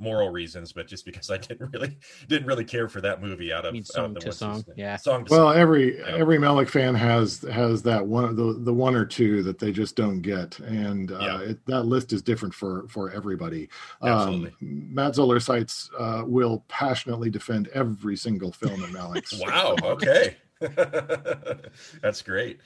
moral 0.00 0.30
reasons, 0.30 0.72
but 0.72 0.88
just 0.88 1.04
because 1.04 1.30
I 1.30 1.36
didn't 1.36 1.70
really 1.72 1.96
didn't 2.28 2.46
really 2.46 2.64
care 2.64 2.88
for 2.88 3.00
that 3.02 3.22
movie 3.22 3.52
out 3.52 3.66
of, 3.66 3.86
song 3.86 4.12
out 4.12 4.16
of 4.16 4.22
to 4.24 4.32
song. 4.32 4.64
Yeah. 4.76 4.96
Song 4.96 5.24
to 5.26 5.30
well, 5.30 5.50
song. 5.50 5.56
every 5.56 5.98
yeah. 5.98 6.16
every 6.16 6.38
Malick 6.38 6.68
fan 6.68 6.94
has 6.94 7.44
has 7.52 7.82
that 7.82 8.06
one 8.06 8.34
the 8.34 8.54
the 8.58 8.72
one 8.72 8.94
or 8.94 9.04
two 9.04 9.42
that 9.42 9.58
they 9.58 9.70
just 9.70 9.94
don't 9.94 10.20
get, 10.22 10.58
and 10.60 11.12
uh, 11.12 11.18
yeah. 11.20 11.40
it, 11.40 11.66
that 11.66 11.84
list 11.84 12.12
is 12.12 12.22
different 12.22 12.54
for 12.54 12.88
for 12.88 13.10
everybody. 13.10 13.68
Absolutely. 14.02 14.50
Um, 14.62 14.94
Matt 14.94 15.14
Zoller 15.14 15.38
Seitz 15.38 15.90
uh, 15.98 16.22
will 16.26 16.64
passionately 16.68 17.30
defend 17.30 17.68
every 17.68 18.16
single 18.16 18.52
film 18.52 18.82
in 18.82 18.90
Malick's. 18.90 19.38
wow. 19.40 19.76
Okay. 19.82 20.36
That's 22.02 22.22
great. 22.22 22.60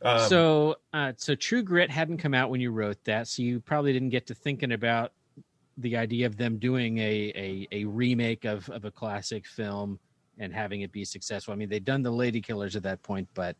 Um, 0.00 0.28
so, 0.28 0.76
uh, 0.92 1.12
so 1.16 1.34
True 1.34 1.62
Grit 1.62 1.90
hadn't 1.90 2.18
come 2.18 2.34
out 2.34 2.50
when 2.50 2.60
you 2.60 2.70
wrote 2.70 3.02
that, 3.04 3.26
so 3.26 3.42
you 3.42 3.60
probably 3.60 3.92
didn't 3.92 4.10
get 4.10 4.28
to 4.28 4.34
thinking 4.34 4.72
about 4.72 5.12
the 5.78 5.96
idea 5.96 6.26
of 6.26 6.36
them 6.36 6.58
doing 6.58 6.98
a, 6.98 7.32
a, 7.34 7.68
a 7.72 7.84
remake 7.84 8.44
of, 8.44 8.68
of 8.70 8.84
a 8.84 8.90
classic 8.90 9.46
film 9.46 9.98
and 10.38 10.52
having 10.52 10.82
it 10.82 10.92
be 10.92 11.04
successful. 11.04 11.52
I 11.52 11.56
mean, 11.56 11.68
they'd 11.68 11.84
done 11.84 12.02
the 12.02 12.10
Lady 12.10 12.40
Killers 12.40 12.76
at 12.76 12.82
that 12.82 13.02
point, 13.02 13.28
but 13.34 13.56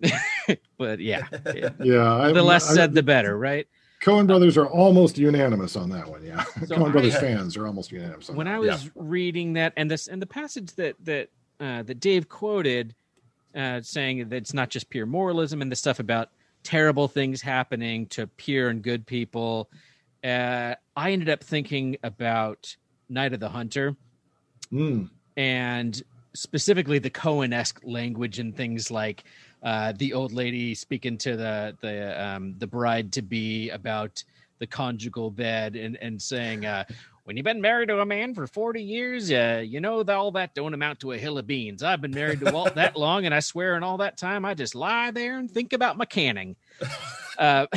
but 0.78 0.98
yeah, 0.98 1.26
yeah. 1.82 2.30
the 2.32 2.42
less 2.42 2.72
said, 2.72 2.94
the 2.94 3.02
better, 3.02 3.38
right? 3.38 3.66
Coen 4.02 4.26
brothers 4.26 4.56
are 4.56 4.66
almost 4.66 5.18
unanimous 5.18 5.76
on 5.76 5.90
that 5.90 6.08
one. 6.08 6.24
Yeah, 6.24 6.42
so 6.66 6.76
Coen 6.76 6.92
brothers 6.92 7.18
fans 7.18 7.56
are 7.56 7.66
almost 7.66 7.92
unanimous. 7.92 8.30
when 8.30 8.48
I 8.48 8.58
was 8.58 8.84
yeah. 8.84 8.90
reading 8.94 9.52
that, 9.54 9.74
and 9.76 9.90
this 9.90 10.08
and 10.08 10.22
the 10.22 10.26
passage 10.26 10.72
that 10.76 10.96
that 11.04 11.28
uh, 11.60 11.82
that 11.82 12.00
Dave 12.00 12.28
quoted, 12.30 12.94
uh, 13.54 13.82
saying 13.82 14.28
that 14.30 14.36
it's 14.36 14.54
not 14.54 14.70
just 14.70 14.88
pure 14.88 15.04
moralism 15.04 15.60
and 15.60 15.70
the 15.70 15.76
stuff 15.76 16.00
about 16.00 16.30
terrible 16.62 17.08
things 17.08 17.42
happening 17.42 18.06
to 18.06 18.26
pure 18.26 18.70
and 18.70 18.82
good 18.82 19.06
people 19.06 19.68
uh, 20.24 20.74
I 20.96 21.12
ended 21.12 21.28
up 21.28 21.42
thinking 21.42 21.96
about 22.02 22.76
Night 23.08 23.32
of 23.32 23.40
the 23.40 23.48
Hunter, 23.48 23.96
mm. 24.72 25.08
and 25.36 26.02
specifically 26.34 26.98
the 26.98 27.10
Coen 27.10 27.52
esque 27.52 27.80
language 27.82 28.38
and 28.38 28.56
things 28.56 28.90
like 28.90 29.24
uh, 29.62 29.92
the 29.96 30.12
old 30.12 30.32
lady 30.32 30.74
speaking 30.74 31.18
to 31.18 31.36
the 31.36 31.76
the 31.80 32.22
um, 32.22 32.54
the 32.58 32.66
bride 32.66 33.12
to 33.12 33.22
be 33.22 33.70
about 33.70 34.22
the 34.58 34.66
conjugal 34.66 35.30
bed 35.30 35.76
and 35.76 35.96
and 35.96 36.20
saying. 36.20 36.66
Uh, 36.66 36.84
when 37.24 37.36
you've 37.36 37.44
been 37.44 37.60
married 37.60 37.88
to 37.90 38.00
a 38.00 38.06
man 38.06 38.34
for 38.34 38.48
40 38.48 38.82
years, 38.82 39.30
uh, 39.30 39.62
you 39.64 39.80
know 39.80 40.02
that 40.02 40.16
all 40.16 40.32
that 40.32 40.52
don't 40.52 40.74
amount 40.74 40.98
to 41.00 41.12
a 41.12 41.18
hill 41.18 41.38
of 41.38 41.46
beans. 41.46 41.80
I've 41.80 42.00
been 42.00 42.10
married 42.10 42.40
to 42.40 42.50
Walt 42.50 42.74
that 42.74 42.96
long, 42.96 43.24
and 43.24 43.32
I 43.32 43.38
swear 43.38 43.76
in 43.76 43.84
all 43.84 43.98
that 43.98 44.16
time, 44.16 44.44
I 44.44 44.54
just 44.54 44.74
lie 44.74 45.12
there 45.12 45.38
and 45.38 45.48
think 45.48 45.72
about 45.72 45.96
my 45.96 46.06
canning. 46.06 46.56
Uh, 47.38 47.66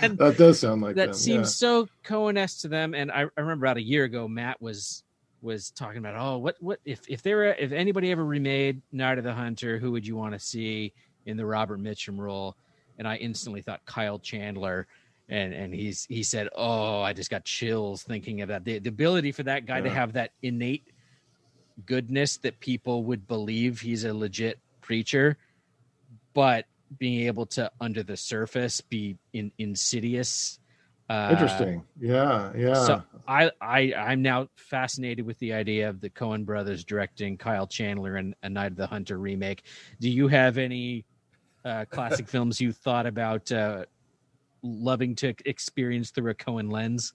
that 0.00 0.34
does 0.36 0.58
sound 0.58 0.82
like 0.82 0.96
that 0.96 1.08
them, 1.08 1.14
seems 1.14 1.62
yeah. 1.62 1.68
so 1.68 1.88
Coen-esque 2.04 2.60
to 2.62 2.68
them. 2.68 2.94
And 2.94 3.10
I, 3.12 3.22
I 3.22 3.40
remember 3.40 3.66
about 3.66 3.76
a 3.76 3.82
year 3.82 4.04
ago, 4.04 4.26
Matt 4.26 4.60
was 4.60 5.04
was 5.42 5.70
talking 5.70 5.98
about, 5.98 6.16
oh, 6.16 6.38
what 6.38 6.56
what 6.60 6.80
if 6.84 7.00
if 7.08 7.22
there 7.22 7.36
were 7.36 7.54
if 7.58 7.70
anybody 7.70 8.10
ever 8.10 8.24
remade 8.24 8.82
Night 8.92 9.18
of 9.18 9.24
the 9.24 9.32
Hunter, 9.32 9.78
who 9.78 9.92
would 9.92 10.06
you 10.06 10.16
want 10.16 10.32
to 10.32 10.40
see 10.40 10.92
in 11.26 11.36
the 11.36 11.46
Robert 11.46 11.80
Mitchum 11.80 12.18
role? 12.18 12.56
And 12.98 13.06
I 13.06 13.16
instantly 13.16 13.60
thought 13.60 13.84
Kyle 13.86 14.18
Chandler 14.18 14.86
and 15.28 15.54
and 15.54 15.74
he's 15.74 16.06
he 16.06 16.22
said, 16.22 16.48
"Oh, 16.54 17.00
I 17.00 17.12
just 17.12 17.30
got 17.30 17.44
chills 17.44 18.02
thinking 18.02 18.42
of 18.42 18.48
that. 18.48 18.64
The, 18.64 18.78
the 18.78 18.88
ability 18.88 19.32
for 19.32 19.42
that 19.44 19.66
guy 19.66 19.78
yeah. 19.78 19.84
to 19.84 19.90
have 19.90 20.12
that 20.14 20.32
innate 20.42 20.88
goodness 21.86 22.36
that 22.38 22.58
people 22.60 23.04
would 23.04 23.26
believe 23.26 23.80
he's 23.80 24.04
a 24.04 24.12
legit 24.12 24.58
preacher, 24.80 25.36
but 26.34 26.66
being 26.98 27.26
able 27.26 27.46
to 27.46 27.70
under 27.80 28.02
the 28.02 28.16
surface 28.16 28.80
be 28.80 29.16
in, 29.32 29.52
insidious." 29.58 30.58
Uh, 31.08 31.28
Interesting. 31.32 31.84
Yeah, 32.00 32.52
yeah. 32.56 32.74
So 32.74 33.02
I 33.28 33.50
I 33.60 33.94
I'm 33.94 34.22
now 34.22 34.48
fascinated 34.56 35.26
with 35.26 35.38
the 35.38 35.52
idea 35.52 35.88
of 35.88 36.00
the 36.00 36.10
Coen 36.10 36.44
brothers 36.44 36.84
directing 36.84 37.36
Kyle 37.36 37.66
Chandler 37.66 38.16
and 38.16 38.34
a 38.42 38.48
Night 38.48 38.72
of 38.72 38.76
the 38.76 38.86
Hunter 38.86 39.18
remake. 39.18 39.64
Do 40.00 40.08
you 40.08 40.28
have 40.28 40.56
any 40.56 41.04
uh, 41.64 41.84
classic 41.90 42.28
films 42.34 42.60
you 42.60 42.72
thought 42.72 43.06
about 43.06 43.52
uh, 43.52 43.84
loving 44.62 45.14
to 45.16 45.34
experience 45.44 46.10
through 46.10 46.30
a 46.30 46.34
Coen 46.34 46.70
lens? 46.70 47.12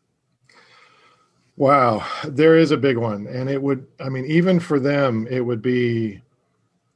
Wow, 1.58 2.06
there 2.26 2.56
is 2.56 2.72
a 2.72 2.78
big 2.78 2.98
one. 2.98 3.28
And 3.28 3.50
it 3.50 3.62
would, 3.62 3.86
I 4.00 4.08
mean, 4.08 4.26
even 4.26 4.62
for 4.62 4.80
them, 4.80 5.28
it 5.30 5.42
would 5.42 5.62
be 5.62 6.22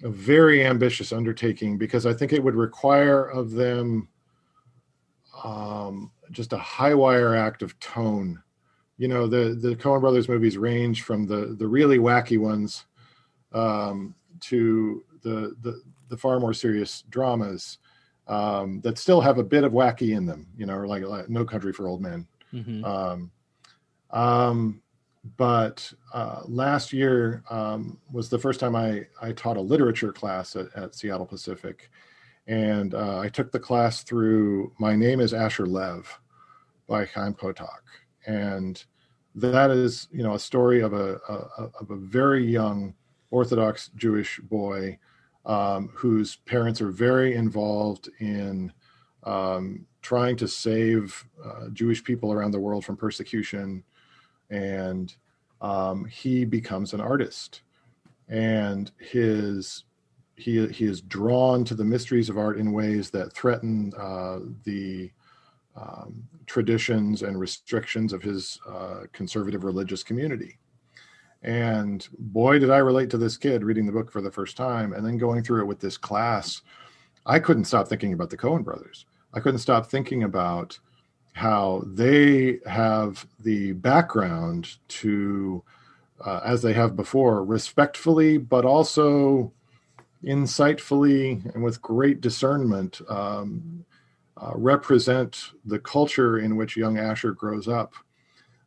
a 0.04 0.10
very 0.10 0.66
ambitious 0.66 1.14
undertaking 1.14 1.78
because 1.78 2.06
I 2.06 2.14
think 2.14 2.34
it 2.34 2.44
would 2.44 2.56
require 2.56 3.24
of 3.24 3.52
them 3.52 4.10
um, 5.44 6.12
just 6.32 6.54
a 6.54 6.58
high 6.58 6.94
wire 6.94 7.36
act 7.36 7.62
of 7.62 7.80
tone. 7.80 8.44
You 8.98 9.08
know, 9.08 9.28
the, 9.28 9.56
the 9.56 9.76
Coen 9.76 10.02
Brothers 10.02 10.30
movies 10.30 10.58
range 10.58 11.04
from 11.04 11.26
the, 11.26 11.56
the 11.58 11.68
really 11.68 11.98
wacky 11.98 12.38
ones 12.38 12.86
um, 13.54 14.14
to 14.42 15.04
the, 15.22 15.56
the, 15.62 15.82
the 16.10 16.18
far 16.18 16.40
more 16.40 16.54
serious 16.54 17.04
dramas 17.10 17.80
um, 18.28 18.82
that 18.82 18.98
still 18.98 19.22
have 19.22 19.38
a 19.38 19.44
bit 19.44 19.64
of 19.64 19.72
wacky 19.72 20.16
in 20.16 20.26
them, 20.26 20.48
you 20.58 20.66
know, 20.66 20.80
like, 20.80 21.04
like 21.04 21.30
No 21.30 21.46
Country 21.46 21.74
for 21.74 21.88
Old 21.88 22.02
Men. 22.02 22.28
Mm-hmm. 22.54 22.84
Um, 22.86 23.32
um, 24.12 24.83
but 25.38 25.92
uh, 26.14 26.42
last 26.46 26.92
year 26.92 27.44
um, 27.50 27.98
was 28.12 28.30
the 28.30 28.40
first 28.40 28.60
time 28.60 28.76
I, 28.76 29.08
I 29.22 29.32
taught 29.32 29.58
a 29.58 29.62
literature 29.62 30.12
class 30.12 30.56
at, 30.56 30.68
at 30.76 30.96
Seattle 30.96 31.26
Pacific. 31.26 31.90
And 32.46 32.94
uh, 32.94 33.20
I 33.20 33.30
took 33.30 33.52
the 33.52 33.60
class 33.60 34.04
through 34.04 34.74
My 34.80 34.96
Name 34.96 35.22
is 35.22 35.34
Asher 35.34 35.66
Lev 35.66 36.20
by 36.88 37.06
Chaim 37.06 37.34
Potok. 37.34 37.84
And 38.28 38.84
that 39.36 39.72
is, 39.72 40.08
you 40.12 40.24
know, 40.24 40.34
a 40.34 40.40
story 40.40 40.82
of 40.82 40.94
a, 40.94 41.20
a 41.30 41.64
of 41.80 41.90
a 41.90 41.96
very 41.96 42.46
young 42.46 42.94
Orthodox 43.32 43.90
Jewish 43.96 44.40
boy 44.40 45.00
um, 45.46 45.90
whose 45.94 46.36
parents 46.36 46.82
are 46.82 46.92
very 46.92 47.36
involved 47.36 48.10
in 48.20 48.72
um, 49.24 49.86
trying 50.02 50.36
to 50.36 50.48
save 50.48 51.26
uh, 51.44 51.70
Jewish 51.72 52.04
people 52.04 52.32
around 52.32 52.52
the 52.52 52.60
world 52.60 52.86
from 52.86 52.98
persecution. 52.98 53.84
And 54.54 55.14
um, 55.62 56.06
he 56.06 56.46
becomes 56.46 56.94
an 56.94 57.02
artist. 57.02 57.62
And 58.30 58.92
his 59.00 59.84
he, 60.36 60.66
he 60.68 60.86
is 60.86 61.02
drawn 61.02 61.64
to 61.66 61.76
the 61.76 61.84
mysteries 61.84 62.30
of 62.30 62.38
art 62.38 62.58
in 62.58 62.72
ways 62.72 63.10
that 63.12 63.34
threaten 63.34 63.94
uh, 63.98 64.40
the 64.64 65.12
um, 65.76 66.24
traditions 66.48 67.22
and 67.22 67.40
restrictions 67.40 68.14
of 68.14 68.22
his 68.22 68.60
uh, 68.68 69.02
conservative 69.12 69.64
religious 69.64 70.04
community. 70.04 70.58
And 71.44 72.08
boy, 72.18 72.60
did 72.60 72.70
I 72.70 72.78
relate 72.78 73.10
to 73.12 73.18
this 73.18 73.38
kid 73.38 73.64
reading 73.64 73.86
the 73.86 73.92
book 73.92 74.12
for 74.12 74.22
the 74.22 74.32
first 74.32 74.56
time 74.56 74.94
and 74.94 75.06
then 75.06 75.18
going 75.18 75.44
through 75.44 75.62
it 75.62 75.68
with 75.68 75.80
this 75.80 75.98
class. 75.98 76.62
I 77.26 77.40
couldn't 77.40 77.66
stop 77.66 77.88
thinking 77.88 78.14
about 78.14 78.30
the 78.30 78.38
Coen 78.38 78.64
brothers. 78.64 79.06
I 79.34 79.40
couldn't 79.40 79.60
stop 79.60 79.88
thinking 79.88 80.24
about 80.24 80.80
how 81.34 81.84
they 81.86 82.60
have 82.66 83.28
the 83.40 83.74
background 83.74 84.78
to, 84.88 85.64
uh, 86.24 86.42
as 86.46 86.62
they 86.62 86.74
have 86.74 86.96
before, 86.96 87.44
respectfully, 87.44 88.38
but 88.38 88.66
also 88.66 89.52
insightfully 90.24 91.54
and 91.54 91.64
with 91.64 91.82
great 91.82 92.22
discernment, 92.22 93.02
um, 93.10 93.84
uh, 94.38 94.52
represent 94.56 95.52
the 95.66 95.80
culture 95.80 96.38
in 96.38 96.56
which 96.56 96.78
young 96.78 96.98
Asher 96.98 97.32
grows 97.32 97.68
up. 97.68 97.94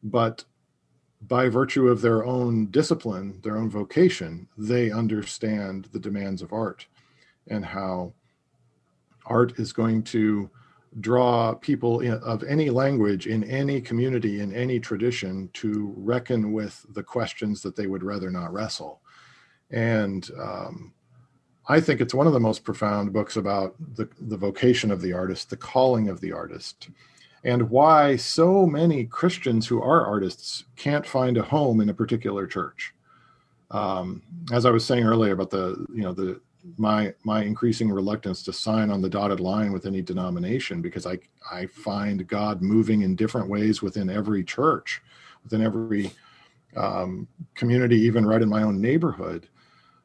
But 0.02 0.44
by 1.22 1.48
virtue 1.48 1.88
of 1.88 2.00
their 2.00 2.24
own 2.24 2.66
discipline, 2.66 3.40
their 3.42 3.56
own 3.56 3.70
vocation, 3.70 4.48
they 4.56 4.90
understand 4.90 5.88
the 5.92 5.98
demands 5.98 6.42
of 6.42 6.52
art 6.52 6.86
and 7.48 7.64
how 7.64 8.12
art 9.24 9.58
is 9.58 9.72
going 9.72 10.02
to 10.02 10.50
draw 11.00 11.54
people 11.54 12.00
in, 12.00 12.14
of 12.14 12.42
any 12.44 12.70
language 12.70 13.26
in 13.26 13.44
any 13.44 13.80
community 13.80 14.40
in 14.40 14.52
any 14.54 14.80
tradition 14.80 15.50
to 15.52 15.92
reckon 15.96 16.52
with 16.52 16.86
the 16.94 17.02
questions 17.02 17.60
that 17.60 17.76
they 17.76 17.86
would 17.86 18.02
rather 18.02 18.30
not 18.30 18.52
wrestle 18.52 19.00
and 19.70 20.30
um, 20.40 20.92
i 21.68 21.78
think 21.78 22.00
it's 22.00 22.14
one 22.14 22.26
of 22.26 22.32
the 22.32 22.40
most 22.40 22.64
profound 22.64 23.12
books 23.12 23.36
about 23.36 23.74
the, 23.94 24.08
the 24.20 24.36
vocation 24.36 24.90
of 24.90 25.02
the 25.02 25.12
artist 25.12 25.50
the 25.50 25.56
calling 25.56 26.08
of 26.08 26.20
the 26.20 26.32
artist 26.32 26.88
and 27.46 27.70
why 27.70 28.16
so 28.16 28.66
many 28.66 29.04
Christians 29.04 29.68
who 29.68 29.80
are 29.80 30.04
artists 30.04 30.64
can't 30.74 31.06
find 31.06 31.36
a 31.36 31.42
home 31.42 31.80
in 31.80 31.88
a 31.88 31.94
particular 31.94 32.44
church. 32.44 32.92
Um, 33.70 34.22
as 34.52 34.66
I 34.66 34.70
was 34.70 34.84
saying 34.84 35.04
earlier 35.04 35.32
about 35.32 35.50
the, 35.50 35.86
you 35.94 36.02
know, 36.02 36.12
the 36.12 36.40
my 36.76 37.14
my 37.24 37.42
increasing 37.42 37.90
reluctance 37.90 38.42
to 38.44 38.52
sign 38.52 38.90
on 38.90 39.00
the 39.00 39.08
dotted 39.08 39.40
line 39.40 39.72
with 39.72 39.86
any 39.86 40.02
denomination 40.02 40.82
because 40.82 41.06
I 41.06 41.18
I 41.50 41.66
find 41.66 42.26
God 42.26 42.62
moving 42.62 43.02
in 43.02 43.16
different 43.16 43.48
ways 43.48 43.82
within 43.82 44.10
every 44.10 44.44
church, 44.44 45.02
within 45.42 45.62
every 45.62 46.10
um, 46.76 47.26
community, 47.54 48.00
even 48.00 48.26
right 48.26 48.42
in 48.42 48.48
my 48.48 48.62
own 48.62 48.80
neighborhood. 48.80 49.48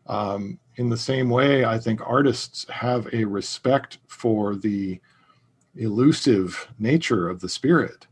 Um, 0.08 0.60
in 0.78 0.90
the 0.90 0.98
same 0.98 1.30
way, 1.30 1.66
I 1.66 1.78
think 1.78 2.02
artists 2.06 2.66
have 2.70 3.08
a 3.14 3.26
respect 3.26 4.00
for 4.08 4.56
the 4.56 5.00
elusive 5.76 6.68
nature 6.80 7.30
of 7.30 7.40
the 7.40 7.50
spirit 7.50 8.08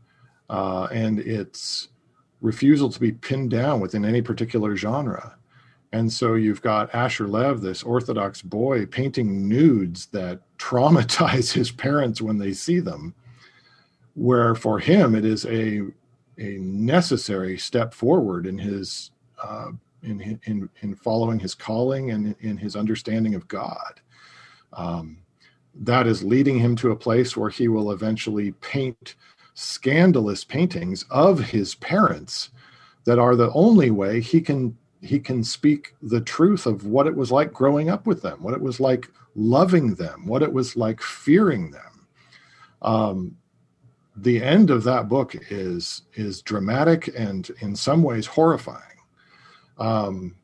uh, 0.48 0.88
and 0.92 1.18
its 1.20 1.88
refusal 2.40 2.90
to 2.90 3.00
be 3.00 3.12
pinned 3.12 3.50
down 3.50 3.80
within 3.80 4.04
any 4.04 4.22
particular 4.22 4.76
genre. 4.76 5.36
And 5.92 6.12
so 6.12 6.34
you've 6.34 6.62
got 6.62 6.94
Asher 6.94 7.26
Lev, 7.26 7.60
this 7.60 7.82
Orthodox 7.82 8.42
boy, 8.42 8.86
painting 8.86 9.48
nudes 9.48 10.06
that 10.06 10.40
traumatize 10.58 11.52
his 11.52 11.70
parents 11.70 12.20
when 12.20 12.38
they 12.38 12.52
see 12.52 12.80
them, 12.80 13.14
where 14.14 14.54
for 14.54 14.78
him 14.78 15.14
it 15.14 15.24
is 15.24 15.46
a 15.46 15.82
a 16.38 16.56
necessary 16.58 17.58
step 17.58 17.92
forward 17.92 18.46
in 18.46 18.56
his 18.56 19.10
uh, 19.42 19.72
in, 20.02 20.40
in 20.44 20.68
in 20.80 20.94
following 20.94 21.38
his 21.38 21.54
calling 21.54 22.10
and 22.10 22.34
in 22.40 22.56
his 22.56 22.76
understanding 22.76 23.34
of 23.34 23.48
God. 23.48 24.00
Um, 24.72 25.18
that 25.74 26.06
is 26.06 26.22
leading 26.22 26.58
him 26.58 26.76
to 26.76 26.90
a 26.90 26.96
place 26.96 27.36
where 27.36 27.50
he 27.50 27.68
will 27.68 27.92
eventually 27.92 28.52
paint 28.52 29.14
scandalous 29.54 30.44
paintings 30.44 31.04
of 31.10 31.40
his 31.40 31.74
parents 31.76 32.50
that 33.04 33.18
are 33.18 33.36
the 33.36 33.52
only 33.52 33.90
way 33.90 34.20
he 34.20 34.40
can 34.40 34.76
he 35.02 35.18
can 35.18 35.42
speak 35.42 35.94
the 36.02 36.20
truth 36.20 36.66
of 36.66 36.86
what 36.86 37.06
it 37.06 37.14
was 37.14 37.32
like 37.32 37.52
growing 37.52 37.88
up 37.88 38.06
with 38.06 38.22
them 38.22 38.42
what 38.42 38.54
it 38.54 38.60
was 38.60 38.80
like 38.80 39.08
loving 39.34 39.94
them 39.94 40.26
what 40.26 40.42
it 40.42 40.52
was 40.52 40.76
like 40.76 41.00
fearing 41.00 41.70
them. 41.70 42.06
Um, 42.82 43.36
the 44.16 44.42
end 44.42 44.70
of 44.70 44.84
that 44.84 45.08
book 45.08 45.34
is 45.50 46.02
is 46.14 46.42
dramatic 46.42 47.10
and 47.16 47.50
in 47.60 47.76
some 47.76 48.02
ways 48.02 48.26
horrifying. 48.26 48.82
Um, 49.78 50.36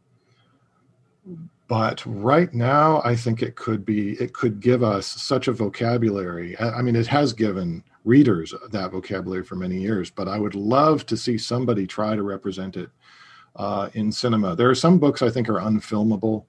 but 1.68 2.00
right 2.06 2.54
now 2.54 3.02
i 3.04 3.16
think 3.16 3.42
it 3.42 3.56
could 3.56 3.84
be 3.84 4.12
it 4.12 4.32
could 4.32 4.60
give 4.60 4.82
us 4.82 5.06
such 5.06 5.48
a 5.48 5.52
vocabulary. 5.52 6.58
I 6.58 6.80
mean 6.80 6.96
it 6.96 7.08
has 7.08 7.32
given 7.32 7.82
readers 8.04 8.54
that 8.70 8.92
vocabulary 8.92 9.42
for 9.42 9.56
many 9.56 9.80
years 9.80 10.10
but 10.10 10.28
i 10.28 10.38
would 10.38 10.54
love 10.54 11.04
to 11.06 11.16
see 11.16 11.36
somebody 11.36 11.86
try 11.86 12.14
to 12.14 12.22
represent 12.22 12.76
it 12.76 12.88
uh, 13.56 13.88
in 13.94 14.12
cinema 14.12 14.54
there 14.54 14.70
are 14.70 14.74
some 14.74 14.98
books 14.98 15.22
i 15.22 15.30
think 15.30 15.48
are 15.48 15.60
unfilmable 15.60 16.44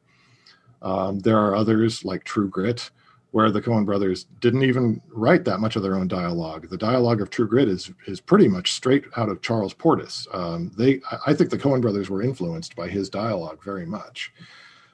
um, 0.81 1.19
there 1.19 1.37
are 1.37 1.55
others 1.55 2.05
like 2.05 2.23
true 2.23 2.49
grit 2.49 2.91
where 3.31 3.51
the 3.51 3.61
Coen 3.61 3.85
brothers 3.85 4.25
didn't 4.39 4.63
even 4.63 5.01
write 5.09 5.43
that 5.45 5.59
much 5.59 5.75
of 5.75 5.83
their 5.83 5.95
own 5.95 6.07
dialogue. 6.07 6.69
The 6.69 6.77
dialogue 6.77 7.21
of 7.21 7.29
True 7.29 7.47
Grit 7.47 7.67
is 7.67 7.91
is 8.07 8.21
pretty 8.21 8.47
much 8.47 8.71
straight 8.71 9.05
out 9.15 9.29
of 9.29 9.41
Charles 9.41 9.73
Portis. 9.73 10.33
Um, 10.33 10.71
they, 10.77 11.01
I 11.25 11.33
think, 11.33 11.49
the 11.49 11.57
Coen 11.57 11.81
brothers 11.81 12.09
were 12.09 12.23
influenced 12.23 12.75
by 12.75 12.87
his 12.87 13.09
dialogue 13.09 13.63
very 13.63 13.85
much. 13.85 14.33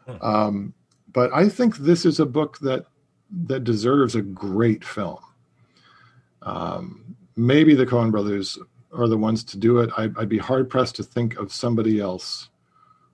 Hmm. 0.07 0.22
Um, 0.22 0.73
but 1.14 1.31
I 1.34 1.48
think 1.48 1.77
this 1.77 2.06
is 2.06 2.19
a 2.19 2.26
book 2.26 2.57
that 2.60 2.85
that 3.45 3.64
deserves 3.64 4.15
a 4.15 4.22
great 4.22 4.84
film. 4.84 5.19
Um, 6.41 7.15
maybe 7.35 7.76
the 7.76 7.85
Coen 7.85 8.11
brothers 8.11 8.57
are 8.95 9.07
the 9.07 9.18
ones 9.18 9.44
to 9.45 9.57
do 9.57 9.80
it. 9.80 9.90
I'd, 9.98 10.18
I'd 10.18 10.30
be 10.30 10.38
hard 10.38 10.70
pressed 10.70 10.95
to 10.98 11.03
think 11.03 11.38
of 11.38 11.52
somebody 11.52 11.99
else 11.99 12.49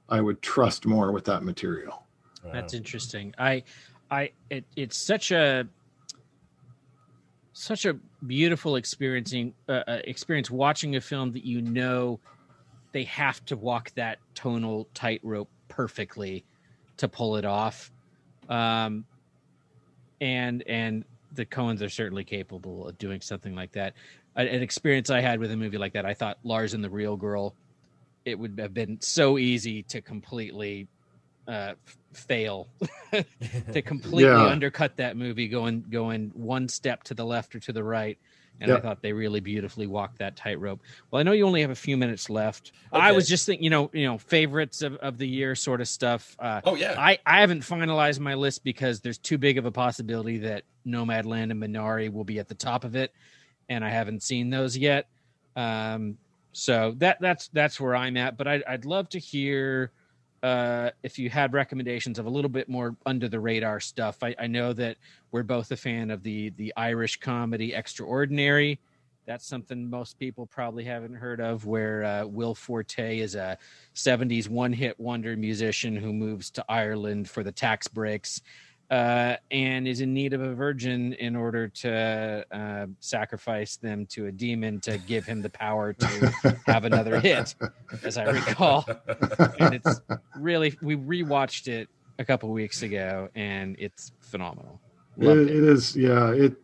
I 0.09 0.21
would 0.21 0.41
trust 0.41 0.85
more 0.85 1.11
with 1.11 1.25
that 1.25 1.43
material. 1.43 2.03
That's 2.51 2.73
interesting. 2.73 3.33
I, 3.37 3.63
I, 4.09 4.31
it, 4.49 4.65
it's 4.75 4.97
such 4.97 5.31
a, 5.31 5.67
such 7.53 7.85
a 7.85 7.93
beautiful 8.25 8.75
experiencing 8.75 9.53
uh, 9.67 9.83
uh, 9.87 9.99
experience 10.05 10.49
watching 10.49 10.95
a 10.95 11.01
film 11.01 11.31
that 11.33 11.45
you 11.45 11.61
know 11.61 12.19
they 12.91 13.03
have 13.03 13.43
to 13.45 13.57
walk 13.57 13.91
that 13.95 14.19
tonal 14.33 14.87
tightrope 14.93 15.49
perfectly 15.67 16.45
to 16.97 17.07
pull 17.07 17.35
it 17.35 17.45
off. 17.45 17.91
Um, 18.47 19.05
and 20.21 20.63
and 20.67 21.05
the 21.33 21.45
Coens 21.45 21.81
are 21.81 21.89
certainly 21.89 22.23
capable 22.23 22.87
of 22.87 22.97
doing 22.97 23.21
something 23.21 23.55
like 23.55 23.71
that. 23.73 23.93
An 24.35 24.61
experience 24.61 25.09
I 25.09 25.21
had 25.21 25.39
with 25.39 25.51
a 25.51 25.57
movie 25.57 25.77
like 25.77 25.93
that, 25.93 26.05
I 26.05 26.13
thought 26.13 26.37
Lars 26.43 26.73
and 26.73 26.83
the 26.83 26.89
Real 26.89 27.17
Girl, 27.17 27.55
it 28.25 28.37
would 28.37 28.57
have 28.59 28.73
been 28.73 29.01
so 29.01 29.37
easy 29.37 29.83
to 29.83 30.01
completely 30.01 30.87
uh, 31.47 31.73
fail, 32.13 32.67
to 33.73 33.81
completely 33.81 34.23
yeah. 34.31 34.45
undercut 34.45 34.97
that 34.97 35.17
movie, 35.17 35.47
going 35.47 35.83
going 35.89 36.31
one 36.35 36.69
step 36.69 37.03
to 37.05 37.13
the 37.13 37.25
left 37.25 37.55
or 37.55 37.59
to 37.59 37.73
the 37.73 37.83
right, 37.83 38.17
and 38.61 38.69
yep. 38.69 38.79
I 38.79 38.81
thought 38.81 39.01
they 39.01 39.13
really 39.13 39.39
beautifully 39.39 39.87
walked 39.87 40.19
that 40.19 40.35
tightrope. 40.35 40.81
Well, 41.09 41.19
I 41.19 41.23
know 41.23 41.31
you 41.31 41.45
only 41.45 41.61
have 41.61 41.71
a 41.71 41.75
few 41.75 41.97
minutes 41.97 42.29
left. 42.29 42.71
Okay. 42.93 43.01
I 43.01 43.11
was 43.11 43.27
just 43.27 43.45
thinking, 43.45 43.63
you 43.63 43.69
know, 43.69 43.89
you 43.93 44.05
know, 44.05 44.17
favorites 44.17 44.81
of, 44.81 44.95
of 44.97 45.17
the 45.17 45.27
year 45.27 45.55
sort 45.55 45.81
of 45.81 45.87
stuff. 45.87 46.35
Uh, 46.39 46.61
oh 46.65 46.75
yeah. 46.75 46.95
I 46.97 47.19
I 47.25 47.41
haven't 47.41 47.61
finalized 47.61 48.19
my 48.19 48.35
list 48.35 48.63
because 48.63 49.01
there's 49.01 49.17
too 49.17 49.37
big 49.37 49.57
of 49.57 49.65
a 49.65 49.71
possibility 49.71 50.39
that 50.39 50.63
Nomadland 50.85 51.51
and 51.51 51.61
Minari 51.61 52.11
will 52.11 52.23
be 52.23 52.39
at 52.39 52.47
the 52.47 52.55
top 52.55 52.83
of 52.83 52.95
it, 52.95 53.13
and 53.69 53.85
I 53.85 53.89
haven't 53.89 54.23
seen 54.23 54.49
those 54.49 54.75
yet. 54.77 55.07
Um, 55.55 56.17
so 56.51 56.93
that 56.97 57.17
that's 57.21 57.47
that's 57.49 57.79
where 57.79 57.95
I'm 57.95 58.17
at. 58.17 58.37
But 58.37 58.47
I'd 58.47 58.63
I'd 58.63 58.85
love 58.85 59.09
to 59.09 59.19
hear 59.19 59.91
uh, 60.41 60.89
if 61.03 61.19
you 61.19 61.29
had 61.29 61.53
recommendations 61.53 62.17
of 62.17 62.25
a 62.25 62.29
little 62.29 62.49
bit 62.49 62.69
more 62.69 62.95
under 63.05 63.27
the 63.27 63.39
radar 63.39 63.79
stuff. 63.79 64.17
I, 64.23 64.35
I, 64.39 64.47
know 64.47 64.71
that 64.71 64.95
we're 65.31 65.43
both 65.43 65.71
a 65.71 65.75
fan 65.75 66.11
of 66.11 66.23
the 66.23 66.51
the 66.51 66.73
Irish 66.77 67.19
comedy 67.19 67.73
Extraordinary. 67.73 68.79
That's 69.25 69.45
something 69.45 69.87
most 69.87 70.17
people 70.17 70.47
probably 70.47 70.83
haven't 70.83 71.13
heard 71.13 71.39
of, 71.39 71.65
where 71.65 72.03
uh, 72.03 72.25
Will 72.25 72.55
Forte 72.55 73.19
is 73.19 73.35
a 73.35 73.59
70s 73.93 74.49
one 74.49 74.73
hit 74.73 74.99
wonder 74.99 75.35
musician 75.37 75.95
who 75.95 76.11
moves 76.13 76.49
to 76.51 76.65
Ireland 76.67 77.29
for 77.29 77.43
the 77.43 77.51
tax 77.51 77.87
breaks 77.87 78.41
uh, 78.89 79.35
and 79.51 79.87
is 79.87 80.01
in 80.01 80.13
need 80.13 80.33
of 80.33 80.41
a 80.41 80.53
virgin 80.53 81.13
in 81.13 81.35
order 81.35 81.67
to 81.67 82.45
uh, 82.51 82.87
sacrifice 82.99 83.77
them 83.77 84.05
to 84.07 84.25
a 84.25 84.31
demon 84.31 84.79
to 84.81 84.97
give 84.97 85.25
him 85.25 85.41
the 85.41 85.49
power 85.49 85.93
to 85.93 86.59
have 86.65 86.85
another 86.85 87.19
hit, 87.19 87.53
as 88.03 88.17
I 88.17 88.23
recall. 88.23 88.85
And 89.59 89.75
it's 89.75 90.01
really, 90.35 90.75
we 90.81 90.95
rewatched 90.95 91.67
it 91.67 91.87
a 92.17 92.25
couple 92.25 92.49
weeks 92.49 92.81
ago, 92.81 93.29
and 93.35 93.75
it's 93.79 94.11
phenomenal. 94.21 94.81
It, 95.17 95.27
it. 95.27 95.49
it 95.49 95.63
is, 95.63 95.95
yeah. 95.95 96.31
It. 96.31 96.55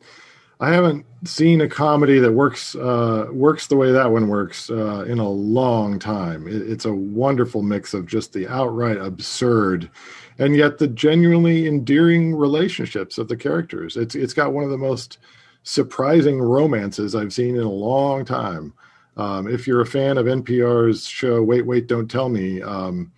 I 0.60 0.72
haven't 0.72 1.06
seen 1.26 1.60
a 1.60 1.68
comedy 1.68 2.18
that 2.20 2.32
works 2.32 2.76
uh, 2.76 3.28
works 3.30 3.68
the 3.68 3.76
way 3.76 3.92
that 3.92 4.10
one 4.10 4.30
works 4.30 4.70
uh, 4.70 5.04
in 5.06 5.20
a 5.20 5.30
long 5.30 6.00
time. 6.00 6.48
It, 6.48 6.62
it's 6.62 6.86
a 6.86 6.94
wonderful 6.94 7.62
mix 7.62 7.94
of 7.94 8.06
just 8.06 8.32
the 8.32 8.48
outright 8.48 8.98
absurd 8.98 9.90
and 10.38 10.56
yet 10.56 10.78
the 10.78 10.88
genuinely 10.88 11.68
endearing 11.68 12.36
relationships 12.36 13.18
of 13.18 13.28
the 13.28 13.38
characters. 13.38 13.98
It's 13.98 14.16
it's 14.16 14.34
got 14.34 14.54
one 14.54 14.64
of 14.64 14.70
the 14.70 14.78
most 14.78 15.18
surprising 15.64 16.40
romances 16.40 17.16
I've 17.16 17.34
seen 17.34 17.56
in 17.56 17.64
a 17.64 17.72
long 17.72 18.26
time. 18.26 18.74
Um, 19.18 19.48
if 19.48 19.66
you're 19.66 19.82
a 19.82 19.86
fan 19.86 20.18
of 20.18 20.26
NPR's 20.26 21.08
show 21.08 21.42
Wait 21.42 21.66
Wait 21.66 21.88
Don't 21.88 22.10
Tell 22.10 22.30
Me, 22.30 22.62
um, 22.62 23.12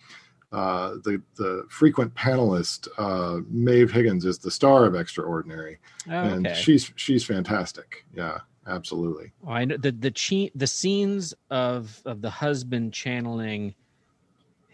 uh, 0.51 0.91
the 1.03 1.21
the 1.35 1.65
frequent 1.69 2.13
panelist 2.13 2.87
uh, 2.97 3.41
Maeve 3.49 3.91
Higgins 3.91 4.25
is 4.25 4.37
the 4.37 4.51
star 4.51 4.85
of 4.85 4.95
Extraordinary, 4.95 5.79
oh, 6.09 6.11
and 6.11 6.47
she's 6.55 6.91
she's 6.95 7.25
fantastic. 7.25 8.05
Yeah, 8.15 8.39
absolutely. 8.67 9.33
Oh, 9.45 9.51
I 9.51 9.65
know 9.65 9.77
the 9.77 9.91
the 9.91 10.11
che- 10.11 10.51
the 10.55 10.67
scenes 10.67 11.33
of 11.49 12.01
of 12.05 12.21
the 12.21 12.29
husband 12.29 12.93
channeling 12.93 13.75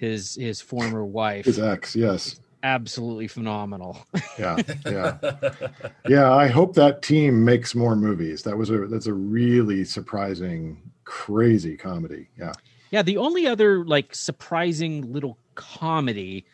his 0.03 0.35
his 0.35 0.61
former 0.61 1.05
wife. 1.05 1.45
His 1.45 1.59
ex, 1.59 1.95
yes. 1.95 2.39
Absolutely 2.61 3.27
phenomenal. 3.27 4.05
yeah, 4.39 4.57
yeah, 4.85 5.17
yeah. 6.07 6.31
I 6.31 6.47
hope 6.47 6.75
that 6.75 7.01
team 7.01 7.43
makes 7.43 7.75
more 7.75 7.95
movies. 7.95 8.43
That 8.43 8.57
was 8.57 8.69
a 8.69 8.87
that's 8.87 9.07
a 9.07 9.13
really 9.13 9.83
surprising, 9.83 10.81
crazy 11.03 11.75
comedy. 11.75 12.29
Yeah, 12.37 12.53
yeah. 12.91 13.01
The 13.01 13.17
only 13.17 13.47
other 13.47 13.83
like 13.83 14.15
surprising 14.15 15.11
little 15.11 15.37
comedy 15.55 16.45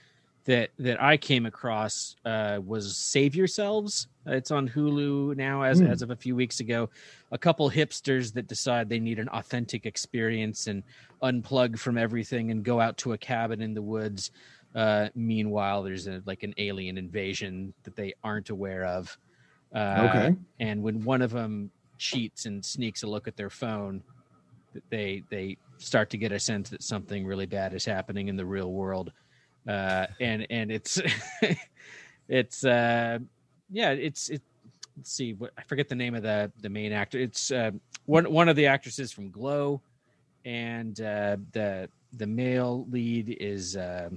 that 0.46 0.72
that 0.80 1.00
I 1.00 1.18
came 1.18 1.46
across 1.46 2.16
uh, 2.26 2.60
was 2.66 2.98
Save 2.98 3.36
Yourselves. 3.36 4.08
It's 4.32 4.52
on 4.52 4.68
Hulu 4.70 5.36
now 5.36 5.64
as 5.64 5.82
mm. 5.82 5.90
as 5.90 6.02
of 6.02 6.12
a 6.12 6.16
few 6.16 6.36
weeks 6.36 6.60
ago. 6.60 6.90
A 7.32 7.38
couple 7.38 7.70
hipsters 7.70 8.34
that 8.34 8.48
decide 8.48 8.90
they 8.90 9.00
need 9.00 9.20
an 9.20 9.30
authentic 9.30 9.86
experience 9.86 10.68
and 10.68 10.84
unplug 11.22 11.78
from 11.78 11.98
everything 11.98 12.52
and 12.52 12.64
go 12.64 12.80
out 12.80 12.98
to 12.98 13.14
a 13.14 13.18
cabin 13.18 13.62
in 13.62 13.74
the 13.74 13.82
woods. 13.82 14.32
Uh, 14.76 15.10
meanwhile, 15.16 15.84
there's 15.84 16.08
a, 16.08 16.22
like 16.26 16.44
an 16.44 16.54
alien 16.58 16.98
invasion 16.98 17.74
that 17.84 17.96
they 17.96 18.14
aren't 18.24 18.50
aware 18.50 18.86
of. 18.86 19.18
Uh, 19.74 20.08
okay. 20.10 20.36
And 20.60 20.82
when 20.84 21.04
one 21.04 21.22
of 21.22 21.32
them 21.32 21.72
cheats 21.98 22.46
and 22.46 22.64
sneaks 22.64 23.04
a 23.04 23.08
look 23.08 23.28
at 23.28 23.36
their 23.36 23.50
phone, 23.50 24.04
they 24.90 25.24
they 25.30 25.58
start 25.78 26.10
to 26.12 26.18
get 26.18 26.32
a 26.32 26.40
sense 26.40 26.70
that 26.70 26.84
something 26.84 27.26
really 27.26 27.46
bad 27.46 27.74
is 27.74 27.86
happening 27.86 28.28
in 28.28 28.36
the 28.36 28.46
real 28.46 28.72
world. 28.72 29.12
Uh, 29.68 30.08
and 30.20 30.46
and 30.50 30.72
it's 30.72 31.02
it's 32.28 32.64
uh, 32.64 33.20
yeah, 33.72 33.92
it's 33.92 34.30
it. 34.30 34.42
Let's 34.98 35.12
see 35.12 35.34
what 35.34 35.52
I 35.58 35.64
forget 35.64 35.88
the 35.88 35.96
name 35.96 36.16
of 36.16 36.24
the 36.24 36.52
the 36.62 36.70
main 36.70 36.92
actor. 36.92 37.20
It's 37.20 37.52
uh, 37.52 37.72
one 38.06 38.32
one 38.32 38.50
of 38.50 38.56
the 38.56 38.68
actresses 38.68 39.12
from 39.12 39.30
Glow 39.30 39.82
and 40.46 41.00
uh, 41.02 41.38
the 41.52 41.90
the 42.14 42.28
male 42.28 42.86
lead 42.90 43.38
is 43.40 43.78
uh, 43.78 44.10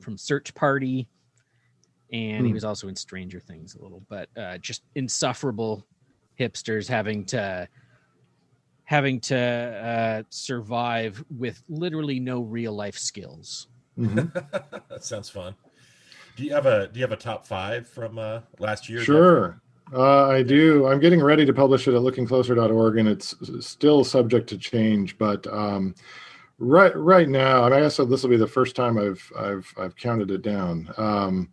from 0.00 0.16
Search 0.16 0.54
Party, 0.54 1.08
and 2.12 2.40
hmm. 2.40 2.46
he 2.46 2.52
was 2.52 2.64
also 2.64 2.88
in 2.88 2.96
Stranger 2.96 3.40
Things 3.40 3.74
a 3.74 3.82
little. 3.82 4.02
But 4.08 4.28
uh, 4.36 4.58
just 4.58 4.82
insufferable 4.94 5.86
hipsters 6.38 6.88
having 6.88 7.24
to 7.26 7.68
having 8.84 9.18
to 9.18 9.36
uh, 9.38 10.22
survive 10.28 11.24
with 11.38 11.62
literally 11.68 12.20
no 12.20 12.42
real 12.42 12.74
life 12.74 12.98
skills. 12.98 13.68
Mm-hmm. 13.98 14.38
that 14.90 15.04
sounds 15.04 15.30
fun. 15.30 15.54
Do 16.36 16.44
you 16.44 16.52
have 16.52 16.66
a 16.66 16.88
Do 16.88 16.98
you 16.98 17.04
have 17.04 17.12
a 17.12 17.16
top 17.16 17.46
five 17.46 17.88
from 17.88 18.18
uh, 18.18 18.40
last 18.58 18.88
year? 18.88 19.00
Sure. 19.00 19.60
Uh, 19.92 20.28
I 20.28 20.42
do. 20.42 20.86
I'm 20.86 20.98
getting 20.98 21.22
ready 21.22 21.44
to 21.44 21.52
publish 21.52 21.86
it 21.86 21.94
at 21.94 22.00
lookingcloser.org, 22.00 22.98
and 22.98 23.08
it's 23.08 23.34
still 23.60 24.02
subject 24.02 24.48
to 24.48 24.58
change. 24.58 25.16
But 25.18 25.46
um, 25.46 25.94
right 26.58 26.96
right 26.96 27.28
now, 27.28 27.66
and 27.66 27.74
I 27.74 27.80
guess 27.80 27.98
this 27.98 28.22
will 28.22 28.30
be 28.30 28.36
the 28.36 28.46
first 28.46 28.74
time 28.74 28.98
I've 28.98 29.32
I've 29.38 29.72
I've 29.78 29.96
counted 29.96 30.30
it 30.30 30.42
down. 30.42 30.92
Um, 30.96 31.50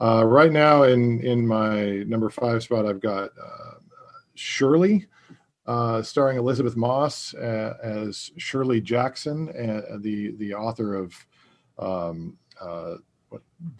uh, 0.00 0.24
right 0.24 0.52
now, 0.52 0.84
in 0.84 1.20
in 1.20 1.46
my 1.46 2.04
number 2.06 2.30
five 2.30 2.62
spot, 2.62 2.86
I've 2.86 3.00
got 3.00 3.30
uh, 3.42 3.78
Shirley, 4.34 5.06
uh, 5.66 6.02
starring 6.02 6.38
Elisabeth 6.38 6.76
Moss 6.76 7.34
uh, 7.34 7.76
as 7.82 8.30
Shirley 8.36 8.80
Jackson, 8.80 9.48
uh, 9.48 9.96
the 10.00 10.32
the 10.36 10.54
author 10.54 10.94
of 10.94 11.14
um, 11.78 12.36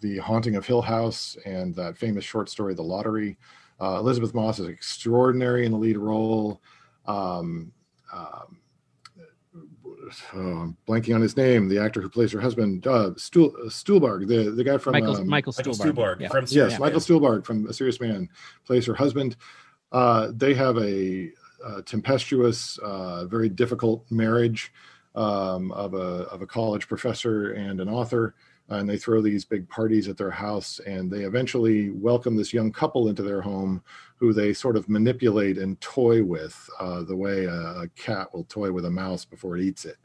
the 0.01 0.17
Haunting 0.17 0.55
of 0.55 0.65
Hill 0.65 0.81
House 0.81 1.37
and 1.45 1.75
that 1.75 1.97
famous 1.97 2.23
short 2.25 2.49
story, 2.49 2.73
The 2.73 2.83
Lottery. 2.83 3.37
Uh, 3.79 3.97
Elisabeth 3.99 4.33
Moss 4.33 4.59
is 4.59 4.67
extraordinary 4.67 5.65
in 5.65 5.71
the 5.71 5.77
lead 5.77 5.97
role. 5.97 6.61
Um, 7.05 7.71
um, 8.11 8.57
oh, 10.33 10.39
I'm 10.39 10.77
blanking 10.87 11.15
on 11.15 11.21
his 11.21 11.37
name. 11.37 11.67
The 11.67 11.79
actor 11.79 12.01
who 12.01 12.09
plays 12.09 12.31
her 12.31 12.41
husband, 12.41 12.87
uh, 12.87 13.11
Stuhl, 13.15 13.53
uh, 13.53 13.69
Stuhlbarg, 13.69 14.27
the 14.27 14.51
the 14.51 14.63
guy 14.63 14.77
from 14.77 14.93
Michael, 14.93 15.17
um, 15.17 15.27
Michael 15.27 15.53
Stuhlbarg, 15.53 15.77
Michael 15.77 15.93
Stuhlbarg 15.93 16.19
yeah. 16.21 16.27
from 16.29 16.45
yes, 16.49 16.71
yeah. 16.71 16.77
Michael 16.79 16.99
Stuhlbarg 16.99 17.45
from 17.45 17.67
A 17.67 17.73
Serious 17.73 17.99
Man 17.99 18.29
plays 18.65 18.85
her 18.85 18.95
husband. 18.95 19.35
Uh, 19.91 20.31
they 20.33 20.53
have 20.53 20.77
a, 20.77 21.31
a 21.65 21.81
tempestuous, 21.83 22.77
uh, 22.79 23.25
very 23.25 23.49
difficult 23.49 24.05
marriage 24.09 24.73
um, 25.15 25.71
of 25.71 25.93
a 25.93 26.27
of 26.29 26.41
a 26.41 26.47
college 26.47 26.87
professor 26.87 27.51
and 27.53 27.79
an 27.79 27.89
author. 27.89 28.35
And 28.69 28.89
they 28.89 28.97
throw 28.97 29.21
these 29.21 29.45
big 29.45 29.67
parties 29.69 30.07
at 30.07 30.17
their 30.17 30.31
house 30.31 30.79
and 30.85 31.09
they 31.09 31.21
eventually 31.21 31.89
welcome 31.91 32.35
this 32.35 32.53
young 32.53 32.71
couple 32.71 33.07
into 33.07 33.23
their 33.23 33.41
home 33.41 33.81
who 34.17 34.33
they 34.33 34.53
sort 34.53 34.75
of 34.75 34.89
manipulate 34.89 35.57
and 35.57 35.79
toy 35.79 36.23
with 36.23 36.69
uh, 36.79 37.03
the 37.03 37.15
way 37.15 37.45
a, 37.45 37.53
a, 37.53 37.87
cat 37.95 38.33
will 38.33 38.43
toy 38.45 38.71
with 38.71 38.85
a 38.85 38.89
mouse 38.89 39.23
before 39.23 39.57
it 39.57 39.63
eats 39.63 39.85
it. 39.85 39.97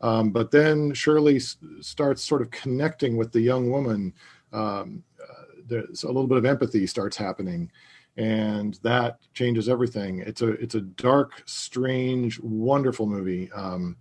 Um, 0.00 0.30
but 0.30 0.50
then 0.50 0.94
shirley 0.94 1.36
s- 1.36 1.56
starts 1.80 2.22
sort 2.22 2.42
of 2.42 2.50
connecting 2.50 3.16
with 3.16 3.32
the 3.32 3.40
young 3.40 3.70
woman 3.70 4.14
um, 4.52 5.02
uh, 5.22 5.42
there's 5.66 6.04
a 6.04 6.06
little 6.06 6.26
bit 6.26 6.38
of 6.38 6.44
empathy 6.44 6.86
starts 6.86 7.16
happening 7.16 7.70
and 8.16 8.78
that 8.82 9.18
changes 9.34 9.68
everything. 9.68 10.20
It's 10.20 10.40
a 10.40 10.52
it's 10.52 10.74
a 10.74 10.80
dark 10.80 11.42
strange 11.44 12.40
wonderful 12.40 13.06
movie 13.06 13.50
um, 13.52 13.96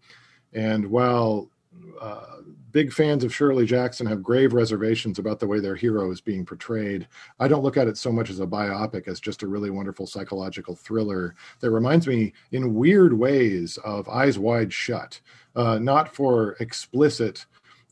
and 0.53 0.85
while 0.85 1.49
uh, 1.99 2.37
big 2.71 2.91
fans 2.91 3.23
of 3.23 3.33
Shirley 3.33 3.65
Jackson 3.65 4.05
have 4.07 4.21
grave 4.21 4.53
reservations 4.53 5.17
about 5.17 5.39
the 5.39 5.47
way 5.47 5.59
their 5.59 5.75
hero 5.75 6.11
is 6.11 6.21
being 6.21 6.45
portrayed. 6.45 7.07
I 7.39 7.47
don't 7.47 7.63
look 7.63 7.77
at 7.77 7.87
it 7.87 7.97
so 7.97 8.11
much 8.11 8.29
as 8.29 8.39
a 8.39 8.45
biopic 8.45 9.07
as 9.07 9.19
just 9.19 9.43
a 9.43 9.47
really 9.47 9.69
wonderful 9.69 10.05
psychological 10.07 10.75
thriller 10.75 11.35
that 11.61 11.71
reminds 11.71 12.05
me 12.07 12.33
in 12.51 12.75
weird 12.75 13.13
ways 13.13 13.77
of 13.85 14.09
Eyes 14.09 14.37
Wide 14.37 14.73
Shut, 14.73 15.19
uh, 15.55 15.79
not 15.79 16.13
for 16.13 16.57
explicit 16.59 17.45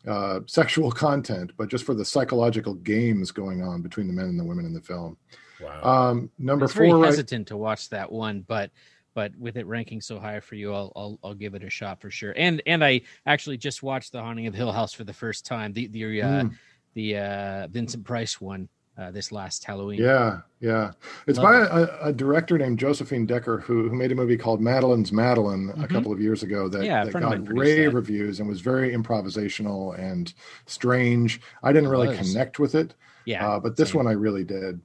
uh, 0.08 0.42
sexual 0.48 0.92
content, 1.08 1.52
but 1.58 1.70
just 1.70 1.86
for 1.86 1.94
the 1.94 2.06
psychological 2.06 2.74
games 2.74 3.32
going 3.32 3.64
on 3.64 3.82
between 3.82 4.08
the 4.08 4.14
men 4.14 4.26
and 4.26 4.40
the 4.40 4.44
women 4.44 4.66
in 4.66 4.74
the 4.74 4.82
film. 4.82 5.18
Wow. 5.62 6.10
Um, 6.10 6.30
number 6.38 6.64
I 6.64 6.66
was 6.66 6.74
four, 6.74 6.82
very 6.82 6.94
right- 6.94 7.06
hesitant 7.06 7.48
to 7.48 7.58
watch 7.58 7.90
that 7.90 8.12
one, 8.12 8.44
but 8.46 8.72
but 9.14 9.36
with 9.38 9.58
it 9.58 9.66
ranking 9.68 10.02
so 10.02 10.20
high 10.20 10.40
for 10.40 10.56
you, 10.56 10.74
I'll, 10.74 10.92
I'll 10.96 11.20
I'll 11.24 11.34
give 11.34 11.54
it 11.56 11.64
a 11.64 11.70
shot 11.70 12.00
for 12.02 12.10
sure. 12.12 12.34
And 12.36 12.62
and 12.66 12.84
I 12.84 13.02
actually 13.26 13.58
just 13.58 13.84
watched 13.84 14.12
The 14.12 14.22
Haunting 14.22 14.48
of 14.48 14.54
Hill 14.54 14.72
House 14.72 14.94
for 14.94 15.04
the 15.04 15.14
first 15.14 15.46
time. 15.46 15.74
The 15.74 15.88
the 15.88 16.22
uh, 16.22 16.28
Mm. 16.44 16.54
the 16.94 17.18
uh, 17.18 17.68
Vincent 17.70 18.04
Price 18.04 18.40
one 18.42 18.70
uh, 18.98 19.10
this 19.10 19.32
last 19.32 19.64
Halloween. 19.64 20.00
Yeah, 20.00 20.42
yeah. 20.60 20.92
It's 21.26 21.40
Love 21.40 21.70
by 21.70 21.80
a, 21.82 22.10
a 22.10 22.14
director 22.14 22.58
named 22.60 22.78
Josephine 22.78 23.26
Decker 23.26 23.58
who 23.60 23.90
who 23.90 23.96
made 23.96 24.12
a 24.12 24.16
movie 24.16 24.38
called 24.38 24.62
Madeline's 24.62 25.12
Madeline 25.12 25.70
a 25.72 25.74
Mhm. 25.88 25.90
couple 25.90 26.12
of 26.12 26.20
years 26.22 26.44
ago 26.44 26.68
that, 26.70 26.84
Yeah, 26.86 27.04
that 27.06 27.14
got 27.14 27.48
rave 27.52 27.92
that. 27.92 27.96
reviews 27.96 28.40
and 28.40 28.48
was 28.48 28.62
very 28.62 28.96
improvisational 28.96 29.98
and 29.98 30.32
strange. 30.68 31.42
I 31.64 31.74
didn't 31.74 31.90
really 31.90 32.16
connect 32.16 32.60
with 32.60 32.76
it, 32.76 32.94
yeah. 33.26 33.48
uh, 33.48 33.60
but 33.60 33.76
this 33.76 33.90
same. 33.90 33.98
one 34.04 34.08
I 34.08 34.12
really 34.12 34.44
did. 34.44 34.80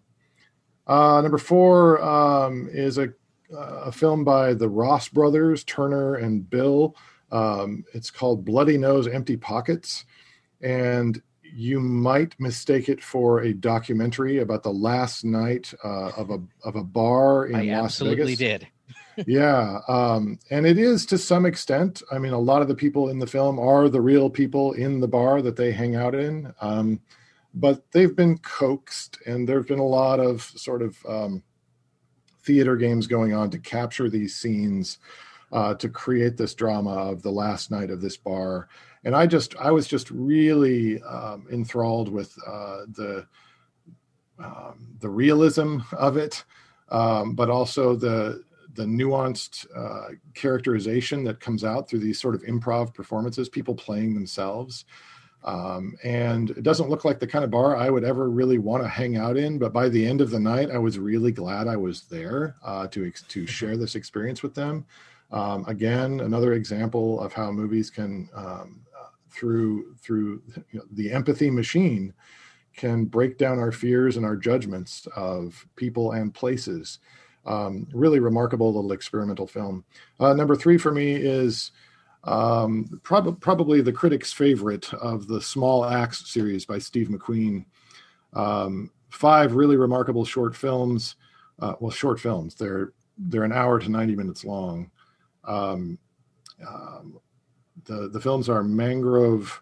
Uh, 0.87 1.21
number 1.21 1.37
four 1.39 2.03
um, 2.03 2.69
is 2.73 2.97
a 2.97 3.13
a 3.51 3.93
film 3.93 4.25
by 4.25 4.55
the 4.55 4.69
Ross 4.69 5.09
brothers, 5.09 5.65
Turner 5.65 6.15
and 6.15 6.49
Bill. 6.49 6.97
Um, 7.31 7.85
it's 7.95 8.11
called 8.11 8.45
Bloody 8.45 8.79
Nose, 8.79 9.07
Empty 9.07 9.37
Pockets, 9.37 10.05
and 10.61 11.21
you 11.43 11.81
might 11.81 12.39
mistake 12.39 12.89
it 12.89 13.03
for 13.03 13.41
a 13.41 13.53
documentary 13.53 14.39
about 14.39 14.63
the 14.63 14.73
last 14.73 15.25
night 15.25 15.73
uh, 15.85 16.11
of 16.17 16.31
a 16.31 16.41
of 16.65 16.77
a 16.77 16.85
bar 16.85 17.47
in 17.47 17.57
I 17.57 17.77
Las 17.77 17.85
absolutely 17.85 18.35
Vegas. 18.35 18.39
did. 18.39 18.69
yeah, 19.27 19.81
um, 19.89 20.39
and 20.51 20.67
it 20.67 20.79
is 20.79 21.05
to 21.07 21.19
some 21.19 21.45
extent. 21.45 22.03
I 22.13 22.19
mean, 22.19 22.33
a 22.33 22.39
lot 22.39 22.63
of 22.63 22.69
the 22.69 22.75
people 22.75 23.09
in 23.09 23.19
the 23.19 23.27
film 23.27 23.59
are 23.59 23.89
the 23.89 24.01
real 24.01 24.31
people 24.31 24.73
in 24.73 25.01
the 25.01 25.09
bar 25.09 25.43
that 25.43 25.57
they 25.57 25.73
hang 25.73 25.97
out 25.97 26.15
in, 26.15 26.55
um, 26.61 27.01
but 27.53 27.91
they've 27.91 28.15
been 28.15 28.39
coaxed, 28.39 29.19
and 29.27 29.49
there 29.49 29.59
have 29.59 29.67
been 29.67 29.81
a 29.81 29.85
lot 29.85 30.21
of 30.21 30.43
sort 30.43 30.83
of 30.83 30.97
um, 31.09 31.43
theater 32.49 32.77
games 32.77 33.07
going 33.07 33.35
on 33.35 33.51
to 33.51 33.59
capture 33.59 34.09
these 34.09 34.35
scenes 34.35 35.01
uh, 35.53 35.75
to 35.75 35.87
create 35.87 36.39
this 36.39 36.55
drama 36.55 36.95
of 36.95 37.21
the 37.23 37.31
last 37.31 37.71
night 37.71 37.91
of 37.91 38.01
this 38.01 38.17
bar. 38.17 38.69
And 39.05 39.15
i 39.15 39.27
just 39.27 39.55
i 39.57 39.71
was 39.71 39.87
just 39.87 40.11
really 40.11 41.01
um, 41.03 41.47
enthralled 41.53 42.09
with 42.09 42.37
uh, 42.47 42.81
the 42.93 43.27
um, 44.39 44.97
the 45.01 45.09
realism 45.09 45.79
of 45.93 46.17
it 46.17 46.45
um, 46.91 47.35
but 47.35 47.49
also 47.51 47.95
the 47.95 48.43
the 48.75 48.85
nuanced 48.85 49.67
uh, 49.77 50.15
characterization 50.35 51.25
that 51.25 51.41
comes 51.41 51.65
out 51.65 51.89
through 51.89 52.01
these 52.01 52.21
sort 52.21 52.35
of 52.35 52.43
improv 52.43 52.93
performances 52.93 53.49
people 53.49 53.75
playing 53.75 54.15
themselves 54.15 54.85
um, 55.45 55.97
and 56.03 56.51
it 56.51 56.63
doesn't 56.63 56.91
look 56.91 57.05
like 57.05 57.21
the 57.21 57.27
kind 57.27 57.45
of 57.45 57.51
bar 57.51 57.77
I 57.77 57.91
would 57.91 58.05
ever 58.05 58.29
really 58.29 58.59
want 58.59 58.83
to 58.83 58.89
hang 58.89 59.17
out 59.17 59.37
in. 59.37 59.59
But 59.59 59.73
by 59.73 59.89
the 59.89 60.07
end 60.07 60.21
of 60.21 60.31
the 60.31 60.41
night, 60.41 60.71
I 60.71 60.79
was 60.79 60.99
really 60.99 61.33
glad 61.33 61.69
I 61.69 61.77
was 61.77 62.03
there 62.03 62.57
uh, 62.65 62.89
to 62.89 63.07
ex- 63.07 63.23
to 63.23 63.47
share 63.47 63.77
this 63.77 63.95
experience 63.95 64.43
with 64.43 64.55
them. 64.55 64.85
Um, 65.31 65.65
again, 65.67 66.21
another 66.21 66.55
example 66.55 67.21
of 67.21 67.33
how 67.33 67.51
movies 67.51 67.91
can, 67.91 68.29
um, 68.35 68.81
uh, 68.99 69.09
through 69.31 69.95
through 69.97 70.43
you 70.73 70.81
know, 70.81 70.85
the 70.93 71.13
empathy 71.13 71.51
machine, 71.51 72.15
can 72.77 73.05
break 73.05 73.39
down 73.39 73.59
our 73.59 73.73
fears 73.73 74.17
and 74.17 74.27
our 74.27 74.37
judgments 74.37 75.07
of 75.15 75.67
people 75.77 76.13
and 76.13 76.35
places. 76.35 76.99
Um, 77.47 77.87
really 77.95 78.21
remarkable 78.21 78.75
little 78.75 78.93
experimental 78.93 79.47
film. 79.47 79.85
Uh, 80.21 80.35
number 80.35 80.55
three 80.55 80.77
for 80.77 80.93
me 80.93 81.15
is 81.15 81.71
um, 82.25 83.01
prob- 83.03 83.41
probably 83.41 83.81
the 83.81 83.93
critic's 83.93 84.33
favorite 84.33 84.93
of 84.95 85.27
the 85.29 85.41
Small 85.41 85.85
Axe 85.85 86.31
series 86.31 86.65
by 86.67 86.79
Steve 86.79 87.09
McQueen. 87.09 87.65
Um, 88.35 88.91
five 89.09 89.55
really 89.55 89.77
remarkable 89.77 90.25
short 90.25 90.55
films. 90.55 91.17
Uh, 91.59 91.75
well, 91.81 91.91
short 91.91 92.21
films. 92.21 92.55
They're 92.55 92.93
they're 93.17 93.45
an 93.45 93.53
hour 93.53 93.79
to 93.81 93.89
ninety 93.89 94.15
minutes 94.15 94.45
long. 94.45 94.91
Um, 95.45 95.99
um, 96.67 97.19
the 97.85 98.09
the 98.09 98.21
films 98.21 98.49
are 98.49 98.63
Mangrove. 98.63 99.61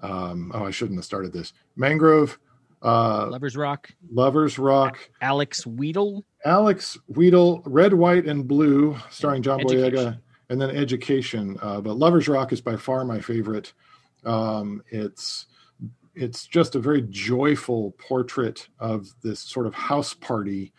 Um, 0.00 0.52
oh, 0.54 0.64
I 0.64 0.70
shouldn't 0.70 0.98
have 0.98 1.04
started 1.04 1.32
this. 1.32 1.52
Mangrove, 1.74 2.38
uh, 2.82 3.28
Lovers 3.30 3.56
Rock, 3.56 3.90
Lovers 4.12 4.58
Rock, 4.58 4.98
Alex 5.20 5.64
Wheatle, 5.64 6.22
Alex 6.44 6.98
Wheatle, 7.12 7.62
Red, 7.64 7.94
White, 7.94 8.26
and 8.26 8.46
Blue, 8.46 8.96
starring 9.10 9.42
John 9.42 9.60
Boyega, 9.60 9.86
Education. 9.86 10.22
And 10.50 10.60
then 10.60 10.70
Education. 10.70 11.56
Uh, 11.60 11.80
but 11.80 11.96
Lovers 11.96 12.28
Rock 12.28 12.52
is 12.52 12.60
by 12.60 12.76
far 12.76 13.04
my 13.04 13.20
favorite. 13.20 13.72
Um, 14.24 14.82
it's 14.88 15.46
it's 16.14 16.46
just 16.46 16.74
a 16.74 16.78
very 16.80 17.02
joyful 17.02 17.92
portrait 17.98 18.68
of 18.78 19.06
this 19.22 19.40
sort 19.40 19.66
of 19.66 19.74
house 19.74 20.14
party 20.14 20.72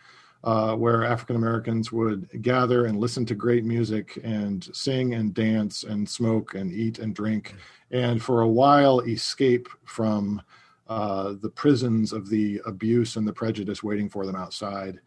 uh, 0.44 0.74
where 0.74 1.04
African 1.04 1.36
Americans 1.36 1.92
would 1.92 2.42
gather 2.42 2.86
and 2.86 2.98
listen 2.98 3.24
to 3.26 3.34
great 3.34 3.64
music 3.64 4.18
and 4.24 4.68
sing 4.72 5.14
and 5.14 5.34
dance 5.34 5.84
and 5.84 6.08
smoke 6.08 6.54
and 6.54 6.72
eat 6.72 6.98
and 6.98 7.14
drink, 7.14 7.54
and 7.90 8.22
for 8.22 8.42
a 8.42 8.48
while 8.48 9.00
escape 9.00 9.68
from 9.84 10.42
uh, 10.88 11.34
the 11.40 11.50
prisons 11.50 12.12
of 12.12 12.28
the 12.28 12.60
abuse 12.66 13.16
and 13.16 13.26
the 13.26 13.32
prejudice 13.32 13.82
waiting 13.82 14.08
for 14.08 14.26
them 14.26 14.36
outside. 14.36 15.00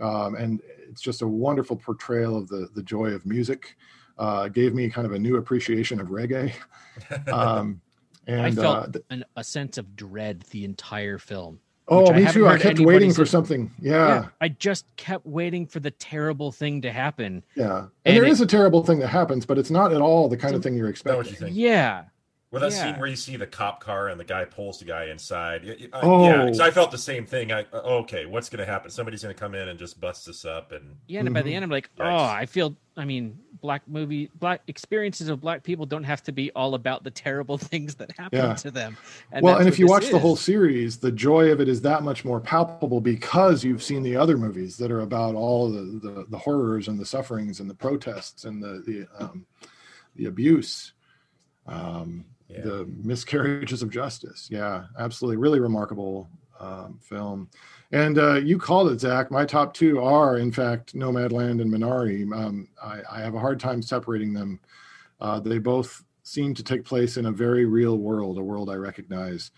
Um, 0.00 0.34
and 0.36 0.60
it's 0.88 1.02
just 1.02 1.22
a 1.22 1.26
wonderful 1.26 1.76
portrayal 1.76 2.36
of 2.36 2.48
the 2.48 2.68
the 2.74 2.82
joy 2.82 3.08
of 3.08 3.26
music. 3.26 3.76
Uh, 4.18 4.48
gave 4.48 4.74
me 4.74 4.90
kind 4.90 5.06
of 5.06 5.12
a 5.12 5.18
new 5.18 5.36
appreciation 5.36 6.00
of 6.00 6.08
reggae. 6.08 6.52
Um, 7.32 7.80
and 8.26 8.40
I 8.42 8.50
felt 8.50 8.76
uh, 8.76 8.86
th- 8.92 9.04
an, 9.10 9.24
a 9.36 9.44
sense 9.44 9.78
of 9.78 9.94
dread 9.94 10.40
the 10.50 10.64
entire 10.64 11.16
film. 11.18 11.60
oh, 11.86 12.00
which 12.00 12.10
I 12.10 12.18
me 12.26 12.32
too. 12.32 12.46
I 12.48 12.54
kept 12.56 12.64
anybody 12.64 12.84
waiting 12.86 13.12
for 13.14 13.24
something. 13.24 13.70
Yeah, 13.80 14.26
I 14.40 14.48
just 14.48 14.84
kept 14.96 15.24
waiting 15.24 15.64
for 15.66 15.78
the 15.80 15.92
terrible 15.92 16.50
thing 16.50 16.82
to 16.82 16.90
happen. 16.92 17.44
yeah. 17.54 17.78
And, 17.78 17.90
And 18.04 18.16
there 18.16 18.24
it- 18.24 18.30
is 18.32 18.40
a 18.40 18.46
terrible 18.46 18.84
thing 18.84 18.98
that 18.98 19.06
happens, 19.08 19.46
but 19.46 19.58
it's 19.58 19.70
not 19.70 19.92
at 19.92 20.00
all 20.00 20.28
the 20.28 20.36
kind 20.36 20.56
of 20.56 20.62
thing 20.64 20.76
you're 20.76 20.88
expecting. 20.88 21.30
you 21.32 21.38
think? 21.38 21.56
Yeah. 21.56 22.04
Well, 22.50 22.62
that 22.62 22.72
Yeah. 22.72 22.92
scene 22.92 22.98
where 22.98 23.08
you 23.08 23.16
see 23.16 23.36
the 23.36 23.46
cop 23.46 23.78
car 23.80 24.08
and 24.08 24.18
the 24.18 24.24
guy 24.24 24.46
pulls 24.46 24.78
the 24.78 24.86
guy 24.86 25.04
inside. 25.10 25.66
y- 25.66 25.76
y- 25.80 25.88
I- 25.92 26.00
Oh. 26.00 26.24
Yeah, 26.24 26.44
because 26.44 26.60
I 26.60 26.70
felt 26.70 26.90
the 26.90 26.96
same 26.96 27.26
thing. 27.26 27.52
I 27.52 27.66
uh, 27.74 27.80
okay, 28.00 28.24
what's 28.24 28.48
going 28.48 28.64
to 28.64 28.70
happen? 28.70 28.90
Somebody's 28.90 29.22
going 29.22 29.34
to 29.34 29.38
come 29.38 29.54
in 29.54 29.68
and 29.68 29.78
just 29.78 30.00
bust 30.00 30.26
us 30.30 30.46
up, 30.46 30.72
and 30.72 30.96
Yeah, 31.06 31.20
and 31.20 31.34
by 31.34 31.42
the 31.42 31.50
Mhm. 31.52 31.56
end, 31.56 31.64
I'm 31.66 31.70
like, 31.70 31.90
oh, 32.00 32.02
Yikes. 32.04 32.30
I 32.30 32.46
feel. 32.46 32.74
I 32.96 33.04
mean, 33.04 33.38
black 33.60 33.82
movie, 33.86 34.28
black 34.40 34.62
experiences 34.66 35.28
of 35.28 35.40
black 35.40 35.62
people 35.62 35.86
don't 35.86 36.02
have 36.02 36.20
to 36.24 36.32
be 36.32 36.50
all 36.52 36.74
about 36.74 37.04
the 37.04 37.10
terrible 37.12 37.56
things 37.58 37.94
that 37.96 38.10
happen 38.18 38.38
Yeah. 38.40 38.54
to 38.54 38.70
them. 38.72 38.96
well, 39.40 39.58
and 39.58 39.68
if 39.68 39.78
you 39.78 39.84
this 39.84 39.90
watch 39.90 40.08
the 40.10 40.18
whole 40.18 40.34
series, 40.34 40.96
the 40.96 41.12
joy 41.12 41.52
of 41.52 41.60
it 41.60 41.68
is 41.68 41.82
that 41.82 42.02
much 42.02 42.24
more 42.24 42.40
palpable 42.40 43.00
because 43.02 43.62
you've 43.62 43.82
seen 43.84 44.02
the 44.02 44.16
other 44.16 44.36
movies 44.38 44.78
that 44.78 44.90
are 44.90 45.00
about 45.00 45.34
all 45.36 45.70
the 45.70 45.82
the, 45.82 46.24
the 46.30 46.38
horrors 46.38 46.88
and 46.88 46.98
the 46.98 47.04
sufferings 47.06 47.60
and 47.60 47.68
the 47.68 47.74
protests 47.74 48.44
and 48.46 48.60
the 48.62 48.82
the 48.86 49.06
um, 49.22 49.44
the 50.16 50.24
abuse, 50.24 50.92
um, 51.68 52.24
Yeah. 52.48 52.62
the 52.62 52.90
miscarriages 53.02 53.82
of 53.82 53.90
justice. 53.90 54.48
Yeah, 54.50 54.84
absolutely, 54.98 55.36
really 55.36 55.60
remarkable 55.60 56.28
um, 56.60 56.98
film. 57.02 57.48
And 57.92 58.18
uh, 58.18 58.34
you 58.34 58.58
called 58.58 58.90
it, 58.90 59.00
Zach. 59.00 59.30
My 59.30 59.44
top 59.44 59.72
two 59.74 60.00
are, 60.00 60.38
in 60.38 60.52
fact, 60.52 60.94
Nomadland 60.94 61.60
and 61.60 61.72
Minari. 61.72 62.22
Um, 62.34 62.68
I, 62.82 63.00
I 63.10 63.20
have 63.20 63.34
a 63.34 63.40
hard 63.40 63.60
time 63.60 63.80
separating 63.82 64.32
them. 64.32 64.60
Uh, 65.20 65.40
they 65.40 65.58
both 65.58 66.04
seem 66.22 66.54
to 66.54 66.62
take 66.62 66.84
place 66.84 67.16
in 67.16 67.26
a 67.26 67.32
very 67.32 67.64
real 67.64 67.98
world, 67.98 68.38
a 68.38 68.42
world 68.42 68.70
I 68.70 68.74
recognize. 68.74 69.50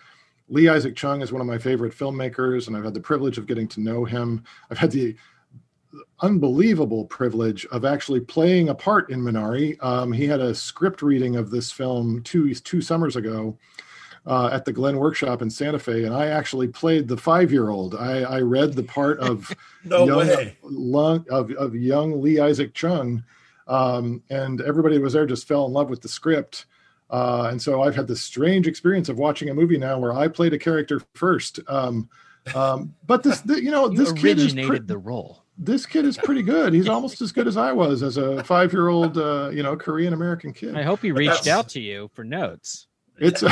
Lee 0.49 0.69
Isaac 0.69 0.97
Chung 0.97 1.23
is 1.23 1.33
one 1.33 1.41
of 1.41 1.47
my 1.47 1.59
favorite 1.59 1.97
filmmakers, 1.97 2.67
and 2.67 2.77
I've 2.77 2.85
had 2.85 2.95
the 2.95 3.01
privilege 3.01 3.39
of 3.39 3.47
getting 3.47 3.69
to 3.69 3.81
know 3.81 4.05
him. 4.05 4.45
I've 4.71 4.79
had 4.79 4.91
the 4.91 5.17
unbelievable 6.21 7.05
privilege 7.05 7.67
of 7.67 7.85
actually 7.85 8.21
playing 8.21 8.69
a 8.69 8.75
part 8.75 9.11
in 9.11 9.21
Minari. 9.21 9.83
Um, 9.83 10.13
he 10.13 10.27
had 10.27 10.41
a 10.41 10.55
script 10.55 11.03
reading 11.03 11.37
of 11.37 11.51
this 11.51 11.71
film 11.73 12.23
two 12.23 12.55
two 12.55 12.81
summers 12.81 13.17
ago, 13.17 13.57
uh, 14.27 14.51
at 14.53 14.65
the 14.65 14.73
Glen 14.73 14.99
Workshop 14.99 15.43
in 15.43 15.51
Santa 15.51 15.79
Fe, 15.79 16.05
and 16.05 16.15
I 16.15 16.27
actually 16.27 16.69
played 16.69 17.09
the 17.09 17.17
five-year-old. 17.17 17.95
I, 17.95 18.23
I 18.23 18.41
read 18.41 18.75
the 18.75 18.83
part 18.83 19.19
of 19.21 19.53
no 19.85 20.07
young, 20.07 20.19
way. 20.19 20.57
Lung, 20.63 21.27
of, 21.31 21.51
of 21.53 21.75
young 21.75 22.21
Lee 22.21 22.39
Isaac 22.39 22.75
Chung, 22.75 23.25
um, 23.67 24.23
and 24.31 24.61
everybody 24.61 24.97
who 24.97 25.03
was 25.03 25.15
there 25.15 25.27
just 25.27 25.49
fell 25.49 25.67
in 25.67 25.73
love 25.73 25.89
with 25.89 26.03
the 26.03 26.09
script. 26.09 26.67
Uh, 27.09 27.49
and 27.51 27.61
so 27.61 27.83
I've 27.83 27.97
had 27.97 28.07
this 28.07 28.23
strange 28.23 28.69
experience 28.69 29.09
of 29.09 29.19
watching 29.19 29.49
a 29.49 29.55
movie 29.55 29.79
now 29.79 29.99
where 29.99 30.13
I 30.13 30.29
played 30.29 30.53
a 30.53 30.59
character 30.59 31.03
first. 31.15 31.59
Um, 31.67 32.09
um, 32.55 32.95
but 33.07 33.23
this, 33.23 33.41
the, 33.41 33.61
you 33.61 33.71
know, 33.71 33.91
You 33.91 33.97
this 33.97 34.13
kid 34.13 34.39
is 34.39 34.45
originated 34.45 34.69
pre- 34.69 34.79
the 34.87 34.99
role. 34.99 35.40
This 35.61 35.85
kid 35.85 36.07
is 36.07 36.17
pretty 36.17 36.43
good. 36.43 36.73
He's 36.73 36.89
almost 36.89 37.21
as 37.21 37.33
good 37.33 37.47
as 37.47 37.57
I 37.59 37.71
was 37.71 38.03
as 38.03 38.17
a 38.17 38.43
five-year-old, 38.45 39.19
uh, 39.19 39.51
you 39.53 39.63
know, 39.63 39.77
Korean 39.77 40.15
American 40.15 40.53
kid. 40.53 40.75
I 40.75 40.83
hope 40.83 41.01
he 41.03 41.13
reached 41.13 41.47
out 41.47 41.69
to 41.71 41.81
you 41.81 42.11
for 42.15 42.25
notes. 42.25 42.87
It's. 43.19 43.43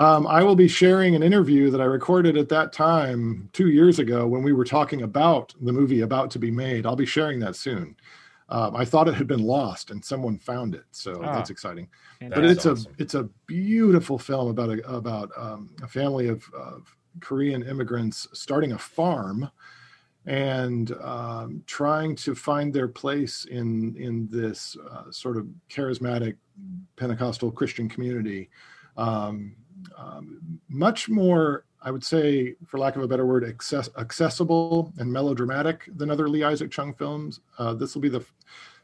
um, 0.00 0.26
I 0.26 0.42
will 0.42 0.56
be 0.56 0.66
sharing 0.66 1.14
an 1.14 1.22
interview 1.22 1.70
that 1.70 1.80
I 1.80 1.84
recorded 1.84 2.36
at 2.36 2.48
that 2.48 2.72
time 2.72 3.48
two 3.52 3.68
years 3.68 4.00
ago 4.00 4.26
when 4.26 4.42
we 4.42 4.52
were 4.52 4.64
talking 4.64 5.02
about 5.02 5.54
the 5.60 5.72
movie 5.72 6.00
about 6.00 6.32
to 6.32 6.40
be 6.40 6.50
made. 6.50 6.84
I'll 6.86 6.96
be 6.96 7.06
sharing 7.06 7.38
that 7.40 7.54
soon. 7.54 7.96
Um, 8.48 8.74
I 8.74 8.84
thought 8.84 9.06
it 9.06 9.14
had 9.14 9.28
been 9.28 9.44
lost 9.44 9.92
and 9.92 10.04
someone 10.04 10.36
found 10.36 10.74
it, 10.74 10.82
so 10.90 11.22
Ah. 11.22 11.34
that's 11.36 11.50
exciting. 11.50 11.88
But 12.20 12.44
it's 12.44 12.66
awesome. 12.66 12.92
a 12.98 13.02
it's 13.02 13.14
a 13.14 13.28
beautiful 13.46 14.18
film 14.18 14.48
about 14.48 14.70
a 14.70 14.92
about 14.92 15.30
um, 15.36 15.76
a 15.82 15.86
family 15.86 16.26
of, 16.26 16.44
of 16.52 16.92
Korean 17.20 17.62
immigrants 17.62 18.26
starting 18.32 18.72
a 18.72 18.78
farm 18.78 19.48
and 20.26 20.92
um, 21.00 21.62
trying 21.66 22.14
to 22.14 22.34
find 22.34 22.72
their 22.72 22.88
place 22.88 23.46
in 23.46 23.96
in 23.96 24.28
this 24.30 24.76
uh, 24.90 25.10
sort 25.10 25.36
of 25.36 25.46
charismatic 25.70 26.36
Pentecostal 26.96 27.50
Christian 27.50 27.88
community. 27.88 28.50
Um, 28.96 29.56
um, 29.96 30.60
much 30.68 31.08
more, 31.08 31.64
I 31.82 31.90
would 31.90 32.04
say, 32.04 32.54
for 32.66 32.78
lack 32.78 32.96
of 32.96 33.02
a 33.02 33.08
better 33.08 33.24
word, 33.24 33.44
access- 33.44 33.88
accessible 33.96 34.92
and 34.98 35.10
melodramatic 35.10 35.88
than 35.96 36.10
other 36.10 36.28
Lee 36.28 36.44
Isaac 36.44 36.70
Chung 36.70 36.92
films. 36.92 37.40
Uh, 37.58 37.74
this 37.74 37.94
will 37.94 38.02
be 38.02 38.08
the 38.08 38.24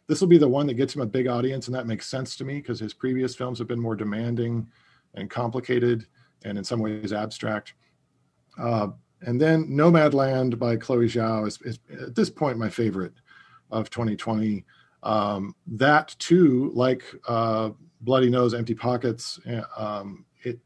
this 0.06 0.20
will 0.20 0.28
be 0.28 0.38
the 0.38 0.48
one 0.48 0.66
that 0.68 0.74
gets 0.74 0.94
him 0.94 1.02
a 1.02 1.06
big 1.06 1.26
audience, 1.26 1.66
and 1.66 1.74
that 1.74 1.86
makes 1.86 2.06
sense 2.06 2.36
to 2.36 2.44
me 2.44 2.54
because 2.54 2.78
his 2.78 2.94
previous 2.94 3.34
films 3.34 3.58
have 3.58 3.66
been 3.68 3.80
more 3.80 3.96
demanding 3.96 4.68
and 5.14 5.28
complicated, 5.28 6.06
and 6.44 6.56
in 6.56 6.64
some 6.64 6.80
ways 6.80 7.12
abstract. 7.12 7.74
Uh, 8.58 8.88
and 9.22 9.40
then 9.40 9.66
Nomadland 9.68 10.58
by 10.58 10.76
Chloe 10.76 11.06
Zhao 11.06 11.46
is, 11.46 11.58
is 11.62 11.78
at 12.00 12.14
this 12.14 12.30
point 12.30 12.58
my 12.58 12.68
favorite 12.68 13.14
of 13.70 13.90
2020. 13.90 14.64
Um, 15.02 15.54
that 15.66 16.14
too, 16.18 16.70
like 16.74 17.02
uh, 17.28 17.70
Bloody 18.00 18.30
Nose, 18.30 18.54
Empty 18.54 18.74
Pockets, 18.74 19.38
uh, 19.48 19.62
um, 19.76 20.24
it 20.42 20.58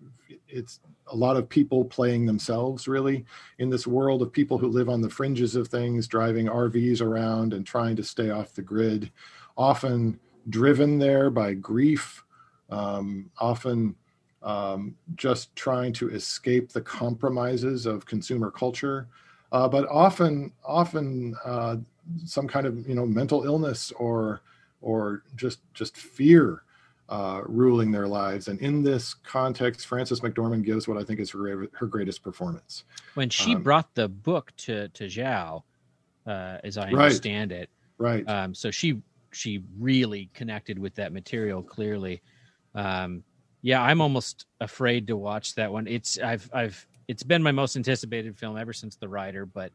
it's 0.49 0.81
a 1.07 1.17
lot 1.17 1.37
of 1.37 1.49
people 1.49 1.85
playing 1.85 2.27
themselves 2.27 2.87
really 2.89 3.25
in 3.59 3.71
this 3.71 3.87
world 3.87 4.23
of 4.23 4.33
people 4.33 4.59
who 4.59 4.69
live 4.69 4.89
on 4.89 5.01
the 5.01 5.11
fringes 5.11 5.57
of 5.57 5.69
things, 5.69 6.07
driving 6.07 6.47
RVs 6.47 7.01
around 7.01 7.53
and 7.53 7.67
trying 7.67 7.97
to 7.97 8.05
stay 8.05 8.31
off 8.31 8.53
the 8.53 8.63
grid, 8.63 9.11
often 9.57 10.19
driven 10.49 10.99
there 10.99 11.31
by 11.31 11.55
grief, 11.55 12.25
um, 12.71 13.31
often 13.39 13.95
um, 14.43 14.97
just 15.17 15.55
trying 15.57 15.93
to 15.95 16.11
escape 16.11 16.71
the 16.73 16.81
compromises 16.81 17.87
of 17.87 18.07
consumer 18.07 18.51
culture, 18.51 19.09
uh, 19.53 19.69
but 19.69 19.87
often, 19.89 20.53
often 20.65 21.37
uh, 21.45 21.77
some 22.25 22.49
kind 22.49 22.67
of 22.67 22.89
you 22.89 22.95
know 22.95 23.07
mental 23.07 23.45
illness 23.45 23.93
or 23.93 24.41
or 24.81 25.23
just 25.37 25.61
just 25.75 25.97
fear 25.97 26.63
uh, 27.09 27.43
ruling 27.47 27.91
their 27.91 28.09
lives. 28.09 28.49
And 28.49 28.61
in 28.61 28.83
this 28.83 29.15
context, 29.15 29.87
Frances 29.87 30.21
McDormand 30.21 30.65
gives 30.65 30.89
what 30.89 30.97
I 30.97 31.05
think 31.05 31.21
is 31.21 31.31
her 31.31 31.69
her 31.73 31.87
greatest 31.87 32.23
performance. 32.23 32.85
When 33.15 33.29
she 33.31 33.55
Um, 33.55 33.63
brought 33.63 33.95
the 33.95 34.09
book 34.09 34.53
to 34.59 34.89
to 34.91 35.05
Zhao, 35.05 35.63
uh, 36.27 36.59
as 36.65 36.79
I 36.79 36.93
Right. 36.93 37.03
understand 37.03 37.53
it, 37.53 37.71
Right. 37.99 38.27
um, 38.29 38.55
so 38.55 38.71
she 38.71 39.03
she 39.33 39.63
really 39.79 40.31
connected 40.35 40.79
with 40.79 40.95
that 40.97 41.13
material 41.13 41.63
clearly. 41.63 42.23
Um, 42.75 43.25
yeah, 43.63 43.83
I'm 43.83 44.01
almost 44.01 44.47
afraid 44.61 45.07
to 45.09 45.17
watch 45.17 45.55
that 45.55 45.73
one. 45.73 45.87
It's 45.87 46.19
I've 46.19 46.49
I've 46.53 46.87
it's 47.09 47.23
been 47.23 47.43
my 47.43 47.53
most 47.53 47.77
anticipated 47.77 48.39
film 48.39 48.57
ever 48.57 48.73
since 48.73 48.97
The 48.97 49.09
Rider, 49.09 49.47
but 49.47 49.73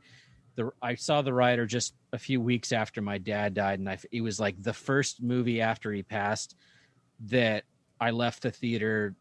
the 0.55 0.71
I 0.81 0.95
saw 0.95 1.21
The 1.21 1.33
Rider 1.33 1.65
just 1.65 1.93
a 2.13 2.17
few 2.17 2.41
weeks 2.41 2.71
after 2.71 3.01
my 3.01 3.17
dad 3.17 3.53
died, 3.53 3.79
and 3.79 3.89
I 3.89 3.97
it 4.11 4.21
was 4.21 4.39
like 4.39 4.61
the 4.61 4.73
first 4.73 5.21
movie 5.21 5.61
after 5.61 5.91
he 5.91 6.03
passed 6.03 6.55
that 7.27 7.63
I 7.99 8.11
left 8.11 8.43
the 8.43 8.51
theater 8.51 9.15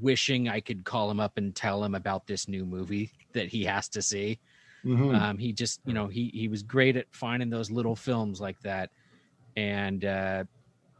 wishing 0.00 0.48
I 0.48 0.60
could 0.60 0.84
call 0.84 1.10
him 1.10 1.20
up 1.20 1.38
and 1.38 1.54
tell 1.54 1.84
him 1.84 1.94
about 1.94 2.26
this 2.26 2.48
new 2.48 2.64
movie 2.64 3.12
that 3.32 3.48
he 3.48 3.64
has 3.64 3.88
to 3.90 4.02
see. 4.02 4.40
Mhm. 4.84 5.14
Um, 5.14 5.38
he 5.38 5.52
just, 5.52 5.80
you 5.84 5.92
know, 5.92 6.08
he 6.08 6.30
he 6.34 6.48
was 6.48 6.62
great 6.62 6.96
at 6.96 7.06
finding 7.12 7.50
those 7.50 7.70
little 7.70 7.94
films 7.94 8.40
like 8.40 8.58
that, 8.60 8.90
and 9.56 10.04
uh, 10.04 10.44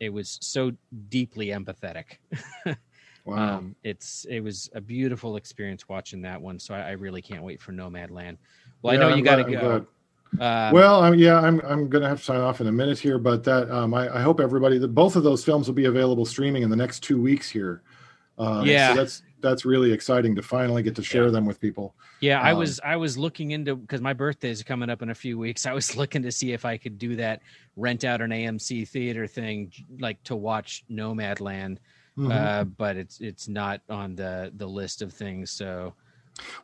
it 0.00 0.12
was 0.12 0.38
so 0.40 0.72
deeply 1.08 1.48
empathetic. 1.48 2.18
wow. 3.24 3.58
Um, 3.58 3.76
it's 3.84 4.26
it 4.28 4.40
was 4.40 4.70
a 4.74 4.80
beautiful 4.80 5.36
experience 5.36 5.88
watching 5.88 6.22
that 6.22 6.40
one. 6.40 6.58
So 6.58 6.74
I, 6.74 6.80
I 6.80 6.90
really 6.92 7.22
can't 7.22 7.42
wait 7.42 7.60
for 7.60 7.72
Nomadland. 7.72 8.38
Well, 8.82 8.94
Yeah, 8.94 9.00
I 9.00 9.02
know 9.02 9.10
I'm 9.10 9.18
you 9.18 9.24
got 9.24 9.36
to 9.36 9.44
go. 9.44 9.86
Um, 10.38 10.72
well, 10.72 11.02
um, 11.02 11.14
yeah, 11.14 11.38
I'm 11.38 11.60
I'm 11.60 11.88
going 11.88 12.02
to 12.02 12.08
have 12.08 12.18
to 12.18 12.24
sign 12.24 12.40
off 12.40 12.60
in 12.60 12.66
a 12.66 12.72
minute 12.72 12.98
here, 12.98 13.18
but 13.18 13.44
that 13.44 13.70
um, 13.70 13.92
I, 13.92 14.16
I 14.16 14.22
hope 14.22 14.40
everybody 14.40 14.78
that 14.78 14.94
both 14.94 15.16
of 15.16 15.22
those 15.22 15.44
films 15.44 15.66
will 15.66 15.74
be 15.74 15.86
available 15.86 16.24
streaming 16.24 16.62
in 16.62 16.70
the 16.70 16.76
next 16.76 17.00
two 17.00 17.20
weeks 17.20 17.50
here. 17.50 17.82
Um, 18.38 18.64
Yeah. 18.64 18.94
so 18.94 18.94
that's 18.94 19.22
that's 19.42 19.64
really 19.64 19.92
exciting 19.92 20.34
to 20.36 20.42
finally 20.42 20.82
get 20.82 20.94
to 20.96 21.02
share 21.02 21.24
Yeah. 21.26 21.30
them 21.30 21.46
with 21.46 21.60
people. 21.60 21.94
Yeah, 22.20 22.40
I 22.40 22.52
Um, 22.52 22.58
was 22.58 22.80
I 22.84 22.96
was 22.96 23.16
looking 23.18 23.50
into 23.52 23.76
because 23.76 24.00
my 24.00 24.12
birthday 24.12 24.50
is 24.50 24.62
coming 24.62 24.90
up 24.90 25.02
in 25.02 25.10
a 25.10 25.14
few 25.14 25.38
weeks. 25.38 25.66
I 25.66 25.72
was 25.72 25.96
looking 25.96 26.22
to 26.22 26.32
see 26.32 26.52
if 26.52 26.64
I 26.64 26.76
could 26.76 26.98
do 26.98 27.16
that 27.16 27.40
rent 27.76 28.04
out 28.04 28.20
an 28.20 28.30
AMC 28.30 28.88
theater 28.88 29.26
thing, 29.26 29.72
like 29.98 30.22
to 30.24 30.36
watch 30.36 30.84
Nomadland. 30.90 31.78
Mhm. 32.18 32.32
Uh, 32.32 32.64
but 32.64 32.96
it's 32.96 33.20
it's 33.20 33.48
not 33.48 33.80
on 33.88 34.14
the 34.16 34.52
the 34.56 34.66
list 34.66 35.00
of 35.02 35.12
things. 35.12 35.50
So 35.50 35.94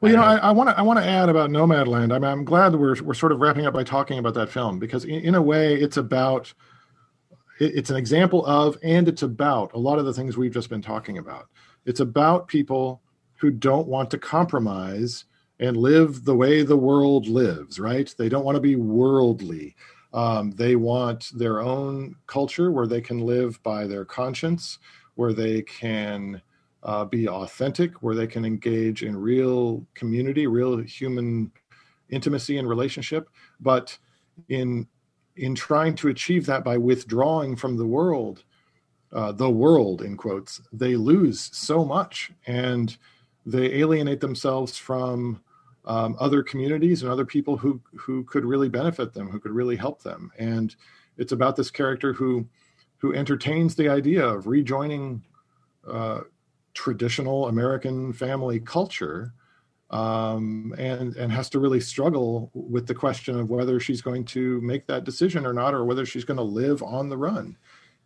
Well, 0.00 0.10
you 0.10 0.16
know, 0.18 0.24
I 0.24 0.36
I 0.36 0.50
want 0.50 0.68
to 0.70 0.78
I 0.78 0.82
want 0.82 0.98
to 0.98 1.04
add 1.04 1.28
about 1.28 1.50
Nomadland. 1.50 2.12
I 2.12 2.18
mean, 2.18 2.30
I'm 2.30 2.44
glad 2.44 2.70
that 2.72 2.78
we're 2.78 3.00
we're 3.02 3.14
sort 3.14 3.32
of 3.32 3.40
wrapping 3.40 3.66
up 3.66 3.74
by 3.74 3.84
talking 3.84 4.18
about 4.18 4.34
that 4.34 4.48
film 4.50 4.78
because 4.78 5.04
in, 5.04 5.20
in 5.20 5.34
a 5.34 5.42
way, 5.42 5.74
it's 5.74 5.96
about 5.96 6.52
it's 7.58 7.88
an 7.88 7.96
example 7.96 8.44
of 8.44 8.76
and 8.82 9.08
it's 9.08 9.22
about 9.22 9.72
a 9.72 9.78
lot 9.78 9.98
of 9.98 10.04
the 10.04 10.12
things 10.12 10.36
we've 10.36 10.52
just 10.52 10.68
been 10.68 10.82
talking 10.82 11.16
about. 11.16 11.48
It's 11.86 12.00
about 12.00 12.48
people 12.48 13.00
who 13.38 13.50
don't 13.50 13.88
want 13.88 14.10
to 14.10 14.18
compromise 14.18 15.24
and 15.58 15.76
live 15.76 16.24
the 16.24 16.34
way 16.34 16.62
the 16.62 16.76
world 16.76 17.26
lives. 17.28 17.78
Right? 17.78 18.14
They 18.18 18.28
don't 18.28 18.44
want 18.44 18.56
to 18.56 18.60
be 18.60 18.76
worldly. 18.76 19.74
Um, 20.12 20.50
they 20.52 20.76
want 20.76 21.30
their 21.34 21.60
own 21.60 22.16
culture 22.26 22.70
where 22.70 22.86
they 22.86 23.00
can 23.00 23.20
live 23.20 23.62
by 23.62 23.86
their 23.86 24.04
conscience, 24.04 24.78
where 25.14 25.32
they 25.32 25.62
can 25.62 26.40
uh, 26.82 27.04
be 27.04 27.28
authentic, 27.28 28.02
where 28.02 28.14
they 28.14 28.26
can 28.26 28.44
engage 28.44 29.02
in 29.02 29.16
real 29.16 29.84
community, 29.94 30.46
real 30.46 30.78
human 30.78 31.50
intimacy 32.10 32.58
and 32.58 32.68
relationship. 32.68 33.28
But 33.60 33.98
in 34.48 34.86
in 35.36 35.54
trying 35.54 35.94
to 35.94 36.08
achieve 36.08 36.46
that 36.46 36.64
by 36.64 36.78
withdrawing 36.78 37.56
from 37.56 37.76
the 37.76 37.86
world, 37.86 38.44
uh, 39.16 39.32
the 39.32 39.48
world 39.48 40.02
in 40.02 40.14
quotes, 40.14 40.60
they 40.72 40.94
lose 40.94 41.48
so 41.52 41.86
much 41.86 42.30
and 42.46 42.98
they 43.46 43.72
alienate 43.76 44.20
themselves 44.20 44.76
from 44.76 45.40
um, 45.86 46.16
other 46.20 46.42
communities 46.42 47.02
and 47.02 47.10
other 47.10 47.24
people 47.24 47.56
who 47.56 47.80
who 47.94 48.24
could 48.24 48.44
really 48.44 48.68
benefit 48.68 49.14
them, 49.14 49.30
who 49.30 49.40
could 49.40 49.52
really 49.52 49.76
help 49.76 50.02
them. 50.02 50.30
And 50.38 50.76
it's 51.16 51.32
about 51.32 51.56
this 51.56 51.70
character 51.70 52.12
who 52.12 52.46
who 52.98 53.14
entertains 53.14 53.74
the 53.74 53.88
idea 53.88 54.22
of 54.26 54.46
rejoining 54.46 55.22
uh, 55.88 56.20
traditional 56.74 57.48
American 57.48 58.12
family 58.12 58.60
culture, 58.60 59.32
um, 59.88 60.74
and 60.76 61.16
and 61.16 61.32
has 61.32 61.48
to 61.50 61.58
really 61.58 61.80
struggle 61.80 62.50
with 62.52 62.86
the 62.86 62.94
question 62.94 63.38
of 63.38 63.48
whether 63.48 63.80
she's 63.80 64.02
going 64.02 64.26
to 64.26 64.60
make 64.60 64.86
that 64.88 65.04
decision 65.04 65.46
or 65.46 65.54
not, 65.54 65.72
or 65.72 65.86
whether 65.86 66.04
she's 66.04 66.24
going 66.24 66.36
to 66.36 66.42
live 66.42 66.82
on 66.82 67.08
the 67.08 67.16
run. 67.16 67.56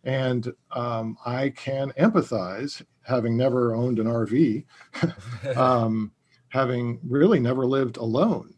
And 0.03 0.51
um, 0.71 1.17
I 1.25 1.49
can 1.49 1.91
empathize, 1.91 2.83
having 3.03 3.37
never 3.37 3.75
owned 3.75 3.99
an 3.99 4.07
RV, 4.07 4.65
um, 5.55 6.11
having 6.49 6.99
really 7.03 7.39
never 7.39 7.65
lived 7.65 7.97
alone. 7.97 8.53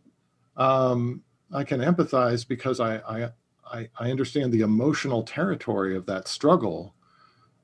Um, 0.55 1.21
I 1.53 1.63
can 1.63 1.81
empathize 1.81 2.47
because 2.47 2.79
I, 2.79 2.97
I 2.97 3.29
I 3.71 3.89
I 3.99 4.11
understand 4.11 4.51
the 4.51 4.61
emotional 4.61 5.23
territory 5.23 5.95
of 5.95 6.05
that 6.05 6.27
struggle 6.27 6.95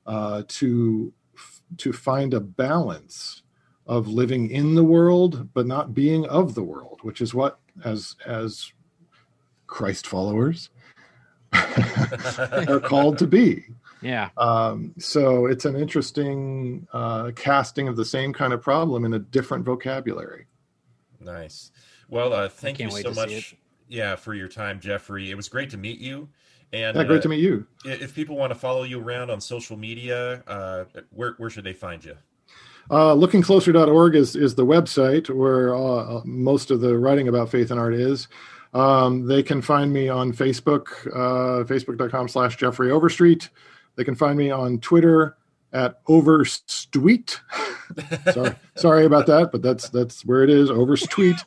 uh, 0.06 0.42
to 0.48 1.12
to 1.78 1.92
find 1.92 2.34
a 2.34 2.40
balance 2.40 3.42
of 3.86 4.08
living 4.08 4.50
in 4.50 4.74
the 4.74 4.84
world 4.84 5.48
but 5.54 5.66
not 5.66 5.94
being 5.94 6.26
of 6.26 6.54
the 6.54 6.62
world, 6.62 7.00
which 7.02 7.20
is 7.20 7.34
what 7.34 7.58
as 7.84 8.16
as 8.26 8.72
Christ 9.66 10.06
followers 10.06 10.70
are 12.68 12.80
called 12.80 13.18
to 13.18 13.26
be. 13.26 13.64
Yeah. 14.02 14.30
Um, 14.36 14.94
so 14.98 15.46
it's 15.46 15.64
an 15.64 15.76
interesting 15.76 16.86
uh, 16.92 17.32
casting 17.36 17.88
of 17.88 17.96
the 17.96 18.04
same 18.04 18.32
kind 18.32 18.52
of 18.52 18.62
problem 18.62 19.04
in 19.04 19.14
a 19.14 19.18
different 19.18 19.64
vocabulary. 19.64 20.46
Nice. 21.20 21.70
Well, 22.08 22.32
uh, 22.32 22.48
thank 22.48 22.80
you 22.80 22.90
so 22.90 23.12
much. 23.12 23.56
Yeah, 23.88 24.16
for 24.16 24.34
your 24.34 24.48
time, 24.48 24.80
Jeffrey. 24.80 25.30
It 25.30 25.36
was 25.36 25.48
great 25.48 25.70
to 25.70 25.76
meet 25.76 25.98
you. 25.98 26.28
And 26.72 26.96
Yeah, 26.96 27.04
great 27.04 27.18
uh, 27.18 27.22
to 27.22 27.28
meet 27.28 27.40
you. 27.40 27.66
If 27.84 28.14
people 28.14 28.36
want 28.36 28.52
to 28.52 28.58
follow 28.58 28.84
you 28.84 29.00
around 29.00 29.30
on 29.30 29.40
social 29.40 29.76
media, 29.76 30.44
uh, 30.46 30.84
where 31.10 31.34
where 31.38 31.50
should 31.50 31.64
they 31.64 31.72
find 31.72 32.04
you? 32.04 32.16
Uh, 32.90 33.14
lookingcloser.org 33.14 34.16
is, 34.16 34.34
is 34.34 34.56
the 34.56 34.66
website 34.66 35.30
where 35.30 35.74
uh, 35.74 36.22
most 36.24 36.70
of 36.70 36.80
the 36.80 36.98
writing 36.98 37.28
about 37.28 37.48
faith 37.48 37.70
and 37.70 37.78
art 37.78 37.94
is. 37.94 38.26
Um, 38.72 39.26
they 39.26 39.42
can 39.42 39.60
find 39.60 39.92
me 39.92 40.08
on 40.08 40.32
Facebook, 40.32 41.06
uh, 41.08 41.64
facebook.com 41.64 42.28
slash 42.28 42.56
Jeffrey 42.56 42.90
Overstreet. 42.90 43.48
They 43.96 44.04
can 44.04 44.14
find 44.14 44.38
me 44.38 44.50
on 44.50 44.78
Twitter 44.78 45.36
at 45.72 46.00
Overstweet. 46.08 47.40
sorry, 48.32 48.54
sorry 48.76 49.04
about 49.04 49.26
that, 49.26 49.50
but 49.52 49.62
that's 49.62 49.88
that's 49.88 50.24
where 50.24 50.42
it 50.44 50.50
is, 50.50 50.70
Overstweet. 50.70 51.36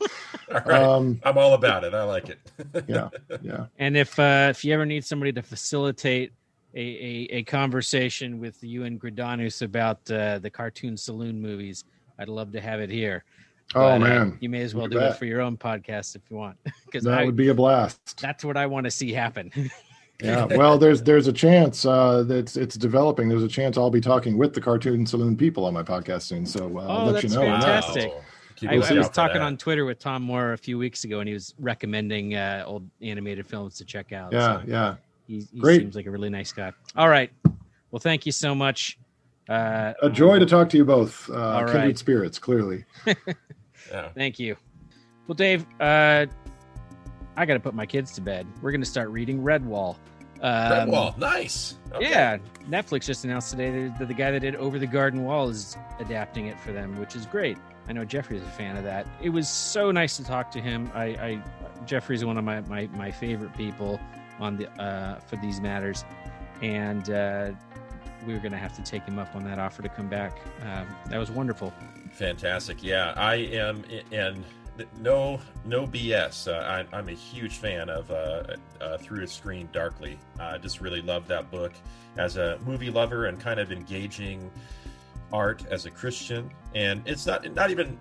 All 0.52 0.60
right, 0.66 0.82
Um, 0.82 1.20
I'm 1.24 1.38
all 1.38 1.54
about 1.54 1.84
it. 1.84 1.94
I 1.94 2.04
like 2.04 2.28
it. 2.28 2.38
yeah, 2.86 3.08
yeah. 3.42 3.66
And 3.78 3.96
if 3.96 4.18
uh, 4.18 4.48
if 4.50 4.64
you 4.64 4.74
ever 4.74 4.84
need 4.86 5.04
somebody 5.04 5.32
to 5.32 5.42
facilitate 5.42 6.32
a, 6.74 6.80
a, 6.80 7.28
a 7.38 7.42
conversation 7.44 8.38
with 8.38 8.62
you 8.62 8.84
and 8.84 9.00
Gridanus 9.00 9.62
about 9.62 9.98
uh, 10.10 10.38
the 10.38 10.50
cartoon 10.50 10.96
saloon 10.96 11.40
movies, 11.40 11.84
I'd 12.18 12.28
love 12.28 12.52
to 12.52 12.60
have 12.60 12.80
it 12.80 12.90
here. 12.90 13.24
Oh 13.74 13.80
But, 13.80 13.94
uh, 13.94 13.98
man, 13.98 14.38
you 14.40 14.48
may 14.48 14.60
as 14.62 14.74
well 14.74 14.84
You 14.84 14.90
do 14.90 14.98
bet. 14.98 15.12
it 15.12 15.18
for 15.18 15.24
your 15.24 15.40
own 15.40 15.56
podcast 15.56 16.14
if 16.16 16.22
you 16.30 16.36
want, 16.36 16.56
because 16.86 17.04
that 17.04 17.24
would 17.24 17.36
be 17.36 17.48
a 17.48 17.54
blast. 17.54 18.20
that's 18.20 18.44
what 18.44 18.56
I 18.56 18.66
want 18.66 18.84
to 18.84 18.90
see 18.90 19.12
happen. 19.12 19.50
yeah 20.22 20.44
well 20.44 20.78
there's 20.78 21.02
there's 21.02 21.26
a 21.26 21.32
chance 21.32 21.84
uh 21.84 22.22
that's 22.22 22.56
it's 22.56 22.76
developing 22.76 23.28
there's 23.28 23.42
a 23.42 23.48
chance 23.48 23.76
i'll 23.76 23.90
be 23.90 24.00
talking 24.00 24.38
with 24.38 24.54
the 24.54 24.60
cartoon 24.60 25.04
saloon 25.04 25.36
people 25.36 25.64
on 25.64 25.74
my 25.74 25.82
podcast 25.82 26.22
soon 26.22 26.46
so 26.46 26.66
uh, 26.78 26.82
i'll 26.82 27.08
Oh, 27.08 27.10
let 27.10 27.24
you 27.24 27.30
know 27.30 27.42
on 27.44 27.58
that. 27.60 27.82
fantastic. 27.84 28.12
Keep 28.54 28.70
I, 28.70 28.72
a 28.74 28.76
I 28.76 28.78
lookout 28.78 28.96
was 28.98 29.08
talking 29.08 29.38
that. 29.40 29.42
on 29.42 29.56
Twitter 29.56 29.84
with 29.84 29.98
Tomm 29.98 30.22
Moore 30.22 30.52
a 30.52 30.56
few 30.56 30.78
weeks 30.78 31.02
ago, 31.02 31.18
and 31.18 31.26
he 31.26 31.34
was 31.34 31.52
recommending 31.58 32.36
uh, 32.36 32.62
old 32.64 32.88
animated 33.02 33.44
films 33.48 33.76
to 33.78 33.84
check 33.84 34.12
out. 34.12 34.32
yeah 34.32 34.60
So 34.60 34.62
yeah 34.68 34.94
he, 35.26 35.40
he 35.52 35.58
Great. 35.58 35.80
seems 35.80 35.96
like 35.96 36.06
a 36.06 36.10
really 36.12 36.30
nice 36.30 36.52
guy. 36.52 36.70
All 36.94 37.08
right, 37.08 37.32
well, 37.90 37.98
thank 37.98 38.24
you 38.24 38.30
so 38.30 38.54
much. 38.54 38.96
Uh, 39.48 39.92
a 40.02 40.08
joy 40.08 40.38
to 40.38 40.46
talk 40.46 40.70
to 40.70 40.76
you 40.78 40.84
both 40.86 41.28
uh 41.28 41.34
All 41.34 41.58
kindred 41.64 41.84
right. 41.84 41.98
spirits 41.98 42.38
clearly 42.38 42.84
Yeah. 43.06 44.08
Thank 44.14 44.38
you. 44.38 44.56
Well, 45.26 45.34
Dave, 45.34 45.66
uh, 45.80 46.26
I 47.36 47.46
got 47.46 47.54
to 47.54 47.60
put 47.60 47.74
my 47.74 47.86
kids 47.86 48.12
to 48.12 48.20
bed. 48.20 48.46
We're 48.62 48.70
going 48.70 48.80
to 48.82 48.86
start 48.86 49.08
reading 49.10 49.42
Redwall. 49.42 49.96
Um, 50.40 50.90
Redwall, 50.90 51.16
nice. 51.18 51.76
Okay. 51.94 52.10
Yeah, 52.10 52.38
Netflix 52.68 53.06
just 53.06 53.24
announced 53.24 53.50
today 53.50 53.88
that 53.98 54.08
the 54.08 54.14
guy 54.14 54.30
that 54.30 54.40
did 54.40 54.56
Over 54.56 54.78
the 54.78 54.86
Garden 54.86 55.24
Wall 55.24 55.48
is 55.48 55.76
adapting 55.98 56.46
it 56.46 56.60
for 56.60 56.72
them, 56.72 56.98
which 56.98 57.16
is 57.16 57.26
great. 57.26 57.56
I 57.88 57.92
know 57.92 58.04
Jeffrey's 58.04 58.42
a 58.42 58.46
fan 58.46 58.76
of 58.76 58.84
that. 58.84 59.06
It 59.22 59.30
was 59.30 59.48
so 59.48 59.90
nice 59.90 60.16
to 60.16 60.24
talk 60.24 60.50
to 60.52 60.60
him. 60.60 60.90
I, 60.94 61.04
I 61.04 61.42
Jeffrey's 61.86 62.24
one 62.24 62.38
of 62.38 62.44
my, 62.44 62.60
my, 62.62 62.86
my 62.94 63.10
favorite 63.10 63.54
people 63.56 64.00
on 64.40 64.56
the 64.56 64.70
uh, 64.82 65.18
for 65.20 65.36
these 65.36 65.60
matters, 65.60 66.04
and 66.62 67.10
uh, 67.10 67.52
we 68.26 68.32
were 68.32 68.40
going 68.40 68.52
to 68.52 68.58
have 68.58 68.74
to 68.76 68.82
take 68.82 69.04
him 69.04 69.18
up 69.18 69.34
on 69.34 69.44
that 69.44 69.58
offer 69.58 69.82
to 69.82 69.88
come 69.88 70.08
back. 70.08 70.38
Um, 70.62 70.86
that 71.08 71.18
was 71.18 71.30
wonderful. 71.30 71.72
Fantastic. 72.12 72.82
Yeah, 72.82 73.12
I 73.16 73.34
am, 73.34 73.84
and 74.12 74.44
no, 75.00 75.40
no 75.64 75.86
BS. 75.86 76.48
Uh, 76.52 76.84
I, 76.92 76.96
I'm 76.96 77.08
a 77.08 77.12
huge 77.12 77.58
fan 77.58 77.88
of 77.88 78.10
uh, 78.10 78.56
uh, 78.80 78.98
Through 78.98 79.22
a 79.24 79.26
Screen 79.26 79.68
Darkly. 79.72 80.18
I 80.38 80.58
just 80.58 80.80
really 80.80 81.02
love 81.02 81.28
that 81.28 81.50
book 81.50 81.72
as 82.16 82.36
a 82.36 82.58
movie 82.64 82.90
lover 82.90 83.26
and 83.26 83.38
kind 83.38 83.60
of 83.60 83.72
engaging 83.72 84.50
art 85.32 85.64
as 85.70 85.86
a 85.86 85.90
Christian. 85.90 86.50
And 86.74 87.02
it's 87.06 87.26
not 87.26 87.52
not 87.54 87.70
even, 87.70 87.98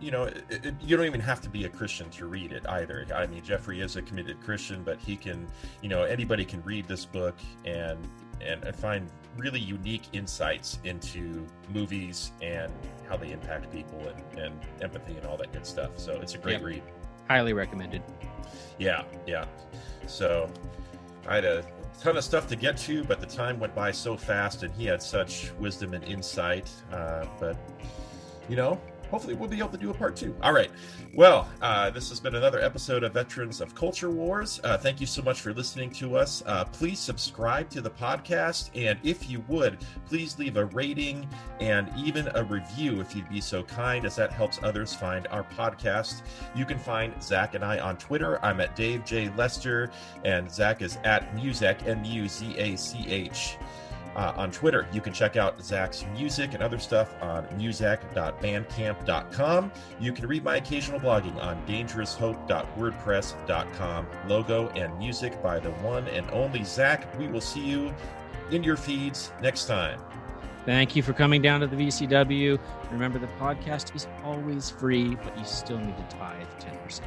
you 0.00 0.10
know, 0.10 0.24
it, 0.24 0.44
it, 0.50 0.74
you 0.80 0.96
don't 0.96 1.06
even 1.06 1.20
have 1.20 1.40
to 1.42 1.50
be 1.50 1.64
a 1.64 1.68
Christian 1.68 2.08
to 2.10 2.26
read 2.26 2.52
it 2.52 2.66
either. 2.68 3.06
I 3.14 3.26
mean, 3.26 3.42
Jeffrey 3.44 3.80
is 3.80 3.96
a 3.96 4.02
committed 4.02 4.40
Christian, 4.42 4.82
but 4.82 4.98
he 4.98 5.16
can, 5.16 5.46
you 5.82 5.88
know, 5.88 6.02
anybody 6.04 6.44
can 6.44 6.62
read 6.62 6.88
this 6.88 7.04
book 7.04 7.36
and 7.64 7.98
and, 8.40 8.64
and 8.64 8.74
find 8.76 9.08
really 9.36 9.60
unique 9.60 10.04
insights 10.12 10.78
into 10.84 11.46
movies 11.72 12.32
and 12.42 12.72
how 13.08 13.16
they 13.16 13.32
impact 13.32 13.70
people 13.72 13.98
and, 14.08 14.38
and 14.40 14.60
empathy 14.82 15.16
and 15.16 15.26
all 15.26 15.36
that 15.36 15.52
good 15.52 15.66
stuff. 15.66 15.90
So 15.96 16.20
it's 16.20 16.34
a 16.34 16.38
great 16.38 16.54
Yep. 16.54 16.62
read. 16.62 16.82
Highly 17.28 17.52
recommended. 17.52 18.02
Yeah, 18.78 19.04
yeah. 19.26 19.44
So 20.06 20.50
I 21.26 21.36
had 21.36 21.44
a 21.44 21.64
ton 22.00 22.16
of 22.16 22.24
stuff 22.24 22.46
to 22.48 22.56
get 22.56 22.76
to, 22.78 23.04
but 23.04 23.20
the 23.20 23.26
time 23.26 23.58
went 23.60 23.74
by 23.74 23.90
so 23.92 24.16
fast, 24.16 24.64
and 24.64 24.74
he 24.74 24.84
had 24.86 25.02
such 25.02 25.52
wisdom 25.58 25.94
and 25.94 26.02
insight. 26.04 26.70
Uh, 26.92 27.24
but 27.38 27.56
you 28.48 28.56
know, 28.56 28.80
hopefully 29.12 29.34
we'll 29.34 29.48
be 29.48 29.58
able 29.58 29.68
to 29.68 29.76
do 29.76 29.90
a 29.90 29.94
part 29.94 30.16
two. 30.16 30.34
All 30.42 30.54
right. 30.54 30.70
Well, 31.14 31.46
uh, 31.60 31.90
this 31.90 32.08
has 32.08 32.18
been 32.18 32.34
another 32.34 32.60
episode 32.60 33.04
of 33.04 33.12
Veterans 33.12 33.60
of 33.60 33.74
Culture 33.74 34.10
Wars. 34.10 34.58
Uh, 34.64 34.78
thank 34.78 35.02
you 35.02 35.06
so 35.06 35.20
much 35.20 35.42
for 35.42 35.52
listening 35.52 35.90
to 35.92 36.16
us. 36.16 36.42
Uh, 36.46 36.64
please 36.64 36.98
subscribe 36.98 37.68
to 37.68 37.82
the 37.82 37.90
podcast, 37.90 38.70
and 38.74 38.98
if 39.04 39.28
you 39.28 39.44
would, 39.48 39.76
please 40.06 40.38
leave 40.38 40.56
a 40.56 40.64
rating 40.64 41.28
and 41.60 41.92
even 41.94 42.28
a 42.34 42.42
review 42.44 43.02
if 43.02 43.14
you'd 43.14 43.28
be 43.28 43.42
so 43.42 43.62
kind, 43.62 44.06
as 44.06 44.16
that 44.16 44.32
helps 44.32 44.58
others 44.62 44.94
find 44.94 45.26
our 45.26 45.44
podcast. 45.44 46.22
You 46.56 46.64
can 46.64 46.78
find 46.78 47.22
Zach 47.22 47.54
and 47.54 47.62
I 47.62 47.80
on 47.80 47.98
Twitter. 47.98 48.42
I'm 48.42 48.62
at 48.62 48.74
Dave 48.74 49.04
J. 49.04 49.30
Lester, 49.36 49.90
and 50.24 50.50
Zach 50.50 50.80
is 50.80 50.96
at 51.04 51.36
Muzach, 51.36 51.86
M 51.86 52.02
U 52.06 52.26
Z 52.28 52.56
A 52.56 52.76
C 52.76 53.04
H. 53.06 53.58
Uh, 54.14 54.32
on 54.36 54.50
Twitter, 54.50 54.86
you 54.92 55.00
can 55.00 55.10
check 55.12 55.36
out 55.36 55.62
Zach's 55.62 56.04
music 56.12 56.54
and 56.54 56.62
other 56.62 56.78
stuff 56.78 57.14
on 57.22 57.46
muzach.bandcamp.com. 57.48 59.72
You 60.00 60.12
can 60.12 60.26
read 60.26 60.42
my 60.44 60.56
occasional 60.56 61.00
blogging 61.00 61.36
on 61.42 61.64
dangeroushope.wordpress.com. 61.66 64.06
Logo 64.28 64.68
and 64.70 64.98
music 64.98 65.42
by 65.42 65.58
the 65.58 65.70
one 65.70 66.06
and 66.08 66.30
only 66.30 66.64
Zach. 66.64 67.18
We 67.18 67.28
will 67.28 67.40
see 67.40 67.64
you 67.64 67.94
in 68.50 68.62
your 68.62 68.76
feeds 68.76 69.32
next 69.40 69.64
time. 69.66 69.98
Thank 70.64 70.94
you 70.94 71.02
for 71.02 71.12
coming 71.12 71.42
down 71.42 71.58
to 71.60 71.66
the 71.66 71.74
VCW. 71.74 72.56
Remember, 72.92 73.18
the 73.18 73.26
podcast 73.38 73.96
is 73.96 74.06
always 74.22 74.70
free, 74.70 75.16
but 75.16 75.36
you 75.36 75.44
still 75.44 75.78
need 75.78 75.96
to 75.96 76.04
tithe 76.16 76.46
10%. 76.60 77.00